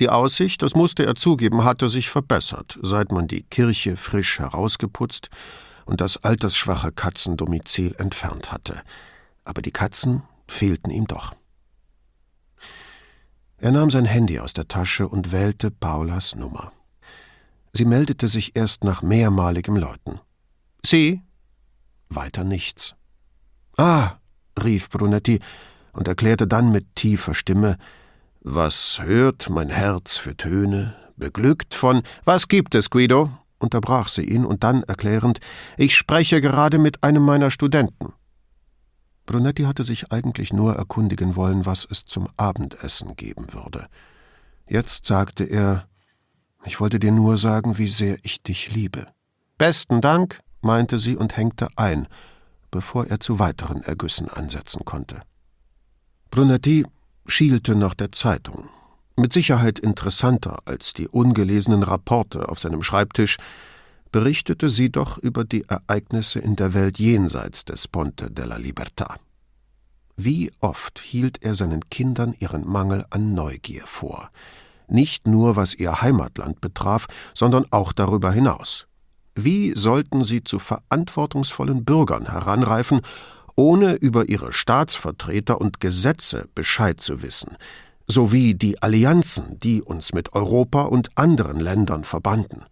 Die 0.00 0.08
Aussicht, 0.08 0.62
das 0.62 0.74
musste 0.74 1.04
er 1.04 1.14
zugeben, 1.14 1.62
hatte 1.62 1.90
sich 1.90 2.08
verbessert, 2.08 2.78
seit 2.80 3.12
man 3.12 3.28
die 3.28 3.42
Kirche 3.42 3.98
frisch 3.98 4.38
herausgeputzt 4.38 5.28
und 5.84 6.00
das 6.00 6.24
altersschwache 6.24 6.90
Katzendomizil 6.90 7.94
entfernt 7.98 8.50
hatte. 8.50 8.80
Aber 9.44 9.60
die 9.60 9.72
Katzen 9.72 10.22
fehlten 10.48 10.90
ihm 10.90 11.06
doch. 11.06 11.34
Er 13.58 13.72
nahm 13.72 13.90
sein 13.90 14.06
Handy 14.06 14.40
aus 14.40 14.54
der 14.54 14.68
Tasche 14.68 15.06
und 15.06 15.32
wählte 15.32 15.70
Paulas 15.70 16.34
Nummer. 16.34 16.72
Sie 17.74 17.84
meldete 17.84 18.26
sich 18.26 18.56
erst 18.56 18.84
nach 18.84 19.02
mehrmaligem 19.02 19.76
Läuten. 19.76 20.18
Sie? 20.82 21.20
Weiter 22.08 22.42
nichts. 22.42 22.94
Ah, 23.76 24.12
rief 24.64 24.88
Brunetti 24.88 25.40
und 25.92 26.08
erklärte 26.08 26.46
dann 26.46 26.72
mit 26.72 26.96
tiefer 26.96 27.34
Stimme, 27.34 27.76
was 28.42 29.00
hört 29.02 29.50
mein 29.50 29.68
Herz 29.68 30.16
für 30.16 30.36
Töne, 30.36 30.96
beglückt 31.16 31.74
von 31.74 32.02
Was 32.24 32.48
gibt 32.48 32.74
es, 32.74 32.90
Guido? 32.90 33.30
unterbrach 33.58 34.08
sie 34.08 34.24
ihn 34.24 34.46
und 34.46 34.64
dann 34.64 34.82
erklärend 34.84 35.40
Ich 35.76 35.94
spreche 35.94 36.40
gerade 36.40 36.78
mit 36.78 37.04
einem 37.04 37.22
meiner 37.22 37.50
Studenten. 37.50 38.14
Brunetti 39.26 39.64
hatte 39.64 39.84
sich 39.84 40.10
eigentlich 40.10 40.52
nur 40.52 40.74
erkundigen 40.74 41.36
wollen, 41.36 41.66
was 41.66 41.86
es 41.88 42.04
zum 42.06 42.28
Abendessen 42.38 43.14
geben 43.16 43.52
würde. 43.52 43.86
Jetzt 44.66 45.04
sagte 45.04 45.44
er 45.44 45.86
Ich 46.64 46.80
wollte 46.80 46.98
dir 46.98 47.12
nur 47.12 47.36
sagen, 47.36 47.76
wie 47.76 47.88
sehr 47.88 48.16
ich 48.22 48.42
dich 48.42 48.74
liebe. 48.74 49.06
Besten 49.58 50.00
Dank, 50.00 50.40
meinte 50.62 50.98
sie 50.98 51.16
und 51.16 51.36
hängte 51.36 51.68
ein, 51.76 52.08
bevor 52.70 53.06
er 53.06 53.20
zu 53.20 53.38
weiteren 53.38 53.82
Ergüssen 53.82 54.28
ansetzen 54.30 54.84
konnte. 54.84 55.20
Brunetti 56.30 56.86
schielte 57.26 57.74
nach 57.74 57.94
der 57.94 58.12
Zeitung. 58.12 58.68
Mit 59.16 59.32
Sicherheit 59.32 59.78
interessanter 59.78 60.60
als 60.64 60.94
die 60.94 61.08
ungelesenen 61.08 61.82
Rapporte 61.82 62.48
auf 62.48 62.58
seinem 62.58 62.82
Schreibtisch, 62.82 63.36
berichtete 64.12 64.70
sie 64.70 64.90
doch 64.90 65.18
über 65.18 65.44
die 65.44 65.64
Ereignisse 65.68 66.40
in 66.40 66.56
der 66.56 66.74
Welt 66.74 66.98
jenseits 66.98 67.64
des 67.64 67.86
Ponte 67.86 68.30
della 68.30 68.56
Libertà. 68.56 69.16
Wie 70.16 70.50
oft 70.60 70.98
hielt 70.98 71.42
er 71.42 71.54
seinen 71.54 71.88
Kindern 71.88 72.34
ihren 72.38 72.66
Mangel 72.66 73.06
an 73.10 73.34
Neugier 73.34 73.86
vor, 73.86 74.30
nicht 74.88 75.26
nur 75.26 75.56
was 75.56 75.74
ihr 75.74 76.02
Heimatland 76.02 76.60
betraf, 76.60 77.06
sondern 77.34 77.64
auch 77.70 77.92
darüber 77.92 78.32
hinaus. 78.32 78.86
Wie 79.34 79.74
sollten 79.76 80.24
sie 80.24 80.42
zu 80.42 80.58
verantwortungsvollen 80.58 81.84
Bürgern 81.84 82.30
heranreifen, 82.30 83.00
ohne 83.56 83.94
über 83.94 84.28
ihre 84.28 84.52
Staatsvertreter 84.52 85.60
und 85.60 85.80
Gesetze 85.80 86.48
Bescheid 86.54 87.00
zu 87.00 87.22
wissen, 87.22 87.56
sowie 88.06 88.54
die 88.54 88.82
Allianzen, 88.82 89.58
die 89.58 89.82
uns 89.82 90.12
mit 90.12 90.34
Europa 90.34 90.82
und 90.82 91.16
anderen 91.16 91.60
Ländern 91.60 92.04
verbanden. 92.04 92.64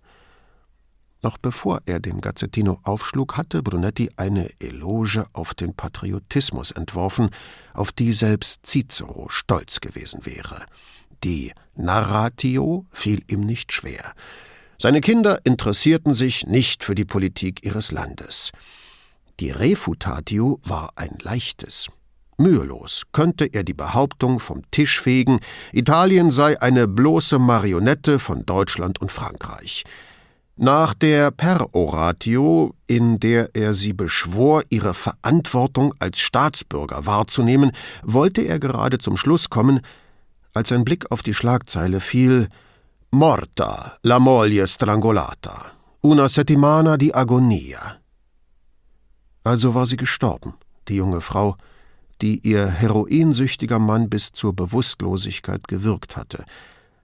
Noch 1.22 1.36
bevor 1.36 1.80
er 1.86 1.98
den 1.98 2.20
Gazzettino 2.20 2.78
aufschlug, 2.84 3.36
hatte 3.36 3.62
Brunetti 3.62 4.10
eine 4.16 4.50
Eloge 4.60 5.26
auf 5.32 5.52
den 5.52 5.74
Patriotismus 5.74 6.70
entworfen, 6.70 7.30
auf 7.74 7.90
die 7.90 8.12
selbst 8.12 8.64
Cicero 8.64 9.28
stolz 9.28 9.80
gewesen 9.80 10.26
wäre. 10.26 10.66
Die 11.24 11.52
Narratio 11.74 12.86
fiel 12.92 13.22
ihm 13.26 13.40
nicht 13.40 13.72
schwer. 13.72 14.14
Seine 14.80 15.00
Kinder 15.00 15.40
interessierten 15.42 16.14
sich 16.14 16.46
nicht 16.46 16.84
für 16.84 16.94
die 16.94 17.04
Politik 17.04 17.64
ihres 17.64 17.90
Landes. 17.90 18.52
Die 19.40 19.50
Refutatio 19.52 20.60
war 20.64 20.90
ein 20.96 21.16
leichtes. 21.22 21.88
Mühelos 22.38 23.04
könnte 23.12 23.44
er 23.46 23.62
die 23.62 23.74
Behauptung 23.74 24.40
vom 24.40 24.62
Tisch 24.70 25.00
fegen, 25.00 25.40
Italien 25.72 26.30
sei 26.30 26.60
eine 26.60 26.88
bloße 26.88 27.38
Marionette 27.38 28.18
von 28.18 28.44
Deutschland 28.46 29.00
und 29.00 29.12
Frankreich. 29.12 29.84
Nach 30.56 30.92
der 30.92 31.30
Peroratio, 31.30 32.74
in 32.88 33.20
der 33.20 33.50
er 33.54 33.74
sie 33.74 33.92
beschwor, 33.92 34.64
ihre 34.70 34.92
Verantwortung 34.92 35.94
als 36.00 36.18
Staatsbürger 36.18 37.06
wahrzunehmen, 37.06 37.70
wollte 38.02 38.42
er 38.42 38.58
gerade 38.58 38.98
zum 38.98 39.16
Schluss 39.16 39.50
kommen, 39.50 39.80
als 40.54 40.72
ein 40.72 40.84
Blick 40.84 41.12
auf 41.12 41.22
die 41.22 41.34
Schlagzeile 41.34 42.00
fiel 42.00 42.48
Morta, 43.12 43.96
la 44.02 44.18
moglie 44.18 44.66
strangolata, 44.66 45.72
una 46.02 46.28
settimana 46.28 46.96
di 46.96 47.14
agonia. 47.14 48.00
Also 49.48 49.74
war 49.74 49.86
sie 49.86 49.96
gestorben, 49.96 50.52
die 50.88 50.96
junge 50.96 51.22
Frau, 51.22 51.56
die 52.20 52.38
ihr 52.46 52.66
heroinsüchtiger 52.68 53.78
Mann 53.78 54.10
bis 54.10 54.32
zur 54.32 54.52
Bewusstlosigkeit 54.52 55.68
gewürgt 55.68 56.18
hatte, 56.18 56.44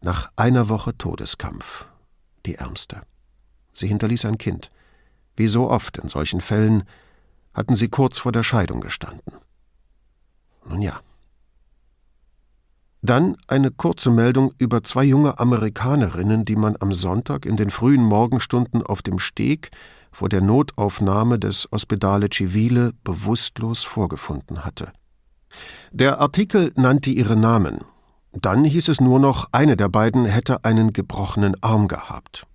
nach 0.03 0.31
einer 0.37 0.69
Woche 0.69 0.95
Todeskampf, 0.99 1.87
die 2.45 2.57
ärmste. 2.57 3.01
Sie 3.73 3.87
hinterließ 3.87 4.27
ein 4.27 4.37
Kind. 4.37 4.71
Wie 5.37 5.49
so 5.49 5.71
oft 5.71 5.97
in 5.97 6.11
solchen 6.11 6.43
Fällen 6.43 6.85
hatten 7.55 7.77
sie 7.77 7.89
kurz 7.89 8.19
vor 8.19 8.31
der 8.31 8.43
Scheidung 8.43 8.83
gestanden. 8.83 9.33
Nun 10.69 10.83
ja. 10.83 11.01
Dann 13.01 13.39
eine 13.47 13.71
kurze 13.71 14.11
Meldung 14.11 14.53
über 14.59 14.83
zwei 14.83 15.05
junge 15.05 15.39
Amerikanerinnen, 15.39 16.45
die 16.45 16.57
man 16.57 16.77
am 16.79 16.93
Sonntag 16.93 17.47
in 17.47 17.57
den 17.57 17.71
frühen 17.71 18.05
Morgenstunden 18.05 18.83
auf 18.83 19.01
dem 19.01 19.19
Steg 19.19 19.71
vor 20.15 20.29
der 20.29 20.41
Notaufnahme 20.41 21.39
des 21.39 21.71
Ospedale 21.73 22.29
Civile 22.33 22.93
bewusstlos 23.03 23.83
vorgefunden 23.85 24.65
hatte. 24.65 24.93
Der 25.91 26.21
Artikel 26.21 26.73
nannte 26.77 27.11
ihre 27.11 27.37
Namen. 27.37 27.81
Dann 28.33 28.65
hieß 28.65 28.89
es 28.89 29.01
nur 29.01 29.19
noch, 29.19 29.49
eine 29.53 29.77
der 29.77 29.89
beiden 29.89 30.25
hätte 30.25 30.65
einen 30.65 30.93
gebrochenen 30.93 31.61
Arm 31.63 31.89
gehabt. 31.89 32.47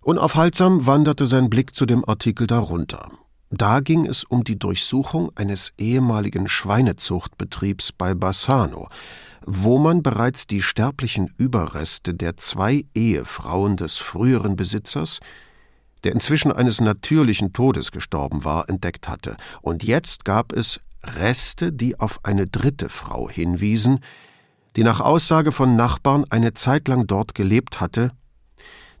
Unaufhaltsam 0.00 0.86
wanderte 0.86 1.26
sein 1.26 1.48
Blick 1.48 1.74
zu 1.74 1.86
dem 1.86 2.04
Artikel 2.08 2.46
darunter. 2.46 3.10
Da 3.50 3.80
ging 3.80 4.06
es 4.06 4.24
um 4.24 4.44
die 4.44 4.58
Durchsuchung 4.58 5.30
eines 5.36 5.74
ehemaligen 5.76 6.48
Schweinezuchtbetriebs 6.48 7.92
bei 7.92 8.14
Bassano, 8.14 8.88
wo 9.44 9.78
man 9.78 10.02
bereits 10.02 10.46
die 10.46 10.62
sterblichen 10.62 11.32
Überreste 11.36 12.14
der 12.14 12.38
zwei 12.38 12.84
Ehefrauen 12.94 13.76
des 13.76 13.98
früheren 13.98 14.56
Besitzers, 14.56 15.20
der 16.04 16.12
inzwischen 16.12 16.52
eines 16.52 16.80
natürlichen 16.80 17.52
Todes 17.52 17.92
gestorben 17.92 18.44
war, 18.44 18.68
entdeckt 18.68 19.08
hatte. 19.08 19.36
Und 19.60 19.84
jetzt 19.84 20.24
gab 20.24 20.52
es 20.52 20.80
Reste, 21.04 21.72
die 21.72 21.98
auf 21.98 22.24
eine 22.24 22.46
dritte 22.46 22.88
Frau 22.88 23.28
hinwiesen, 23.28 24.00
die 24.76 24.84
nach 24.84 25.00
Aussage 25.00 25.52
von 25.52 25.76
Nachbarn 25.76 26.24
eine 26.30 26.54
Zeit 26.54 26.88
lang 26.88 27.06
dort 27.06 27.34
gelebt 27.34 27.80
hatte 27.80 28.12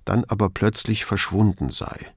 dann 0.04 0.24
aber 0.24 0.50
plötzlich 0.50 1.04
verschwunden 1.04 1.70
sei. 1.70 2.12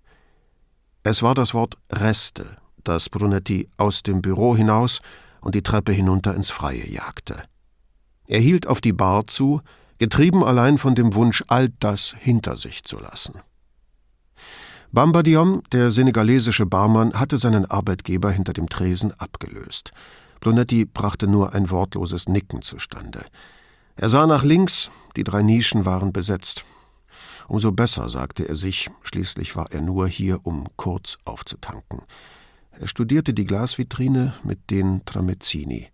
Es 1.03 1.22
war 1.22 1.36
das 1.36 1.53
Wort 1.53 1.78
Reste, 1.91 2.57
das 2.84 3.10
Brunetti 3.10 3.70
aus 3.78 4.03
dem 4.03 4.22
Büro 4.22 4.56
hinaus 4.56 5.02
und 5.41 5.56
die 5.56 5.64
Treppe 5.64 5.91
hinunter 5.91 6.34
ins 6.34 6.52
Freie 6.52 6.88
jagte. 6.88 7.44
Er 8.28 8.40
hielt 8.40 8.66
auf 8.68 8.82
die 8.82 8.94
Bar 8.94 9.28
zu, 9.28 9.62
getrieben 9.99 10.44
allein 10.44 10.78
von 10.78 10.95
dem 10.95 11.14
Wunsch, 11.14 11.44
all 11.48 11.70
das 11.80 12.16
hinter 12.20 12.57
sich 12.57 12.84
zu 12.84 12.99
lassen. 12.99 13.40
Bamba 14.96 15.24
Diom, 15.24 15.62
der 15.74 15.92
senegalesische 15.92 16.66
Barmann, 16.66 17.20
hatte 17.20 17.38
seinen 17.38 17.66
Arbeitgeber 17.66 18.32
hinter 18.32 18.54
dem 18.54 18.70
Tresen 18.70 19.12
abgelöst. 19.20 19.92
Brunetti 20.40 20.86
brachte 20.86 21.28
nur 21.28 21.54
ein 21.54 21.70
wortloses 21.70 22.30
Nicken 22.30 22.62
zustande. 22.62 23.26
Er 23.98 24.08
sah 24.08 24.26
nach 24.26 24.46
links, 24.46 24.90
die 25.18 25.26
drei 25.26 25.42
Nischen 25.42 25.84
waren 25.84 26.14
besetzt. 26.14 26.64
Umso 27.50 27.74
besser, 27.74 28.08
sagte 28.08 28.48
er 28.48 28.56
sich, 28.56 28.90
schließlich 29.02 29.58
war 29.58 29.70
er 29.70 29.82
nur 29.82 30.08
hier, 30.08 30.40
um 30.44 30.66
kurz 30.78 31.18
aufzutanken. 31.26 32.04
Er 32.72 32.88
studierte 32.88 33.34
die 33.34 33.44
Glasvitrine 33.44 34.34
mit 34.46 34.70
den 34.70 35.04
Tramezzini. 35.04 35.90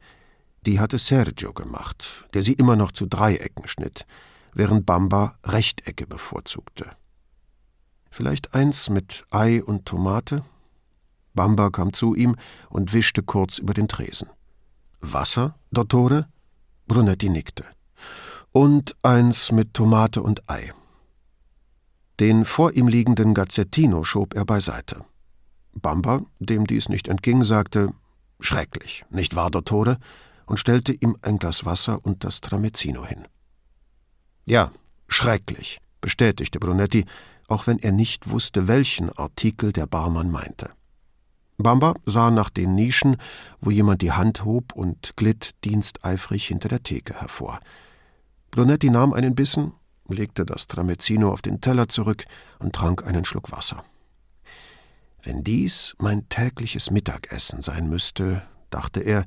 Die 0.67 0.79
hatte 0.79 0.99
Sergio 0.99 1.53
gemacht, 1.53 2.27
der 2.35 2.43
sie 2.43 2.53
immer 2.53 2.75
noch 2.75 2.91
zu 2.91 3.07
Dreiecken 3.07 3.67
schnitt, 3.67 4.05
während 4.53 4.85
Bamba 4.85 5.39
Rechtecke 5.43 6.05
bevorzugte. 6.05 6.91
Vielleicht 8.11 8.53
eins 8.53 8.89
mit 8.89 9.25
Ei 9.31 9.63
und 9.63 9.85
Tomate? 9.85 10.43
Bamba 11.33 11.69
kam 11.69 11.93
zu 11.93 12.13
ihm 12.13 12.35
und 12.69 12.91
wischte 12.91 13.23
kurz 13.23 13.57
über 13.57 13.73
den 13.73 13.87
Tresen. 13.87 14.29
Wasser, 14.99 15.55
Dottore? 15.71 16.27
Brunetti 16.87 17.29
nickte. 17.29 17.63
Und 18.51 18.97
eins 19.01 19.53
mit 19.53 19.73
Tomate 19.73 20.21
und 20.21 20.49
Ei. 20.49 20.73
Den 22.19 22.43
vor 22.43 22.73
ihm 22.73 22.89
liegenden 22.89 23.33
Gazzettino 23.33 24.03
schob 24.03 24.35
er 24.35 24.43
beiseite. 24.45 25.05
Bamba, 25.73 26.21
dem 26.39 26.67
dies 26.67 26.89
nicht 26.89 27.07
entging, 27.07 27.43
sagte 27.43 27.93
Schrecklich, 28.41 29.05
nicht 29.09 29.35
wahr, 29.35 29.49
Dottore? 29.49 29.97
und 30.47 30.59
stellte 30.59 30.91
ihm 30.91 31.15
ein 31.21 31.39
Glas 31.39 31.63
Wasser 31.63 32.03
und 32.03 32.25
das 32.25 32.41
Tramezzino 32.41 33.05
hin. 33.05 33.25
Ja, 34.43 34.69
schrecklich, 35.07 35.79
bestätigte 36.01 36.59
Brunetti, 36.59 37.05
auch 37.51 37.67
wenn 37.67 37.79
er 37.79 37.91
nicht 37.91 38.29
wusste, 38.29 38.69
welchen 38.69 39.11
Artikel 39.11 39.73
der 39.73 39.85
Barmann 39.85 40.31
meinte. 40.31 40.69
Bamba 41.57 41.95
sah 42.05 42.31
nach 42.31 42.49
den 42.49 42.75
Nischen, 42.75 43.17
wo 43.59 43.69
jemand 43.69 44.01
die 44.01 44.13
Hand 44.13 44.45
hob 44.45 44.73
und 44.73 45.13
glitt 45.17 45.51
diensteifrig 45.65 46.47
hinter 46.47 46.69
der 46.69 46.81
Theke 46.81 47.19
hervor. 47.19 47.59
Brunetti 48.51 48.89
nahm 48.89 49.11
einen 49.13 49.35
Bissen, 49.35 49.73
legte 50.07 50.45
das 50.45 50.67
Tramezzino 50.67 51.31
auf 51.31 51.41
den 51.41 51.59
Teller 51.59 51.89
zurück 51.89 52.23
und 52.59 52.73
trank 52.73 53.05
einen 53.05 53.25
Schluck 53.25 53.51
Wasser. 53.51 53.83
Wenn 55.21 55.43
dies 55.43 55.95
mein 55.99 56.29
tägliches 56.29 56.89
Mittagessen 56.89 57.61
sein 57.61 57.89
müsste, 57.89 58.41
dachte 58.69 59.01
er, 59.01 59.25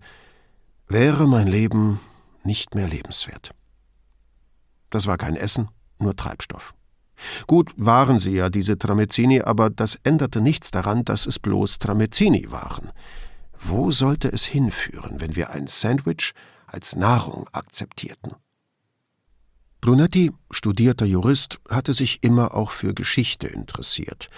wäre 0.89 1.29
mein 1.29 1.47
Leben 1.47 2.01
nicht 2.43 2.75
mehr 2.75 2.89
lebenswert. 2.89 3.53
Das 4.89 5.07
war 5.07 5.19
kein 5.19 5.37
Essen, 5.37 5.69
nur 5.99 6.17
Treibstoff. 6.17 6.75
Gut 7.47 7.73
waren 7.77 8.19
sie 8.19 8.33
ja, 8.33 8.51
diese 8.51 8.79
Tramezzini, 8.79 9.41
aber 9.41 9.71
das 9.71 9.99
änderte 10.03 10.41
nichts 10.41 10.71
daran, 10.71 11.05
dass 11.05 11.27
es 11.27 11.39
bloß 11.39 11.79
Tramezzini 11.79 12.51
waren. 12.51 12.91
Wo 13.59 13.91
sollte 13.91 14.33
es 14.33 14.45
hinführen, 14.45 15.21
wenn 15.21 15.37
wir 15.37 15.51
ein 15.51 15.67
Sandwich 15.67 16.33
als 16.67 16.97
Nahrung 16.97 17.49
akzeptierten? 17.53 18.33
Brunetti, 19.81 20.33
studierter 20.51 21.07
Jurist, 21.07 21.61
hatte 21.69 21.93
sich 21.93 22.23
immer 22.23 22.55
auch 22.55 22.71
für 22.71 22.95
Geschichte 22.95 23.47
interessiert, 23.47 24.29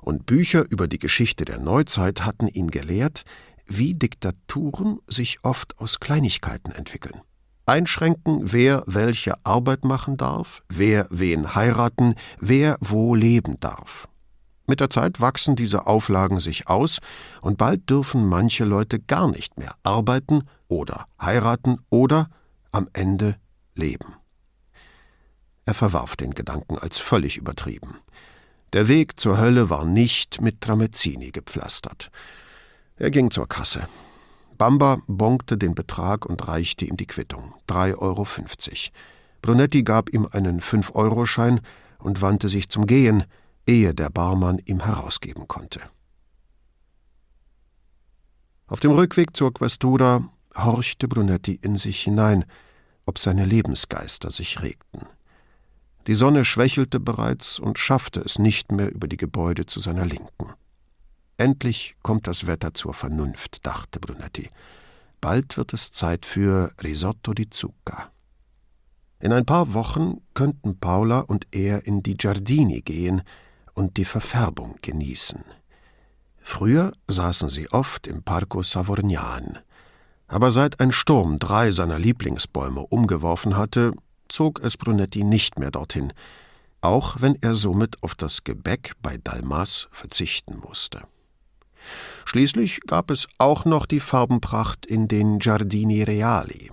und 0.00 0.26
Bücher 0.26 0.64
über 0.68 0.86
die 0.86 0.98
Geschichte 0.98 1.44
der 1.46 1.58
Neuzeit 1.58 2.26
hatten 2.26 2.46
ihn 2.46 2.70
gelehrt, 2.70 3.24
wie 3.66 3.94
Diktaturen 3.94 4.98
sich 5.06 5.38
oft 5.42 5.78
aus 5.78 5.98
Kleinigkeiten 6.00 6.72
entwickeln 6.72 7.22
einschränken, 7.66 8.52
wer 8.52 8.82
welche 8.86 9.34
Arbeit 9.44 9.84
machen 9.84 10.16
darf, 10.16 10.62
wer 10.68 11.06
wen 11.10 11.54
heiraten, 11.54 12.14
wer 12.38 12.76
wo 12.80 13.14
leben 13.14 13.58
darf. 13.60 14.08
Mit 14.66 14.80
der 14.80 14.90
Zeit 14.90 15.20
wachsen 15.20 15.56
diese 15.56 15.86
Auflagen 15.86 16.40
sich 16.40 16.68
aus, 16.68 16.98
und 17.42 17.58
bald 17.58 17.88
dürfen 17.90 18.26
manche 18.28 18.64
Leute 18.64 18.98
gar 18.98 19.30
nicht 19.30 19.58
mehr 19.58 19.74
arbeiten 19.82 20.44
oder 20.68 21.06
heiraten 21.20 21.78
oder 21.90 22.30
am 22.72 22.88
Ende 22.92 23.36
leben. 23.74 24.16
Er 25.66 25.74
verwarf 25.74 26.16
den 26.16 26.34
Gedanken 26.34 26.78
als 26.78 26.98
völlig 26.98 27.36
übertrieben. 27.36 27.98
Der 28.72 28.88
Weg 28.88 29.20
zur 29.20 29.38
Hölle 29.38 29.70
war 29.70 29.84
nicht 29.84 30.40
mit 30.40 30.60
Tramezzini 30.60 31.30
gepflastert. 31.30 32.10
Er 32.96 33.10
ging 33.10 33.30
zur 33.30 33.48
Kasse. 33.48 33.86
Bamba 34.56 35.00
bonkte 35.06 35.58
den 35.58 35.74
Betrag 35.74 36.26
und 36.26 36.46
reichte 36.48 36.84
ihm 36.84 36.96
die 36.96 37.06
Quittung. 37.06 37.54
3,50 37.68 37.98
Euro. 37.98 38.26
Brunetti 39.42 39.82
gab 39.82 40.10
ihm 40.10 40.26
einen 40.30 40.60
5-Euro-Schein 40.60 41.60
und 41.98 42.22
wandte 42.22 42.48
sich 42.48 42.68
zum 42.68 42.86
Gehen, 42.86 43.24
ehe 43.66 43.94
der 43.94 44.10
Barmann 44.10 44.58
ihm 44.64 44.84
herausgeben 44.84 45.48
konnte. 45.48 45.80
Auf 48.66 48.80
dem 48.80 48.92
Rückweg 48.92 49.36
zur 49.36 49.52
Questura 49.52 50.28
horchte 50.56 51.08
Brunetti 51.08 51.58
in 51.60 51.76
sich 51.76 52.00
hinein, 52.00 52.44
ob 53.06 53.18
seine 53.18 53.44
Lebensgeister 53.44 54.30
sich 54.30 54.62
regten. 54.62 55.06
Die 56.06 56.14
Sonne 56.14 56.44
schwächelte 56.44 57.00
bereits 57.00 57.58
und 57.58 57.78
schaffte 57.78 58.20
es 58.20 58.38
nicht 58.38 58.72
mehr 58.72 58.92
über 58.92 59.08
die 59.08 59.16
Gebäude 59.16 59.66
zu 59.66 59.80
seiner 59.80 60.04
Linken. 60.04 60.52
Endlich 61.36 61.96
kommt 62.02 62.26
das 62.26 62.46
Wetter 62.46 62.74
zur 62.74 62.94
Vernunft, 62.94 63.66
dachte 63.66 63.98
Brunetti. 63.98 64.50
Bald 65.20 65.56
wird 65.56 65.72
es 65.72 65.90
Zeit 65.90 66.26
für 66.26 66.72
Risotto 66.82 67.34
di 67.34 67.50
Zucca. 67.50 68.12
In 69.18 69.32
ein 69.32 69.46
paar 69.46 69.74
Wochen 69.74 70.20
könnten 70.34 70.78
Paula 70.78 71.20
und 71.20 71.46
er 71.50 71.86
in 71.86 72.02
die 72.02 72.16
Giardini 72.16 72.82
gehen 72.82 73.22
und 73.72 73.96
die 73.96 74.04
Verfärbung 74.04 74.76
genießen. 74.82 75.44
Früher 76.36 76.92
saßen 77.08 77.48
sie 77.48 77.70
oft 77.72 78.06
im 78.06 78.22
Parco 78.22 78.62
Savorgnan. 78.62 79.58
Aber 80.26 80.50
seit 80.50 80.78
ein 80.78 80.92
Sturm 80.92 81.38
drei 81.38 81.70
seiner 81.70 81.98
Lieblingsbäume 81.98 82.80
umgeworfen 82.80 83.56
hatte, 83.56 83.92
zog 84.28 84.60
es 84.60 84.76
Brunetti 84.76 85.24
nicht 85.24 85.58
mehr 85.58 85.70
dorthin, 85.70 86.12
auch 86.80 87.16
wenn 87.20 87.36
er 87.40 87.54
somit 87.54 88.02
auf 88.02 88.14
das 88.14 88.44
Gebäck 88.44 88.92
bei 89.00 89.16
Dalmas 89.16 89.88
verzichten 89.90 90.58
musste. 90.58 91.04
Schließlich 92.24 92.80
gab 92.86 93.10
es 93.10 93.28
auch 93.38 93.64
noch 93.64 93.86
die 93.86 94.00
Farbenpracht 94.00 94.86
in 94.86 95.08
den 95.08 95.38
Giardini 95.38 96.02
Reali. 96.02 96.70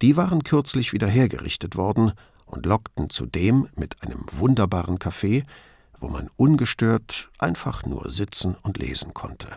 Die 0.00 0.16
waren 0.16 0.42
kürzlich 0.42 0.92
wieder 0.92 1.06
hergerichtet 1.06 1.76
worden 1.76 2.12
und 2.44 2.66
lockten 2.66 3.08
zudem 3.10 3.68
mit 3.76 4.02
einem 4.02 4.24
wunderbaren 4.30 4.98
Café, 4.98 5.44
wo 6.00 6.08
man 6.08 6.28
ungestört 6.36 7.30
einfach 7.38 7.86
nur 7.86 8.10
sitzen 8.10 8.56
und 8.62 8.78
lesen 8.78 9.14
konnte. 9.14 9.48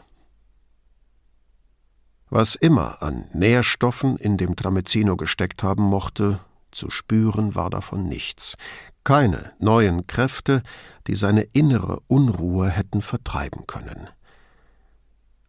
Was 2.29 2.55
immer 2.55 3.01
an 3.01 3.25
Nährstoffen 3.33 4.17
in 4.17 4.37
dem 4.37 4.55
Tramezzino 4.55 5.15
gesteckt 5.15 5.63
haben 5.63 5.83
mochte, 5.83 6.39
zu 6.71 6.89
spüren 6.89 7.55
war 7.55 7.69
davon 7.69 8.07
nichts, 8.07 8.57
keine 9.03 9.53
neuen 9.59 10.07
Kräfte, 10.07 10.61
die 11.07 11.15
seine 11.15 11.43
innere 11.43 11.99
Unruhe 12.07 12.69
hätten 12.69 13.01
vertreiben 13.01 13.65
können. 13.67 14.09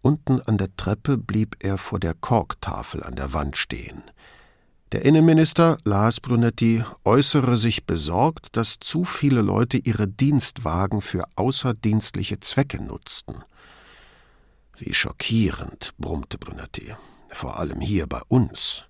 Unten 0.07 0.41
an 0.41 0.57
der 0.57 0.69
Treppe 0.77 1.19
blieb 1.19 1.57
er 1.59 1.79
vor 1.79 1.99
der 1.99 2.15
Korktafel 2.15 3.03
an 3.03 3.17
der 3.17 3.33
Wand 3.33 3.57
stehen. 3.57 4.05
Der 4.93 5.05
Innenminister, 5.05 5.79
las 5.83 6.21
Brunetti, 6.21 6.85
äußere 7.03 7.57
sich 7.57 7.87
besorgt, 7.87 8.57
dass 8.57 8.79
zu 8.79 9.03
viele 9.03 9.43
Leute 9.43 9.79
ihre 9.79 10.07
Dienstwagen 10.07 11.01
für 11.01 11.25
außerdienstliche 11.35 12.39
Zwecke 12.39 12.81
nutzten. 12.81 13.43
Wie 14.77 14.95
schockierend, 14.95 15.93
brummte 15.99 16.39
Brunetti, 16.39 16.95
vor 17.33 17.59
allem 17.59 17.81
hier 17.81 18.07
bei 18.07 18.23
uns. 18.29 18.85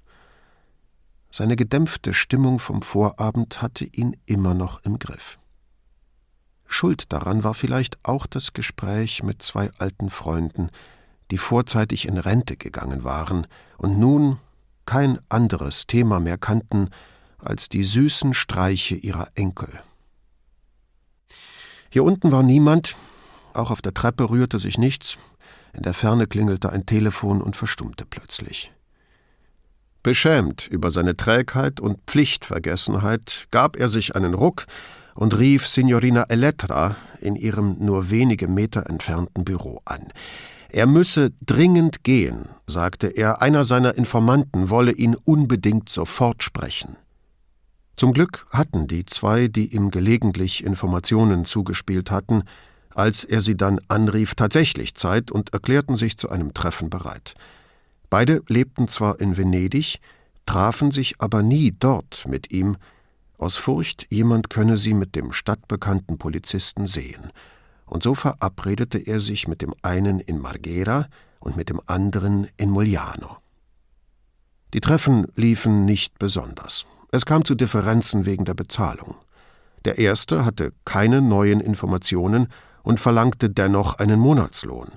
Seine 1.31 1.57
gedämpfte 1.57 2.13
Stimmung 2.13 2.59
vom 2.59 2.83
Vorabend 2.83 3.63
hatte 3.63 3.87
ihn 3.87 4.19
immer 4.27 4.53
noch 4.53 4.85
im 4.85 4.99
Griff. 4.99 5.39
Schuld 6.67 7.11
daran 7.11 7.43
war 7.43 7.55
vielleicht 7.55 7.99
auch 8.03 8.27
das 8.27 8.53
Gespräch 8.53 9.23
mit 9.23 9.41
zwei 9.41 9.71
alten 9.79 10.11
Freunden, 10.11 10.69
die 11.31 11.39
vorzeitig 11.39 12.07
in 12.07 12.19
Rente 12.19 12.57
gegangen 12.57 13.05
waren 13.05 13.47
und 13.79 13.99
nun 13.99 14.39
kein 14.85 15.19
anderes 15.29 15.87
Thema 15.87 16.21
mehr 16.21 16.39
kannten 16.39 16.91
als 17.39 17.69
die 17.69 17.85
süßen 17.85 18.35
Streiche 18.35 18.95
ihrer 18.95 19.29
Enkel. 19.35 19.81
Hier 21.91 22.05
unten 22.05 22.33
war 22.33 22.43
niemand, 22.43 22.97
auch 23.53 23.71
auf 23.71 23.83
der 23.83 23.95
Treppe 23.95 24.31
rührte 24.31 24.59
sich 24.59 24.79
nichts, 24.79 25.17
in 25.73 25.83
der 25.83 25.95
Ferne 25.95 26.27
klingelte 26.27 26.71
ein 26.71 26.87
Telefon 26.87 27.43
und 27.43 27.57
verstummte 27.57 28.07
plötzlich. 28.07 28.73
Beschämt 30.03 30.69
über 30.69 30.91
seine 30.91 31.17
Trägheit 31.17 31.81
und 31.81 31.99
Pflichtvergessenheit 32.07 33.49
gab 33.51 33.77
er 33.77 33.89
sich 33.89 34.15
einen 34.15 34.35
Ruck 34.35 34.67
und 35.15 35.37
rief 35.37 35.67
Signorina 35.67 36.25
Elettra 36.29 36.97
in 37.21 37.35
ihrem 37.35 37.77
nur 37.79 38.11
wenige 38.11 38.47
Meter 38.47 38.89
entfernten 38.89 39.45
Büro 39.45 39.81
an. 39.85 40.13
Er 40.77 40.85
müsse 40.85 41.33
dringend 41.41 42.05
gehen, 42.05 42.51
sagte 42.67 43.07
er, 43.07 43.41
einer 43.41 43.65
seiner 43.65 43.95
Informanten 43.95 44.69
wolle 44.69 44.93
ihn 44.93 45.15
unbedingt 45.15 45.89
sofort 45.89 46.43
sprechen. 46.43 46.99
Zum 47.97 48.13
Glück 48.13 48.47
hatten 48.51 48.87
die 48.87 49.07
zwei, 49.07 49.49
die 49.49 49.75
ihm 49.75 49.91
gelegentlich 49.91 50.63
Informationen 50.63 51.47
zugespielt 51.47 52.11
hatten, 52.11 52.43
als 52.95 53.25
er 53.25 53.41
sie 53.41 53.55
dann 53.55 53.81
anrief, 53.89 54.35
tatsächlich 54.35 54.95
Zeit 54.97 55.31
und 55.31 55.55
erklärten 55.55 55.97
sich 55.97 56.19
zu 56.19 56.29
einem 56.29 56.53
Treffen 56.53 56.91
bereit. 56.91 57.33
Beide 58.11 58.43
lebten 58.47 58.87
zwar 58.87 59.19
in 59.19 59.39
Venedig, 59.39 60.01
trafen 60.45 60.91
sich 60.91 61.23
aber 61.23 61.43
nie 61.43 61.73
dort 61.73 62.29
mit 62.29 62.53
ihm, 62.53 62.77
aus 63.39 63.57
Furcht, 63.57 64.09
jemand 64.11 64.51
könne 64.51 64.77
sie 64.77 64.93
mit 64.93 65.17
dem 65.17 65.33
stadtbekannten 65.33 66.19
Polizisten 66.19 66.87
sehen– 66.87 67.33
und 67.87 68.03
so 68.03 68.15
verabredete 68.15 68.99
er 68.99 69.21
sich 69.21 69.49
mit 69.49 69.63
dem 69.63 69.75
einen 69.83 70.21
in 70.21 70.41
Marghera 70.41 71.07
und 71.41 71.57
mit 71.57 71.69
dem 71.69 71.81
anderen 71.87 72.49
in 72.57 72.71
Mugliano. 72.71 73.39
Die 74.75 74.81
Treffen 74.81 75.27
liefen 75.37 75.85
nicht 75.85 76.19
besonders. 76.19 76.85
Es 77.13 77.25
kam 77.25 77.45
zu 77.45 77.55
Differenzen 77.55 78.27
wegen 78.27 78.45
der 78.45 78.55
Bezahlung. 78.55 79.15
Der 79.85 79.99
erste 79.99 80.45
hatte 80.45 80.73
keine 80.85 81.23
neuen 81.23 81.61
Informationen 81.61 82.49
und 82.83 82.99
verlangte 82.99 83.49
dennoch 83.49 83.95
einen 83.95 84.19
Monatslohn. 84.19 84.89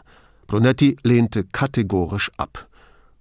Brunetti 0.47 0.97
lehnte 1.03 1.43
kategorisch 1.43 2.31
ab. 2.37 2.67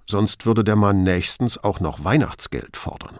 Sonst 0.06 0.46
würde 0.46 0.64
der 0.64 0.76
Mann 0.76 1.02
nächstens 1.02 1.62
auch 1.62 1.80
noch 1.80 2.02
Weihnachtsgeld 2.02 2.76
fordern. 2.78 3.18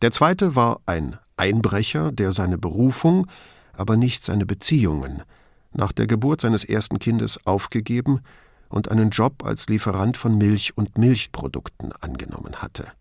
Der 0.00 0.10
zweite 0.10 0.56
war 0.56 0.80
ein 0.86 1.18
Einbrecher, 1.36 2.10
der 2.10 2.32
seine 2.32 2.56
Berufung, 2.56 3.26
aber 3.74 3.96
nicht 3.96 4.24
seine 4.24 4.46
Beziehungen, 4.46 5.22
nach 5.74 5.92
der 5.92 6.06
Geburt 6.06 6.40
seines 6.40 6.64
ersten 6.64 6.98
Kindes 6.98 7.46
aufgegeben 7.46 8.20
und 8.68 8.90
einen 8.90 9.10
Job 9.10 9.44
als 9.44 9.68
Lieferant 9.68 10.16
von 10.16 10.38
Milch 10.38 10.76
und 10.76 10.98
Milchprodukten 10.98 11.92
angenommen 12.00 12.56
hatte. 12.62 12.92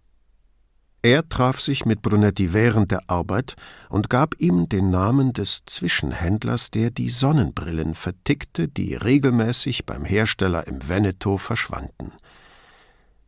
Er 1.04 1.28
traf 1.28 1.60
sich 1.60 1.86
mit 1.86 2.04
Brunetti 2.04 2.54
während 2.54 2.92
der 2.92 3.10
Arbeit 3.10 3.56
und 3.90 4.12
gab 4.12 4.36
ihm 4.40 4.70
den 4.70 4.92
Namen 4.92 5.34
des 5.34 5.64
Zwischenhändlers, 5.66 6.70
der 6.70 6.92
die 6.92 7.10
Sonnenbrillen 7.10 7.96
vertickte, 7.96 8.68
die 8.68 8.94
regelmäßig 8.94 9.88
beim 9.88 10.06
Hersteller 10.06 10.68
im 10.68 10.88
Veneto 10.88 11.38
verschwanden. 11.38 12.12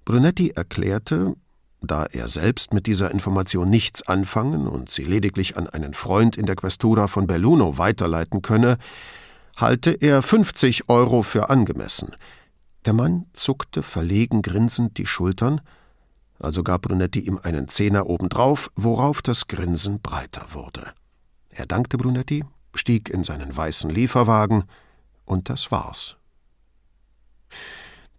Brunetti 0.05 0.51
erklärte, 0.51 1.35
da 1.81 2.05
er 2.05 2.29
selbst 2.29 2.73
mit 2.73 2.85
dieser 2.85 3.09
Information 3.09 3.71
nichts 3.71 4.07
anfangen 4.07 4.67
und 4.67 4.91
sie 4.91 5.03
lediglich 5.03 5.57
an 5.57 5.67
einen 5.67 5.95
Freund 5.95 6.37
in 6.37 6.45
der 6.45 6.55
Questura 6.55 7.07
von 7.07 7.25
Belluno 7.25 7.79
weiterleiten 7.79 8.43
könne, 8.43 8.77
halte 9.57 9.91
er 9.91 10.21
50 10.21 10.89
Euro 10.89 11.23
für 11.23 11.49
angemessen. 11.49 12.15
Der 12.85 12.93
Mann 12.93 13.25
zuckte 13.33 13.83
verlegen 13.83 14.41
grinsend 14.41 14.97
die 14.97 15.05
Schultern 15.05 15.61
also 16.43 16.61
gab 16.61 16.83
Brunetti 16.83 17.19
ihm 17.19 17.39
einen 17.41 17.69
Zehner 17.69 18.07
obendrauf, 18.07 18.69
worauf 18.75 19.21
das 19.21 19.47
Grinsen 19.47 20.01
breiter 20.01 20.47
wurde. 20.53 20.91
Er 21.49 21.65
dankte 21.65 21.97
Brunetti, 21.97 22.43
stieg 22.75 23.09
in 23.09 23.23
seinen 23.23 23.55
weißen 23.55 23.89
Lieferwagen, 23.89 24.65
und 25.25 25.49
das 25.49 25.71
war's. 25.71 26.17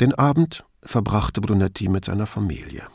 Den 0.00 0.14
Abend 0.14 0.64
verbrachte 0.82 1.42
Brunetti 1.42 1.88
mit 1.88 2.06
seiner 2.06 2.26
Familie. 2.26 2.86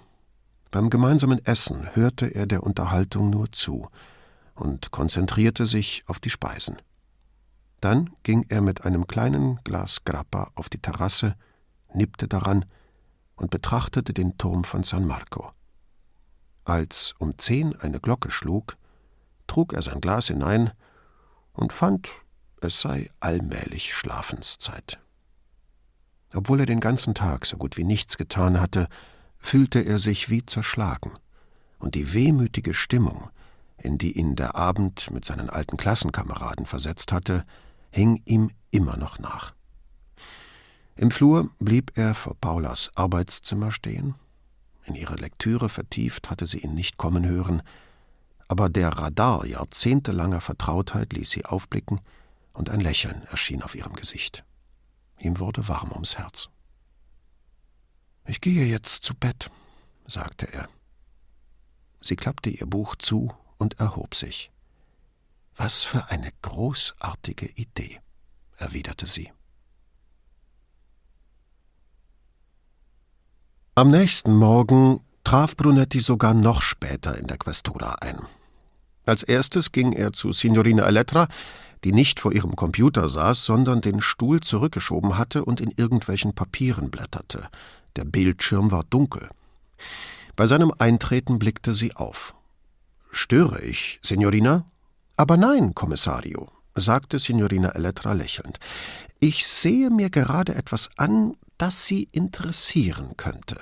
Beim 0.71 0.89
gemeinsamen 0.89 1.45
Essen 1.45 1.95
hörte 1.95 2.25
er 2.27 2.47
der 2.47 2.63
Unterhaltung 2.63 3.29
nur 3.29 3.51
zu 3.51 3.87
und 4.55 4.89
konzentrierte 4.89 5.67
sich 5.67 6.03
auf 6.07 6.19
die 6.19 6.31
Speisen. 6.31 6.77
Dann 7.81 8.09
ging 8.23 8.45
er 8.49 8.61
mit 8.61 8.85
einem 8.85 9.07
kleinen 9.07 9.59
Glas 9.63 10.03
Grappa 10.03 10.51
auf 10.55 10.69
die 10.69 10.81
Terrasse, 10.81 11.35
nippte 11.93 12.27
daran 12.27 12.65
und 13.35 13.49
betrachtete 13.49 14.13
den 14.13 14.37
Turm 14.37 14.63
von 14.63 14.83
San 14.83 15.05
Marco. 15.05 15.51
Als 16.65 17.13
um 17.19 17.37
zehn 17.37 17.75
eine 17.79 17.99
Glocke 17.99 18.31
schlug, 18.31 18.77
trug 19.47 19.73
er 19.73 19.81
sein 19.81 20.01
Glas 20.01 20.27
hinein 20.27 20.71
und 21.53 21.73
fand, 21.73 22.11
es 22.61 22.81
sei 22.81 23.09
allmählich 23.19 23.95
Schlafenszeit. 23.95 24.99
Obwohl 26.33 26.59
er 26.59 26.65
den 26.65 26.81
ganzen 26.81 27.15
Tag 27.15 27.45
so 27.45 27.57
gut 27.57 27.77
wie 27.77 27.83
nichts 27.83 28.17
getan 28.17 28.59
hatte, 28.59 28.87
fühlte 29.39 29.79
er 29.79 29.99
sich 29.99 30.29
wie 30.29 30.45
zerschlagen, 30.45 31.13
und 31.79 31.95
die 31.95 32.13
wehmütige 32.13 32.73
Stimmung, 32.73 33.29
in 33.77 33.97
die 33.97 34.17
ihn 34.17 34.35
der 34.35 34.55
Abend 34.55 35.09
mit 35.11 35.25
seinen 35.25 35.49
alten 35.49 35.77
Klassenkameraden 35.77 36.65
versetzt 36.65 37.11
hatte, 37.13 37.45
hing 37.91 38.21
ihm 38.25 38.51
immer 38.71 38.97
noch 38.97 39.19
nach. 39.19 39.53
Im 40.95 41.11
Flur 41.11 41.49
blieb 41.59 41.97
er 41.97 42.13
vor 42.13 42.35
Paulas 42.35 42.91
Arbeitszimmer 42.95 43.71
stehen. 43.71 44.15
In 44.85 44.95
ihre 44.95 45.15
Lektüre 45.15 45.69
vertieft 45.69 46.29
hatte 46.29 46.45
sie 46.45 46.59
ihn 46.59 46.73
nicht 46.73 46.97
kommen 46.97 47.25
hören, 47.25 47.61
aber 48.47 48.69
der 48.69 48.89
Radar 48.89 49.45
jahrzehntelanger 49.45 50.41
Vertrautheit 50.41 51.13
ließ 51.13 51.29
sie 51.29 51.45
aufblicken, 51.45 52.01
und 52.51 52.69
ein 52.69 52.81
Lächeln 52.81 53.21
erschien 53.29 53.61
auf 53.61 53.75
ihrem 53.75 53.93
Gesicht. 53.93 54.43
Ihm 55.19 55.39
wurde 55.39 55.67
warm 55.69 55.91
ums 55.93 56.17
Herz. 56.17 56.49
Ich 58.25 58.41
gehe 58.41 58.65
jetzt 58.65 59.03
zu 59.03 59.15
Bett, 59.15 59.49
sagte 60.05 60.51
er. 60.51 60.67
Sie 62.01 62.15
klappte 62.15 62.49
ihr 62.49 62.65
Buch 62.65 62.95
zu 62.95 63.33
und 63.57 63.79
erhob 63.79 64.15
sich. 64.15 64.51
Was 65.59 65.83
für 65.83 66.09
eine 66.09 66.31
großartige 66.41 67.45
Idee, 67.45 67.99
erwiderte 68.55 69.07
sie. 69.07 69.29
Am 73.75 73.91
nächsten 73.91 74.33
Morgen 74.33 75.01
traf 75.25 75.57
Brunetti 75.57 75.99
sogar 75.99 76.33
noch 76.33 76.61
später 76.61 77.17
in 77.17 77.27
der 77.27 77.37
Questura 77.37 77.95
ein. 77.99 78.21
Als 79.05 79.21
erstes 79.21 79.73
ging 79.73 79.91
er 79.91 80.13
zu 80.13 80.31
Signorina 80.31 80.83
Elettra, 80.83 81.27
die 81.83 81.91
nicht 81.91 82.21
vor 82.21 82.31
ihrem 82.31 82.55
Computer 82.55 83.09
saß, 83.09 83.43
sondern 83.43 83.81
den 83.81 83.99
Stuhl 83.99 84.39
zurückgeschoben 84.39 85.17
hatte 85.17 85.43
und 85.43 85.59
in 85.59 85.71
irgendwelchen 85.75 86.33
Papieren 86.33 86.89
blätterte. 86.89 87.49
Der 87.97 88.05
Bildschirm 88.05 88.71
war 88.71 88.85
dunkel. 88.85 89.29
Bei 90.37 90.47
seinem 90.47 90.73
Eintreten 90.77 91.37
blickte 91.37 91.75
sie 91.75 91.97
auf. 91.97 92.33
Störe 93.11 93.61
ich, 93.61 93.99
Signorina? 94.01 94.65
Aber 95.19 95.35
nein, 95.35 95.75
Kommissario, 95.75 96.47
sagte 96.75 97.19
Signorina 97.19 97.71
Elettra 97.71 98.13
lächelnd. 98.13 98.57
Ich 99.19 99.45
sehe 99.45 99.89
mir 99.89 100.09
gerade 100.09 100.55
etwas 100.55 100.89
an, 100.95 101.35
das 101.57 101.85
Sie 101.85 102.07
interessieren 102.13 103.17
könnte. 103.17 103.59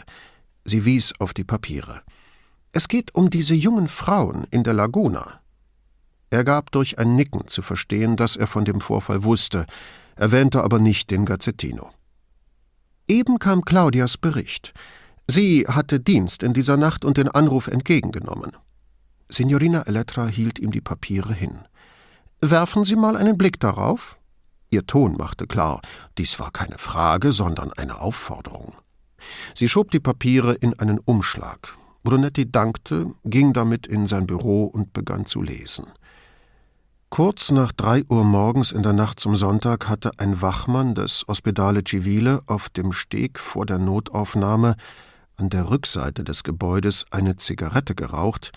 Sie 0.65 0.85
wies 0.85 1.19
auf 1.19 1.34
die 1.34 1.43
Papiere. 1.43 2.03
Es 2.73 2.88
geht 2.88 3.15
um 3.15 3.31
diese 3.31 3.55
jungen 3.55 3.88
Frauen 3.88 4.45
in 4.51 4.63
der 4.63 4.75
Laguna. 4.75 5.39
Er 6.29 6.43
gab 6.43 6.69
durch 6.69 6.99
ein 6.99 7.15
Nicken 7.15 7.47
zu 7.47 7.63
verstehen, 7.63 8.17
dass 8.17 8.35
er 8.35 8.45
von 8.45 8.63
dem 8.63 8.79
Vorfall 8.79 9.23
wusste, 9.23 9.65
erwähnte 10.15 10.63
aber 10.63 10.77
nicht 10.77 11.09
den 11.09 11.25
Gazzettino. 11.25 11.89
Eben 13.07 13.39
kam 13.39 13.65
Claudias 13.65 14.19
Bericht. 14.19 14.75
Sie 15.27 15.65
hatte 15.67 15.99
Dienst 15.99 16.43
in 16.43 16.53
dieser 16.53 16.77
Nacht 16.77 17.03
und 17.03 17.17
den 17.17 17.29
Anruf 17.29 17.65
entgegengenommen. 17.65 18.51
Signorina 19.29 19.81
Elettra 19.83 20.27
hielt 20.27 20.59
ihm 20.59 20.71
die 20.71 20.81
Papiere 20.81 21.33
hin. 21.33 21.59
Werfen 22.39 22.83
Sie 22.83 22.95
mal 22.95 23.17
einen 23.17 23.37
Blick 23.37 23.59
darauf. 23.59 24.17
Ihr 24.69 24.85
Ton 24.85 25.15
machte 25.17 25.47
klar, 25.47 25.81
dies 26.17 26.39
war 26.39 26.51
keine 26.51 26.77
Frage, 26.77 27.31
sondern 27.31 27.71
eine 27.73 27.99
Aufforderung. 27.99 28.75
Sie 29.55 29.67
schob 29.67 29.91
die 29.91 29.99
Papiere 29.99 30.53
in 30.53 30.77
einen 30.77 30.99
Umschlag. 30.99 31.75
Brunetti 32.03 32.49
dankte, 32.49 33.13
ging 33.25 33.53
damit 33.53 33.87
in 33.87 34.07
sein 34.07 34.27
Büro 34.27 34.65
und 34.65 34.93
begann 34.93 35.25
zu 35.25 35.41
lesen. 35.41 35.87
Kurz 37.09 37.51
nach 37.51 37.71
drei 37.71 38.03
Uhr 38.09 38.25
morgens 38.25 38.71
in 38.71 38.83
der 38.83 38.93
Nacht 38.93 39.19
zum 39.19 39.35
Sonntag 39.35 39.87
hatte 39.87 40.11
ein 40.17 40.41
Wachmann 40.41 40.93
des 40.93 41.27
Ospedale 41.27 41.81
Civile 41.87 42.41
auf 42.47 42.69
dem 42.69 42.91
Steg 42.91 43.39
vor 43.39 43.65
der 43.65 43.79
Notaufnahme 43.79 44.75
an 45.37 45.49
der 45.49 45.69
Rückseite 45.69 46.23
des 46.23 46.43
Gebäudes 46.43 47.05
eine 47.09 47.37
Zigarette 47.37 47.95
geraucht, 47.95 48.51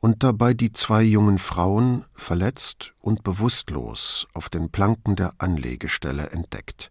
und 0.00 0.22
dabei 0.22 0.54
die 0.54 0.72
zwei 0.72 1.02
jungen 1.02 1.38
Frauen, 1.38 2.04
verletzt 2.14 2.94
und 3.00 3.22
bewusstlos, 3.22 4.26
auf 4.34 4.48
den 4.48 4.70
Planken 4.70 5.16
der 5.16 5.34
Anlegestelle 5.38 6.30
entdeckt. 6.30 6.90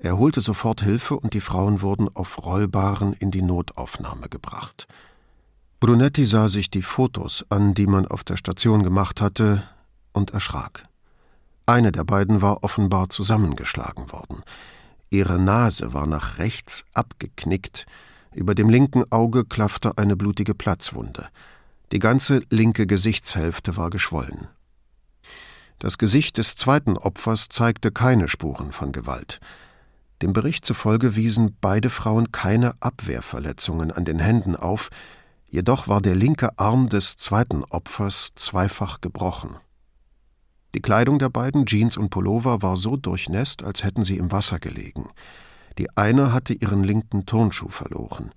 Er 0.00 0.18
holte 0.18 0.40
sofort 0.40 0.82
Hilfe 0.82 1.18
und 1.18 1.34
die 1.34 1.40
Frauen 1.40 1.82
wurden 1.82 2.08
auf 2.14 2.44
Rollbaren 2.44 3.14
in 3.14 3.30
die 3.30 3.42
Notaufnahme 3.42 4.28
gebracht. 4.28 4.86
Brunetti 5.80 6.24
sah 6.24 6.48
sich 6.48 6.70
die 6.70 6.82
Fotos 6.82 7.44
an, 7.50 7.74
die 7.74 7.86
man 7.86 8.06
auf 8.06 8.24
der 8.24 8.36
Station 8.36 8.82
gemacht 8.82 9.20
hatte, 9.20 9.62
und 10.12 10.30
erschrak. 10.30 10.88
Eine 11.66 11.92
der 11.92 12.04
beiden 12.04 12.42
war 12.42 12.64
offenbar 12.64 13.08
zusammengeschlagen 13.08 14.10
worden. 14.10 14.42
Ihre 15.10 15.38
Nase 15.38 15.92
war 15.92 16.06
nach 16.06 16.38
rechts 16.38 16.84
abgeknickt, 16.94 17.86
über 18.34 18.54
dem 18.54 18.68
linken 18.68 19.04
Auge 19.10 19.44
klaffte 19.44 19.98
eine 19.98 20.16
blutige 20.16 20.54
Platzwunde. 20.54 21.28
Die 21.92 21.98
ganze 21.98 22.42
linke 22.50 22.86
Gesichtshälfte 22.86 23.76
war 23.76 23.90
geschwollen. 23.90 24.48
Das 25.78 25.96
Gesicht 25.96 26.38
des 26.38 26.56
zweiten 26.56 26.96
Opfers 26.98 27.48
zeigte 27.48 27.90
keine 27.90 28.28
Spuren 28.28 28.72
von 28.72 28.92
Gewalt. 28.92 29.40
Dem 30.20 30.32
Bericht 30.32 30.66
zufolge 30.66 31.14
wiesen 31.14 31.56
beide 31.60 31.88
Frauen 31.88 32.32
keine 32.32 32.74
Abwehrverletzungen 32.80 33.92
an 33.92 34.04
den 34.04 34.18
Händen 34.18 34.56
auf, 34.56 34.90
jedoch 35.48 35.88
war 35.88 36.02
der 36.02 36.16
linke 36.16 36.58
Arm 36.58 36.88
des 36.88 37.16
zweiten 37.16 37.64
Opfers 37.64 38.32
zweifach 38.34 39.00
gebrochen. 39.00 39.56
Die 40.74 40.82
Kleidung 40.82 41.18
der 41.18 41.30
beiden, 41.30 41.64
Jeans 41.64 41.96
und 41.96 42.10
Pullover, 42.10 42.60
war 42.60 42.76
so 42.76 42.96
durchnässt, 42.96 43.62
als 43.62 43.84
hätten 43.84 44.04
sie 44.04 44.18
im 44.18 44.30
Wasser 44.32 44.58
gelegen. 44.58 45.08
Die 45.78 45.96
eine 45.96 46.32
hatte 46.32 46.52
ihren 46.52 46.84
linken 46.84 47.24
Turnschuh 47.24 47.68
verloren. 47.68 48.32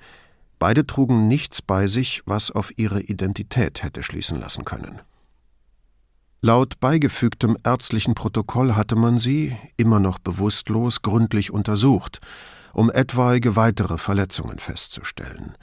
Beide 0.61 0.85
trugen 0.85 1.27
nichts 1.27 1.63
bei 1.63 1.87
sich, 1.87 2.21
was 2.27 2.51
auf 2.51 2.77
ihre 2.77 3.01
Identität 3.01 3.81
hätte 3.81 4.03
schließen 4.03 4.39
lassen 4.39 4.63
können. 4.63 5.01
Laut 6.39 6.79
beigefügtem 6.79 7.57
ärztlichen 7.63 8.13
Protokoll 8.13 8.75
hatte 8.75 8.95
man 8.95 9.17
sie, 9.17 9.57
immer 9.75 9.99
noch 9.99 10.19
bewusstlos, 10.19 11.01
gründlich 11.01 11.49
untersucht, 11.49 12.21
um 12.73 12.91
etwaige 12.91 13.55
weitere 13.55 13.97
Verletzungen 13.97 14.59
festzustellen. 14.59 15.57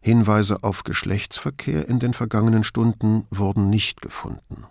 Hinweise 0.00 0.62
auf 0.62 0.82
Geschlechtsverkehr 0.82 1.86
in 1.86 1.98
den 1.98 2.14
vergangenen 2.14 2.64
Stunden 2.64 3.26
wurden 3.28 3.68
nicht 3.68 4.00
gefunden. 4.00 4.64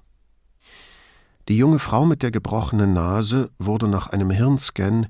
Die 1.50 1.58
junge 1.58 1.78
Frau 1.78 2.08
mit 2.08 2.24
der 2.24 2.32
gebrochenen 2.32 2.94
Nase 2.94 3.52
wurde 3.60 3.88
nach 3.88 4.08
einem 4.08 4.32
Hirnscan 4.32 5.06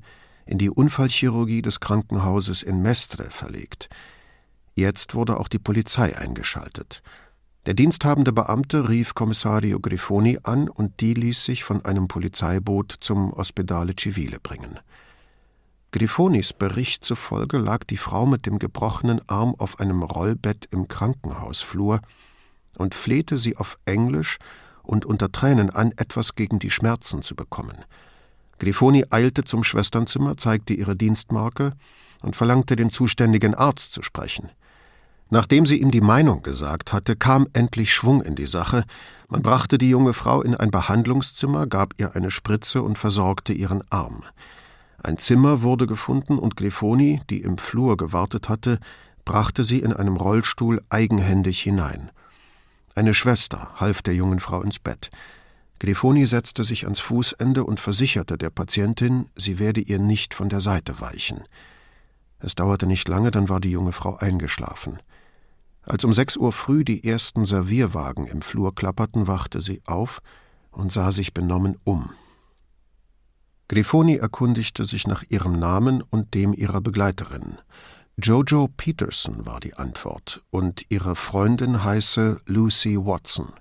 in 0.45 0.57
die 0.57 0.69
Unfallchirurgie 0.69 1.61
des 1.61 1.79
Krankenhauses 1.79 2.63
in 2.63 2.81
Mestre 2.81 3.29
verlegt– 3.29 3.87
Jetzt 4.75 5.15
wurde 5.15 5.39
auch 5.39 5.47
die 5.47 5.59
Polizei 5.59 6.17
eingeschaltet. 6.17 7.01
Der 7.67 7.75
diensthabende 7.75 8.33
Beamte 8.33 8.89
rief 8.89 9.13
Kommissario 9.13 9.79
Grifoni 9.79 10.39
an 10.41 10.67
und 10.67 10.99
die 10.99 11.13
ließ 11.13 11.43
sich 11.43 11.63
von 11.63 11.85
einem 11.85 12.07
Polizeiboot 12.07 12.91
zum 12.99 13.33
Ospedale 13.33 13.93
Civile 13.99 14.39
bringen. 14.41 14.79
Grifonis 15.91 16.53
Bericht 16.53 17.03
zufolge 17.03 17.57
lag 17.57 17.83
die 17.83 17.97
Frau 17.97 18.25
mit 18.25 18.45
dem 18.45 18.59
gebrochenen 18.59 19.21
Arm 19.27 19.53
auf 19.57 19.79
einem 19.79 20.03
Rollbett 20.03 20.67
im 20.71 20.87
Krankenhausflur 20.87 21.99
und 22.77 22.95
flehte 22.95 23.37
sie 23.37 23.57
auf 23.57 23.77
Englisch 23.85 24.37
und 24.83 25.05
unter 25.05 25.31
Tränen 25.31 25.69
an, 25.69 25.91
etwas 25.97 26.35
gegen 26.35 26.59
die 26.59 26.69
Schmerzen 26.69 27.21
zu 27.21 27.35
bekommen. 27.35 27.83
Grifoni 28.57 29.05
eilte 29.09 29.43
zum 29.43 29.63
Schwesternzimmer, 29.63 30.37
zeigte 30.37 30.73
ihre 30.73 30.95
Dienstmarke 30.95 31.73
und 32.21 32.35
verlangte, 32.35 32.75
den 32.75 32.89
zuständigen 32.89 33.53
Arzt 33.53 33.93
zu 33.93 34.01
sprechen. 34.01 34.49
Nachdem 35.33 35.65
sie 35.65 35.79
ihm 35.79 35.91
die 35.91 36.01
Meinung 36.01 36.43
gesagt 36.43 36.91
hatte, 36.91 37.15
kam 37.15 37.47
endlich 37.53 37.93
Schwung 37.93 38.21
in 38.21 38.35
die 38.35 38.45
Sache. 38.45 38.83
Man 39.29 39.41
brachte 39.41 39.77
die 39.77 39.89
junge 39.89 40.11
Frau 40.11 40.41
in 40.41 40.55
ein 40.55 40.71
Behandlungszimmer, 40.71 41.67
gab 41.67 41.93
ihr 41.97 42.17
eine 42.17 42.29
Spritze 42.29 42.83
und 42.83 42.97
versorgte 42.97 43.53
ihren 43.53 43.81
Arm. 43.89 44.23
Ein 45.01 45.17
Zimmer 45.17 45.61
wurde 45.61 45.87
gefunden 45.87 46.37
und 46.37 46.57
Grifoni, 46.57 47.21
die 47.29 47.43
im 47.43 47.57
Flur 47.57 47.95
gewartet 47.95 48.49
hatte, 48.49 48.77
brachte 49.23 49.63
sie 49.63 49.79
in 49.79 49.93
einem 49.93 50.17
Rollstuhl 50.17 50.83
eigenhändig 50.89 51.61
hinein. 51.61 52.11
Eine 52.93 53.13
Schwester 53.13 53.71
half 53.77 54.01
der 54.01 54.15
jungen 54.15 54.41
Frau 54.41 54.61
ins 54.61 54.79
Bett. 54.79 55.11
Grifoni 55.79 56.25
setzte 56.25 56.65
sich 56.65 56.83
ans 56.83 56.99
Fußende 56.99 57.63
und 57.63 57.79
versicherte 57.79 58.37
der 58.37 58.49
Patientin, 58.49 59.29
sie 59.37 59.59
werde 59.59 59.79
ihr 59.79 59.97
nicht 59.97 60.33
von 60.33 60.49
der 60.49 60.59
Seite 60.59 60.99
weichen. 60.99 61.45
Es 62.39 62.53
dauerte 62.53 62.85
nicht 62.85 63.07
lange, 63.07 63.31
dann 63.31 63.47
war 63.47 63.61
die 63.61 63.71
junge 63.71 63.93
Frau 63.93 64.17
eingeschlafen. 64.17 64.99
Als 65.83 66.03
um 66.03 66.13
sechs 66.13 66.37
Uhr 66.37 66.51
früh 66.51 66.83
die 66.83 67.03
ersten 67.03 67.45
Servierwagen 67.45 68.27
im 68.27 68.41
Flur 68.41 68.75
klapperten, 68.75 69.27
wachte 69.27 69.61
sie 69.61 69.81
auf 69.85 70.21
und 70.71 70.91
sah 70.91 71.11
sich 71.11 71.33
benommen 71.33 71.77
um. 71.83 72.11
Grifoni 73.67 74.17
erkundigte 74.17 74.85
sich 74.85 75.07
nach 75.07 75.23
ihrem 75.29 75.57
Namen 75.57 76.01
und 76.01 76.33
dem 76.33 76.53
ihrer 76.53 76.81
Begleiterin. 76.81 77.57
Jojo 78.17 78.67
Peterson 78.67 79.45
war 79.45 79.59
die 79.59 79.73
Antwort, 79.75 80.43
und 80.49 80.85
ihre 80.89 81.15
Freundin 81.15 81.83
heiße 81.83 82.41
Lucy 82.45 82.97
Watson. 82.97 83.53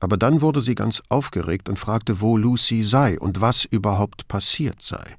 Aber 0.00 0.18
dann 0.18 0.42
wurde 0.42 0.60
sie 0.60 0.74
ganz 0.74 1.02
aufgeregt 1.08 1.70
und 1.70 1.78
fragte, 1.78 2.20
wo 2.20 2.36
Lucy 2.36 2.82
sei 2.82 3.18
und 3.18 3.40
was 3.40 3.64
überhaupt 3.64 4.28
passiert 4.28 4.82
sei. 4.82 5.16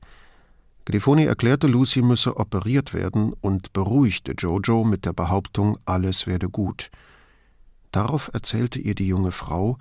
Grifoni 0.85 1.25
erklärte, 1.25 1.65
Lucy 1.65 2.03
müsse 2.03 2.37
operiert 2.37 2.93
werden 2.93 3.33
und 3.41 3.73
beruhigte 3.73 4.33
Jojo 4.37 4.83
mit 4.83 5.05
der 5.05 5.13
Behauptung, 5.13 5.79
alles 5.85 6.27
werde 6.27 6.49
gut. 6.49 6.91
Darauf 7.91 8.29
erzählte 8.33 8.79
ihr 8.79 8.93
die 8.93 9.07
junge 9.07 9.31
Frau, 9.31 9.77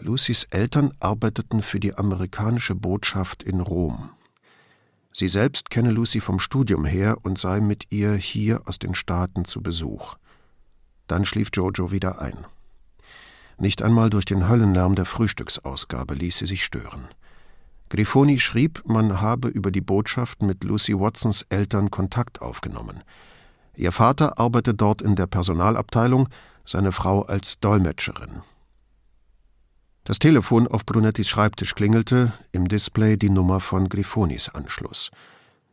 Lucys 0.00 0.44
Eltern 0.50 0.92
arbeiteten 0.98 1.62
für 1.62 1.78
die 1.78 1.94
amerikanische 1.94 2.74
Botschaft 2.74 3.44
in 3.44 3.60
Rom. 3.60 4.10
Sie 5.12 5.28
selbst 5.28 5.70
kenne 5.70 5.92
Lucy 5.92 6.18
vom 6.18 6.40
Studium 6.40 6.84
her 6.84 7.18
und 7.22 7.38
sei 7.38 7.60
mit 7.60 7.86
ihr 7.90 8.14
hier 8.14 8.62
aus 8.66 8.80
den 8.80 8.96
Staaten 8.96 9.44
zu 9.44 9.62
Besuch. 9.62 10.16
Dann 11.06 11.24
schlief 11.24 11.50
Jojo 11.52 11.92
wieder 11.92 12.20
ein. 12.20 12.36
Nicht 13.56 13.82
einmal 13.82 14.10
durch 14.10 14.24
den 14.24 14.48
Höllenlärm 14.48 14.96
der 14.96 15.04
Frühstücksausgabe 15.04 16.14
ließ 16.14 16.38
sie 16.38 16.46
sich 16.46 16.64
stören. 16.64 17.06
Grifoni 17.90 18.38
schrieb, 18.38 18.82
man 18.86 19.20
habe 19.20 19.48
über 19.48 19.70
die 19.70 19.80
Botschaft 19.80 20.42
mit 20.42 20.64
Lucy 20.64 20.98
Watsons 20.98 21.42
Eltern 21.48 21.90
Kontakt 21.90 22.42
aufgenommen. 22.42 23.02
Ihr 23.76 23.92
Vater 23.92 24.38
arbeite 24.38 24.74
dort 24.74 25.02
in 25.02 25.16
der 25.16 25.26
Personalabteilung, 25.26 26.28
seine 26.64 26.92
Frau 26.92 27.22
als 27.22 27.58
Dolmetscherin. 27.60 28.42
Das 30.04 30.18
Telefon 30.18 30.68
auf 30.68 30.84
Brunettis 30.84 31.28
Schreibtisch 31.28 31.74
klingelte, 31.74 32.32
im 32.52 32.68
Display 32.68 33.16
die 33.16 33.30
Nummer 33.30 33.60
von 33.60 33.88
Grifonis 33.88 34.48
Anschluss. 34.50 35.10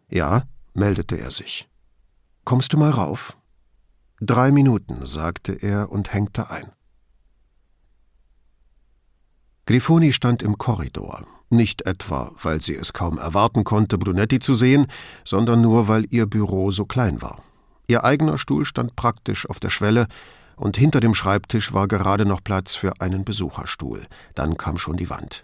Ja, 0.10 0.44
meldete 0.74 1.18
er 1.18 1.32
sich. 1.32 1.70
Kommst 2.46 2.74
du 2.74 2.78
mal 2.78 2.92
rauf? 2.92 3.38
Drei 4.22 4.52
Minuten, 4.52 5.06
sagte 5.06 5.54
er 5.54 5.92
und 5.92 6.14
hängte 6.14 6.50
ein. 6.50 6.72
Grifoni 9.66 10.14
stand 10.14 10.44
im 10.44 10.58
Korridor, 10.58 11.26
nicht 11.52 11.86
etwa, 11.86 12.32
weil 12.42 12.62
sie 12.62 12.76
es 12.76 12.94
kaum 12.94 13.18
erwarten 13.18 13.64
konnte, 13.64 13.98
Brunetti 13.98 14.40
zu 14.40 14.54
sehen, 14.54 14.88
sondern 15.26 15.62
nur, 15.62 15.88
weil 15.88 16.06
ihr 16.10 16.26
Büro 16.26 16.72
so 16.72 16.86
klein 16.86 17.22
war. 17.22 17.44
Ihr 17.88 18.04
eigener 18.04 18.38
Stuhl 18.38 18.66
stand 18.66 18.96
praktisch 18.96 19.50
auf 19.50 19.60
der 19.60 19.70
Schwelle, 19.70 20.08
und 20.56 20.78
hinter 20.78 21.00
dem 21.00 21.16
Schreibtisch 21.16 21.74
war 21.74 21.88
gerade 21.88 22.26
noch 22.26 22.44
Platz 22.44 22.76
für 22.76 23.02
einen 23.02 23.26
Besucherstuhl. 23.26 24.06
Dann 24.36 24.58
kam 24.58 24.78
schon 24.78 24.96
die 24.96 25.10
Wand. 25.10 25.44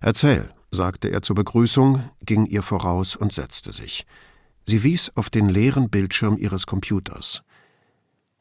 Erzähl, 0.00 0.50
sagte 0.70 1.08
er 1.08 1.22
zur 1.22 1.36
Begrüßung, 1.36 2.02
ging 2.22 2.44
ihr 2.46 2.62
voraus 2.62 3.14
und 3.14 3.32
setzte 3.32 3.72
sich. 3.72 4.06
Sie 4.66 4.82
wies 4.82 5.12
auf 5.14 5.30
den 5.30 5.48
leeren 5.48 5.88
Bildschirm 5.88 6.36
ihres 6.36 6.66
Computers. 6.66 7.42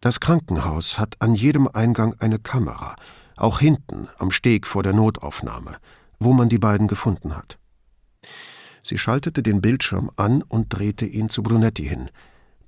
Das 0.02 0.20
Krankenhaus 0.20 1.00
hat 1.00 1.16
an 1.20 1.36
jedem 1.36 1.68
Eingang 1.68 2.16
eine 2.20 2.40
Kamera, 2.40 2.96
auch 3.36 3.60
hinten 3.60 4.08
am 4.18 4.32
Steg 4.32 4.68
vor 4.68 4.84
der 4.84 4.94
Notaufnahme, 4.94 5.78
wo 6.20 6.34
man 6.34 6.50
die 6.50 6.60
beiden 6.60 6.88
gefunden 6.88 7.36
hat. 7.36 7.58
Sie 8.84 8.98
schaltete 8.98 9.44
den 9.44 9.62
Bildschirm 9.62 10.12
an 10.16 10.42
und 10.42 10.70
drehte 10.70 11.06
ihn 11.06 11.30
zu 11.30 11.44
Brunetti 11.44 11.88
hin, 11.88 12.10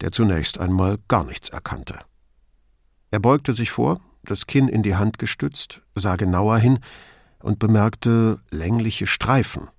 der 0.01 0.11
zunächst 0.11 0.59
einmal 0.59 0.97
gar 1.07 1.23
nichts 1.23 1.49
erkannte. 1.49 1.99
Er 3.11 3.19
beugte 3.19 3.53
sich 3.53 3.71
vor, 3.71 4.01
das 4.23 4.47
Kinn 4.47 4.67
in 4.67 4.83
die 4.83 4.95
Hand 4.95 5.17
gestützt, 5.17 5.81
sah 5.95 6.15
genauer 6.15 6.57
hin 6.57 6.79
und 7.39 7.59
bemerkte 7.59 8.41
längliche 8.51 9.07
Streifen. 9.07 9.69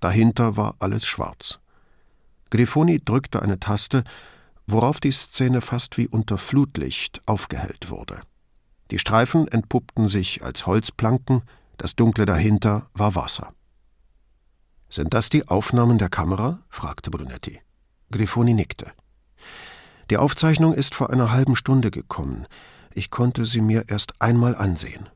Dahinter 0.00 0.56
war 0.56 0.76
alles 0.78 1.04
schwarz. 1.04 1.58
Grifoni 2.50 3.00
drückte 3.04 3.42
eine 3.42 3.58
Taste, 3.58 4.04
worauf 4.66 5.00
die 5.00 5.12
Szene 5.12 5.60
fast 5.60 5.98
wie 5.98 6.08
unter 6.08 6.38
Flutlicht 6.38 7.22
aufgehellt 7.26 7.90
wurde. 7.90 8.20
Die 8.90 8.98
Streifen 8.98 9.48
entpuppten 9.48 10.06
sich 10.08 10.42
als 10.42 10.66
Holzplanken, 10.66 11.42
das 11.78 11.96
Dunkle 11.96 12.26
dahinter 12.26 12.90
war 12.92 13.14
Wasser. 13.14 13.54
Sind 14.90 15.14
das 15.14 15.30
die 15.30 15.48
Aufnahmen 15.48 15.98
der 15.98 16.08
Kamera? 16.08 16.60
fragte 16.68 17.10
Brunetti. 17.10 17.60
Grifoni 18.10 18.54
nickte. 18.54 18.92
Die 20.10 20.16
Aufzeichnung 20.16 20.74
ist 20.74 20.94
vor 20.94 21.10
einer 21.10 21.30
halben 21.30 21.56
Stunde 21.56 21.90
gekommen. 21.90 22.46
Ich 22.94 23.10
konnte 23.10 23.44
sie 23.44 23.60
mir 23.60 23.88
erst 23.88 24.20
einmal 24.20 24.56
ansehen. 24.56 25.08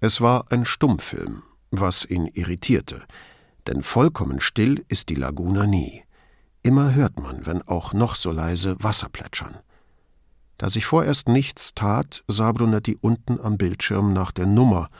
Es 0.00 0.20
war 0.20 0.50
ein 0.52 0.64
Stummfilm, 0.64 1.42
was 1.70 2.04
ihn 2.04 2.26
irritierte, 2.26 3.02
denn 3.66 3.82
vollkommen 3.82 4.40
still 4.40 4.84
ist 4.88 5.08
die 5.08 5.14
Laguna 5.14 5.66
nie. 5.66 6.04
Immer 6.62 6.94
hört 6.94 7.18
man, 7.18 7.46
wenn 7.46 7.62
auch 7.62 7.94
noch 7.94 8.14
so 8.14 8.30
leise, 8.30 8.76
Wasser 8.80 9.08
plätschern. 9.08 9.58
Da 10.58 10.68
sich 10.68 10.84
vorerst 10.84 11.28
nichts 11.28 11.74
tat, 11.74 12.22
sah 12.28 12.52
Brunetti 12.52 12.98
unten 13.00 13.40
am 13.40 13.56
Bildschirm 13.56 14.12
nach 14.12 14.30
der 14.30 14.44
Nummer, 14.44 14.90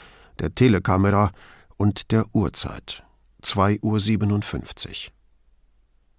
der 0.41 0.55
Telekamera 0.55 1.33
und 1.77 2.11
der 2.11 2.27
Uhrzeit. 2.35 3.05
2.57 3.43 5.07
Uhr. 5.07 5.13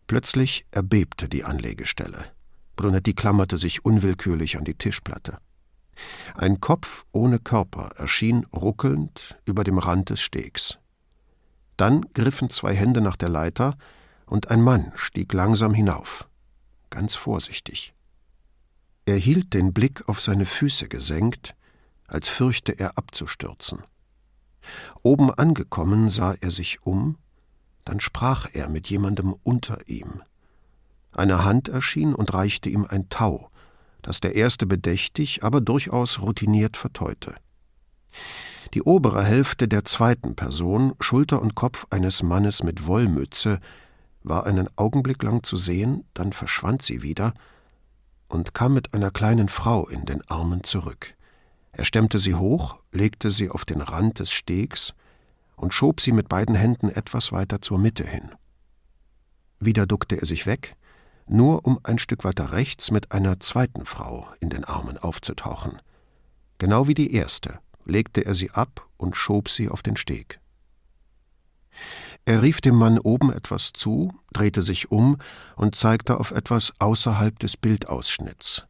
Plötzlich 0.07 0.65
erbebte 0.71 1.29
die 1.29 1.43
Anlegestelle. 1.43 2.25
Brunetti 2.75 3.13
klammerte 3.13 3.57
sich 3.57 3.85
unwillkürlich 3.85 4.57
an 4.57 4.65
die 4.65 4.73
Tischplatte. 4.73 5.37
Ein 6.35 6.59
Kopf 6.59 7.05
ohne 7.11 7.39
Körper 7.39 7.91
erschien 7.97 8.45
ruckelnd 8.53 9.37
über 9.45 9.63
dem 9.63 9.77
Rand 9.77 10.09
des 10.09 10.21
Stegs. 10.21 10.79
Dann 11.77 12.01
griffen 12.13 12.49
zwei 12.49 12.75
Hände 12.75 13.01
nach 13.01 13.15
der 13.15 13.29
Leiter, 13.29 13.77
und 14.25 14.49
ein 14.49 14.61
Mann 14.61 14.93
stieg 14.95 15.33
langsam 15.33 15.73
hinauf, 15.73 16.27
ganz 16.89 17.15
vorsichtig. 17.15 17.93
Er 19.05 19.17
hielt 19.17 19.53
den 19.53 19.73
Blick 19.73 20.07
auf 20.07 20.21
seine 20.21 20.45
Füße 20.45 20.87
gesenkt, 20.87 21.55
als 22.07 22.29
fürchte 22.29 22.71
er 22.71 22.97
abzustürzen. 22.97 23.83
Oben 25.03 25.31
angekommen 25.31 26.09
sah 26.09 26.35
er 26.39 26.51
sich 26.51 26.85
um, 26.85 27.17
dann 27.85 27.99
sprach 27.99 28.47
er 28.53 28.69
mit 28.69 28.87
jemandem 28.87 29.35
unter 29.43 29.87
ihm. 29.87 30.21
Eine 31.11 31.43
Hand 31.43 31.67
erschien 31.67 32.15
und 32.15 32.33
reichte 32.33 32.69
ihm 32.69 32.85
ein 32.85 33.09
Tau, 33.09 33.49
das 34.01 34.21
der 34.21 34.35
erste 34.35 34.65
bedächtig, 34.65 35.43
aber 35.43 35.61
durchaus 35.61 36.21
routiniert 36.21 36.77
verteute. 36.77 37.35
Die 38.73 38.83
obere 38.83 39.23
Hälfte 39.23 39.67
der 39.67 39.83
zweiten 39.83 40.35
Person, 40.35 40.93
Schulter 40.99 41.41
und 41.41 41.55
Kopf 41.55 41.85
eines 41.89 42.23
Mannes 42.23 42.63
mit 42.63 42.87
Wollmütze, 42.87 43.59
war 44.23 44.45
einen 44.45 44.69
Augenblick 44.77 45.21
lang 45.23 45.43
zu 45.43 45.57
sehen, 45.57 46.05
dann 46.13 46.31
verschwand 46.31 46.81
sie 46.81 47.01
wieder 47.01 47.33
und 48.29 48.53
kam 48.53 48.73
mit 48.73 48.93
einer 48.93 49.11
kleinen 49.11 49.49
Frau 49.49 49.87
in 49.87 50.05
den 50.05 50.21
Armen 50.29 50.63
zurück. 50.63 51.15
Er 51.71 51.85
stemmte 51.85 52.17
sie 52.17 52.35
hoch, 52.35 52.77
legte 52.91 53.29
sie 53.29 53.49
auf 53.49 53.65
den 53.65 53.81
Rand 53.81 54.19
des 54.19 54.31
Stegs 54.31 54.93
und 55.55 55.73
schob 55.73 56.01
sie 56.01 56.11
mit 56.11 56.27
beiden 56.27 56.55
Händen 56.55 56.89
etwas 56.89 57.31
weiter 57.31 57.61
zur 57.61 57.79
Mitte 57.79 58.05
hin. 58.05 58.31
Wieder 59.59 59.85
duckte 59.85 60.19
er 60.19 60.25
sich 60.25 60.45
weg, 60.45 60.75
nur 61.27 61.65
um 61.65 61.79
ein 61.83 61.99
Stück 61.99 62.23
weiter 62.23 62.51
rechts 62.51 62.91
mit 62.91 63.11
einer 63.11 63.39
zweiten 63.39 63.85
Frau 63.85 64.27
in 64.39 64.49
den 64.49 64.65
Armen 64.65 64.97
aufzutauchen. 64.97 65.81
Genau 66.57 66.87
wie 66.87 66.93
die 66.93 67.13
erste 67.13 67.59
legte 67.85 68.25
er 68.25 68.35
sie 68.35 68.51
ab 68.51 68.87
und 68.97 69.15
schob 69.15 69.49
sie 69.49 69.69
auf 69.69 69.81
den 69.81 69.97
Steg. 69.97 70.39
Er 72.25 72.41
rief 72.41 72.61
dem 72.61 72.75
Mann 72.75 72.99
oben 72.99 73.31
etwas 73.31 73.73
zu, 73.73 74.13
drehte 74.33 74.61
sich 74.61 74.91
um 74.91 75.17
und 75.55 75.75
zeigte 75.75 76.19
auf 76.19 76.31
etwas 76.31 76.73
außerhalb 76.79 77.39
des 77.39 77.57
Bildausschnitts. 77.57 78.67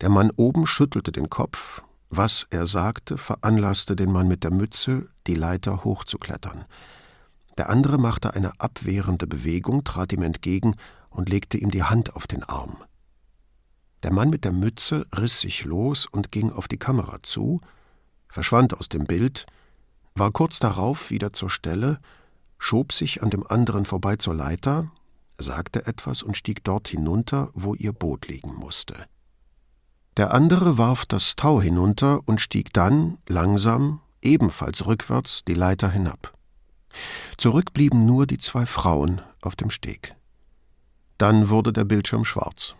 Der 0.00 0.08
Mann 0.08 0.30
oben 0.36 0.66
schüttelte 0.66 1.10
den 1.10 1.30
Kopf, 1.30 1.82
was 2.10 2.46
er 2.50 2.66
sagte, 2.66 3.18
veranlasste 3.18 3.96
den 3.96 4.12
Mann 4.12 4.28
mit 4.28 4.44
der 4.44 4.52
Mütze, 4.52 5.08
die 5.26 5.34
Leiter 5.34 5.84
hochzuklettern. 5.84 6.64
Der 7.58 7.70
andere 7.70 7.98
machte 7.98 8.34
eine 8.34 8.60
abwehrende 8.60 9.26
Bewegung, 9.26 9.84
trat 9.84 10.12
ihm 10.12 10.22
entgegen 10.22 10.76
und 11.10 11.28
legte 11.28 11.58
ihm 11.58 11.70
die 11.70 11.82
Hand 11.82 12.14
auf 12.14 12.26
den 12.26 12.42
Arm. 12.42 12.76
Der 14.02 14.12
Mann 14.12 14.30
mit 14.30 14.44
der 14.44 14.52
Mütze 14.52 15.06
riss 15.16 15.40
sich 15.40 15.64
los 15.64 16.06
und 16.06 16.30
ging 16.30 16.52
auf 16.52 16.68
die 16.68 16.78
Kamera 16.78 17.22
zu, 17.22 17.60
verschwand 18.28 18.78
aus 18.78 18.88
dem 18.88 19.04
Bild, 19.04 19.46
war 20.14 20.30
kurz 20.32 20.58
darauf 20.58 21.10
wieder 21.10 21.32
zur 21.32 21.50
Stelle, 21.50 21.98
schob 22.58 22.92
sich 22.92 23.22
an 23.22 23.30
dem 23.30 23.46
anderen 23.46 23.84
vorbei 23.84 24.16
zur 24.16 24.34
Leiter, 24.34 24.90
sagte 25.38 25.86
etwas 25.86 26.22
und 26.22 26.36
stieg 26.36 26.62
dort 26.64 26.88
hinunter, 26.88 27.50
wo 27.54 27.74
ihr 27.74 27.92
Boot 27.92 28.28
liegen 28.28 28.54
musste. 28.54 29.06
Der 30.16 30.32
andere 30.32 30.78
warf 30.78 31.04
das 31.04 31.36
Tau 31.36 31.60
hinunter 31.60 32.20
und 32.26 32.40
stieg 32.40 32.72
dann, 32.72 33.18
langsam, 33.28 34.00
ebenfalls 34.22 34.86
rückwärts, 34.86 35.44
die 35.44 35.54
Leiter 35.54 35.90
hinab. 35.90 36.32
Zurück 37.36 37.74
blieben 37.74 38.06
nur 38.06 38.26
die 38.26 38.38
zwei 38.38 38.64
Frauen 38.64 39.20
auf 39.42 39.56
dem 39.56 39.68
Steg. 39.68 40.14
Dann 41.18 41.50
wurde 41.50 41.72
der 41.72 41.84
Bildschirm 41.84 42.24
schwarz. 42.24 42.74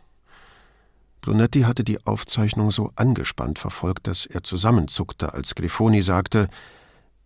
Brunetti 1.20 1.62
hatte 1.62 1.84
die 1.84 2.06
Aufzeichnung 2.06 2.70
so 2.70 2.92
angespannt 2.94 3.58
verfolgt, 3.58 4.06
dass 4.06 4.26
er 4.26 4.42
zusammenzuckte, 4.42 5.34
als 5.34 5.54
Grifoni 5.54 6.00
sagte, 6.00 6.48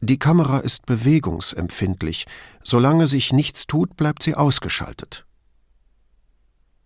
die 0.01 0.19
Kamera 0.19 0.59
ist 0.59 0.87
bewegungsempfindlich. 0.87 2.27
Solange 2.65 3.07
sich 3.07 3.33
nichts 3.33 3.67
tut, 3.67 3.97
bleibt 3.97 4.23
sie 4.23 4.35
ausgeschaltet. 4.35 5.27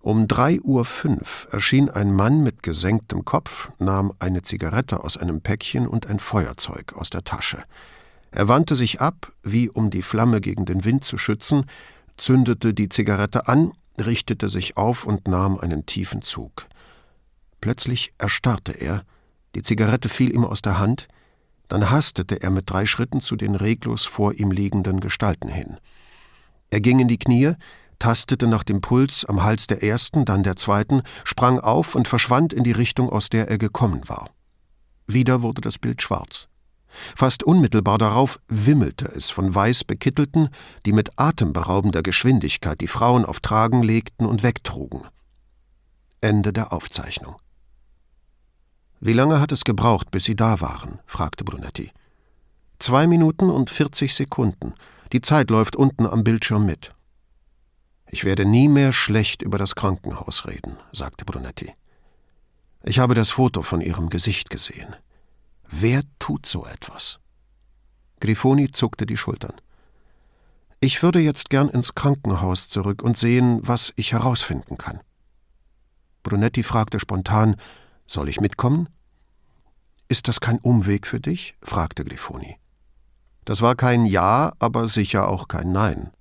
Um 0.04 0.28
drei 0.28 0.60
Uhr 0.60 0.84
fünf 0.84 1.48
erschien 1.50 1.88
ein 1.88 2.12
Mann 2.12 2.42
mit 2.42 2.62
gesenktem 2.62 3.24
Kopf, 3.24 3.70
nahm 3.78 4.12
eine 4.18 4.42
Zigarette 4.42 5.02
aus 5.02 5.16
einem 5.16 5.40
Päckchen 5.40 5.88
und 5.88 6.08
ein 6.08 6.18
Feuerzeug 6.18 6.92
aus 6.92 7.08
der 7.08 7.24
Tasche. 7.24 7.64
Er 8.30 8.46
wandte 8.46 8.74
sich 8.74 9.00
ab, 9.00 9.32
wie 9.42 9.70
um 9.70 9.88
die 9.88 10.02
Flamme 10.02 10.42
gegen 10.42 10.66
den 10.66 10.84
Wind 10.84 11.04
zu 11.04 11.16
schützen, 11.16 11.64
zündete 12.18 12.74
die 12.74 12.90
Zigarette 12.90 13.48
an, 13.48 13.72
richtete 13.98 14.50
sich 14.50 14.76
auf 14.76 15.06
und 15.06 15.26
nahm 15.26 15.58
einen 15.58 15.86
tiefen 15.86 16.20
Zug. 16.20 16.66
Plötzlich 17.62 18.12
erstarrte 18.18 18.72
er, 18.72 19.04
die 19.54 19.62
Zigarette 19.62 20.10
fiel 20.10 20.34
ihm 20.34 20.44
aus 20.44 20.60
der 20.60 20.78
Hand, 20.78 21.08
dann 21.68 21.88
hastete 21.88 22.42
er 22.42 22.50
mit 22.50 22.68
drei 22.68 22.84
Schritten 22.84 23.22
zu 23.22 23.36
den 23.36 23.54
reglos 23.54 24.04
vor 24.04 24.34
ihm 24.34 24.50
liegenden 24.50 25.00
Gestalten 25.00 25.48
hin. 25.48 25.78
Er 26.68 26.82
ging 26.82 26.98
in 26.98 27.08
die 27.08 27.18
Knie, 27.18 27.54
tastete 27.98 28.46
nach 28.46 28.64
dem 28.64 28.80
Puls 28.80 29.24
am 29.24 29.42
Hals 29.42 29.66
der 29.66 29.82
ersten, 29.82 30.24
dann 30.24 30.42
der 30.42 30.56
zweiten, 30.56 31.02
sprang 31.24 31.60
auf 31.60 31.94
und 31.94 32.08
verschwand 32.08 32.52
in 32.52 32.64
die 32.64 32.72
Richtung, 32.72 33.10
aus 33.10 33.28
der 33.28 33.48
er 33.48 33.58
gekommen 33.58 34.08
war. 34.08 34.30
Wieder 35.06 35.42
wurde 35.42 35.60
das 35.60 35.78
Bild 35.78 36.02
schwarz. 36.02 36.48
Fast 37.16 37.42
unmittelbar 37.42 37.98
darauf 37.98 38.40
wimmelte 38.48 39.06
es 39.06 39.30
von 39.30 39.54
weiß 39.54 39.84
bekittelten, 39.84 40.48
die 40.86 40.92
mit 40.92 41.18
atemberaubender 41.18 42.02
Geschwindigkeit 42.02 42.80
die 42.80 42.86
Frauen 42.86 43.24
auf 43.24 43.40
Tragen 43.40 43.82
legten 43.82 44.26
und 44.26 44.42
wegtrugen. 44.42 45.02
Ende 46.20 46.52
der 46.52 46.72
Aufzeichnung. 46.72 47.36
Wie 49.00 49.12
lange 49.12 49.40
hat 49.40 49.52
es 49.52 49.64
gebraucht, 49.64 50.10
bis 50.10 50.24
Sie 50.24 50.36
da 50.36 50.60
waren? 50.60 51.00
fragte 51.04 51.44
Brunetti. 51.44 51.90
Zwei 52.78 53.06
Minuten 53.06 53.50
und 53.50 53.70
vierzig 53.70 54.14
Sekunden. 54.14 54.74
Die 55.12 55.20
Zeit 55.20 55.50
läuft 55.50 55.76
unten 55.76 56.06
am 56.06 56.24
Bildschirm 56.24 56.64
mit. 56.64 56.94
Ich 58.14 58.22
werde 58.22 58.44
nie 58.44 58.68
mehr 58.68 58.92
schlecht 58.92 59.42
über 59.42 59.58
das 59.58 59.74
Krankenhaus 59.74 60.46
reden, 60.46 60.76
sagte 60.92 61.24
Brunetti. 61.24 61.74
Ich 62.84 63.00
habe 63.00 63.14
das 63.14 63.32
Foto 63.32 63.62
von 63.62 63.80
Ihrem 63.80 64.08
Gesicht 64.08 64.50
gesehen. 64.50 64.94
Wer 65.68 66.02
tut 66.20 66.46
so 66.46 66.64
etwas? 66.64 67.18
Grifoni 68.20 68.70
zuckte 68.70 69.04
die 69.04 69.16
Schultern. 69.16 69.54
Ich 70.78 71.02
würde 71.02 71.18
jetzt 71.18 71.50
gern 71.50 71.68
ins 71.68 71.96
Krankenhaus 71.96 72.68
zurück 72.68 73.02
und 73.02 73.16
sehen, 73.16 73.58
was 73.66 73.92
ich 73.96 74.12
herausfinden 74.12 74.78
kann. 74.78 75.00
Brunetti 76.22 76.62
fragte 76.62 77.00
spontan, 77.00 77.56
soll 78.06 78.28
ich 78.28 78.40
mitkommen? 78.40 78.88
Ist 80.06 80.28
das 80.28 80.38
kein 80.38 80.58
Umweg 80.58 81.08
für 81.08 81.18
dich? 81.18 81.56
fragte 81.62 82.04
Grifoni. 82.04 82.58
Das 83.44 83.60
war 83.60 83.74
kein 83.74 84.06
Ja, 84.06 84.52
aber 84.60 84.86
sicher 84.86 85.28
auch 85.28 85.48
kein 85.48 85.72
Nein. 85.72 86.12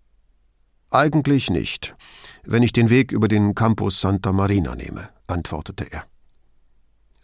Eigentlich 0.93 1.49
nicht, 1.49 1.95
wenn 2.43 2.61
ich 2.61 2.71
den 2.71 2.91
Weg 2.91 3.11
über 3.11 3.27
den 3.27 3.55
Campus 3.55 3.99
Santa 3.99 4.31
Marina 4.31 4.75
nehme, 4.75 5.09
antwortete 5.25 5.91
er. 5.91 6.03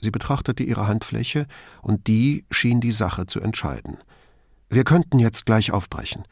Sie 0.02 0.10
betrachtete 0.10 0.64
ihre 0.64 0.88
Handfläche, 0.88 1.46
und 1.84 2.08
die 2.08 2.46
schien 2.50 2.82
die 2.82 2.92
Sache 2.92 3.28
zu 3.28 3.40
entscheiden. 3.40 4.00
Wir 4.70 4.86
könnten 4.86 5.20
jetzt 5.20 5.46
gleich 5.46 5.72
aufbrechen. 5.72 6.24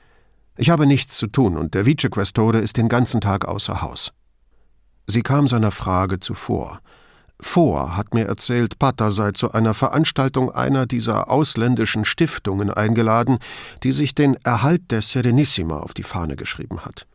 Ich 0.56 0.72
habe 0.72 0.88
nichts 0.88 1.16
zu 1.20 1.28
tun, 1.28 1.58
und 1.58 1.76
der 1.76 1.86
Vicequestore 1.86 2.58
ist 2.58 2.78
den 2.78 2.90
ganzen 2.90 3.22
Tag 3.22 3.46
außer 3.46 3.84
Haus. 3.84 4.14
Sie 5.06 5.22
kam 5.22 5.48
seiner 5.48 5.72
Frage 5.72 6.20
zuvor. 6.20 6.80
Vor 7.40 7.96
hat 7.96 8.16
mir 8.16 8.26
erzählt, 8.26 8.80
Pata 8.80 9.12
sei 9.12 9.32
zu 9.34 9.52
einer 9.52 9.76
Veranstaltung 9.76 10.50
einer 10.50 10.88
dieser 10.88 11.30
ausländischen 11.30 12.04
Stiftungen 12.04 12.72
eingeladen, 12.72 13.38
die 13.84 13.92
sich 13.92 14.16
den 14.16 14.38
Erhalt 14.44 14.90
der 14.90 15.04
Serenissima 15.04 15.78
auf 15.78 15.94
die 15.94 16.02
Fahne 16.02 16.36
geschrieben 16.36 16.84
hat. 16.84 17.06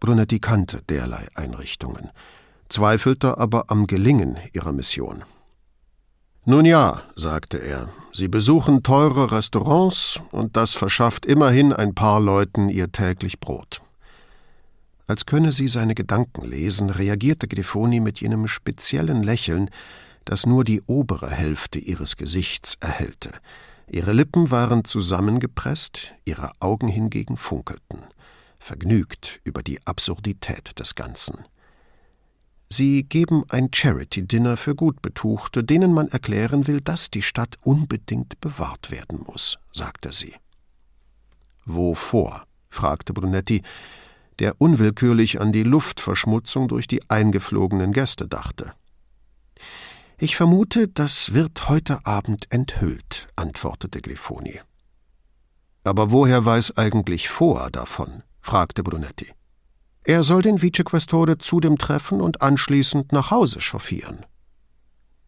Brunetti 0.00 0.38
kannte 0.40 0.82
derlei 0.88 1.26
Einrichtungen, 1.34 2.10
zweifelte 2.68 3.38
aber 3.38 3.70
am 3.70 3.86
Gelingen 3.86 4.36
ihrer 4.52 4.72
Mission. 4.72 5.24
Nun 6.44 6.64
ja, 6.64 7.02
sagte 7.16 7.58
er, 7.58 7.88
Sie 8.12 8.28
besuchen 8.28 8.82
teure 8.84 9.32
Restaurants, 9.32 10.20
und 10.30 10.56
das 10.56 10.74
verschafft 10.74 11.26
immerhin 11.26 11.72
ein 11.72 11.94
paar 11.94 12.20
Leuten 12.20 12.68
ihr 12.68 12.92
täglich 12.92 13.40
Brot. 13.40 13.82
Als 15.08 15.26
könne 15.26 15.52
sie 15.52 15.68
seine 15.68 15.94
Gedanken 15.94 16.44
lesen, 16.44 16.90
reagierte 16.90 17.48
Grifoni 17.48 18.00
mit 18.00 18.20
jenem 18.20 18.48
speziellen 18.48 19.22
Lächeln, 19.22 19.70
das 20.24 20.46
nur 20.46 20.64
die 20.64 20.82
obere 20.86 21.30
Hälfte 21.30 21.78
ihres 21.78 22.16
Gesichts 22.16 22.76
erhellte. 22.80 23.32
Ihre 23.88 24.12
Lippen 24.12 24.50
waren 24.50 24.84
zusammengepresst, 24.84 26.14
ihre 26.24 26.50
Augen 26.58 26.88
hingegen 26.88 27.36
funkelten, 27.36 28.00
vergnügt 28.58 29.40
über 29.44 29.62
die 29.62 29.84
Absurdität 29.86 30.78
des 30.78 30.94
Ganzen. 30.94 31.44
Sie 32.68 33.04
geben 33.04 33.44
ein 33.48 33.70
Charity-Dinner 33.72 34.56
für 34.56 34.74
Gutbetuchte, 34.74 35.62
denen 35.62 35.92
man 35.92 36.08
erklären 36.08 36.66
will, 36.66 36.80
dass 36.80 37.10
die 37.10 37.22
Stadt 37.22 37.56
unbedingt 37.62 38.40
bewahrt 38.40 38.90
werden 38.90 39.20
muss, 39.24 39.58
sagte 39.72 40.12
sie. 40.12 40.34
Wovor? 41.64 42.46
fragte 42.68 43.12
Brunetti, 43.12 43.62
der 44.38 44.60
unwillkürlich 44.60 45.40
an 45.40 45.52
die 45.52 45.62
Luftverschmutzung 45.62 46.68
durch 46.68 46.86
die 46.88 47.08
eingeflogenen 47.08 47.92
Gäste 47.92 48.26
dachte. 48.26 48.72
Ich 50.18 50.36
vermute, 50.36 50.88
das 50.88 51.34
wird 51.34 51.68
heute 51.68 52.04
Abend 52.04 52.46
enthüllt, 52.50 53.28
antwortete 53.36 54.00
Grifoni. 54.00 54.60
Aber 55.84 56.10
woher 56.10 56.44
weiß 56.44 56.76
eigentlich 56.76 57.28
Foa 57.28 57.70
davon? 57.70 58.22
Fragte 58.46 58.82
Brunetti. 58.82 59.32
Er 60.04 60.22
soll 60.22 60.40
den 60.40 60.62
Vicequestore 60.62 61.36
zu 61.36 61.58
dem 61.58 61.78
Treffen 61.78 62.20
und 62.20 62.42
anschließend 62.42 63.12
nach 63.12 63.32
Hause 63.32 63.60
chauffieren. 63.60 64.24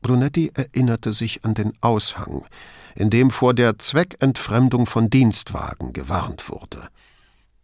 Brunetti 0.01 0.53
erinnerte 0.55 1.13
sich 1.13 1.45
an 1.45 1.55
den 1.55 1.73
Aushang, 1.81 2.47
in 2.95 3.11
dem 3.11 3.33
vor 3.33 3.55
der 3.55 3.77
Zweckentfremdung 3.79 4.87
von 4.87 5.11
Dienstwagen 5.11 5.93
gewarnt 5.93 6.49
wurde. 6.49 6.89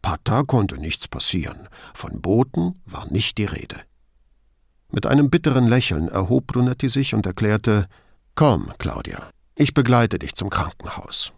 Pata 0.02 0.42
konnte 0.42 0.76
nichts 0.76 1.06
passieren, 1.06 1.68
von 1.94 2.20
Booten 2.20 2.82
war 2.84 3.06
nicht 3.12 3.38
die 3.38 3.46
Rede. 3.46 3.80
Mit 4.90 5.06
einem 5.06 5.30
bitteren 5.30 5.68
Lächeln 5.68 6.08
erhob 6.08 6.48
Brunetti 6.48 6.88
sich 6.88 7.14
und 7.14 7.26
erklärte 7.26 7.88
Komm, 8.34 8.72
Claudia, 8.78 9.30
ich 9.54 9.72
begleite 9.72 10.18
dich 10.18 10.34
zum 10.34 10.50
Krankenhaus. 10.50 11.32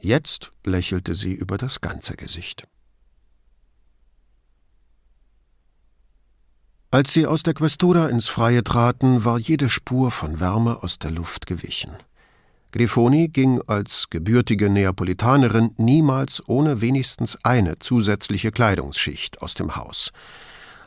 Jetzt 0.00 0.52
lächelte 0.64 1.16
sie 1.16 1.34
über 1.34 1.58
das 1.58 1.80
ganze 1.80 2.14
Gesicht. 2.16 2.68
Als 6.92 7.12
sie 7.12 7.24
aus 7.24 7.44
der 7.44 7.54
Questura 7.54 8.08
ins 8.08 8.28
Freie 8.28 8.64
traten, 8.64 9.24
war 9.24 9.38
jede 9.38 9.68
Spur 9.68 10.10
von 10.10 10.40
Wärme 10.40 10.82
aus 10.82 10.98
der 10.98 11.12
Luft 11.12 11.46
gewichen. 11.46 11.92
Grifoni 12.72 13.28
ging 13.28 13.60
als 13.68 14.10
gebürtige 14.10 14.68
Neapolitanerin 14.68 15.72
niemals 15.76 16.42
ohne 16.48 16.80
wenigstens 16.80 17.38
eine 17.44 17.78
zusätzliche 17.78 18.50
Kleidungsschicht 18.50 19.40
aus 19.40 19.54
dem 19.54 19.76
Haus. 19.76 20.10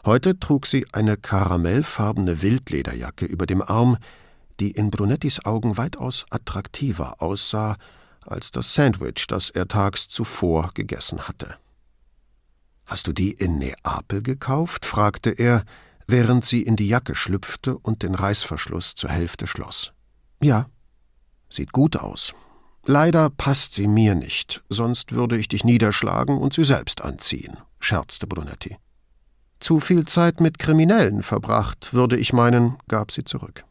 Heute 0.05 0.37
trug 0.37 0.67
sie 0.67 0.85
eine 0.91 1.15
karamellfarbene 1.15 2.41
Wildlederjacke 2.41 3.25
über 3.25 3.45
dem 3.45 3.61
Arm, 3.61 3.97
die 4.59 4.71
in 4.71 4.91
Brunettis 4.91 5.45
Augen 5.45 5.77
weitaus 5.77 6.25
attraktiver 6.29 7.21
aussah 7.21 7.77
als 8.25 8.51
das 8.51 8.73
Sandwich, 8.73 9.27
das 9.27 9.49
er 9.49 9.69
tags 9.69 10.09
zuvor 10.09 10.71
gegessen 10.73 11.29
hatte. 11.29 11.55
Hast 12.85 13.07
du 13.07 13.13
die 13.13 13.31
in 13.31 13.57
Neapel 13.57 14.21
gekauft? 14.21 14.85
fragte 14.85 15.29
er, 15.29 15.63
während 16.07 16.45
sie 16.45 16.61
in 16.61 16.75
die 16.75 16.87
Jacke 16.87 17.15
schlüpfte 17.15 17.77
und 17.77 18.03
den 18.03 18.15
Reißverschluss 18.15 18.95
zur 18.95 19.09
Hälfte 19.09 19.47
schloss. 19.47 19.93
Ja. 20.41 20.67
Sieht 21.49 21.71
gut 21.71 21.97
aus. 21.97 22.33
Leider 22.85 23.29
passt 23.29 23.75
sie 23.75 23.87
mir 23.87 24.13
nicht, 24.13 24.63
sonst 24.69 25.13
würde 25.13 25.37
ich 25.37 25.47
dich 25.47 25.63
niederschlagen 25.63 26.37
und 26.37 26.53
sie 26.53 26.65
selbst 26.65 27.01
anziehen, 27.01 27.57
scherzte 27.79 28.27
Brunetti. 28.27 28.77
Zu 29.59 29.79
viel 29.79 30.05
Zeit 30.05 30.41
mit 30.41 30.59
Kriminellen 30.59 31.23
verbracht, 31.23 31.93
würde 31.93 32.17
ich 32.17 32.33
meinen, 32.33 32.77
gab 32.89 33.11
sie 33.11 33.23
zurück. 33.23 33.63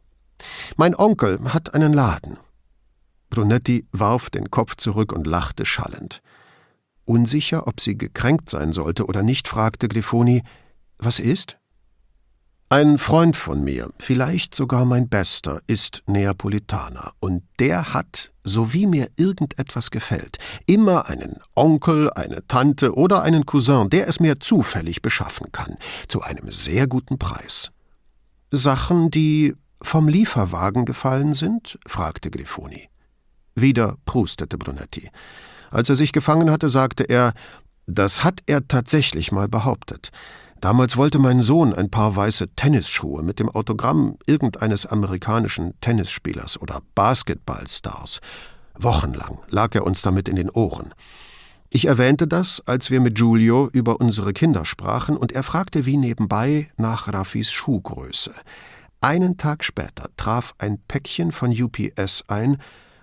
Mein 0.76 0.94
Onkel 0.94 1.52
hat 1.52 1.74
einen 1.74 1.92
Laden. 1.92 2.38
Brunetti 3.28 3.86
warf 3.92 4.30
den 4.30 4.50
Kopf 4.50 4.76
zurück 4.76 5.12
und 5.12 5.26
lachte 5.26 5.66
schallend. 5.66 6.22
Unsicher, 7.04 7.66
ob 7.66 7.80
sie 7.80 7.98
gekränkt 7.98 8.48
sein 8.48 8.72
sollte 8.72 9.06
oder 9.06 9.22
nicht, 9.22 9.48
fragte 9.48 9.88
Grifoni: 9.88 10.42
Was 10.98 11.18
ist? 11.18 11.58
Ein 12.72 12.96
Freund 12.96 13.36
von 13.36 13.62
mir, 13.62 13.90
vielleicht 13.98 14.54
sogar 14.54 14.86
mein 14.86 15.06
bester, 15.10 15.60
ist 15.66 16.02
Neapolitaner, 16.06 17.12
und 17.20 17.42
der 17.58 17.92
hat, 17.92 18.32
so 18.44 18.72
wie 18.72 18.86
mir 18.86 19.10
irgendetwas 19.16 19.90
gefällt, 19.90 20.38
immer 20.64 21.06
einen 21.06 21.36
Onkel, 21.54 22.10
eine 22.14 22.46
Tante 22.48 22.94
oder 22.94 23.24
einen 23.24 23.44
Cousin, 23.44 23.90
der 23.90 24.08
es 24.08 24.20
mir 24.20 24.40
zufällig 24.40 25.02
beschaffen 25.02 25.52
kann, 25.52 25.76
zu 26.08 26.22
einem 26.22 26.48
sehr 26.48 26.86
guten 26.86 27.18
Preis. 27.18 27.72
Sachen, 28.50 29.10
die 29.10 29.54
vom 29.82 30.08
Lieferwagen 30.08 30.86
gefallen 30.86 31.34
sind? 31.34 31.78
fragte 31.86 32.30
Grifoni. 32.30 32.88
Wieder 33.54 33.98
prustete 34.06 34.56
Brunetti. 34.56 35.10
Als 35.70 35.90
er 35.90 35.94
sich 35.94 36.12
gefangen 36.12 36.50
hatte, 36.50 36.70
sagte 36.70 37.04
er, 37.04 37.34
das 37.86 38.24
hat 38.24 38.40
er 38.46 38.66
tatsächlich 38.66 39.30
mal 39.30 39.48
behauptet. 39.48 40.10
Damals 40.62 40.96
wollte 40.96 41.18
mein 41.18 41.40
Sohn 41.40 41.74
ein 41.74 41.90
paar 41.90 42.14
weiße 42.14 42.54
Tennisschuhe 42.54 43.24
mit 43.24 43.40
dem 43.40 43.48
Autogramm 43.50 44.16
irgendeines 44.26 44.86
amerikanischen 44.86 45.74
Tennisspielers 45.80 46.56
oder 46.60 46.82
Basketballstars. 46.94 48.20
Wochenlang 48.78 49.40
lag 49.48 49.74
er 49.74 49.84
uns 49.84 50.02
damit 50.02 50.28
in 50.28 50.36
den 50.36 50.50
Ohren. 50.50 50.94
Ich 51.68 51.86
erwähnte 51.86 52.28
das, 52.28 52.62
als 52.64 52.92
wir 52.92 53.00
mit 53.00 53.16
Giulio 53.16 53.70
über 53.72 53.98
unsere 54.00 54.32
Kinder 54.32 54.64
sprachen, 54.64 55.16
und 55.16 55.32
er 55.32 55.42
fragte 55.42 55.84
wie 55.84 55.96
nebenbei 55.96 56.70
nach 56.76 57.12
Raffis 57.12 57.50
Schuhgröße. 57.50 58.32
Einen 59.00 59.38
Tag 59.38 59.64
später 59.64 60.10
traf 60.16 60.54
ein 60.58 60.78
Päckchen 60.86 61.32
von 61.32 61.50
UPS 61.50 62.22
ein, 62.28 62.58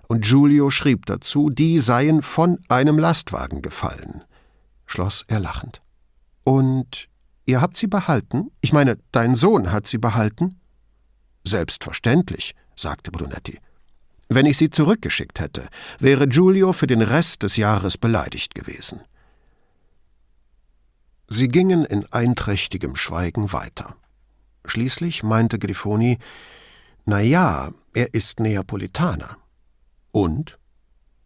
und 0.08 0.24
Giulio 0.24 0.70
schrieb 0.70 1.08
dazu, 1.08 1.50
die 1.50 1.78
seien 1.80 2.22
von 2.22 2.60
einem 2.70 2.98
Lastwagen 2.98 3.62
gefallen. 3.62 4.24
Schloss 4.86 5.26
er 5.28 5.42
lachend. 5.42 5.82
Und 6.46 7.10
Ihr 7.50 7.62
habt 7.62 7.78
sie 7.78 7.88
behalten? 7.88 8.52
Ich 8.62 8.74
meine, 8.74 9.00
dein 9.12 9.34
Sohn 9.34 9.72
hat 9.72 9.88
sie 9.88 9.98
behalten? 9.98 10.60
Selbstverständlich, 11.44 12.54
sagte 12.76 13.10
Brunetti. 13.10 13.58
Wenn 14.28 14.46
ich 14.46 14.60
sie 14.60 14.70
zurückgeschickt 14.70 15.40
hätte, 15.40 15.68
wäre 15.98 16.28
Giulio 16.28 16.74
für 16.74 16.86
den 16.86 17.02
Rest 17.02 17.42
des 17.42 17.58
Jahres 17.58 17.98
beleidigt 17.98 18.54
gewesen. 18.54 19.02
Sie 21.28 21.48
gingen 21.48 21.86
in 21.86 22.06
einträchtigem 22.14 22.96
Schweigen 22.96 23.52
weiter. 23.52 23.96
Schließlich 24.66 25.24
meinte 25.24 25.58
Grifoni, 25.58 26.20
na 27.06 27.20
ja, 27.20 27.72
er 27.96 28.14
ist 28.14 28.40
Neapolitaner. 28.40 29.38
Und? 30.12 30.60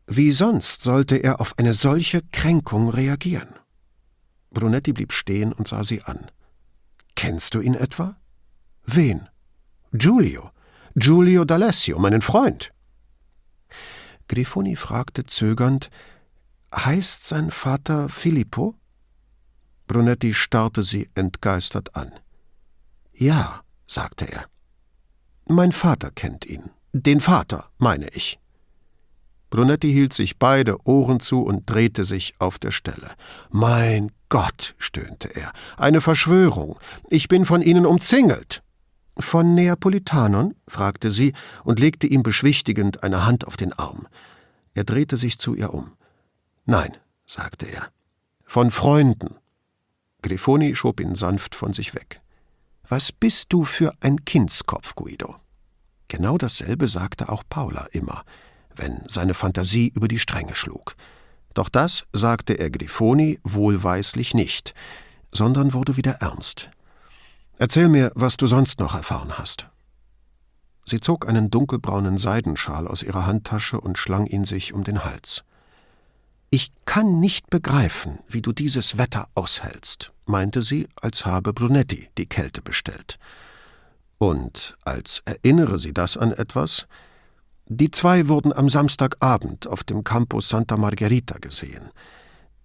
Wie 0.07 0.31
sonst 0.31 0.83
sollte 0.83 1.17
er 1.17 1.41
auf 1.41 1.59
eine 1.59 1.73
solche 1.73 2.21
Kränkung 2.31 2.87
reagieren? 2.87 3.49
Brunetti 4.53 4.93
blieb 4.93 5.11
stehen 5.11 5.51
und 5.51 5.67
sah 5.67 5.83
sie 5.83 6.01
an. 6.03 6.31
Kennst 7.15 7.53
du 7.53 7.61
ihn 7.61 7.75
etwa? 7.75 8.17
Wen? 8.85 9.29
Giulio. 9.91 10.51
Giulio 10.95 11.43
D'Alessio, 11.43 11.99
meinen 11.99 12.21
Freund. 12.21 12.71
Grifoni 14.27 14.75
fragte 14.75 15.25
zögernd: 15.25 15.89
Heißt 16.73 17.25
sein 17.25 17.51
Vater 17.51 18.09
Filippo? 18.09 18.75
Brunetti 19.87 20.33
starrte 20.33 20.83
sie 20.83 21.09
entgeistert 21.15 21.95
an. 21.95 22.11
Ja, 23.13 23.61
sagte 23.87 24.31
er. 24.31 24.45
Mein 25.45 25.71
Vater 25.71 26.09
kennt 26.11 26.45
ihn. 26.45 26.71
Den 26.93 27.19
Vater, 27.19 27.69
meine 27.77 28.07
ich. 28.09 28.39
Brunetti 29.49 29.91
hielt 29.91 30.13
sich 30.13 30.39
beide 30.39 30.77
Ohren 30.87 31.19
zu 31.19 31.43
und 31.43 31.69
drehte 31.69 32.05
sich 32.05 32.33
auf 32.39 32.57
der 32.57 32.71
Stelle. 32.71 33.11
Mein 33.51 34.11
Gott, 34.33 34.73
stöhnte 34.79 35.27
er, 35.27 35.51
eine 35.77 36.01
Verschwörung. 36.01 36.79
Ich 37.07 37.27
bin 37.27 37.45
von 37.45 37.61
Ihnen 37.61 37.85
umzingelt. 37.85 38.63
Von 39.15 39.53
Neapolitanern? 39.53 40.55
fragte 40.67 41.11
sie 41.11 41.33
und 41.63 41.79
legte 41.79 42.07
ihm 42.07 42.23
beschwichtigend 42.23 43.03
eine 43.03 43.27
Hand 43.27 43.45
auf 43.45 43.57
den 43.57 43.73
Arm. 43.73 44.07
Er 44.73 44.85
drehte 44.85 45.17
sich 45.17 45.37
zu 45.37 45.53
ihr 45.53 45.71
um. 45.71 45.91
Nein, 46.65 46.97
sagte 47.27 47.67
er. 47.67 47.91
Von 48.43 48.71
Freunden. 48.71 49.35
Grifoni 50.23 50.75
schob 50.75 50.99
ihn 50.99 51.13
sanft 51.13 51.53
von 51.53 51.71
sich 51.71 51.93
weg. 51.93 52.19
Was 52.89 53.11
bist 53.11 53.53
du 53.53 53.65
für 53.65 53.93
ein 53.99 54.25
Kindskopf, 54.25 54.95
Guido? 54.95 55.35
Genau 56.07 56.39
dasselbe 56.39 56.87
sagte 56.87 57.29
auch 57.29 57.43
Paula 57.47 57.85
immer, 57.91 58.23
wenn 58.73 59.03
seine 59.07 59.35
Fantasie 59.35 59.89
über 59.89 60.07
die 60.07 60.17
Stränge 60.17 60.55
schlug. 60.55 60.95
Doch 61.53 61.69
das 61.69 62.05
sagte 62.13 62.53
er 62.53 62.69
Grifoni 62.69 63.39
wohlweislich 63.43 64.33
nicht, 64.33 64.73
sondern 65.31 65.73
wurde 65.73 65.97
wieder 65.97 66.13
ernst. 66.13 66.69
Erzähl 67.57 67.89
mir, 67.89 68.11
was 68.15 68.37
du 68.37 68.47
sonst 68.47 68.79
noch 68.79 68.95
erfahren 68.95 69.37
hast. 69.37 69.69
Sie 70.85 70.99
zog 70.99 71.27
einen 71.29 71.49
dunkelbraunen 71.49 72.17
Seidenschal 72.17 72.87
aus 72.87 73.03
ihrer 73.03 73.25
Handtasche 73.25 73.79
und 73.79 73.97
schlang 73.97 74.25
ihn 74.25 74.43
sich 74.43 74.73
um 74.73 74.83
den 74.83 75.05
Hals. 75.05 75.43
Ich 76.49 76.71
kann 76.85 77.19
nicht 77.19 77.49
begreifen, 77.49 78.19
wie 78.27 78.41
du 78.41 78.51
dieses 78.51 78.97
Wetter 78.97 79.27
aushältst, 79.33 80.11
meinte 80.25 80.61
sie, 80.61 80.87
als 80.95 81.25
habe 81.25 81.53
Brunetti 81.53 82.09
die 82.17 82.27
Kälte 82.27 82.61
bestellt. 82.61 83.17
Und 84.17 84.77
als 84.83 85.21
erinnere 85.25 85.79
sie 85.79 85.93
das 85.93 86.15
an 86.15 86.31
etwas, 86.31 86.87
die 87.67 87.91
zwei 87.91 88.27
wurden 88.27 88.53
am 88.53 88.69
Samstagabend 88.69 89.67
auf 89.67 89.83
dem 89.83 90.03
Campus 90.03 90.49
Santa 90.49 90.77
Margherita 90.77 91.37
gesehen. 91.39 91.89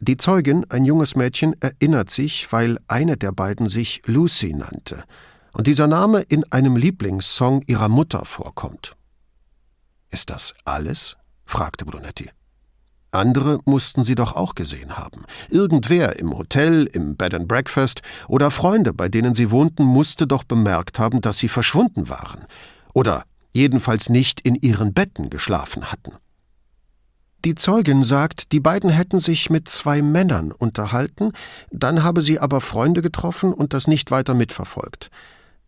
Die 0.00 0.16
Zeugin, 0.16 0.64
ein 0.68 0.84
junges 0.84 1.16
Mädchen, 1.16 1.54
erinnert 1.60 2.10
sich, 2.10 2.52
weil 2.52 2.78
eine 2.86 3.16
der 3.16 3.32
beiden 3.32 3.68
sich 3.68 4.02
Lucy 4.06 4.52
nannte 4.54 5.04
und 5.52 5.66
dieser 5.66 5.86
Name 5.86 6.20
in 6.20 6.44
einem 6.52 6.76
Lieblingssong 6.76 7.62
ihrer 7.66 7.88
Mutter 7.88 8.24
vorkommt. 8.24 8.94
Ist 10.10 10.30
das 10.30 10.54
alles? 10.64 11.16
fragte 11.44 11.84
Brunetti. 11.84 12.30
Andere 13.10 13.58
mussten 13.64 14.04
sie 14.04 14.14
doch 14.14 14.36
auch 14.36 14.54
gesehen 14.54 14.98
haben. 14.98 15.24
Irgendwer 15.48 16.18
im 16.18 16.36
Hotel, 16.36 16.84
im 16.84 17.16
Bed 17.16 17.34
and 17.34 17.48
Breakfast 17.48 18.02
oder 18.28 18.50
Freunde, 18.50 18.92
bei 18.92 19.08
denen 19.08 19.34
sie 19.34 19.50
wohnten, 19.50 19.84
musste 19.84 20.26
doch 20.26 20.44
bemerkt 20.44 20.98
haben, 20.98 21.22
dass 21.22 21.38
sie 21.38 21.48
verschwunden 21.48 22.08
waren. 22.08 22.44
Oder 22.92 23.24
jedenfalls 23.58 24.08
nicht 24.08 24.40
in 24.40 24.54
ihren 24.54 24.94
Betten 24.94 25.28
geschlafen 25.28 25.92
hatten. 25.92 26.12
Die 27.44 27.54
Zeugin 27.54 28.02
sagt, 28.02 28.52
die 28.52 28.60
beiden 28.60 28.90
hätten 28.90 29.18
sich 29.18 29.48
mit 29.48 29.68
zwei 29.68 30.02
Männern 30.02 30.50
unterhalten, 30.50 31.32
dann 31.70 32.02
habe 32.02 32.20
sie 32.20 32.38
aber 32.40 32.60
Freunde 32.60 33.00
getroffen 33.02 33.52
und 33.52 33.74
das 33.74 33.86
nicht 33.86 34.10
weiter 34.10 34.34
mitverfolgt. 34.34 35.10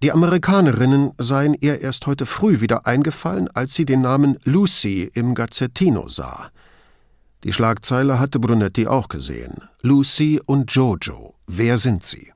Die 0.03 0.13
Amerikanerinnen 0.13 1.13
seien 1.19 1.55
ihr 1.55 1.81
erst 1.81 2.07
heute 2.07 2.27
früh 2.27 2.61
wieder 2.61 2.87
eingefallen, 2.87 3.49
als 3.49 3.75
sie 3.75 3.85
den 3.85 4.01
Namen 4.01 4.39
Lucy 4.45 5.11
im 5.15 5.35
Gazzettino 5.35 6.09
sah. 6.09 6.51
Die 7.45 7.53
Schlagzeile 7.53 8.19
hatte 8.19 8.41
Brunetti 8.41 8.87
auch 8.87 9.09
gesehen. 9.09 9.63
Lucy 9.83 10.41
und 10.45 10.73
Jojo. 10.73 11.35
Wer 11.47 11.79
sind 11.79 12.03
sie? 12.03 12.33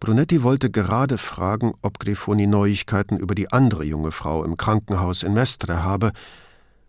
Brunetti 0.00 0.42
wollte 0.42 0.70
gerade 0.70 1.18
fragen, 1.18 1.74
ob 1.82 1.98
Grifoni 1.98 2.46
Neuigkeiten 2.46 3.16
über 3.16 3.34
die 3.34 3.52
andere 3.52 3.84
junge 3.84 4.12
Frau 4.12 4.44
im 4.44 4.56
Krankenhaus 4.56 5.22
in 5.22 5.34
Mestre 5.34 5.82
habe, 5.82 6.12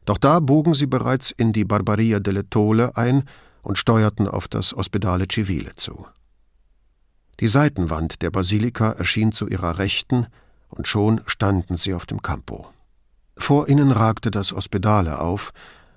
doch 0.06 0.18
da 0.18 0.40
bogen 0.40 0.74
sie 0.74 0.88
bereits 0.88 1.32
in 1.32 1.54
die 1.54 1.66
Barbaria 1.66 2.20
delle 2.20 2.50
Tole 2.50 2.96
ein 2.96 3.24
und 3.62 3.78
steuerten 3.78 4.28
auf 4.28 4.48
das 4.48 4.74
Ospedale 4.76 5.28
Civile 5.32 5.76
zu. 5.76 6.08
Die 7.40 7.48
Seitenwand 7.48 8.22
der 8.22 8.32
Basilika 8.32 8.92
erschien 8.92 9.32
zu 9.32 9.48
ihrer 9.48 9.80
Rechten, 9.80 10.28
und 10.70 10.88
schon 10.88 11.22
standen 11.26 11.76
sie 11.76 11.96
auf 11.96 12.06
dem 12.06 12.22
Campo. 12.22 12.68
Vor 13.38 13.70
ihnen 13.70 13.92
ragte 13.92 14.30
das 14.30 14.54
Ospedale 14.54 15.20
auf, 15.20 15.52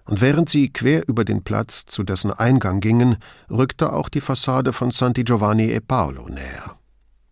und 0.05 0.21
während 0.21 0.49
sie 0.49 0.73
quer 0.73 1.09
über 1.09 1.25
den 1.25 1.43
Platz 1.45 1.85
zu 1.87 2.03
dessen 2.05 2.33
Eingang 2.33 2.81
gingen, 2.81 3.17
rückte 3.51 3.93
auch 3.93 4.09
die 4.09 4.21
Fassade 4.21 4.73
von 4.73 4.91
Santi 4.91 5.25
Giovanni 5.25 5.71
e 5.71 5.81
Paolo 5.81 6.29
näher. 6.29 6.77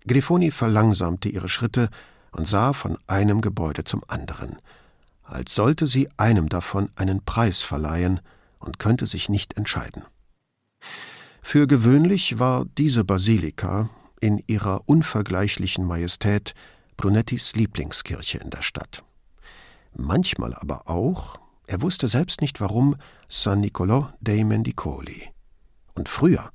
Grifoni 0.07 0.51
verlangsamte 0.51 1.29
ihre 1.29 1.49
Schritte 1.49 1.91
und 2.33 2.47
sah 2.47 2.73
von 2.73 2.99
einem 3.07 3.41
Gebäude 3.41 3.85
zum 3.85 4.03
anderen, 4.09 4.59
als 5.25 5.55
sollte 5.55 5.87
sie 5.87 6.09
einem 6.17 6.49
davon 6.49 6.91
einen 6.97 7.25
Preis 7.25 7.63
verleihen 7.63 8.21
und 8.59 8.79
könnte 8.79 9.07
sich 9.07 9.29
nicht 9.29 9.57
entscheiden. 9.57 10.05
Für 11.43 11.67
gewöhnlich 11.67 12.39
war 12.39 12.67
diese 12.79 13.05
Basilika 13.05 13.91
in 14.21 14.43
ihrer 14.47 14.89
unvergleichlichen 14.89 15.85
Majestät 15.85 16.55
Brunettis 16.97 17.55
Lieblingskirche 17.55 18.39
in 18.39 18.51
der 18.51 18.63
Stadt. 18.63 19.03
Manchmal 19.95 20.55
aber 20.55 20.89
auch, 20.89 21.41
er 21.67 21.83
wusste 21.83 22.09
selbst 22.09 22.41
nicht 22.41 22.61
warum, 22.61 22.97
San 23.29 23.61
Niccolò 23.63 24.13
dei 24.21 24.45
Mendicoli. 24.45 25.31
Und 25.95 26.09
früher, 26.09 26.51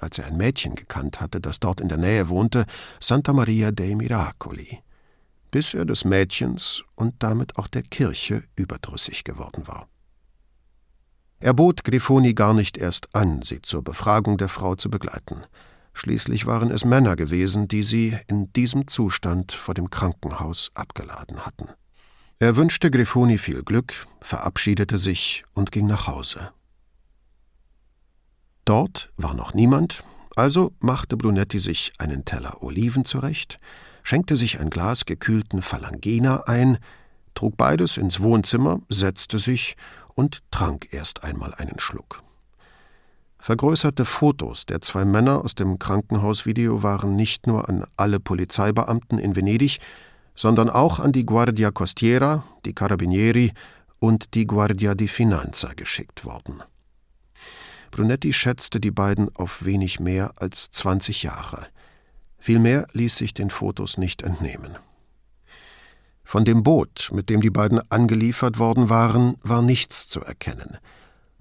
als 0.00 0.18
er 0.18 0.26
ein 0.26 0.36
Mädchen 0.36 0.74
gekannt 0.74 1.20
hatte, 1.20 1.40
das 1.40 1.60
dort 1.60 1.80
in 1.80 1.88
der 1.88 1.98
Nähe 1.98 2.28
wohnte, 2.28 2.66
Santa 3.00 3.32
Maria 3.32 3.70
dei 3.70 3.94
Miracoli, 3.94 4.78
bis 5.50 5.74
er 5.74 5.84
des 5.84 6.04
Mädchens 6.04 6.82
und 6.94 7.14
damit 7.20 7.56
auch 7.56 7.68
der 7.68 7.82
Kirche 7.82 8.44
überdrüssig 8.56 9.24
geworden 9.24 9.66
war. 9.66 9.88
Er 11.38 11.54
bot 11.54 11.84
Grifoni 11.84 12.34
gar 12.34 12.52
nicht 12.52 12.76
erst 12.76 13.14
an, 13.14 13.40
sie 13.42 13.62
zur 13.62 13.82
Befragung 13.82 14.36
der 14.36 14.48
Frau 14.48 14.74
zu 14.74 14.90
begleiten. 14.90 15.42
Schließlich 15.94 16.46
waren 16.46 16.70
es 16.70 16.84
Männer 16.84 17.16
gewesen, 17.16 17.66
die 17.66 17.82
sie 17.82 18.16
in 18.26 18.52
diesem 18.52 18.86
Zustand 18.86 19.52
vor 19.52 19.74
dem 19.74 19.88
Krankenhaus 19.88 20.70
abgeladen 20.74 21.46
hatten. 21.46 21.68
Er 22.38 22.56
wünschte 22.56 22.90
Grifoni 22.90 23.38
viel 23.38 23.62
Glück, 23.62 24.06
verabschiedete 24.20 24.98
sich 24.98 25.44
und 25.54 25.72
ging 25.72 25.86
nach 25.86 26.06
Hause. 26.06 26.52
Dort 28.70 29.10
war 29.16 29.34
noch 29.34 29.52
niemand, 29.52 30.04
also 30.36 30.70
machte 30.78 31.16
Brunetti 31.16 31.58
sich 31.58 31.92
einen 31.98 32.24
Teller 32.24 32.62
Oliven 32.62 33.04
zurecht, 33.04 33.58
schenkte 34.04 34.36
sich 34.36 34.60
ein 34.60 34.70
Glas 34.70 35.06
gekühlten 35.06 35.60
Phalangina 35.60 36.44
ein, 36.46 36.78
trug 37.34 37.56
beides 37.56 37.96
ins 37.96 38.20
Wohnzimmer, 38.20 38.78
setzte 38.88 39.40
sich 39.40 39.76
und 40.14 40.38
trank 40.52 40.86
erst 40.92 41.24
einmal 41.24 41.52
einen 41.54 41.80
Schluck. 41.80 42.22
Vergrößerte 43.40 44.04
Fotos 44.04 44.66
der 44.66 44.80
zwei 44.80 45.04
Männer 45.04 45.42
aus 45.42 45.56
dem 45.56 45.80
Krankenhausvideo 45.80 46.84
waren 46.84 47.16
nicht 47.16 47.48
nur 47.48 47.68
an 47.68 47.84
alle 47.96 48.20
Polizeibeamten 48.20 49.18
in 49.18 49.34
Venedig, 49.34 49.80
sondern 50.36 50.70
auch 50.70 51.00
an 51.00 51.10
die 51.10 51.26
Guardia 51.26 51.72
Costiera, 51.72 52.44
die 52.64 52.72
Carabinieri 52.72 53.52
und 53.98 54.34
die 54.34 54.46
Guardia 54.46 54.94
di 54.94 55.08
Finanza 55.08 55.72
geschickt 55.74 56.24
worden. 56.24 56.62
Brunetti 57.90 58.32
schätzte 58.32 58.80
die 58.80 58.90
beiden 58.90 59.34
auf 59.34 59.64
wenig 59.64 60.00
mehr 60.00 60.32
als 60.36 60.70
20 60.70 61.22
Jahre. 61.22 61.66
Viel 62.38 62.58
mehr 62.58 62.86
ließ 62.92 63.16
sich 63.16 63.34
den 63.34 63.50
Fotos 63.50 63.98
nicht 63.98 64.22
entnehmen. 64.22 64.76
Von 66.24 66.44
dem 66.44 66.62
Boot, 66.62 67.10
mit 67.12 67.28
dem 67.28 67.40
die 67.40 67.50
beiden 67.50 67.80
angeliefert 67.90 68.58
worden 68.58 68.88
waren, 68.88 69.36
war 69.42 69.62
nichts 69.62 70.08
zu 70.08 70.20
erkennen. 70.20 70.78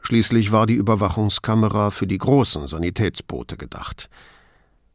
Schließlich 0.01 0.51
war 0.51 0.65
die 0.65 0.73
Überwachungskamera 0.73 1.91
für 1.91 2.07
die 2.07 2.17
großen 2.17 2.67
Sanitätsboote 2.67 3.57
gedacht. 3.57 4.09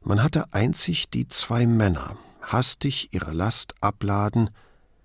Man 0.00 0.22
hatte 0.22 0.52
einzig 0.52 1.10
die 1.10 1.28
zwei 1.28 1.66
Männer 1.66 2.16
hastig 2.42 3.12
ihre 3.12 3.32
Last 3.32 3.74
abladen 3.80 4.50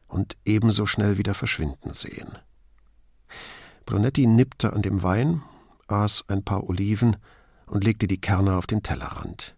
und 0.08 0.38
ebenso 0.46 0.86
schnell 0.86 1.18
wieder 1.18 1.34
verschwinden 1.34 1.94
sehen. 1.94 2.38
Brunetti 3.86 4.28
nippte 4.28 4.74
an 4.74 4.82
dem 4.82 5.04
Wein, 5.04 5.42
aß 5.92 6.26
ein 6.28 6.44
paar 6.44 6.70
Oliven 6.70 7.18
und 7.66 7.84
legte 7.84 8.08
die 8.08 8.22
Kerne 8.22 8.56
auf 8.56 8.68
den 8.68 8.84
Tellerrand. 8.84 9.56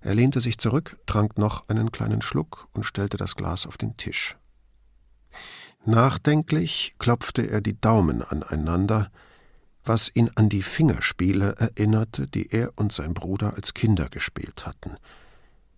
Er 0.00 0.14
lehnte 0.14 0.40
sich 0.40 0.58
zurück, 0.58 0.98
trank 1.06 1.38
noch 1.38 1.68
einen 1.68 1.90
kleinen 1.90 2.22
Schluck 2.22 2.68
und 2.72 2.84
stellte 2.84 3.16
das 3.16 3.34
Glas 3.34 3.66
auf 3.66 3.76
den 3.76 3.96
Tisch. 3.96 4.36
Nachdenklich 5.84 6.94
klopfte 6.98 7.50
er 7.50 7.60
die 7.60 7.80
Daumen 7.80 8.22
aneinander, 8.22 9.10
was 9.84 10.10
ihn 10.14 10.30
an 10.34 10.48
die 10.48 10.62
Fingerspiele 10.62 11.54
erinnerte, 11.56 12.26
die 12.26 12.50
er 12.52 12.72
und 12.76 12.92
sein 12.92 13.14
Bruder 13.14 13.54
als 13.54 13.74
Kinder 13.74 14.08
gespielt 14.08 14.66
hatten. 14.66 14.96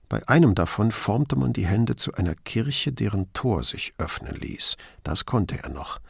Bei 0.08 0.26
einem 0.28 0.56
davon 0.56 0.90
formte 0.90 1.36
man 1.36 1.52
die 1.52 1.66
Hände 1.66 1.94
zu 1.94 2.14
einer 2.14 2.34
Kirche, 2.34 2.92
deren 2.92 3.32
Tor 3.32 3.62
sich 3.62 3.94
öffnen 3.98 4.34
ließ. 4.34 4.76
Das 5.04 5.24
konnte 5.24 5.62
er 5.62 5.68
noch. 5.68 6.00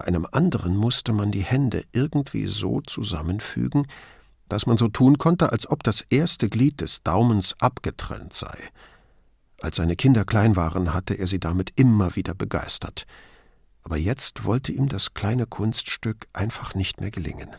Bei 0.00 0.06
einem 0.06 0.26
anderen 0.32 0.78
musste 0.78 1.12
man 1.12 1.30
die 1.30 1.44
Hände 1.44 1.84
irgendwie 1.92 2.46
so 2.46 2.80
zusammenfügen, 2.80 3.86
dass 4.48 4.64
man 4.64 4.78
so 4.78 4.88
tun 4.88 5.18
konnte, 5.18 5.52
als 5.52 5.68
ob 5.68 5.82
das 5.82 6.00
erste 6.00 6.48
Glied 6.48 6.80
des 6.80 7.02
Daumens 7.02 7.54
abgetrennt 7.58 8.32
sei. 8.32 8.70
Als 9.60 9.76
seine 9.76 9.96
Kinder 9.96 10.24
klein 10.24 10.56
waren, 10.56 10.94
hatte 10.94 11.12
er 11.12 11.26
sie 11.26 11.38
damit 11.38 11.74
immer 11.76 12.16
wieder 12.16 12.32
begeistert. 12.32 13.04
Aber 13.82 13.98
jetzt 13.98 14.46
wollte 14.46 14.72
ihm 14.72 14.88
das 14.88 15.12
kleine 15.12 15.44
Kunststück 15.44 16.28
einfach 16.32 16.74
nicht 16.74 17.02
mehr 17.02 17.10
gelingen. 17.10 17.54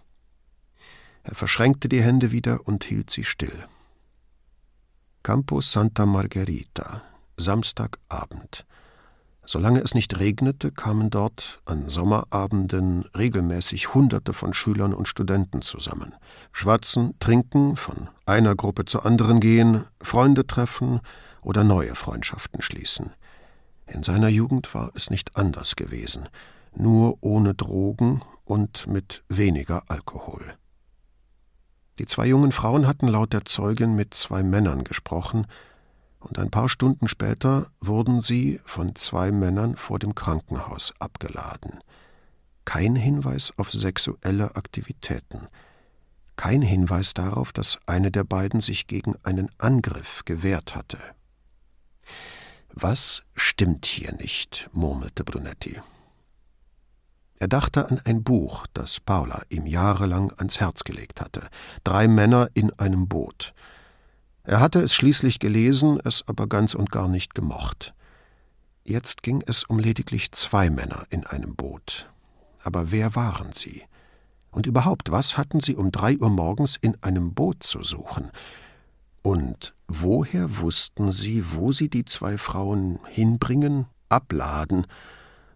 Er 1.22 1.35
verschränkte 1.35 1.89
die 1.89 2.01
Hände 2.01 2.31
wieder 2.31 2.65
und 2.68 2.84
hielt 2.85 3.11
sie 3.11 3.23
still. 3.23 3.65
Campo 5.22 5.61
Santa 5.61 6.07
Margherita, 6.07 7.03
Samstagabend. 7.38 8.65
Solange 9.52 9.82
es 9.82 9.94
nicht 9.94 10.18
regnete, 10.18 10.72
kamen 10.72 11.10
dort 11.10 11.61
an 11.65 11.90
Sommerabenden 11.90 13.03
regelmäßig 13.18 13.94
Hunderte 13.94 14.32
von 14.32 14.53
Schülern 14.53 14.94
und 14.94 15.10
Studenten 15.10 15.61
zusammen. 15.61 16.15
Schwatzen, 16.53 17.19
trinken, 17.19 17.76
von 17.76 18.07
einer 18.26 18.56
Gruppe 18.56 18.86
zur 18.86 19.06
anderen 19.06 19.41
gehen, 19.41 19.84
Freunde 20.02 20.48
treffen 20.48 21.02
oder 21.41 21.65
neue 21.65 21.95
Freundschaften 21.95 22.61
schließen. 22.61 23.11
In 23.88 24.03
seiner 24.03 24.30
Jugend 24.30 24.73
war 24.73 24.94
es 24.95 25.10
nicht 25.10 25.36
anders 25.36 25.76
gewesen, 25.76 26.30
nur 26.73 27.18
ohne 27.19 27.53
Drogen 27.53 28.22
und 28.45 28.88
mit 28.88 29.26
weniger 29.28 29.84
Alkohol. 29.90 30.53
Die 31.99 32.06
zwei 32.06 32.26
jungen 32.26 32.53
Frauen 32.53 32.88
hatten 32.88 33.10
laut 33.10 33.34
der 33.34 33.44
Zeugin 33.44 33.98
mit 33.98 34.14
zwei 34.14 34.44
Männern 34.44 34.86
gesprochen, 34.86 35.45
und 36.22 36.39
ein 36.39 36.49
paar 36.49 36.69
Stunden 36.69 37.07
später 37.07 37.69
wurden 37.81 38.22
sie 38.22 38.61
von 38.64 38.95
zwei 38.95 39.31
Männern 39.31 39.76
vor 39.76 39.99
dem 39.99 40.15
Krankenhaus 40.15 40.93
abgeladen. 40.99 41.80
Kein 42.64 42.95
Hinweis 42.95 43.53
auf 43.57 43.72
sexuelle 43.72 44.56
Aktivitäten, 44.56 45.48
kein 46.41 46.64
Hinweis 46.64 47.14
darauf, 47.14 47.53
dass 47.53 47.77
eine 47.85 48.10
der 48.10 48.23
beiden 48.23 48.61
sich 48.61 48.88
gegen 48.88 49.14
einen 49.23 49.49
Angriff 49.60 50.23
gewehrt 50.26 50.76
hatte. 50.76 50.98
Was 52.73 53.23
stimmt 53.35 53.85
hier 53.85 54.14
nicht? 54.14 54.69
murmelte 54.72 55.23
Brunetti. 55.23 55.80
Er 57.38 57.48
dachte 57.48 57.89
an 57.89 57.99
ein 58.06 58.23
Buch, 58.23 58.65
das 58.73 58.99
Paula 58.99 59.41
ihm 59.49 59.65
jahrelang 59.65 60.31
ans 60.38 60.60
Herz 60.60 60.84
gelegt 60.84 61.22
hatte. 61.22 61.48
Drei 61.84 62.07
Männer 62.07 62.49
in 62.53 62.72
einem 62.80 63.07
Boot. 63.07 63.53
Er 64.43 64.59
hatte 64.59 64.81
es 64.81 64.93
schließlich 64.95 65.39
gelesen, 65.39 65.99
es 66.03 66.23
aber 66.27 66.47
ganz 66.47 66.73
und 66.73 66.91
gar 66.91 67.07
nicht 67.07 67.35
gemocht. 67.35 67.93
Jetzt 68.84 69.22
ging 69.22 69.43
es 69.45 69.63
um 69.63 69.77
lediglich 69.77 70.31
zwei 70.31 70.69
Männer 70.69 71.05
in 71.09 71.26
einem 71.26 71.55
Boot. 71.55 72.09
Aber 72.63 72.91
wer 72.91 73.15
waren 73.15 73.53
sie? 73.53 73.84
Und 74.49 74.65
überhaupt, 74.65 75.11
was 75.11 75.38
hatten 75.38 75.59
sie 75.59 75.76
um 75.76 75.91
drei 75.91 76.18
Uhr 76.18 76.30
morgens 76.30 76.76
in 76.76 76.97
einem 77.01 77.34
Boot 77.34 77.63
zu 77.63 77.84
suchen? 77.84 78.31
Und 79.22 79.76
woher 79.88 80.59
wussten 80.59 81.11
sie, 81.11 81.43
wo 81.53 81.72
sie 81.72 81.89
die 81.89 82.05
zwei 82.05 82.38
Frauen 82.38 82.99
hinbringen, 83.07 83.85
abladen 84.09 84.88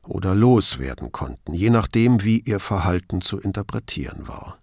oder 0.03 0.35
loswerden 0.35 1.11
konnten, 1.11 1.53
je 1.53 1.71
nachdem, 1.71 2.23
wie 2.23 2.39
ihr 2.39 2.59
Verhalten 2.59 3.21
zu 3.21 3.39
interpretieren 3.39 4.27
war? 4.27 4.59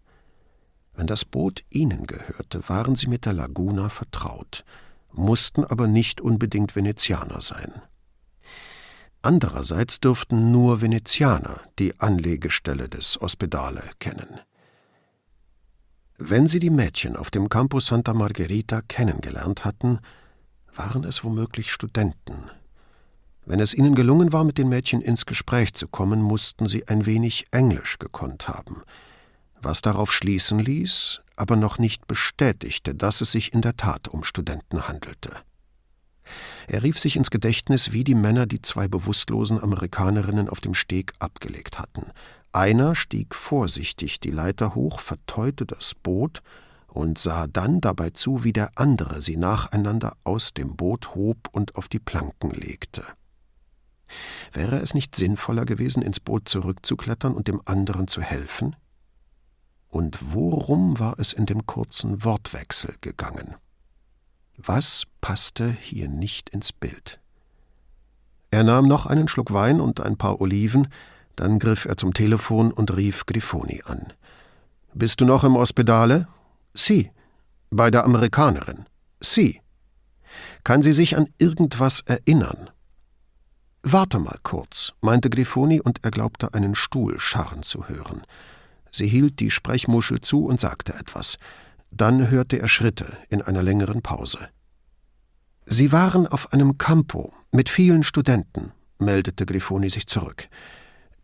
Wenn 1.02 1.08
das 1.08 1.24
Boot 1.24 1.64
ihnen 1.68 2.06
gehörte, 2.06 2.68
waren 2.68 2.94
sie 2.94 3.08
mit 3.08 3.26
der 3.26 3.32
Laguna 3.32 3.88
vertraut, 3.88 4.64
mussten 5.10 5.64
aber 5.64 5.88
nicht 5.88 6.20
unbedingt 6.20 6.76
Venezianer 6.76 7.40
sein. 7.40 7.72
Andererseits 9.20 9.98
dürften 9.98 10.52
nur 10.52 10.80
Venezianer 10.80 11.60
die 11.80 11.98
Anlegestelle 11.98 12.88
des 12.88 13.20
Ospedale 13.20 13.82
kennen. 13.98 14.38
Wenn 16.18 16.46
sie 16.46 16.60
die 16.60 16.70
Mädchen 16.70 17.16
auf 17.16 17.32
dem 17.32 17.48
Campo 17.48 17.80
Santa 17.80 18.14
Margherita 18.14 18.80
kennengelernt 18.82 19.64
hatten, 19.64 19.98
waren 20.72 21.02
es 21.02 21.24
womöglich 21.24 21.72
Studenten. 21.72 22.48
Wenn 23.44 23.58
es 23.58 23.74
ihnen 23.74 23.96
gelungen 23.96 24.32
war, 24.32 24.44
mit 24.44 24.56
den 24.56 24.68
Mädchen 24.68 25.00
ins 25.00 25.26
Gespräch 25.26 25.74
zu 25.74 25.88
kommen, 25.88 26.22
mussten 26.22 26.68
sie 26.68 26.86
ein 26.86 27.06
wenig 27.06 27.48
Englisch 27.50 27.98
gekonnt 27.98 28.46
haben– 28.46 28.82
was 29.64 29.82
darauf 29.82 30.12
schließen 30.12 30.58
ließ, 30.58 31.22
aber 31.36 31.56
noch 31.56 31.78
nicht 31.78 32.06
bestätigte, 32.06 32.94
dass 32.94 33.20
es 33.20 33.32
sich 33.32 33.52
in 33.52 33.62
der 33.62 33.76
Tat 33.76 34.08
um 34.08 34.24
Studenten 34.24 34.88
handelte. 34.88 35.36
Er 36.68 36.82
rief 36.82 36.98
sich 36.98 37.16
ins 37.16 37.30
Gedächtnis, 37.30 37.92
wie 37.92 38.04
die 38.04 38.14
Männer 38.14 38.46
die 38.46 38.62
zwei 38.62 38.88
bewusstlosen 38.88 39.60
Amerikanerinnen 39.60 40.48
auf 40.48 40.60
dem 40.60 40.74
Steg 40.74 41.12
abgelegt 41.18 41.78
hatten. 41.78 42.06
Einer 42.52 42.94
stieg 42.94 43.34
vorsichtig 43.34 44.20
die 44.20 44.30
Leiter 44.30 44.74
hoch, 44.74 45.00
verteute 45.00 45.66
das 45.66 45.94
Boot 45.94 46.42
und 46.86 47.18
sah 47.18 47.46
dann 47.46 47.80
dabei 47.80 48.10
zu, 48.10 48.44
wie 48.44 48.52
der 48.52 48.72
andere 48.76 49.22
sie 49.22 49.36
nacheinander 49.36 50.16
aus 50.24 50.52
dem 50.52 50.76
Boot 50.76 51.14
hob 51.14 51.48
und 51.52 51.76
auf 51.76 51.88
die 51.88 51.98
Planken 51.98 52.50
legte. 52.50 53.04
Wäre 54.52 54.76
es 54.76 54.92
nicht 54.92 55.16
sinnvoller 55.16 55.64
gewesen, 55.64 56.02
ins 56.02 56.20
Boot 56.20 56.48
zurückzuklettern 56.48 57.34
und 57.34 57.48
dem 57.48 57.62
anderen 57.64 58.08
zu 58.08 58.20
helfen? 58.20 58.76
Und 59.92 60.32
worum 60.32 60.98
war 60.98 61.18
es 61.18 61.34
in 61.34 61.44
dem 61.44 61.66
kurzen 61.66 62.24
Wortwechsel 62.24 62.94
gegangen? 63.02 63.56
Was 64.56 65.04
passte 65.20 65.70
hier 65.70 66.08
nicht 66.08 66.48
ins 66.48 66.72
Bild? 66.72 67.20
Er 68.50 68.64
nahm 68.64 68.88
noch 68.88 69.04
einen 69.04 69.28
Schluck 69.28 69.52
Wein 69.52 69.82
und 69.82 70.00
ein 70.00 70.16
paar 70.16 70.40
Oliven, 70.40 70.88
dann 71.36 71.58
griff 71.58 71.84
er 71.84 71.98
zum 71.98 72.14
Telefon 72.14 72.72
und 72.72 72.96
rief 72.96 73.26
Grifoni 73.26 73.82
an. 73.84 74.14
Bist 74.94 75.20
du 75.20 75.26
noch 75.26 75.44
im 75.44 75.56
Ospedale? 75.56 76.26
Sie. 76.72 77.10
Bei 77.68 77.90
der 77.90 78.04
Amerikanerin. 78.04 78.86
Sie. 79.20 79.60
Kann 80.64 80.80
sie 80.80 80.94
sich 80.94 81.18
an 81.18 81.28
irgendwas 81.36 82.00
erinnern? 82.00 82.70
Warte 83.82 84.18
mal 84.18 84.38
kurz, 84.42 84.94
meinte 85.02 85.28
Grifoni 85.28 85.82
und 85.82 86.02
er 86.02 86.12
glaubte 86.12 86.54
einen 86.54 86.74
Stuhl 86.74 87.20
scharren 87.20 87.62
zu 87.62 87.88
hören. 87.88 88.22
Sie 88.92 89.08
hielt 89.08 89.40
die 89.40 89.50
Sprechmuschel 89.50 90.20
zu 90.20 90.44
und 90.44 90.60
sagte 90.60 90.94
etwas. 90.94 91.38
Dann 91.90 92.30
hörte 92.30 92.58
er 92.58 92.68
Schritte 92.68 93.16
in 93.28 93.42
einer 93.42 93.62
längeren 93.62 94.02
Pause. 94.02 94.38
Sie 95.66 95.92
waren 95.92 96.26
auf 96.26 96.52
einem 96.52 96.78
Campo 96.78 97.32
mit 97.50 97.68
vielen 97.68 98.04
Studenten, 98.04 98.72
meldete 98.98 99.46
Grifoni 99.46 99.90
sich 99.90 100.06
zurück. 100.06 100.48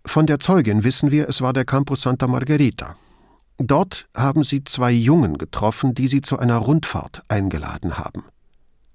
Von 0.05 0.27
der 0.27 0.41
Zeugin 0.41 0.85
wissen 0.85 1.11
wir, 1.11 1.29
es 1.29 1.43
war 1.43 1.53
der 1.53 1.65
Campus 1.65 2.03
Santa 2.03 2.27
Margherita. 2.27 2.97
Dort 3.59 4.09
haben 4.15 4.45
sie 4.45 4.65
zwei 4.65 4.93
Jungen 4.93 5.37
getroffen, 5.37 5.93
die 5.93 6.09
sie 6.09 6.23
zu 6.23 6.39
einer 6.39 6.57
Rundfahrt 6.57 7.23
eingeladen 7.29 7.99
haben. 7.99 8.25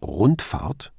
Rundfahrt? 0.02 0.94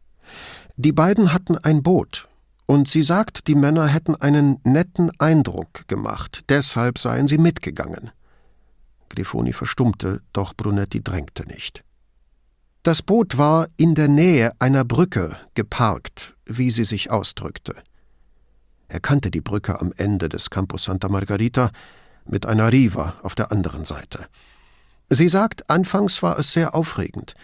Die 0.77 0.93
beiden 0.93 1.33
hatten 1.33 1.57
ein 1.57 1.83
Boot, 1.83 2.29
und 2.67 2.89
sie 2.89 3.03
sagt, 3.03 3.47
die 3.49 3.55
Männer 3.55 3.87
hätten 3.87 4.15
einen 4.15 4.59
netten 4.65 5.11
Eindruck 5.19 5.87
gemacht, 5.89 6.45
deshalb 6.49 6.99
seien 6.99 7.29
sie 7.29 7.39
mitgegangen. 7.39 8.11
Grifoni 9.11 9.53
verstummte, 9.53 10.23
doch 10.33 10.55
Brunetti 10.55 11.03
drängte 11.03 11.47
nicht. 11.47 11.85
Das 12.83 13.03
Boot 13.03 13.39
war 13.39 13.69
in 13.77 13.95
der 13.95 14.09
Nähe 14.09 14.53
einer 14.59 14.85
Brücke 14.85 15.37
geparkt, 15.55 16.35
wie 16.45 16.71
sie 16.71 16.85
sich 16.85 17.11
ausdrückte. 17.11 17.75
Er 18.89 19.01
kannte 19.01 19.31
die 19.31 19.41
Brücke 19.41 19.81
am 19.81 19.93
Ende 19.97 20.29
des 20.29 20.51
Campus 20.51 20.85
Santa 20.85 21.09
Margarita 21.09 21.71
mit 22.27 22.47
einer 22.47 22.73
Riva 22.73 23.15
auf 23.23 23.35
der 23.35 23.53
anderen 23.53 23.85
Seite. 23.85 24.27
Sie 25.11 25.29
sagt, 25.29 25.69
anfangs 25.71 26.23
war 26.23 26.39
es 26.39 26.53
sehr 26.53 26.75
aufregend. 26.75 27.35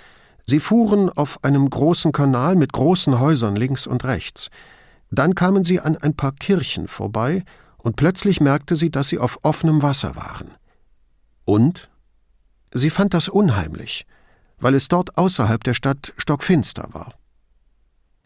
Sie 0.47 0.61
fuhren 0.61 1.11
auf 1.11 1.43
einem 1.45 1.69
großen 1.69 2.13
Kanal 2.13 2.57
mit 2.57 2.73
großen 2.73 3.19
Häusern 3.19 3.57
links 3.57 3.87
und 3.87 4.05
rechts. 4.05 4.51
Dann 5.11 5.35
kamen 5.35 5.65
sie 5.65 5.81
an 5.81 5.97
ein 5.97 6.15
paar 6.15 6.33
Kirchen 6.33 6.89
vorbei, 6.89 7.45
und 7.79 7.97
plötzlich 7.97 8.41
merkte 8.41 8.77
sie, 8.77 8.91
dass 8.91 9.09
sie 9.09 9.19
auf 9.19 9.39
offenem 9.43 9.83
Wasser 9.83 10.15
waren. 10.15 10.55
Und? 11.45 11.91
Sie 12.73 12.91
fand 12.91 13.15
das 13.15 13.29
unheimlich, 13.29 14.07
weil 14.59 14.75
es 14.75 14.89
dort 14.89 15.17
außerhalb 15.17 15.65
der 15.65 15.75
Stadt 15.75 16.13
stockfinster 16.17 16.89
war. 16.93 17.15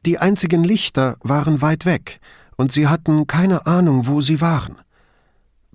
Die 0.04 0.18
einzigen 0.18 0.64
Lichter 0.64 1.16
waren 1.20 1.62
weit 1.62 1.86
weg, 1.86 2.20
und 2.56 2.72
sie 2.72 2.88
hatten 2.88 3.26
keine 3.26 3.66
Ahnung, 3.66 4.06
wo 4.06 4.20
sie 4.20 4.40
waren. 4.40 4.76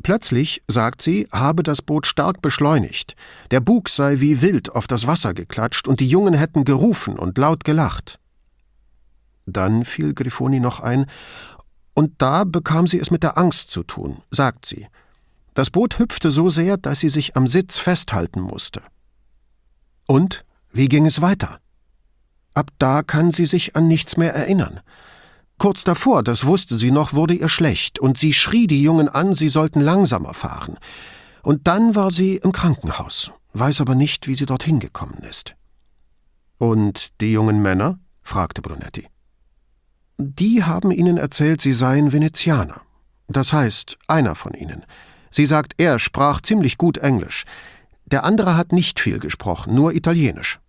Plötzlich, 0.04 0.64
sagt 0.68 1.02
sie, 1.02 1.28
habe 1.32 1.64
das 1.64 1.82
Boot 1.82 2.06
stark 2.08 2.42
beschleunigt, 2.42 3.16
der 3.52 3.60
Bug 3.60 3.90
sei 3.90 4.20
wie 4.20 4.42
wild 4.42 4.74
auf 4.74 4.88
das 4.88 5.08
Wasser 5.08 5.34
geklatscht 5.34 5.88
und 5.88 6.00
die 6.00 6.08
Jungen 6.08 6.34
hätten 6.34 6.64
gerufen 6.64 7.18
und 7.18 7.38
laut 7.38 7.64
gelacht. 7.64 8.20
Dann 9.52 9.86
fiel 9.86 10.14
Grifoni 10.14 10.60
noch 10.60 10.80
ein, 10.80 11.06
und 11.94 12.14
da 12.22 12.46
bekam 12.46 12.88
sie 12.88 13.00
es 13.00 13.12
mit 13.12 13.24
der 13.24 13.38
Angst 13.38 13.72
zu 13.72 13.84
tun, 13.84 14.22
sagt 14.32 14.66
sie. 14.66 14.88
Das 15.54 15.70
Boot 15.70 16.00
hüpfte 16.00 16.32
so 16.32 16.48
sehr, 16.48 16.78
dass 16.78 17.02
sie 17.02 17.10
sich 17.10 17.36
am 17.36 17.46
Sitz 17.46 17.80
festhalten 17.80 18.40
musste. 18.40 18.82
Und 20.08 20.46
wie 20.72 20.88
ging 20.88 21.06
es 21.06 21.22
weiter? 21.22 21.60
Ab 22.54 22.72
da 22.80 23.04
kann 23.04 23.32
sie 23.32 23.46
sich 23.46 23.76
an 23.76 23.88
nichts 23.88 24.18
mehr 24.18 24.34
erinnern. 24.34 24.80
Kurz 25.58 25.84
davor, 25.84 26.24
das 26.24 26.46
wusste 26.46 26.78
sie 26.78 26.92
noch, 26.92 27.14
wurde 27.14 27.34
ihr 27.34 27.50
schlecht, 27.50 28.00
und 28.00 28.18
sie 28.18 28.34
schrie 28.34 28.68
die 28.68 28.82
Jungen 28.82 29.10
an, 29.10 29.34
sie 29.34 29.50
sollten 29.50 29.82
langsamer 29.82 30.34
fahren. 30.34 30.78
Und 31.44 31.68
dann 31.68 31.96
war 31.96 32.12
sie 32.12 32.38
im 32.38 32.54
Krankenhaus, 32.54 33.32
weiß 33.54 33.82
aber 33.82 33.96
nicht, 33.96 34.28
wie 34.28 34.36
sie 34.36 34.46
dorthin 34.46 34.80
gekommen 34.80 35.20
ist. 35.30 35.56
Und 36.58 37.20
die 37.22 37.32
jungen 37.32 37.62
Männer? 37.62 38.00
fragte 38.22 38.62
Brunetti. 38.62 39.08
Die 40.22 40.66
haben 40.66 40.92
ihnen 40.92 41.16
erzählt, 41.16 41.62
sie 41.62 41.72
seien 41.72 42.12
Venezianer. 42.12 42.82
Das 43.30 43.54
heißt, 43.54 43.98
einer 44.10 44.36
von 44.36 44.54
ihnen. 44.54 44.86
Sie 45.32 45.46
sagt, 45.46 45.76
er 45.78 45.98
sprach 45.98 46.42
ziemlich 46.42 46.78
gut 46.78 46.98
Englisch. 46.98 47.46
Der 48.06 48.26
andere 48.26 48.58
hat 48.58 48.74
nicht 48.74 49.00
viel 49.00 49.20
gesprochen, 49.20 49.74
nur 49.76 49.94
Italienisch. 49.94 50.60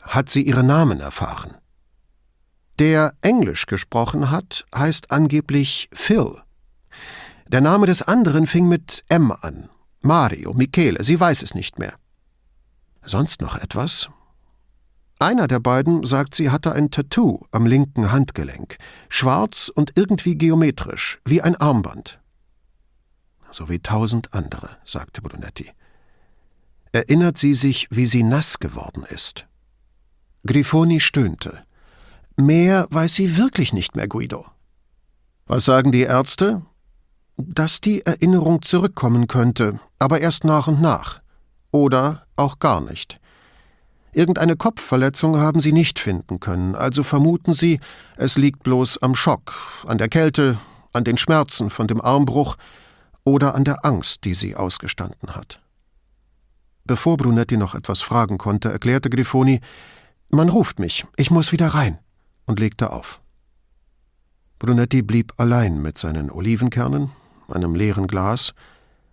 Hat 0.00 0.30
sie 0.30 0.42
ihre 0.42 0.64
Namen 0.64 0.98
erfahren? 0.98 1.54
Der 2.80 3.14
Englisch 3.20 3.66
gesprochen 3.66 4.32
hat, 4.32 4.66
heißt 4.74 5.12
angeblich 5.12 5.88
Phil. 5.92 6.42
Der 7.46 7.60
Name 7.60 7.86
des 7.86 8.02
anderen 8.02 8.48
fing 8.48 8.66
mit 8.66 9.04
M 9.08 9.30
an. 9.30 9.68
Mario, 10.00 10.54
Michele, 10.54 11.04
sie 11.04 11.20
weiß 11.20 11.44
es 11.44 11.54
nicht 11.54 11.78
mehr. 11.78 11.94
Sonst 13.04 13.42
noch 13.42 13.54
etwas? 13.54 14.08
Einer 15.22 15.46
der 15.46 15.60
beiden 15.60 16.04
sagt, 16.04 16.34
sie 16.34 16.50
hatte 16.50 16.72
ein 16.72 16.90
Tattoo 16.90 17.46
am 17.52 17.64
linken 17.64 18.10
Handgelenk, 18.10 18.76
schwarz 19.08 19.70
und 19.72 19.92
irgendwie 19.94 20.34
geometrisch, 20.34 21.20
wie 21.24 21.40
ein 21.40 21.54
Armband. 21.54 22.18
So 23.52 23.68
wie 23.68 23.78
tausend 23.78 24.34
andere, 24.34 24.70
sagte 24.82 25.22
Brunetti. 25.22 25.70
Erinnert 26.90 27.38
sie 27.38 27.54
sich, 27.54 27.86
wie 27.92 28.06
sie 28.06 28.24
nass 28.24 28.58
geworden 28.58 29.04
ist? 29.08 29.46
Grifoni 30.44 30.98
stöhnte. 30.98 31.62
Mehr 32.36 32.88
weiß 32.90 33.14
sie 33.14 33.36
wirklich 33.36 33.72
nicht 33.72 33.94
mehr, 33.94 34.08
Guido. 34.08 34.46
Was 35.46 35.64
sagen 35.64 35.92
die 35.92 36.02
Ärzte? 36.02 36.62
Dass 37.36 37.80
die 37.80 38.04
Erinnerung 38.04 38.62
zurückkommen 38.62 39.28
könnte, 39.28 39.78
aber 40.00 40.20
erst 40.20 40.42
nach 40.42 40.66
und 40.66 40.82
nach. 40.82 41.22
Oder 41.70 42.26
auch 42.34 42.58
gar 42.58 42.80
nicht. 42.80 43.20
Irgendeine 44.14 44.56
Kopfverletzung 44.56 45.38
haben 45.38 45.60
sie 45.60 45.72
nicht 45.72 45.98
finden 45.98 46.38
können, 46.38 46.74
also 46.74 47.02
vermuten 47.02 47.54
sie, 47.54 47.80
es 48.16 48.36
liegt 48.36 48.62
bloß 48.62 48.98
am 48.98 49.14
Schock, 49.14 49.54
an 49.86 49.96
der 49.96 50.08
Kälte, 50.08 50.58
an 50.92 51.04
den 51.04 51.16
Schmerzen 51.16 51.70
von 51.70 51.86
dem 51.86 52.00
Armbruch 52.00 52.56
oder 53.24 53.54
an 53.54 53.64
der 53.64 53.86
Angst, 53.86 54.24
die 54.24 54.34
sie 54.34 54.54
ausgestanden 54.54 55.34
hat. 55.34 55.60
Bevor 56.84 57.16
Brunetti 57.16 57.56
noch 57.56 57.74
etwas 57.74 58.02
fragen 58.02 58.36
konnte, 58.36 58.70
erklärte 58.70 59.08
Grifoni, 59.08 59.60
man 60.28 60.50
ruft 60.50 60.78
mich, 60.78 61.06
ich 61.16 61.30
muss 61.30 61.52
wieder 61.52 61.68
rein, 61.68 61.98
und 62.44 62.58
legte 62.58 62.90
auf. 62.90 63.22
Brunetti 64.58 65.00
blieb 65.00 65.32
allein 65.38 65.80
mit 65.80 65.96
seinen 65.96 66.30
Olivenkernen, 66.30 67.12
einem 67.48 67.74
leeren 67.74 68.08
Glas 68.08 68.52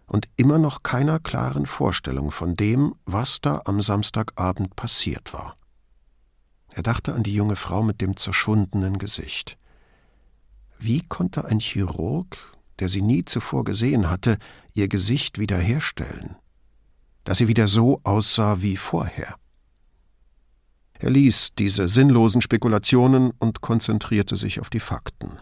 und 0.09 0.27
immer 0.35 0.57
noch 0.57 0.83
keiner 0.83 1.19
klaren 1.19 1.65
Vorstellung 1.65 2.31
von 2.31 2.55
dem, 2.55 2.95
was 3.05 3.41
da 3.41 3.61
am 3.65 3.81
Samstagabend 3.81 4.75
passiert 4.75 5.33
war. 5.33 5.55
Er 6.73 6.83
dachte 6.83 7.13
an 7.13 7.23
die 7.23 7.33
junge 7.33 7.55
Frau 7.55 7.83
mit 7.83 8.01
dem 8.01 8.17
zerschwundenen 8.17 8.97
Gesicht. 8.97 9.57
Wie 10.79 11.01
konnte 11.01 11.45
ein 11.45 11.59
Chirurg, 11.59 12.37
der 12.79 12.89
sie 12.89 13.01
nie 13.01 13.23
zuvor 13.23 13.63
gesehen 13.63 14.09
hatte, 14.09 14.37
ihr 14.73 14.87
Gesicht 14.87 15.37
wiederherstellen, 15.39 16.35
dass 17.23 17.37
sie 17.37 17.47
wieder 17.47 17.67
so 17.67 18.01
aussah 18.03 18.61
wie 18.61 18.77
vorher? 18.77 19.35
Er 20.93 21.11
ließ 21.11 21.51
diese 21.57 21.87
sinnlosen 21.87 22.41
Spekulationen 22.41 23.31
und 23.39 23.61
konzentrierte 23.61 24.35
sich 24.35 24.59
auf 24.59 24.69
die 24.69 24.81
Fakten. 24.81 25.39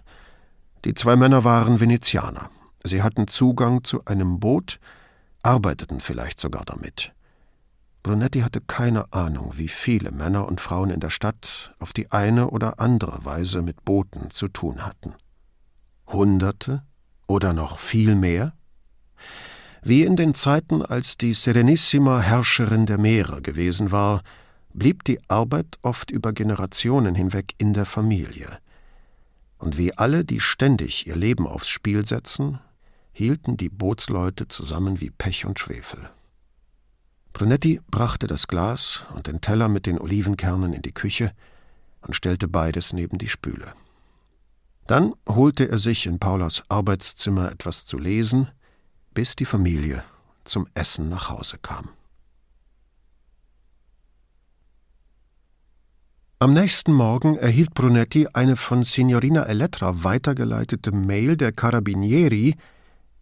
Die 0.85 0.94
zwei 0.94 1.15
Männer 1.15 1.44
waren 1.44 1.80
Venezianer. 1.80 2.49
Sie 2.88 3.03
hatten 3.03 3.27
Zugang 3.27 3.84
zu 3.84 4.05
einem 4.05 4.39
Boot, 4.39 4.80
arbeiteten 5.43 5.99
vielleicht 5.99 6.39
sogar 6.39 6.65
damit. 6.65 7.14
Brunetti 8.03 8.39
hatte 8.39 8.61
keine 8.61 9.11
Ahnung, 9.11 9.53
wie 9.55 9.68
viele 9.68 10.11
Männer 10.11 10.47
und 10.47 10.61
Frauen 10.61 10.89
in 10.89 10.99
der 10.99 11.09
Stadt 11.09 11.73
auf 11.80 11.91
die 11.91 12.11
eine 12.11 12.49
oder 12.49 12.80
andere 12.80 13.26
Weise 13.26 13.61
mit 13.61 13.84
Booten 13.84 14.31
zu 14.31 14.47
tun 14.47 14.85
hatten. 14.85 15.14
Hunderte 16.07 16.84
oder 17.27 17.53
noch 17.53 17.80
viel 17.80 18.15
mehr? 18.15 18.53
Wie 19.84 20.03
in 20.03 20.15
den 20.15 20.34
Zeiten, 20.34 20.81
als 20.81 21.18
die 21.18 21.34
Serenissima 21.34 22.22
Herrscherin 22.22 22.85
der 22.85 22.97
Meere 22.97 23.41
gewesen 23.41 23.91
war, 23.91 24.22
blieb 24.73 25.03
die 25.03 25.19
Arbeit 25.27 25.77
oft 25.81 26.11
über 26.11 26.34
Generationen 26.34 27.15
hinweg 27.15 27.55
in 27.57 27.73
der 27.73 27.85
Familie. 27.85 28.59
Und 29.57 29.77
wie 29.77 29.97
alle, 29.97 30.23
die 30.23 30.39
ständig 30.39 31.07
ihr 31.07 31.15
Leben 31.15 31.47
aufs 31.47 31.68
Spiel 31.68 32.05
setzen, 32.05 32.59
hielten 33.18 33.57
die 33.57 33.69
Bootsleute 33.69 34.48
zusammen 34.48 34.99
wie 35.02 35.10
Pech 35.10 35.48
und 35.48 35.60
Schwefel. 35.60 36.07
Brunetti 37.34 37.81
brachte 37.89 38.27
das 38.27 38.48
Glas 38.48 39.07
und 39.15 39.26
den 39.26 39.41
Teller 39.41 39.69
mit 39.69 39.88
den 39.88 39.99
Olivenkernen 39.99 40.72
in 40.72 40.84
die 40.84 40.91
Küche 40.91 41.31
und 42.02 42.15
stellte 42.15 42.48
beides 42.48 42.94
neben 42.94 43.18
die 43.18 43.27
Spüle. 43.27 43.73
Dann 44.85 45.15
holte 45.27 45.68
er 45.68 45.80
sich 45.80 46.06
in 46.06 46.19
Paulas 46.19 46.64
Arbeitszimmer 46.69 47.52
etwas 47.52 47.88
zu 47.88 47.98
lesen, 47.98 48.49
bis 49.15 49.35
die 49.35 49.45
Familie 49.45 50.03
zum 50.44 50.68
Essen 50.76 51.10
nach 51.10 51.30
Hause 51.30 51.57
kam. 51.57 51.89
Am 56.38 56.53
nächsten 56.53 56.94
Morgen 56.94 57.35
erhielt 57.35 57.73
Brunetti 57.73 58.27
eine 58.31 58.57
von 58.57 58.84
Signorina 58.84 59.48
Elettra 59.48 60.03
weitergeleitete 60.03 60.91
Mail 60.91 61.35
der 61.35 61.52
Carabinieri 61.52 62.56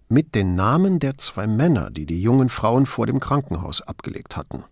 mit 0.07 0.35
den 0.35 0.53
Namen 0.53 0.99
der 0.99 1.17
zwei 1.17 1.47
Männer, 1.47 1.89
die 1.89 2.05
die 2.05 2.21
jungen 2.21 2.49
Frauen 2.49 2.85
vor 2.85 3.05
dem 3.07 3.19
Krankenhaus 3.19 3.81
abgelegt 3.81 4.37
hatten. 4.37 4.63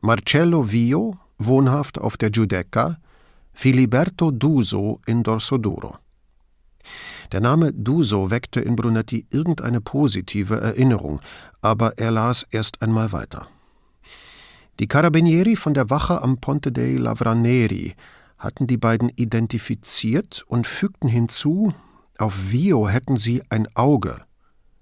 Marcello 0.00 0.70
Vio, 0.70 1.18
wohnhaft 1.38 1.98
auf 1.98 2.16
der 2.16 2.30
Giudecca, 2.30 2.98
Filiberto 3.52 4.30
Duso 4.30 5.00
in 5.06 5.22
Dorsoduro. 5.22 5.96
Der 7.32 7.40
Name 7.40 7.72
Duso 7.72 8.30
weckte 8.30 8.60
in 8.60 8.76
Brunetti 8.76 9.26
irgendeine 9.30 9.80
positive 9.80 10.60
Erinnerung, 10.60 11.20
aber 11.62 11.98
er 11.98 12.10
las 12.10 12.46
erst 12.50 12.82
einmal 12.82 13.12
weiter. 13.12 13.46
Die 14.80 14.88
Carabinieri 14.88 15.56
von 15.56 15.72
der 15.72 15.88
Wache 15.88 16.20
am 16.20 16.38
Ponte 16.38 16.72
dei 16.72 16.96
Lavraneri 16.96 17.94
hatten 18.38 18.66
die 18.66 18.76
beiden 18.76 19.08
identifiziert 19.08 20.44
und 20.48 20.66
fügten 20.66 21.08
hinzu, 21.08 21.72
auf 22.18 22.34
Vio 22.50 22.88
hätten 22.88 23.16
sie 23.16 23.42
ein 23.48 23.68
Auge, 23.74 24.24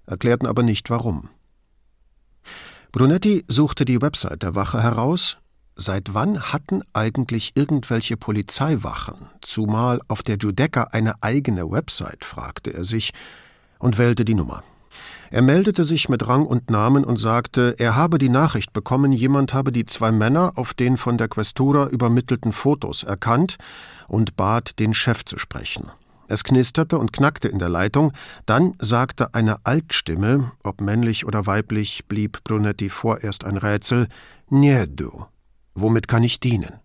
erklärten 0.05 0.47
aber 0.47 0.63
nicht 0.63 0.89
warum. 0.89 1.29
Brunetti 2.91 3.43
suchte 3.47 3.85
die 3.85 4.01
Website 4.01 4.43
der 4.43 4.55
Wache 4.55 4.81
heraus. 4.81 5.37
Seit 5.75 6.13
wann 6.13 6.39
hatten 6.53 6.83
eigentlich 6.93 7.53
irgendwelche 7.55 8.15
Polizeiwachen, 8.15 9.29
zumal 9.41 9.99
auf 10.07 10.21
der 10.21 10.37
Giudecca 10.37 10.89
eine 10.91 11.15
eigene 11.23 11.71
Website, 11.71 12.23
fragte 12.23 12.71
er 12.71 12.83
sich 12.83 13.11
und 13.79 13.97
wählte 13.97 14.23
die 14.23 14.35
Nummer. 14.35 14.63
Er 15.31 15.41
meldete 15.41 15.83
sich 15.83 16.09
mit 16.09 16.27
Rang 16.27 16.45
und 16.45 16.69
Namen 16.69 17.03
und 17.03 17.17
sagte, 17.17 17.73
er 17.79 17.95
habe 17.95 18.19
die 18.19 18.29
Nachricht 18.29 18.71
bekommen, 18.71 19.11
jemand 19.11 19.55
habe 19.55 19.71
die 19.71 19.87
zwei 19.87 20.11
Männer 20.11 20.53
auf 20.55 20.75
den 20.75 20.95
von 20.95 21.17
der 21.17 21.27
Questura 21.27 21.87
übermittelten 21.87 22.53
Fotos 22.53 23.01
erkannt 23.01 23.57
und 24.07 24.35
bat, 24.35 24.77
den 24.77 24.93
Chef 24.93 25.25
zu 25.25 25.39
sprechen. 25.39 25.91
Es 26.33 26.43
knisterte 26.43 26.97
und 26.97 27.13
knackte 27.13 27.47
in 27.47 27.59
der 27.59 27.69
Leitung, 27.69 28.11
dann 28.47 28.73
sagte 28.79 29.35
eine 29.35 29.63
Altstimme, 29.67 30.51
ob 30.63 30.81
männlich 30.81 31.27
oder 31.27 31.45
weiblich, 31.45 32.07
blieb 32.07 32.43
Brunetti 32.43 32.89
vorerst 32.89 33.43
ein 33.43 33.55
Rätsel, 33.55 34.07
Niedu, 34.49 35.25
womit 35.75 36.07
kann 36.07 36.23
ich 36.23 36.39
dienen? 36.39 36.79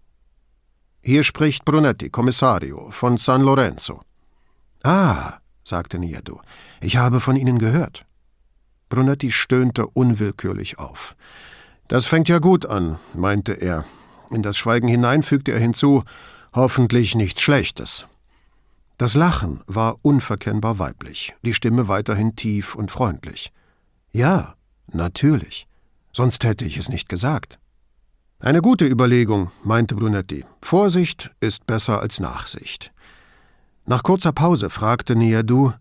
Hier 1.00 1.24
spricht 1.24 1.64
Brunetti, 1.64 2.10
Kommissario, 2.10 2.90
von 2.90 3.16
San 3.16 3.40
Lorenzo. 3.40 4.02
Ah, 4.82 5.38
sagte 5.64 5.98
Niedu, 5.98 6.40
ich 6.82 6.98
habe 6.98 7.18
von 7.18 7.34
Ihnen 7.34 7.58
gehört. 7.58 8.04
Brunetti 8.90 9.32
stöhnte 9.32 9.86
unwillkürlich 9.86 10.78
auf. 10.78 11.16
Das 11.88 12.06
fängt 12.06 12.28
ja 12.28 12.38
gut 12.38 12.66
an, 12.66 12.98
meinte 13.14 13.54
er. 13.54 13.86
In 14.30 14.42
das 14.42 14.58
Schweigen 14.58 14.88
hinein 14.88 15.22
fügte 15.22 15.52
er 15.52 15.58
hinzu, 15.58 16.04
hoffentlich 16.52 17.14
nichts 17.14 17.40
Schlechtes. 17.40 18.04
Das 18.98 19.14
Lachen 19.14 19.60
war 19.68 19.96
unverkennbar 20.02 20.80
weiblich, 20.80 21.32
die 21.42 21.54
Stimme 21.54 21.86
weiterhin 21.86 22.34
tief 22.34 22.74
und 22.74 22.90
freundlich. 22.90 23.52
Ja, 24.10 24.54
natürlich. 24.92 25.68
Sonst 26.12 26.42
hätte 26.42 26.64
ich 26.64 26.76
es 26.78 26.88
nicht 26.88 27.08
gesagt. 27.08 27.60
Eine 28.40 28.60
gute 28.60 28.86
Überlegung, 28.86 29.52
meinte 29.62 29.94
Brunetti. 29.94 30.44
Vorsicht 30.62 31.30
ist 31.38 31.64
besser 31.64 32.00
als 32.00 32.18
Nachsicht. 32.18 32.92
Nach 33.86 34.02
kurzer 34.02 34.32
Pause 34.32 34.68
fragte 34.68 35.14
Niadu, 35.14 35.72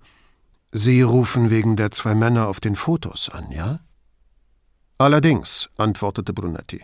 Sie 0.72 1.02
rufen 1.02 1.50
wegen 1.50 1.76
der 1.76 1.90
zwei 1.90 2.14
Männer 2.14 2.48
auf 2.48 2.60
den 2.60 2.76
Fotos 2.76 3.30
an, 3.30 3.50
ja? 3.52 3.80
Allerdings, 5.00 5.70
antwortete 5.78 6.34
Brunetti. 6.34 6.84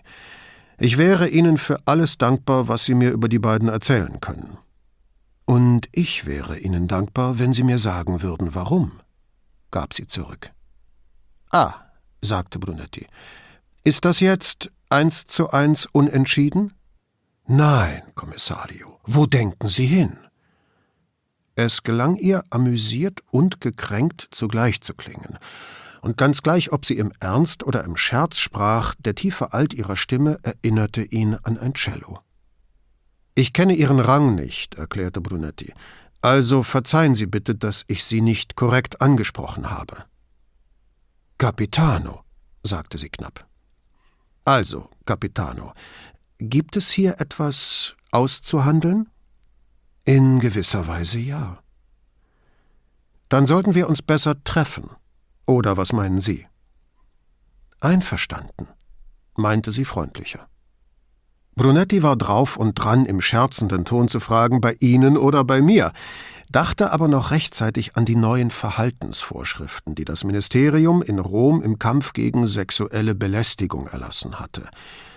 Ich 0.80 0.98
wäre 0.98 1.30
Ihnen 1.30 1.58
für 1.58 1.78
alles 1.86 2.18
dankbar, 2.18 2.68
was 2.68 2.86
Sie 2.86 2.96
mir 2.96 3.12
über 3.12 3.30
die 3.30 3.40
beiden 3.40 3.70
erzählen 3.70 4.20
können. 4.20 4.58
Und 5.46 5.90
ich 5.92 6.26
wäre 6.26 6.58
Ihnen 6.58 6.88
dankbar, 6.88 7.40
wenn 7.40 7.54
Sie 7.54 7.64
mir 7.64 7.80
sagen 7.80 8.22
würden, 8.22 8.56
warum, 8.56 9.02
gab 9.72 9.94
sie 9.94 10.08
zurück. 10.08 10.52
Ah, 11.52 11.74
sagte 12.22 12.60
Brunetti. 12.60 13.08
Ist 13.84 14.06
das 14.06 14.22
jetzt 14.22 14.72
eins 14.90 15.26
zu 15.26 15.50
eins 15.50 15.86
unentschieden? 15.92 16.74
Nein, 17.46 18.04
Kommissario, 18.16 19.00
wo 19.04 19.26
denken 19.26 19.68
Sie 19.68 19.86
hin? 19.86 20.18
Es 21.56 21.84
gelang 21.84 22.16
ihr, 22.16 22.44
amüsiert 22.50 23.22
und 23.30 23.60
gekränkt 23.62 24.28
zugleich 24.32 24.82
zu 24.82 24.94
klingen. 24.94 25.38
Und 26.02 26.18
ganz 26.18 26.42
gleich, 26.42 26.72
ob 26.72 26.86
sie 26.86 26.98
im 26.98 27.12
Ernst 27.20 27.64
oder 27.64 27.84
im 27.84 27.96
Scherz 27.96 28.40
sprach, 28.40 28.96
der 28.96 29.16
tiefe 29.16 29.54
Alt 29.54 29.74
ihrer 29.74 29.96
Stimme 29.96 30.40
erinnerte 30.42 31.04
ihn 31.04 31.36
an 31.44 31.58
ein 31.58 31.74
Cello. 31.74 32.20
Ich 33.36 33.54
kenne 33.54 33.74
Ihren 33.74 34.00
Rang 34.00 34.36
nicht, 34.36 34.76
erklärte 34.76 35.22
Brunetti. 35.22 35.74
Also 36.22 36.64
verzeihen 36.64 37.16
Sie 37.16 37.26
bitte, 37.26 37.56
dass 37.56 37.84
ich 37.88 38.04
Sie 38.04 38.22
nicht 38.22 38.56
korrekt 38.56 39.02
angesprochen 39.02 39.72
habe. 39.72 40.06
Capitano, 41.38 42.24
sagte 42.64 42.98
sie 42.98 43.10
knapp. 43.10 43.46
Also, 44.46 44.90
Capitano, 45.06 45.74
gibt 46.38 46.78
es 46.78 46.92
hier 46.92 47.20
etwas 47.20 47.96
auszuhandeln? 48.12 49.10
In 50.06 50.40
gewisser 50.40 50.88
Weise 50.88 51.20
ja. 51.20 51.60
Dann 53.30 53.46
sollten 53.46 53.74
wir 53.74 53.90
uns 53.90 54.02
besser 54.02 54.42
treffen. 54.44 54.90
Oder 55.46 55.76
was 55.78 55.92
meinen 55.92 56.20
Sie? 56.20 56.48
Einverstanden, 57.80 58.68
meinte 59.36 59.72
sie 59.72 59.86
freundlicher. 59.86 60.48
Brunetti 61.56 62.02
war 62.02 62.16
drauf 62.16 62.58
und 62.58 62.74
dran, 62.76 63.06
im 63.06 63.22
scherzenden 63.22 63.86
Ton 63.86 64.08
zu 64.08 64.20
fragen, 64.20 64.60
bei 64.60 64.76
Ihnen 64.80 65.18
oder 65.18 65.44
bei 65.44 65.62
mir, 65.62 65.92
dachte 66.52 66.92
aber 66.92 67.08
noch 67.08 67.32
rechtzeitig 67.32 67.96
an 67.96 68.06
die 68.06 68.16
neuen 68.16 68.50
Verhaltensvorschriften, 68.50 69.96
die 69.96 70.06
das 70.06 70.24
Ministerium 70.24 71.02
in 71.02 71.20
Rom 71.20 71.62
im 71.62 71.80
Kampf 71.80 72.14
gegen 72.14 72.48
sexuelle 72.48 73.16
Belästigung 73.16 73.88
erlassen 73.88 74.40
hatte. 74.40 74.68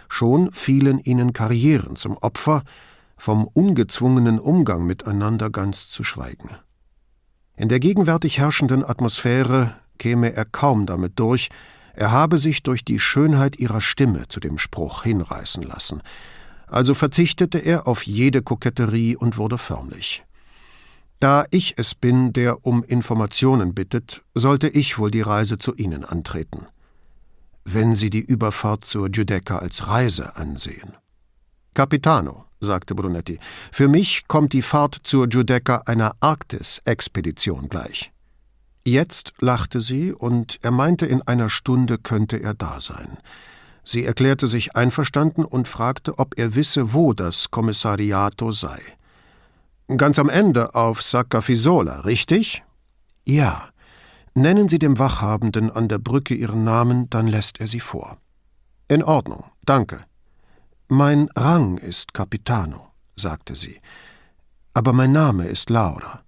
Schon 0.08 0.52
fielen 0.52 0.98
ihnen 0.98 1.32
Karrieren 1.32 1.96
zum 1.96 2.16
Opfer, 2.16 2.62
vom 3.16 3.44
ungezwungenen 3.44 4.38
Umgang 4.38 4.86
miteinander 4.86 5.50
ganz 5.50 5.88
zu 5.88 6.04
schweigen. 6.04 6.50
In 7.56 7.68
der 7.68 7.80
gegenwärtig 7.80 8.38
herrschenden 8.38 8.84
Atmosphäre 8.84 9.74
käme 9.98 10.34
er 10.34 10.44
kaum 10.44 10.86
damit 10.86 11.18
durch, 11.18 11.48
er 11.96 12.10
habe 12.12 12.36
sich 12.36 12.62
durch 12.62 12.84
die 12.84 13.00
Schönheit 13.00 13.56
ihrer 13.56 13.80
Stimme 13.80 14.28
zu 14.28 14.38
dem 14.38 14.58
Spruch 14.58 15.02
hinreißen 15.02 15.62
lassen, 15.62 16.02
also 16.66 16.94
verzichtete 16.94 17.58
er 17.58 17.86
auf 17.88 18.02
jede 18.02 18.42
Koketterie 18.42 19.16
und 19.16 19.38
wurde 19.38 19.56
förmlich. 19.56 20.22
Da 21.20 21.46
ich 21.50 21.74
es 21.78 21.94
bin, 21.94 22.34
der 22.34 22.66
um 22.66 22.84
Informationen 22.84 23.74
bittet, 23.74 24.22
sollte 24.34 24.68
ich 24.68 24.98
wohl 24.98 25.10
die 25.10 25.22
Reise 25.22 25.56
zu 25.56 25.74
Ihnen 25.74 26.04
antreten. 26.04 26.66
Wenn 27.64 27.94
Sie 27.94 28.10
die 28.10 28.20
Überfahrt 28.20 28.84
zur 28.84 29.08
Giudecca 29.08 29.58
als 29.58 29.88
Reise 29.88 30.36
ansehen. 30.36 30.92
Capitano, 31.72 32.44
sagte 32.60 32.94
Brunetti. 32.94 33.38
Für 33.72 33.88
mich 33.88 34.28
kommt 34.28 34.52
die 34.52 34.62
Fahrt 34.62 34.94
zur 35.02 35.28
Giudecca 35.28 35.82
einer 35.86 36.14
Arktis-Expedition 36.20 37.70
gleich. 37.70 38.12
Jetzt 38.86 39.32
lachte 39.40 39.80
sie, 39.80 40.12
und 40.12 40.60
er 40.62 40.70
meinte, 40.70 41.06
in 41.06 41.20
einer 41.22 41.48
Stunde 41.48 41.98
könnte 41.98 42.40
er 42.40 42.54
da 42.54 42.80
sein. 42.80 43.18
Sie 43.82 44.04
erklärte 44.04 44.46
sich 44.46 44.76
einverstanden 44.76 45.44
und 45.44 45.66
fragte, 45.66 46.20
ob 46.20 46.38
er 46.38 46.54
wisse, 46.54 46.94
wo 46.94 47.12
das 47.12 47.50
Kommissariato 47.50 48.52
sei. 48.52 48.80
Ganz 49.96 50.20
am 50.20 50.28
Ende 50.28 50.76
auf 50.76 51.02
Saccafisola, 51.02 52.02
richtig? 52.02 52.62
Ja. 53.24 53.70
Nennen 54.34 54.68
Sie 54.68 54.78
dem 54.78 55.00
Wachhabenden 55.00 55.68
an 55.68 55.88
der 55.88 55.98
Brücke 55.98 56.34
Ihren 56.34 56.62
Namen, 56.62 57.10
dann 57.10 57.26
lässt 57.26 57.58
er 57.58 57.66
Sie 57.66 57.80
vor. 57.80 58.18
In 58.86 59.02
Ordnung, 59.02 59.46
danke. 59.64 60.04
Mein 60.86 61.28
Rang 61.34 61.78
ist 61.78 62.14
Capitano, 62.14 62.92
sagte 63.16 63.56
sie, 63.56 63.80
aber 64.74 64.92
mein 64.92 65.10
Name 65.10 65.46
ist 65.46 65.70
Laura. 65.70 66.22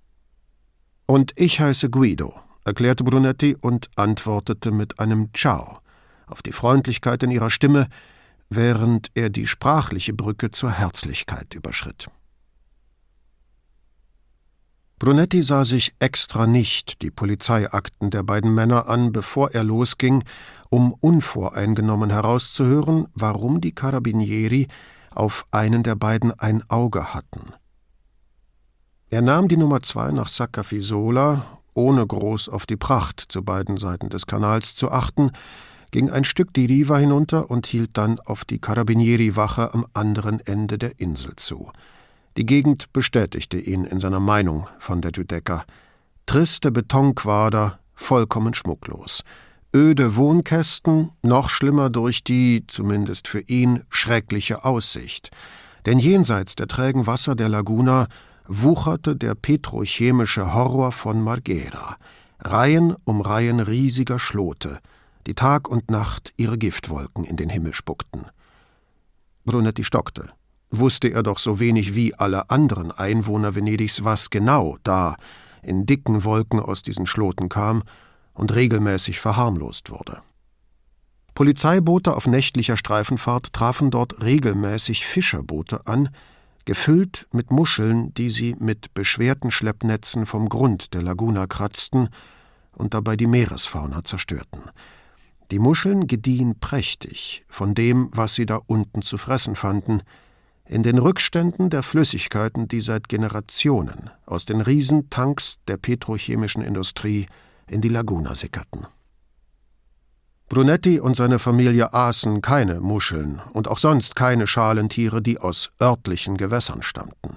Und 1.06 1.32
ich 1.36 1.60
heiße 1.60 1.88
Guido, 1.88 2.34
erklärte 2.68 3.02
Brunetti 3.02 3.56
und 3.60 3.90
antwortete 3.96 4.70
mit 4.70 5.00
einem 5.00 5.30
Ciao 5.34 5.78
auf 6.26 6.42
die 6.42 6.52
Freundlichkeit 6.52 7.22
in 7.22 7.30
ihrer 7.30 7.50
Stimme, 7.50 7.88
während 8.50 9.10
er 9.14 9.30
die 9.30 9.46
sprachliche 9.46 10.12
Brücke 10.12 10.50
zur 10.50 10.70
Herzlichkeit 10.70 11.54
überschritt. 11.54 12.08
Brunetti 14.98 15.42
sah 15.42 15.64
sich 15.64 15.94
extra 16.00 16.46
nicht 16.46 17.02
die 17.02 17.10
Polizeiakten 17.10 18.10
der 18.10 18.24
beiden 18.24 18.52
Männer 18.52 18.88
an, 18.88 19.12
bevor 19.12 19.52
er 19.52 19.64
losging 19.64 20.24
um 20.70 20.92
unvoreingenommen 20.92 22.10
herauszuhören, 22.10 23.06
warum 23.14 23.60
die 23.60 23.72
Carabinieri 23.72 24.68
auf 25.14 25.46
einen 25.50 25.82
der 25.82 25.94
beiden 25.94 26.38
ein 26.38 26.68
Auge 26.68 27.14
hatten. 27.14 27.52
Er 29.08 29.22
nahm 29.22 29.48
die 29.48 29.56
Nummer 29.56 29.82
zwei 29.82 30.10
nach 30.10 30.28
Saccafisola, 30.28 31.57
ohne 31.78 32.04
groß 32.04 32.48
auf 32.48 32.66
die 32.66 32.76
Pracht 32.76 33.20
zu 33.28 33.44
beiden 33.44 33.76
Seiten 33.76 34.08
des 34.08 34.26
Kanals 34.26 34.74
zu 34.74 34.90
achten, 34.90 35.30
ging 35.92 36.10
ein 36.10 36.24
Stück 36.24 36.52
die 36.52 36.66
Riva 36.66 36.98
hinunter 36.98 37.50
und 37.50 37.68
hielt 37.68 37.96
dann 37.96 38.18
auf 38.18 38.44
die 38.44 38.58
Carabinieri-Wache 38.58 39.72
am 39.72 39.86
anderen 39.94 40.40
Ende 40.40 40.76
der 40.76 40.98
Insel 40.98 41.36
zu. 41.36 41.70
Die 42.36 42.44
Gegend 42.44 42.92
bestätigte 42.92 43.58
ihn 43.58 43.84
in 43.84 44.00
seiner 44.00 44.18
Meinung 44.18 44.66
von 44.78 45.00
der 45.00 45.12
Giudecca. 45.12 45.64
Triste 46.26 46.72
Betonquader, 46.72 47.78
vollkommen 47.94 48.54
schmucklos. 48.54 49.22
Öde 49.72 50.16
Wohnkästen, 50.16 51.12
noch 51.22 51.48
schlimmer 51.48 51.90
durch 51.90 52.24
die, 52.24 52.64
zumindest 52.66 53.28
für 53.28 53.40
ihn, 53.40 53.84
schreckliche 53.88 54.64
Aussicht. 54.64 55.30
Denn 55.86 56.00
jenseits 56.00 56.56
der 56.56 56.66
trägen 56.66 57.06
Wasser 57.06 57.36
der 57.36 57.48
Laguna 57.48 58.08
wucherte 58.48 59.14
der 59.14 59.34
petrochemische 59.34 60.54
Horror 60.54 60.90
von 60.90 61.22
Marghera. 61.22 61.96
Reihen 62.40 62.96
um 63.04 63.20
Reihen 63.20 63.60
riesiger 63.60 64.18
Schlote, 64.18 64.78
die 65.26 65.34
Tag 65.34 65.68
und 65.68 65.90
Nacht 65.90 66.32
ihre 66.36 66.56
Giftwolken 66.56 67.24
in 67.24 67.36
den 67.36 67.50
Himmel 67.50 67.74
spuckten. 67.74 68.26
Brunetti 69.44 69.84
stockte. 69.84 70.30
Wusste 70.70 71.08
er 71.08 71.22
doch 71.22 71.38
so 71.38 71.60
wenig 71.60 71.94
wie 71.94 72.14
alle 72.14 72.50
anderen 72.50 72.90
Einwohner 72.90 73.54
Venedigs, 73.54 74.04
was 74.04 74.30
genau 74.30 74.76
da 74.82 75.16
in 75.62 75.86
dicken 75.86 76.24
Wolken 76.24 76.60
aus 76.60 76.82
diesen 76.82 77.06
Schloten 77.06 77.48
kam 77.48 77.82
und 78.34 78.54
regelmäßig 78.54 79.20
verharmlost 79.20 79.90
wurde. 79.90 80.20
Polizeiboote 81.34 82.14
auf 82.14 82.26
nächtlicher 82.26 82.76
Streifenfahrt 82.76 83.52
trafen 83.52 83.90
dort 83.90 84.22
regelmäßig 84.22 85.06
Fischerboote 85.06 85.86
an, 85.86 86.10
gefüllt 86.68 87.26
mit 87.32 87.50
Muscheln, 87.50 88.12
die 88.12 88.28
sie 88.28 88.54
mit 88.58 88.92
beschwerten 88.92 89.50
Schleppnetzen 89.50 90.26
vom 90.26 90.50
Grund 90.50 90.92
der 90.92 91.00
Laguna 91.00 91.46
kratzten 91.46 92.10
und 92.72 92.92
dabei 92.92 93.16
die 93.16 93.26
Meeresfauna 93.26 94.04
zerstörten. 94.04 94.60
Die 95.50 95.60
Muscheln 95.60 96.06
gediehen 96.06 96.60
prächtig 96.60 97.42
von 97.48 97.74
dem, 97.74 98.10
was 98.12 98.34
sie 98.34 98.44
da 98.44 98.60
unten 98.66 99.00
zu 99.00 99.16
fressen 99.16 99.56
fanden, 99.56 100.02
in 100.66 100.82
den 100.82 100.98
Rückständen 100.98 101.70
der 101.70 101.82
Flüssigkeiten, 101.82 102.68
die 102.68 102.82
seit 102.82 103.08
Generationen 103.08 104.10
aus 104.26 104.44
den 104.44 104.60
Riesentanks 104.60 105.60
der 105.68 105.78
petrochemischen 105.78 106.62
Industrie 106.62 107.24
in 107.66 107.80
die 107.80 107.88
Laguna 107.88 108.34
sickerten. 108.34 108.86
Brunetti 110.48 110.98
und 110.98 111.14
seine 111.14 111.38
Familie 111.38 111.92
aßen 111.92 112.40
keine 112.40 112.80
Muscheln 112.80 113.42
und 113.52 113.68
auch 113.68 113.76
sonst 113.76 114.16
keine 114.16 114.46
Schalentiere, 114.46 115.20
die 115.20 115.38
aus 115.38 115.70
örtlichen 115.80 116.38
Gewässern 116.38 116.80
stammten. 116.80 117.36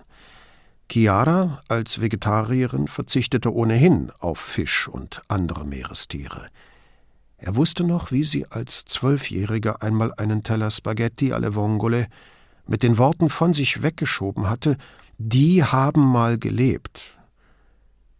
Chiara 0.90 1.62
als 1.68 2.00
Vegetarierin 2.00 2.88
verzichtete 2.88 3.54
ohnehin 3.54 4.12
auf 4.20 4.40
Fisch 4.40 4.88
und 4.88 5.22
andere 5.28 5.66
Meerestiere. 5.66 6.48
Er 7.36 7.58
wusste 7.58 7.84
noch, 7.84 8.14
wie 8.14 8.24
sie 8.24 8.46
als 8.50 8.86
Zwölfjähriger 8.86 9.82
einmal 9.82 10.14
einen 10.16 10.44
Teller 10.44 10.72
Spaghetti 10.72 11.34
alle 11.34 11.54
Vongole 11.54 12.08
mit 12.66 12.82
den 12.82 12.98
Worten 12.98 13.28
von 13.28 13.54
sich 13.54 13.84
weggeschoben 13.84 14.50
hatte, 14.50 14.78
die 15.18 15.66
haben 15.66 16.06
mal 16.06 16.38
gelebt. 16.38 17.18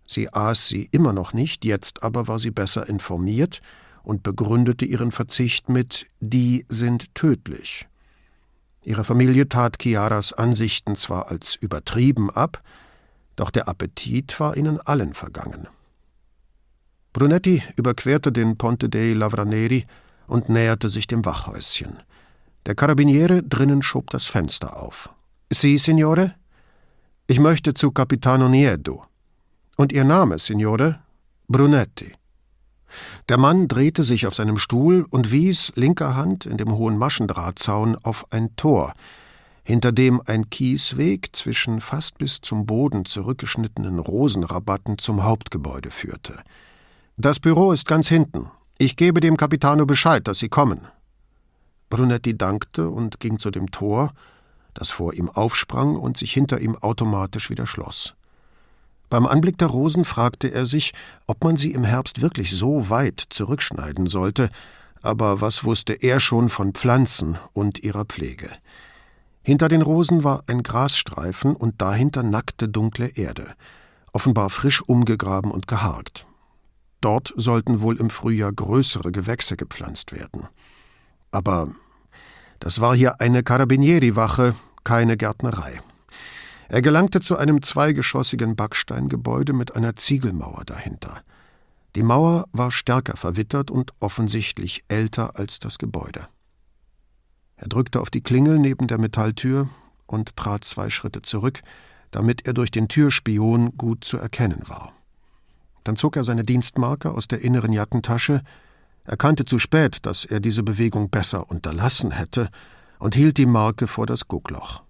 Sie 0.05 0.34
aß 0.34 0.68
sie 0.68 0.89
immer 0.91 1.13
noch 1.13 1.31
nicht, 1.31 1.63
jetzt 1.63 2.03
aber 2.03 2.27
war 2.27 2.39
sie 2.39 2.51
besser 2.51 2.89
informiert 2.89 3.61
und 4.03 4.23
begründete 4.23 4.85
ihren 4.85 5.11
Verzicht 5.11 5.69
mit 5.69 6.07
die 6.19 6.65
sind 6.69 7.13
tödlich. 7.15 7.87
Ihre 8.83 9.03
Familie 9.03 9.47
tat 9.47 9.77
Chiaras 9.79 10.33
Ansichten 10.33 10.95
zwar 10.95 11.29
als 11.29 11.55
übertrieben 11.55 12.29
ab, 12.29 12.63
doch 13.35 13.51
der 13.51 13.67
Appetit 13.67 14.39
war 14.39 14.57
ihnen 14.57 14.79
allen 14.81 15.13
vergangen. 15.13 15.67
Brunetti 17.13 17.61
überquerte 17.75 18.31
den 18.31 18.57
Ponte 18.57 18.89
dei 18.89 19.13
Lavraneri 19.13 19.85
und 20.27 20.49
näherte 20.49 20.89
sich 20.89 21.07
dem 21.07 21.25
Wachhäuschen. 21.25 21.99
Der 22.65 22.75
Karabiniere 22.75 23.43
drinnen 23.43 23.81
schob 23.81 24.09
das 24.11 24.27
Fenster 24.27 24.81
auf. 24.81 25.09
Sie, 25.49 25.77
Signore? 25.77 26.35
Ich 27.27 27.39
möchte 27.39 27.73
zu 27.73 27.91
Capitano 27.91 28.47
Niedo. 28.47 29.05
Und 29.75 29.91
Ihr 29.91 30.03
Name, 30.03 30.37
Signore? 30.37 30.99
Brunetti. 31.47 32.13
Der 33.30 33.38
Mann 33.38 33.68
drehte 33.68 34.03
sich 34.03 34.27
auf 34.27 34.35
seinem 34.35 34.57
Stuhl 34.57 35.06
und 35.10 35.31
wies 35.31 35.72
linker 35.76 36.15
Hand 36.15 36.45
in 36.45 36.57
dem 36.57 36.72
hohen 36.73 36.98
Maschendrahtzaun 36.98 37.95
auf 37.95 38.31
ein 38.31 38.56
Tor, 38.56 38.93
hinter 39.64 39.91
dem 39.91 40.22
ein 40.26 40.49
Kiesweg 40.49 41.30
zwischen 41.35 41.81
fast 41.81 42.18
bis 42.18 42.41
zum 42.41 42.65
Boden 42.65 43.06
zurückgeschnittenen 43.06 43.99
Rosenrabatten 43.99 44.98
zum 44.98 45.23
Hauptgebäude 45.23 45.91
führte. 45.91 46.41
Das 47.18 47.39
Büro 47.39 47.72
ist 47.72 47.88
ganz 47.88 48.07
hinten. 48.07 48.49
Ich 48.77 48.95
gebe 48.95 49.19
dem 49.19 49.38
Capitano 49.38 49.85
Bescheid, 49.85 50.27
dass 50.27 50.39
Sie 50.39 50.49
kommen. 50.49 50.88
Brunetti 51.89 52.35
dankte 52.35 52.89
und 52.89 53.19
ging 53.19 53.38
zu 53.38 53.52
dem 53.52 53.69
Tor, 53.69 54.11
das 54.73 54.89
vor 54.89 55.14
ihm 55.14 55.30
aufsprang 55.30 55.95
und 55.95 56.18
sich 56.18 56.34
hinter 56.34 56.60
ihm 56.60 56.76
automatisch 56.76 57.49
wieder 57.49 57.68
schloss. 57.68 58.15
Beim 59.11 59.27
Anblick 59.27 59.57
der 59.57 59.67
Rosen 59.67 60.05
fragte 60.05 60.47
er 60.47 60.65
sich, 60.65 60.93
ob 61.27 61.43
man 61.43 61.57
sie 61.57 61.73
im 61.73 61.83
Herbst 61.83 62.21
wirklich 62.21 62.49
so 62.51 62.89
weit 62.89 63.19
zurückschneiden 63.19 64.07
sollte, 64.07 64.49
aber 65.01 65.41
was 65.41 65.65
wusste 65.65 65.91
er 65.91 66.21
schon 66.21 66.47
von 66.47 66.71
Pflanzen 66.71 67.38
und 67.51 67.79
ihrer 67.79 68.05
Pflege? 68.05 68.49
Hinter 69.41 69.67
den 69.67 69.81
Rosen 69.81 70.23
war 70.23 70.45
ein 70.47 70.63
Grasstreifen 70.63 71.57
und 71.57 71.81
dahinter 71.81 72.23
nackte 72.23 72.69
dunkle 72.69 73.09
Erde, 73.09 73.53
offenbar 74.13 74.49
frisch 74.49 74.81
umgegraben 74.81 75.51
und 75.51 75.67
geharkt. 75.67 76.25
Dort 77.01 77.33
sollten 77.35 77.81
wohl 77.81 77.97
im 77.97 78.09
Frühjahr 78.09 78.53
größere 78.53 79.11
Gewächse 79.11 79.57
gepflanzt 79.57 80.13
werden. 80.13 80.47
Aber 81.31 81.75
das 82.59 82.79
war 82.79 82.95
hier 82.95 83.19
eine 83.19 83.43
Carabinieri-Wache, 83.43 84.55
keine 84.85 85.17
Gärtnerei. 85.17 85.81
Er 86.72 86.81
gelangte 86.81 87.19
zu 87.19 87.35
einem 87.35 87.61
zweigeschossigen 87.61 88.56
Backsteingebäude 88.56 89.52
mit 89.52 89.76
einer 89.76 89.98
Ziegelmauer 89.98 90.64
dahinter. 90.64 91.22
Die 91.98 92.02
Mauer 92.02 92.48
war 92.53 92.72
stärker 92.72 93.18
verwittert 93.18 93.69
und 93.69 93.91
offensichtlich 93.99 94.85
älter 94.88 95.38
als 95.38 95.60
das 95.60 95.80
Gebäude. 95.80 96.30
Er 97.57 97.68
drückte 97.68 97.99
auf 97.99 98.10
die 98.10 98.22
Klingel 98.22 98.57
neben 98.57 98.88
der 98.88 98.99
Metalltür 98.99 99.69
und 100.07 100.38
trat 100.38 100.64
zwei 100.64 100.89
Schritte 100.89 101.22
zurück, 101.22 101.61
damit 102.10 102.48
er 102.48 102.53
durch 102.53 102.72
den 102.72 102.88
Türspion 102.88 103.77
gut 103.77 104.06
zu 104.06 104.18
erkennen 104.18 104.61
war. 104.68 104.93
Dann 105.84 105.98
zog 105.98 106.15
er 106.15 106.23
seine 106.23 106.43
Dienstmarke 106.43 107.11
aus 107.11 107.27
der 107.27 107.41
inneren 107.41 107.73
Jackentasche, 107.73 108.43
erkannte 109.03 109.43
zu 109.43 109.60
spät, 109.60 110.06
dass 110.06 110.23
er 110.23 110.39
diese 110.39 110.64
Bewegung 110.64 111.10
besser 111.10 111.52
unterlassen 111.52 112.11
hätte, 112.11 112.49
und 112.98 113.14
hielt 113.14 113.38
die 113.38 113.45
Marke 113.45 113.88
vor 113.88 114.06
das 114.06 114.30
Guckloch. 114.30 114.84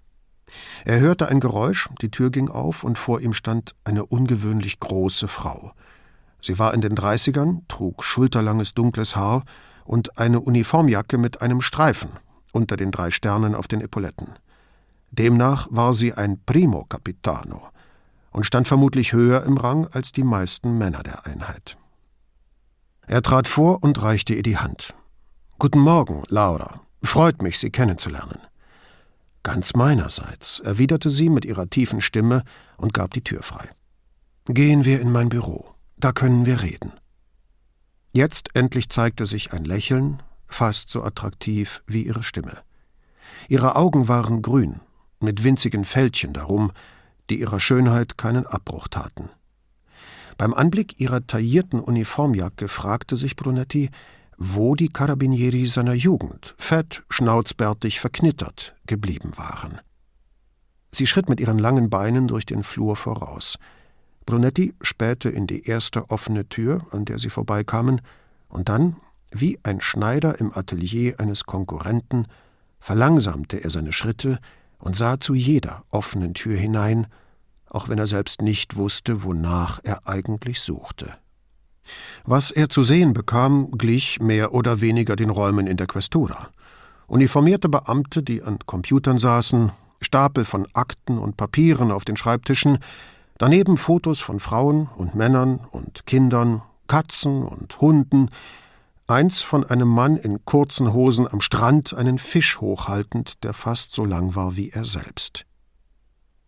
Er 0.86 1.00
hörte 1.00 1.28
ein 1.28 1.40
Geräusch, 1.40 1.90
die 2.02 2.12
Tür 2.12 2.30
ging 2.30 2.50
auf, 2.50 2.84
und 2.84 2.98
vor 2.98 3.22
ihm 3.22 3.34
stand 3.34 3.76
eine 3.84 4.06
ungewöhnlich 4.06 4.80
große 4.80 5.28
Frau. 5.28 5.74
Sie 6.42 6.58
war 6.60 6.74
in 6.74 6.82
den 6.82 6.96
Dreißigern, 6.96 7.64
trug 7.68 8.04
schulterlanges 8.04 8.74
dunkles 8.74 9.16
Haar 9.16 9.44
und 9.86 10.18
eine 10.18 10.40
Uniformjacke 10.40 11.18
mit 11.18 11.42
einem 11.42 11.62
Streifen 11.62 12.12
unter 12.52 12.78
den 12.78 12.92
drei 12.92 13.12
Sternen 13.12 13.56
auf 13.56 13.68
den 13.68 13.82
Epauletten. 13.82 14.34
Demnach 15.12 15.68
war 15.70 15.94
sie 15.94 16.14
ein 16.14 16.40
Primo 16.46 16.86
Capitano 16.86 17.70
und 18.32 18.46
stand 18.46 18.68
vermutlich 18.68 19.14
höher 19.14 19.44
im 19.44 19.58
Rang 19.58 19.88
als 19.88 20.12
die 20.12 20.24
meisten 20.24 20.78
Männer 20.78 21.04
der 21.04 21.26
Einheit. 21.26 21.78
Er 23.08 23.22
trat 23.22 23.48
vor 23.48 23.84
und 23.84 24.02
reichte 24.02 24.34
ihr 24.34 24.44
die 24.44 24.58
Hand. 24.58 24.96
Guten 25.60 25.80
Morgen, 25.80 26.24
Laura. 26.30 26.82
Freut 27.04 27.42
mich, 27.42 27.60
Sie 27.60 27.72
kennenzulernen. 27.72 28.40
Ganz 29.44 29.74
meinerseits, 29.74 30.60
erwiderte 30.60 31.10
sie 31.10 31.30
mit 31.30 31.46
ihrer 31.46 31.70
tiefen 31.70 32.02
Stimme 32.02 32.44
und 32.78 32.94
gab 32.94 33.12
die 33.14 33.24
Tür 33.24 33.42
frei. 33.42 33.70
Gehen 34.46 34.86
wir 34.86 35.02
in 35.02 35.12
mein 35.12 35.30
Büro, 35.30 35.76
da 35.98 36.12
können 36.12 36.46
wir 36.46 36.62
reden. 36.62 36.94
Jetzt 38.14 38.50
endlich 38.56 38.90
zeigte 38.90 39.26
sich 39.26 39.54
ein 39.54 39.64
Lächeln, 39.64 40.22
fast 40.48 40.90
so 40.90 41.04
attraktiv 41.04 41.82
wie 41.88 42.04
ihre 42.04 42.24
Stimme. 42.24 42.60
Ihre 43.48 43.76
Augen 43.76 44.08
waren 44.08 44.42
grün, 44.42 44.82
mit 45.20 45.44
winzigen 45.44 45.86
Fältchen 45.86 46.34
darum, 46.34 46.72
die 47.30 47.40
ihrer 47.40 47.60
Schönheit 47.60 48.18
keinen 48.18 48.46
Abbruch 48.46 48.88
taten. 48.88 49.30
Beim 50.38 50.54
Anblick 50.54 51.00
ihrer 51.00 51.26
taillierten 51.26 51.80
Uniformjacke 51.80 52.68
fragte 52.68 53.16
sich 53.16 53.36
Brunetti, 53.36 53.90
wo 54.44 54.74
die 54.74 54.90
Carabinieri 54.90 55.68
seiner 55.68 55.94
Jugend, 55.94 56.56
fett, 56.58 57.04
schnauzbärtig, 57.10 58.00
verknittert, 58.00 58.76
geblieben 58.88 59.38
waren. 59.38 59.80
Sie 60.90 61.06
schritt 61.06 61.30
mit 61.30 61.40
ihren 61.40 61.60
langen 61.60 61.92
Beinen 61.92 62.28
durch 62.28 62.48
den 62.48 62.64
Flur 62.64 62.96
voraus. 62.96 63.60
Brunetti 64.26 64.74
spähte 64.82 65.30
in 65.30 65.46
die 65.46 65.68
erste 65.68 66.10
offene 66.10 66.50
Tür, 66.50 66.88
an 66.90 67.06
der 67.06 67.20
sie 67.20 67.30
vorbeikamen, 67.30 68.02
und 68.50 68.68
dann, 68.68 68.96
wie 69.30 69.60
ein 69.62 69.80
Schneider 69.80 70.40
im 70.40 70.52
Atelier 70.58 71.20
eines 71.20 71.44
Konkurrenten, 71.44 72.26
verlangsamte 72.80 73.64
er 73.64 73.70
seine 73.70 73.94
Schritte 73.94 74.40
und 74.80 74.96
sah 74.96 75.20
zu 75.20 75.36
jeder 75.36 75.84
offenen 75.92 76.34
Tür 76.34 76.58
hinein, 76.58 77.06
auch 77.68 77.90
wenn 77.90 78.00
er 78.00 78.08
selbst 78.08 78.42
nicht 78.42 78.76
wusste, 78.76 79.24
wonach 79.24 79.80
er 79.84 80.08
eigentlich 80.08 80.62
suchte. 80.62 81.16
Was 82.24 82.52
er 82.52 82.70
zu 82.70 82.84
sehen 82.84 83.14
bekam, 83.14 83.72
glich 83.72 84.20
mehr 84.20 84.54
oder 84.54 84.82
weniger 84.82 85.16
den 85.16 85.30
Räumen 85.30 85.68
in 85.68 85.78
der 85.78 85.88
Questura. 85.88 86.50
Uniformierte 87.08 87.70
Beamte, 87.70 88.24
die 88.24 88.42
an 88.42 88.60
Computern 88.66 89.18
saßen, 89.18 89.72
Stapel 90.02 90.46
von 90.46 90.68
Akten 90.74 91.18
und 91.18 91.38
Papieren 91.38 91.92
auf 91.92 92.06
den 92.06 92.18
Schreibtischen, 92.18 92.80
daneben 93.38 93.78
Fotos 93.78 94.20
von 94.20 94.40
Frauen 94.40 94.90
und 94.96 95.16
Männern 95.16 95.60
und 95.72 96.06
Kindern, 96.06 96.62
Katzen 96.88 97.44
und 97.44 97.80
Hunden, 97.82 98.30
eins 99.08 99.42
von 99.42 99.64
einem 99.66 99.88
Mann 99.88 100.18
in 100.18 100.46
kurzen 100.46 100.94
Hosen 100.94 101.28
am 101.28 101.42
Strand 101.42 101.94
einen 101.94 102.18
Fisch 102.18 102.62
hochhaltend, 102.62 103.44
der 103.44 103.54
fast 103.54 103.94
so 103.94 104.06
lang 104.06 104.36
war 104.36 104.56
wie 104.56 104.70
er 104.70 104.86
selbst. 104.86 105.46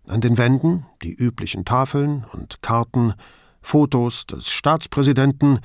An 0.08 0.22
den 0.22 0.38
Wänden 0.38 0.86
die 1.02 1.14
üblichen 1.14 1.66
Tafeln 1.66 2.26
und 2.32 2.62
Karten, 2.62 3.14
Fotos 3.64 4.28
des 4.28 4.52
Staatspräsidenten, 4.52 5.60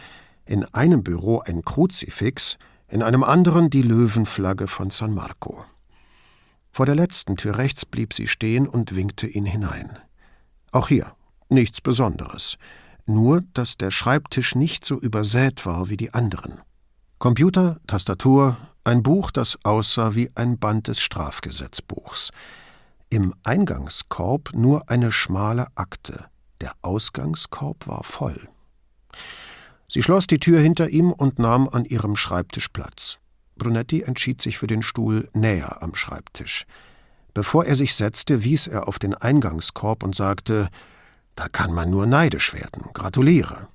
in 0.46 0.64
einem 0.64 1.02
Büro 1.02 1.40
ein 1.40 1.62
Kruzifix, 1.62 2.56
in 2.88 3.02
einem 3.02 3.22
anderen 3.22 3.68
die 3.68 3.82
Löwenflagge 3.82 4.66
von 4.66 4.88
San 4.88 5.12
Marco. 5.12 5.64
Vor 6.70 6.86
der 6.86 6.94
letzten 6.94 7.36
Tür 7.36 7.58
rechts 7.58 7.84
blieb 7.84 8.14
sie 8.14 8.28
stehen 8.28 8.66
und 8.66 8.96
winkte 8.96 9.26
ihn 9.26 9.44
hinein. 9.44 9.98
Auch 10.72 10.88
hier 10.88 11.12
nichts 11.50 11.80
Besonderes, 11.80 12.56
nur 13.04 13.42
dass 13.52 13.76
der 13.76 13.90
Schreibtisch 13.90 14.54
nicht 14.54 14.84
so 14.84 14.98
übersät 14.98 15.66
war 15.66 15.88
wie 15.90 15.96
die 15.96 16.14
anderen. 16.14 16.60
Computer, 17.18 17.80
Tastatur, 17.86 18.56
ein 18.84 19.02
Buch, 19.02 19.30
das 19.30 19.58
aussah 19.64 20.14
wie 20.14 20.30
ein 20.34 20.58
Band 20.58 20.88
des 20.88 21.00
Strafgesetzbuchs. 21.00 22.30
Im 23.10 23.34
Eingangskorb 23.42 24.54
nur 24.54 24.88
eine 24.88 25.10
schmale 25.10 25.66
Akte, 25.74 26.26
der 26.60 26.72
Ausgangskorb 26.82 27.86
war 27.86 28.04
voll. 28.04 28.48
Sie 29.88 30.02
schloss 30.02 30.26
die 30.26 30.38
Tür 30.38 30.60
hinter 30.60 30.90
ihm 30.90 31.12
und 31.12 31.38
nahm 31.38 31.68
an 31.68 31.84
ihrem 31.84 32.16
Schreibtisch 32.16 32.68
Platz. 32.68 33.18
Brunetti 33.56 34.02
entschied 34.02 34.42
sich 34.42 34.58
für 34.58 34.66
den 34.66 34.82
Stuhl 34.82 35.28
näher 35.32 35.82
am 35.82 35.94
Schreibtisch. 35.94 36.66
Bevor 37.34 37.64
er 37.64 37.74
sich 37.74 37.94
setzte, 37.94 38.44
wies 38.44 38.66
er 38.66 38.86
auf 38.88 38.98
den 38.98 39.14
Eingangskorb 39.14 40.02
und 40.02 40.14
sagte 40.14 40.68
Da 41.34 41.48
kann 41.48 41.72
man 41.72 41.90
nur 41.90 42.06
neidisch 42.06 42.52
werden. 42.52 42.90
Gratuliere. 42.92 43.68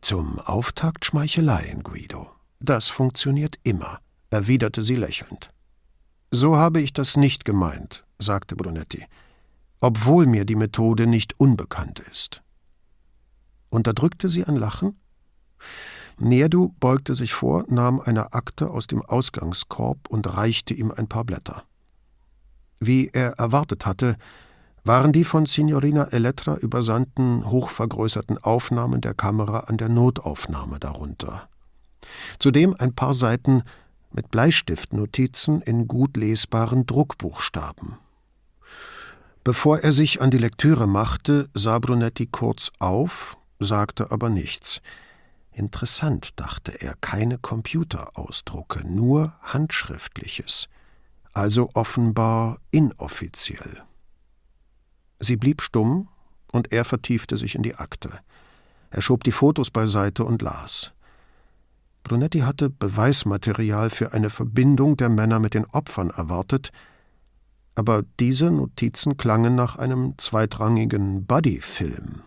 Zum 0.00 0.38
Auftakt 0.38 1.04
Schmeicheleien, 1.04 1.82
Guido. 1.82 2.30
Das 2.60 2.88
funktioniert 2.88 3.58
immer, 3.62 3.98
erwiderte 4.30 4.82
sie 4.82 4.96
lächelnd. 4.96 5.50
So 6.30 6.56
habe 6.56 6.80
ich 6.80 6.92
das 6.92 7.16
nicht 7.16 7.44
gemeint, 7.44 8.04
sagte 8.18 8.56
Brunetti 8.56 9.06
obwohl 9.84 10.24
mir 10.24 10.46
die 10.46 10.56
Methode 10.56 11.06
nicht 11.06 11.38
unbekannt 11.38 12.00
ist. 12.00 12.42
Unterdrückte 13.68 14.30
sie 14.30 14.42
ein 14.42 14.56
Lachen? 14.56 14.98
Nerdu 16.18 16.74
beugte 16.80 17.14
sich 17.14 17.34
vor, 17.34 17.66
nahm 17.68 18.00
eine 18.00 18.32
Akte 18.32 18.70
aus 18.70 18.86
dem 18.86 19.02
Ausgangskorb 19.02 20.08
und 20.08 20.38
reichte 20.38 20.72
ihm 20.72 20.90
ein 20.90 21.06
paar 21.06 21.24
Blätter. 21.24 21.64
Wie 22.80 23.10
er 23.12 23.32
erwartet 23.32 23.84
hatte, 23.84 24.16
waren 24.84 25.12
die 25.12 25.24
von 25.24 25.44
Signorina 25.44 26.04
Elettra 26.04 26.56
übersandten, 26.56 27.44
hochvergrößerten 27.50 28.38
Aufnahmen 28.38 29.02
der 29.02 29.12
Kamera 29.12 29.60
an 29.60 29.76
der 29.76 29.90
Notaufnahme 29.90 30.80
darunter. 30.80 31.50
Zudem 32.38 32.74
ein 32.78 32.94
paar 32.94 33.12
Seiten 33.12 33.62
mit 34.12 34.30
Bleistiftnotizen 34.30 35.60
in 35.60 35.88
gut 35.88 36.16
lesbaren 36.16 36.86
Druckbuchstaben. 36.86 37.98
Bevor 39.44 39.80
er 39.80 39.92
sich 39.92 40.22
an 40.22 40.30
die 40.30 40.38
Lektüre 40.38 40.88
machte, 40.88 41.50
sah 41.52 41.78
Brunetti 41.78 42.26
kurz 42.26 42.72
auf, 42.78 43.36
sagte 43.58 44.10
aber 44.10 44.30
nichts. 44.30 44.80
Interessant, 45.52 46.30
dachte 46.36 46.72
er, 46.80 46.94
keine 47.02 47.36
Computerausdrucke, 47.36 48.86
nur 48.86 49.34
handschriftliches, 49.42 50.68
also 51.34 51.68
offenbar 51.74 52.58
inoffiziell. 52.70 53.82
Sie 55.20 55.36
blieb 55.36 55.60
stumm, 55.60 56.08
und 56.50 56.72
er 56.72 56.84
vertiefte 56.84 57.36
sich 57.36 57.54
in 57.54 57.62
die 57.62 57.74
Akte. 57.74 58.20
Er 58.90 59.02
schob 59.02 59.24
die 59.24 59.32
Fotos 59.32 59.70
beiseite 59.70 60.24
und 60.24 60.40
las. 60.40 60.92
Brunetti 62.04 62.40
hatte 62.40 62.70
Beweismaterial 62.70 63.90
für 63.90 64.12
eine 64.12 64.30
Verbindung 64.30 64.96
der 64.96 65.08
Männer 65.08 65.40
mit 65.40 65.54
den 65.54 65.66
Opfern 65.66 66.10
erwartet, 66.10 66.70
aber 67.74 68.04
diese 68.20 68.50
Notizen 68.50 69.16
klangen 69.16 69.54
nach 69.54 69.76
einem 69.76 70.14
zweitrangigen 70.18 71.26
Buddy-Film. 71.26 72.22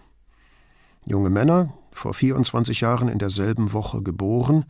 Junge 1.06 1.30
Männer, 1.30 1.74
vor 1.94 2.14
24 2.14 2.82
Jahren 2.82 3.08
in 3.08 3.18
derselben 3.18 3.74
Woche 3.74 4.02
geboren, 4.02 4.66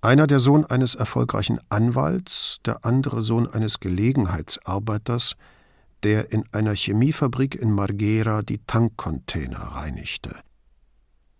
einer 0.00 0.26
der 0.26 0.38
Sohn 0.38 0.66
eines 0.66 0.94
erfolgreichen 0.94 1.60
Anwalts, 1.70 2.58
der 2.66 2.84
andere 2.84 3.22
Sohn 3.22 3.48
eines 3.48 3.80
Gelegenheitsarbeiters, 3.80 5.36
der 6.02 6.30
in 6.30 6.44
einer 6.52 6.74
Chemiefabrik 6.74 7.54
in 7.54 7.70
Marghera 7.70 8.42
die 8.42 8.58
Tankcontainer 8.66 9.58
reinigte. 9.58 10.36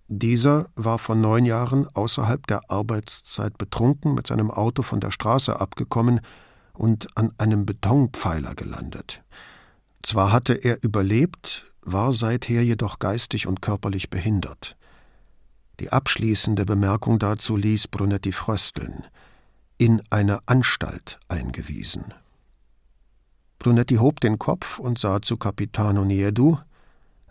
Dieser 0.09 0.68
war 0.76 0.98
vor 0.98 1.14
neun 1.14 1.44
Jahren 1.44 1.86
außerhalb 1.93 2.47
der 2.47 2.70
Arbeitszeit 2.70 3.59
betrunken 3.59 4.14
mit 4.14 4.26
seinem 4.26 4.51
Auto 4.51 4.82
von 4.82 5.01
der 5.01 5.10
Straße 5.10 5.59
abgekommen 5.60 6.20
und 6.74 7.16
an 7.16 7.32
einem 7.38 7.64
Betonpfeiler 7.66 8.55
gelandet. 8.55 9.22
Zwar 10.02 10.32
hatte 10.32 10.55
er 10.55 10.82
überlebt, 10.82 11.72
war 11.82 12.12
seither 12.12 12.62
jedoch 12.62 12.98
geistig 12.98 13.46
und 13.46 13.62
körperlich 13.62 14.10
behindert. 14.10 14.76
Die 15.80 15.90
abschließende 15.90 16.64
Bemerkung 16.64 17.18
dazu 17.18 17.56
ließ 17.56 17.88
Brunetti 17.88 18.32
frösteln. 18.32 19.05
In 19.76 20.02
eine 20.10 20.40
Anstalt 20.46 21.18
eingewiesen. 21.28 22.14
Brunetti 23.59 23.96
hob 23.96 24.20
den 24.20 24.38
Kopf 24.38 24.78
und 24.78 24.98
sah 24.98 25.20
zu 25.22 25.36
Capitano 25.36 26.05
Niedu, 26.05 26.59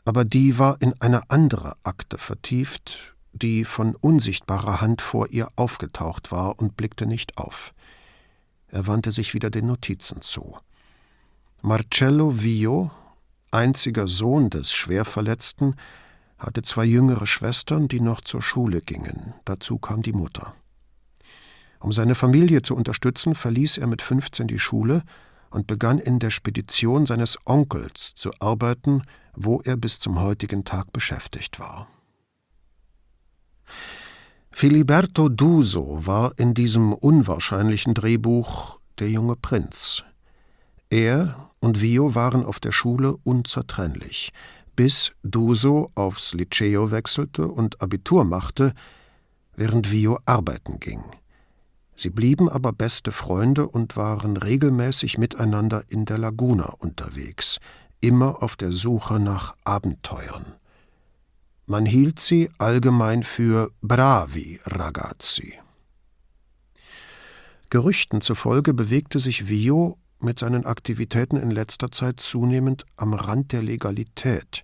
aber 0.03 0.25
die 0.25 0.59
war 0.59 0.81
in 0.81 0.99
eine 0.99 1.29
andere 1.29 1.77
Akte 1.83 2.17
vertieft, 2.17 3.15
die 3.31 3.63
von 3.63 3.95
unsichtbarer 3.95 4.81
Hand 4.81 5.01
vor 5.01 5.29
ihr 5.29 5.47
aufgetaucht 5.55 6.31
war 6.31 6.59
und 6.59 6.75
blickte 6.75 7.05
nicht 7.05 7.37
auf. 7.37 7.73
Er 8.73 8.87
wandte 8.87 9.11
sich 9.11 9.35
wieder 9.35 9.51
den 9.51 9.67
Notizen 9.67 10.23
zu. 10.23 10.57
Marcello 11.61 12.41
Vio, 12.41 12.89
einziger 13.51 14.07
Sohn 14.07 14.49
des 14.49 14.73
Schwerverletzten, 14.73 15.75
hatte 16.39 16.63
zwei 16.63 16.83
jüngere 16.83 17.27
Schwestern, 17.27 17.87
die 17.87 17.99
noch 17.99 18.21
zur 18.21 18.41
Schule 18.41 18.81
gingen. 18.81 19.35
Dazu 19.45 19.77
kam 19.77 20.01
die 20.01 20.11
Mutter. 20.11 20.55
Um 21.81 21.91
seine 21.91 22.15
Familie 22.15 22.63
zu 22.63 22.75
unterstützen, 22.75 23.35
verließ 23.35 23.77
er 23.77 23.85
mit 23.85 24.01
15 24.01 24.47
die 24.47 24.57
Schule 24.57 25.03
und 25.51 25.67
begann 25.67 25.99
in 25.99 26.17
der 26.17 26.31
Spedition 26.31 27.05
seines 27.05 27.37
Onkels 27.45 28.15
zu 28.15 28.31
arbeiten, 28.39 29.03
wo 29.35 29.61
er 29.61 29.77
bis 29.77 29.99
zum 29.99 30.19
heutigen 30.19 30.65
Tag 30.65 30.91
beschäftigt 30.91 31.59
war. 31.59 31.87
Filiberto 34.55 35.29
Duso 35.29 36.05
war 36.05 36.33
in 36.37 36.53
diesem 36.53 36.93
unwahrscheinlichen 36.93 37.95
Drehbuch 37.95 38.79
der 38.99 39.09
junge 39.09 39.35
Prinz. 39.35 40.03
Er 40.91 41.49
und 41.59 41.81
Vio 41.81 42.13
waren 42.13 42.45
auf 42.45 42.59
der 42.59 42.71
Schule 42.71 43.17
unzertrennlich, 43.23 44.31
bis 44.75 45.11
Duso 45.23 45.91
aufs 45.95 46.33
Liceo 46.33 46.91
wechselte 46.91 47.47
und 47.47 47.81
Abitur 47.81 48.25
machte, 48.25 48.73
während 49.55 49.91
Vio 49.91 50.19
arbeiten 50.25 50.79
ging. 50.79 51.03
Sie 51.95 52.11
blieben 52.11 52.47
aber 52.47 52.73
beste 52.73 53.11
Freunde 53.11 53.67
und 53.67 53.97
waren 53.97 54.37
regelmäßig 54.37 55.17
miteinander 55.17 55.83
in 55.89 56.05
der 56.05 56.19
Laguna 56.19 56.73
unterwegs, 56.77 57.59
immer 58.01 58.43
auf 58.43 58.55
der 58.55 58.71
Suche 58.71 59.19
nach 59.19 59.55
Abenteuern. 59.63 60.53
Man 61.65 61.85
hielt 61.85 62.19
sie 62.19 62.49
allgemein 62.57 63.23
für 63.23 63.71
bravi 63.81 64.59
ragazzi. 64.65 65.53
Gerüchten 67.69 68.21
zufolge 68.21 68.73
bewegte 68.73 69.17
sich 69.17 69.47
Vio 69.47 69.97
mit 70.19 70.39
seinen 70.39 70.65
Aktivitäten 70.65 71.37
in 71.37 71.51
letzter 71.51 71.91
Zeit 71.91 72.19
zunehmend 72.19 72.85
am 72.97 73.13
Rand 73.13 73.51
der 73.51 73.63
Legalität. 73.63 74.63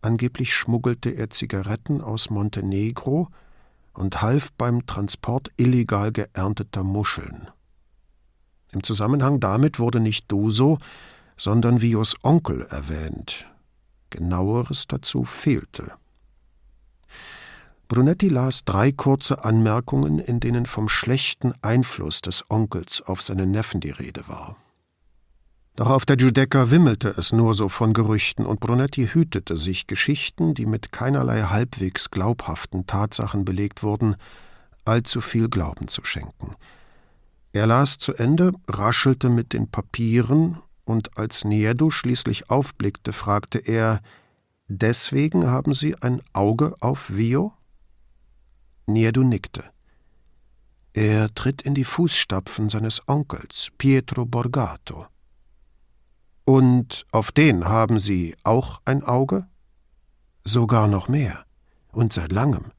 Angeblich 0.00 0.54
schmuggelte 0.54 1.10
er 1.10 1.28
Zigaretten 1.30 2.00
aus 2.00 2.30
Montenegro 2.30 3.28
und 3.92 4.22
half 4.22 4.52
beim 4.52 4.86
Transport 4.86 5.50
illegal 5.56 6.12
geernteter 6.12 6.82
Muscheln. 6.82 7.48
Im 8.72 8.82
Zusammenhang 8.82 9.40
damit 9.40 9.78
wurde 9.78 10.00
nicht 10.00 10.32
Duso, 10.32 10.78
sondern 11.36 11.80
Vios 11.82 12.16
Onkel 12.22 12.62
erwähnt, 12.62 13.49
Genaueres 14.10 14.86
dazu 14.86 15.24
fehlte. 15.24 15.92
Brunetti 17.88 18.28
las 18.28 18.64
drei 18.64 18.92
kurze 18.92 19.44
Anmerkungen, 19.44 20.20
in 20.20 20.38
denen 20.38 20.66
vom 20.66 20.88
schlechten 20.88 21.54
Einfluss 21.60 22.20
des 22.20 22.44
Onkels 22.48 23.02
auf 23.02 23.20
seinen 23.20 23.50
Neffen 23.50 23.80
die 23.80 23.90
Rede 23.90 24.28
war. 24.28 24.56
Doch 25.74 25.90
auf 25.90 26.06
der 26.06 26.16
Giudecca 26.16 26.70
wimmelte 26.70 27.08
es 27.16 27.32
nur 27.32 27.54
so 27.54 27.68
von 27.68 27.92
Gerüchten, 27.92 28.46
und 28.46 28.60
Brunetti 28.60 29.08
hütete 29.08 29.56
sich, 29.56 29.86
Geschichten, 29.86 30.54
die 30.54 30.66
mit 30.66 30.92
keinerlei 30.92 31.42
halbwegs 31.42 32.10
glaubhaften 32.10 32.86
Tatsachen 32.86 33.44
belegt 33.44 33.82
wurden, 33.82 34.16
allzu 34.84 35.20
viel 35.20 35.48
Glauben 35.48 35.88
zu 35.88 36.04
schenken. 36.04 36.54
Er 37.52 37.66
las 37.66 37.98
zu 37.98 38.14
Ende, 38.14 38.52
raschelte 38.68 39.28
mit 39.30 39.52
den 39.52 39.68
Papieren, 39.68 40.58
und 40.90 41.16
als 41.16 41.44
Niedu 41.44 41.90
schließlich 41.90 42.50
aufblickte, 42.50 43.12
fragte 43.12 43.58
er 43.58 44.00
Deswegen 44.66 45.46
haben 45.46 45.72
Sie 45.72 45.94
ein 45.94 46.20
Auge 46.32 46.74
auf 46.80 47.10
Vio? 47.16 47.52
Niedu 48.86 49.22
nickte. 49.22 49.70
Er 50.92 51.32
tritt 51.32 51.62
in 51.62 51.74
die 51.74 51.84
Fußstapfen 51.84 52.68
seines 52.68 53.06
Onkels, 53.06 53.68
Pietro 53.78 54.26
Borgato. 54.26 55.06
Und 56.44 57.06
auf 57.12 57.30
den 57.30 57.66
haben 57.66 58.00
Sie 58.00 58.34
auch 58.42 58.80
ein 58.84 59.04
Auge? 59.04 59.46
Sogar 60.42 60.88
noch 60.88 61.06
mehr. 61.06 61.44
Und 61.92 62.12
seit 62.12 62.32
langem. 62.32 62.72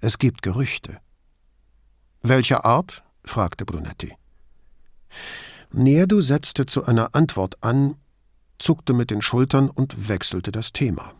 Es 0.00 0.16
gibt 0.16 0.40
Gerüchte. 0.40 0.98
Welcher 2.22 2.64
Art? 2.64 3.04
fragte 3.22 3.66
Brunetti. 3.66 4.16
Nerdu 5.72 6.20
setzte 6.20 6.66
zu 6.66 6.84
einer 6.84 7.14
Antwort 7.14 7.56
an, 7.62 7.96
zuckte 8.58 8.92
mit 8.92 9.10
den 9.10 9.22
Schultern 9.22 9.70
und 9.70 10.08
wechselte 10.08 10.52
das 10.52 10.72
Thema. 10.72 11.14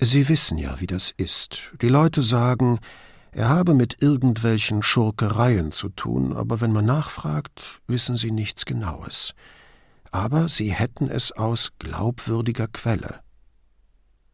Sie 0.00 0.28
wissen 0.28 0.58
ja, 0.58 0.80
wie 0.80 0.86
das 0.86 1.12
ist. 1.16 1.70
Die 1.80 1.88
Leute 1.88 2.22
sagen, 2.22 2.80
er 3.30 3.48
habe 3.48 3.74
mit 3.74 4.02
irgendwelchen 4.02 4.82
Schurkereien 4.82 5.72
zu 5.72 5.88
tun, 5.88 6.32
aber 6.36 6.60
wenn 6.60 6.72
man 6.72 6.84
nachfragt, 6.84 7.80
wissen 7.86 8.16
sie 8.16 8.30
nichts 8.30 8.64
Genaues. 8.64 9.34
Aber 10.10 10.48
sie 10.48 10.72
hätten 10.72 11.08
es 11.08 11.32
aus 11.32 11.72
glaubwürdiger 11.78 12.68
Quelle. 12.68 13.23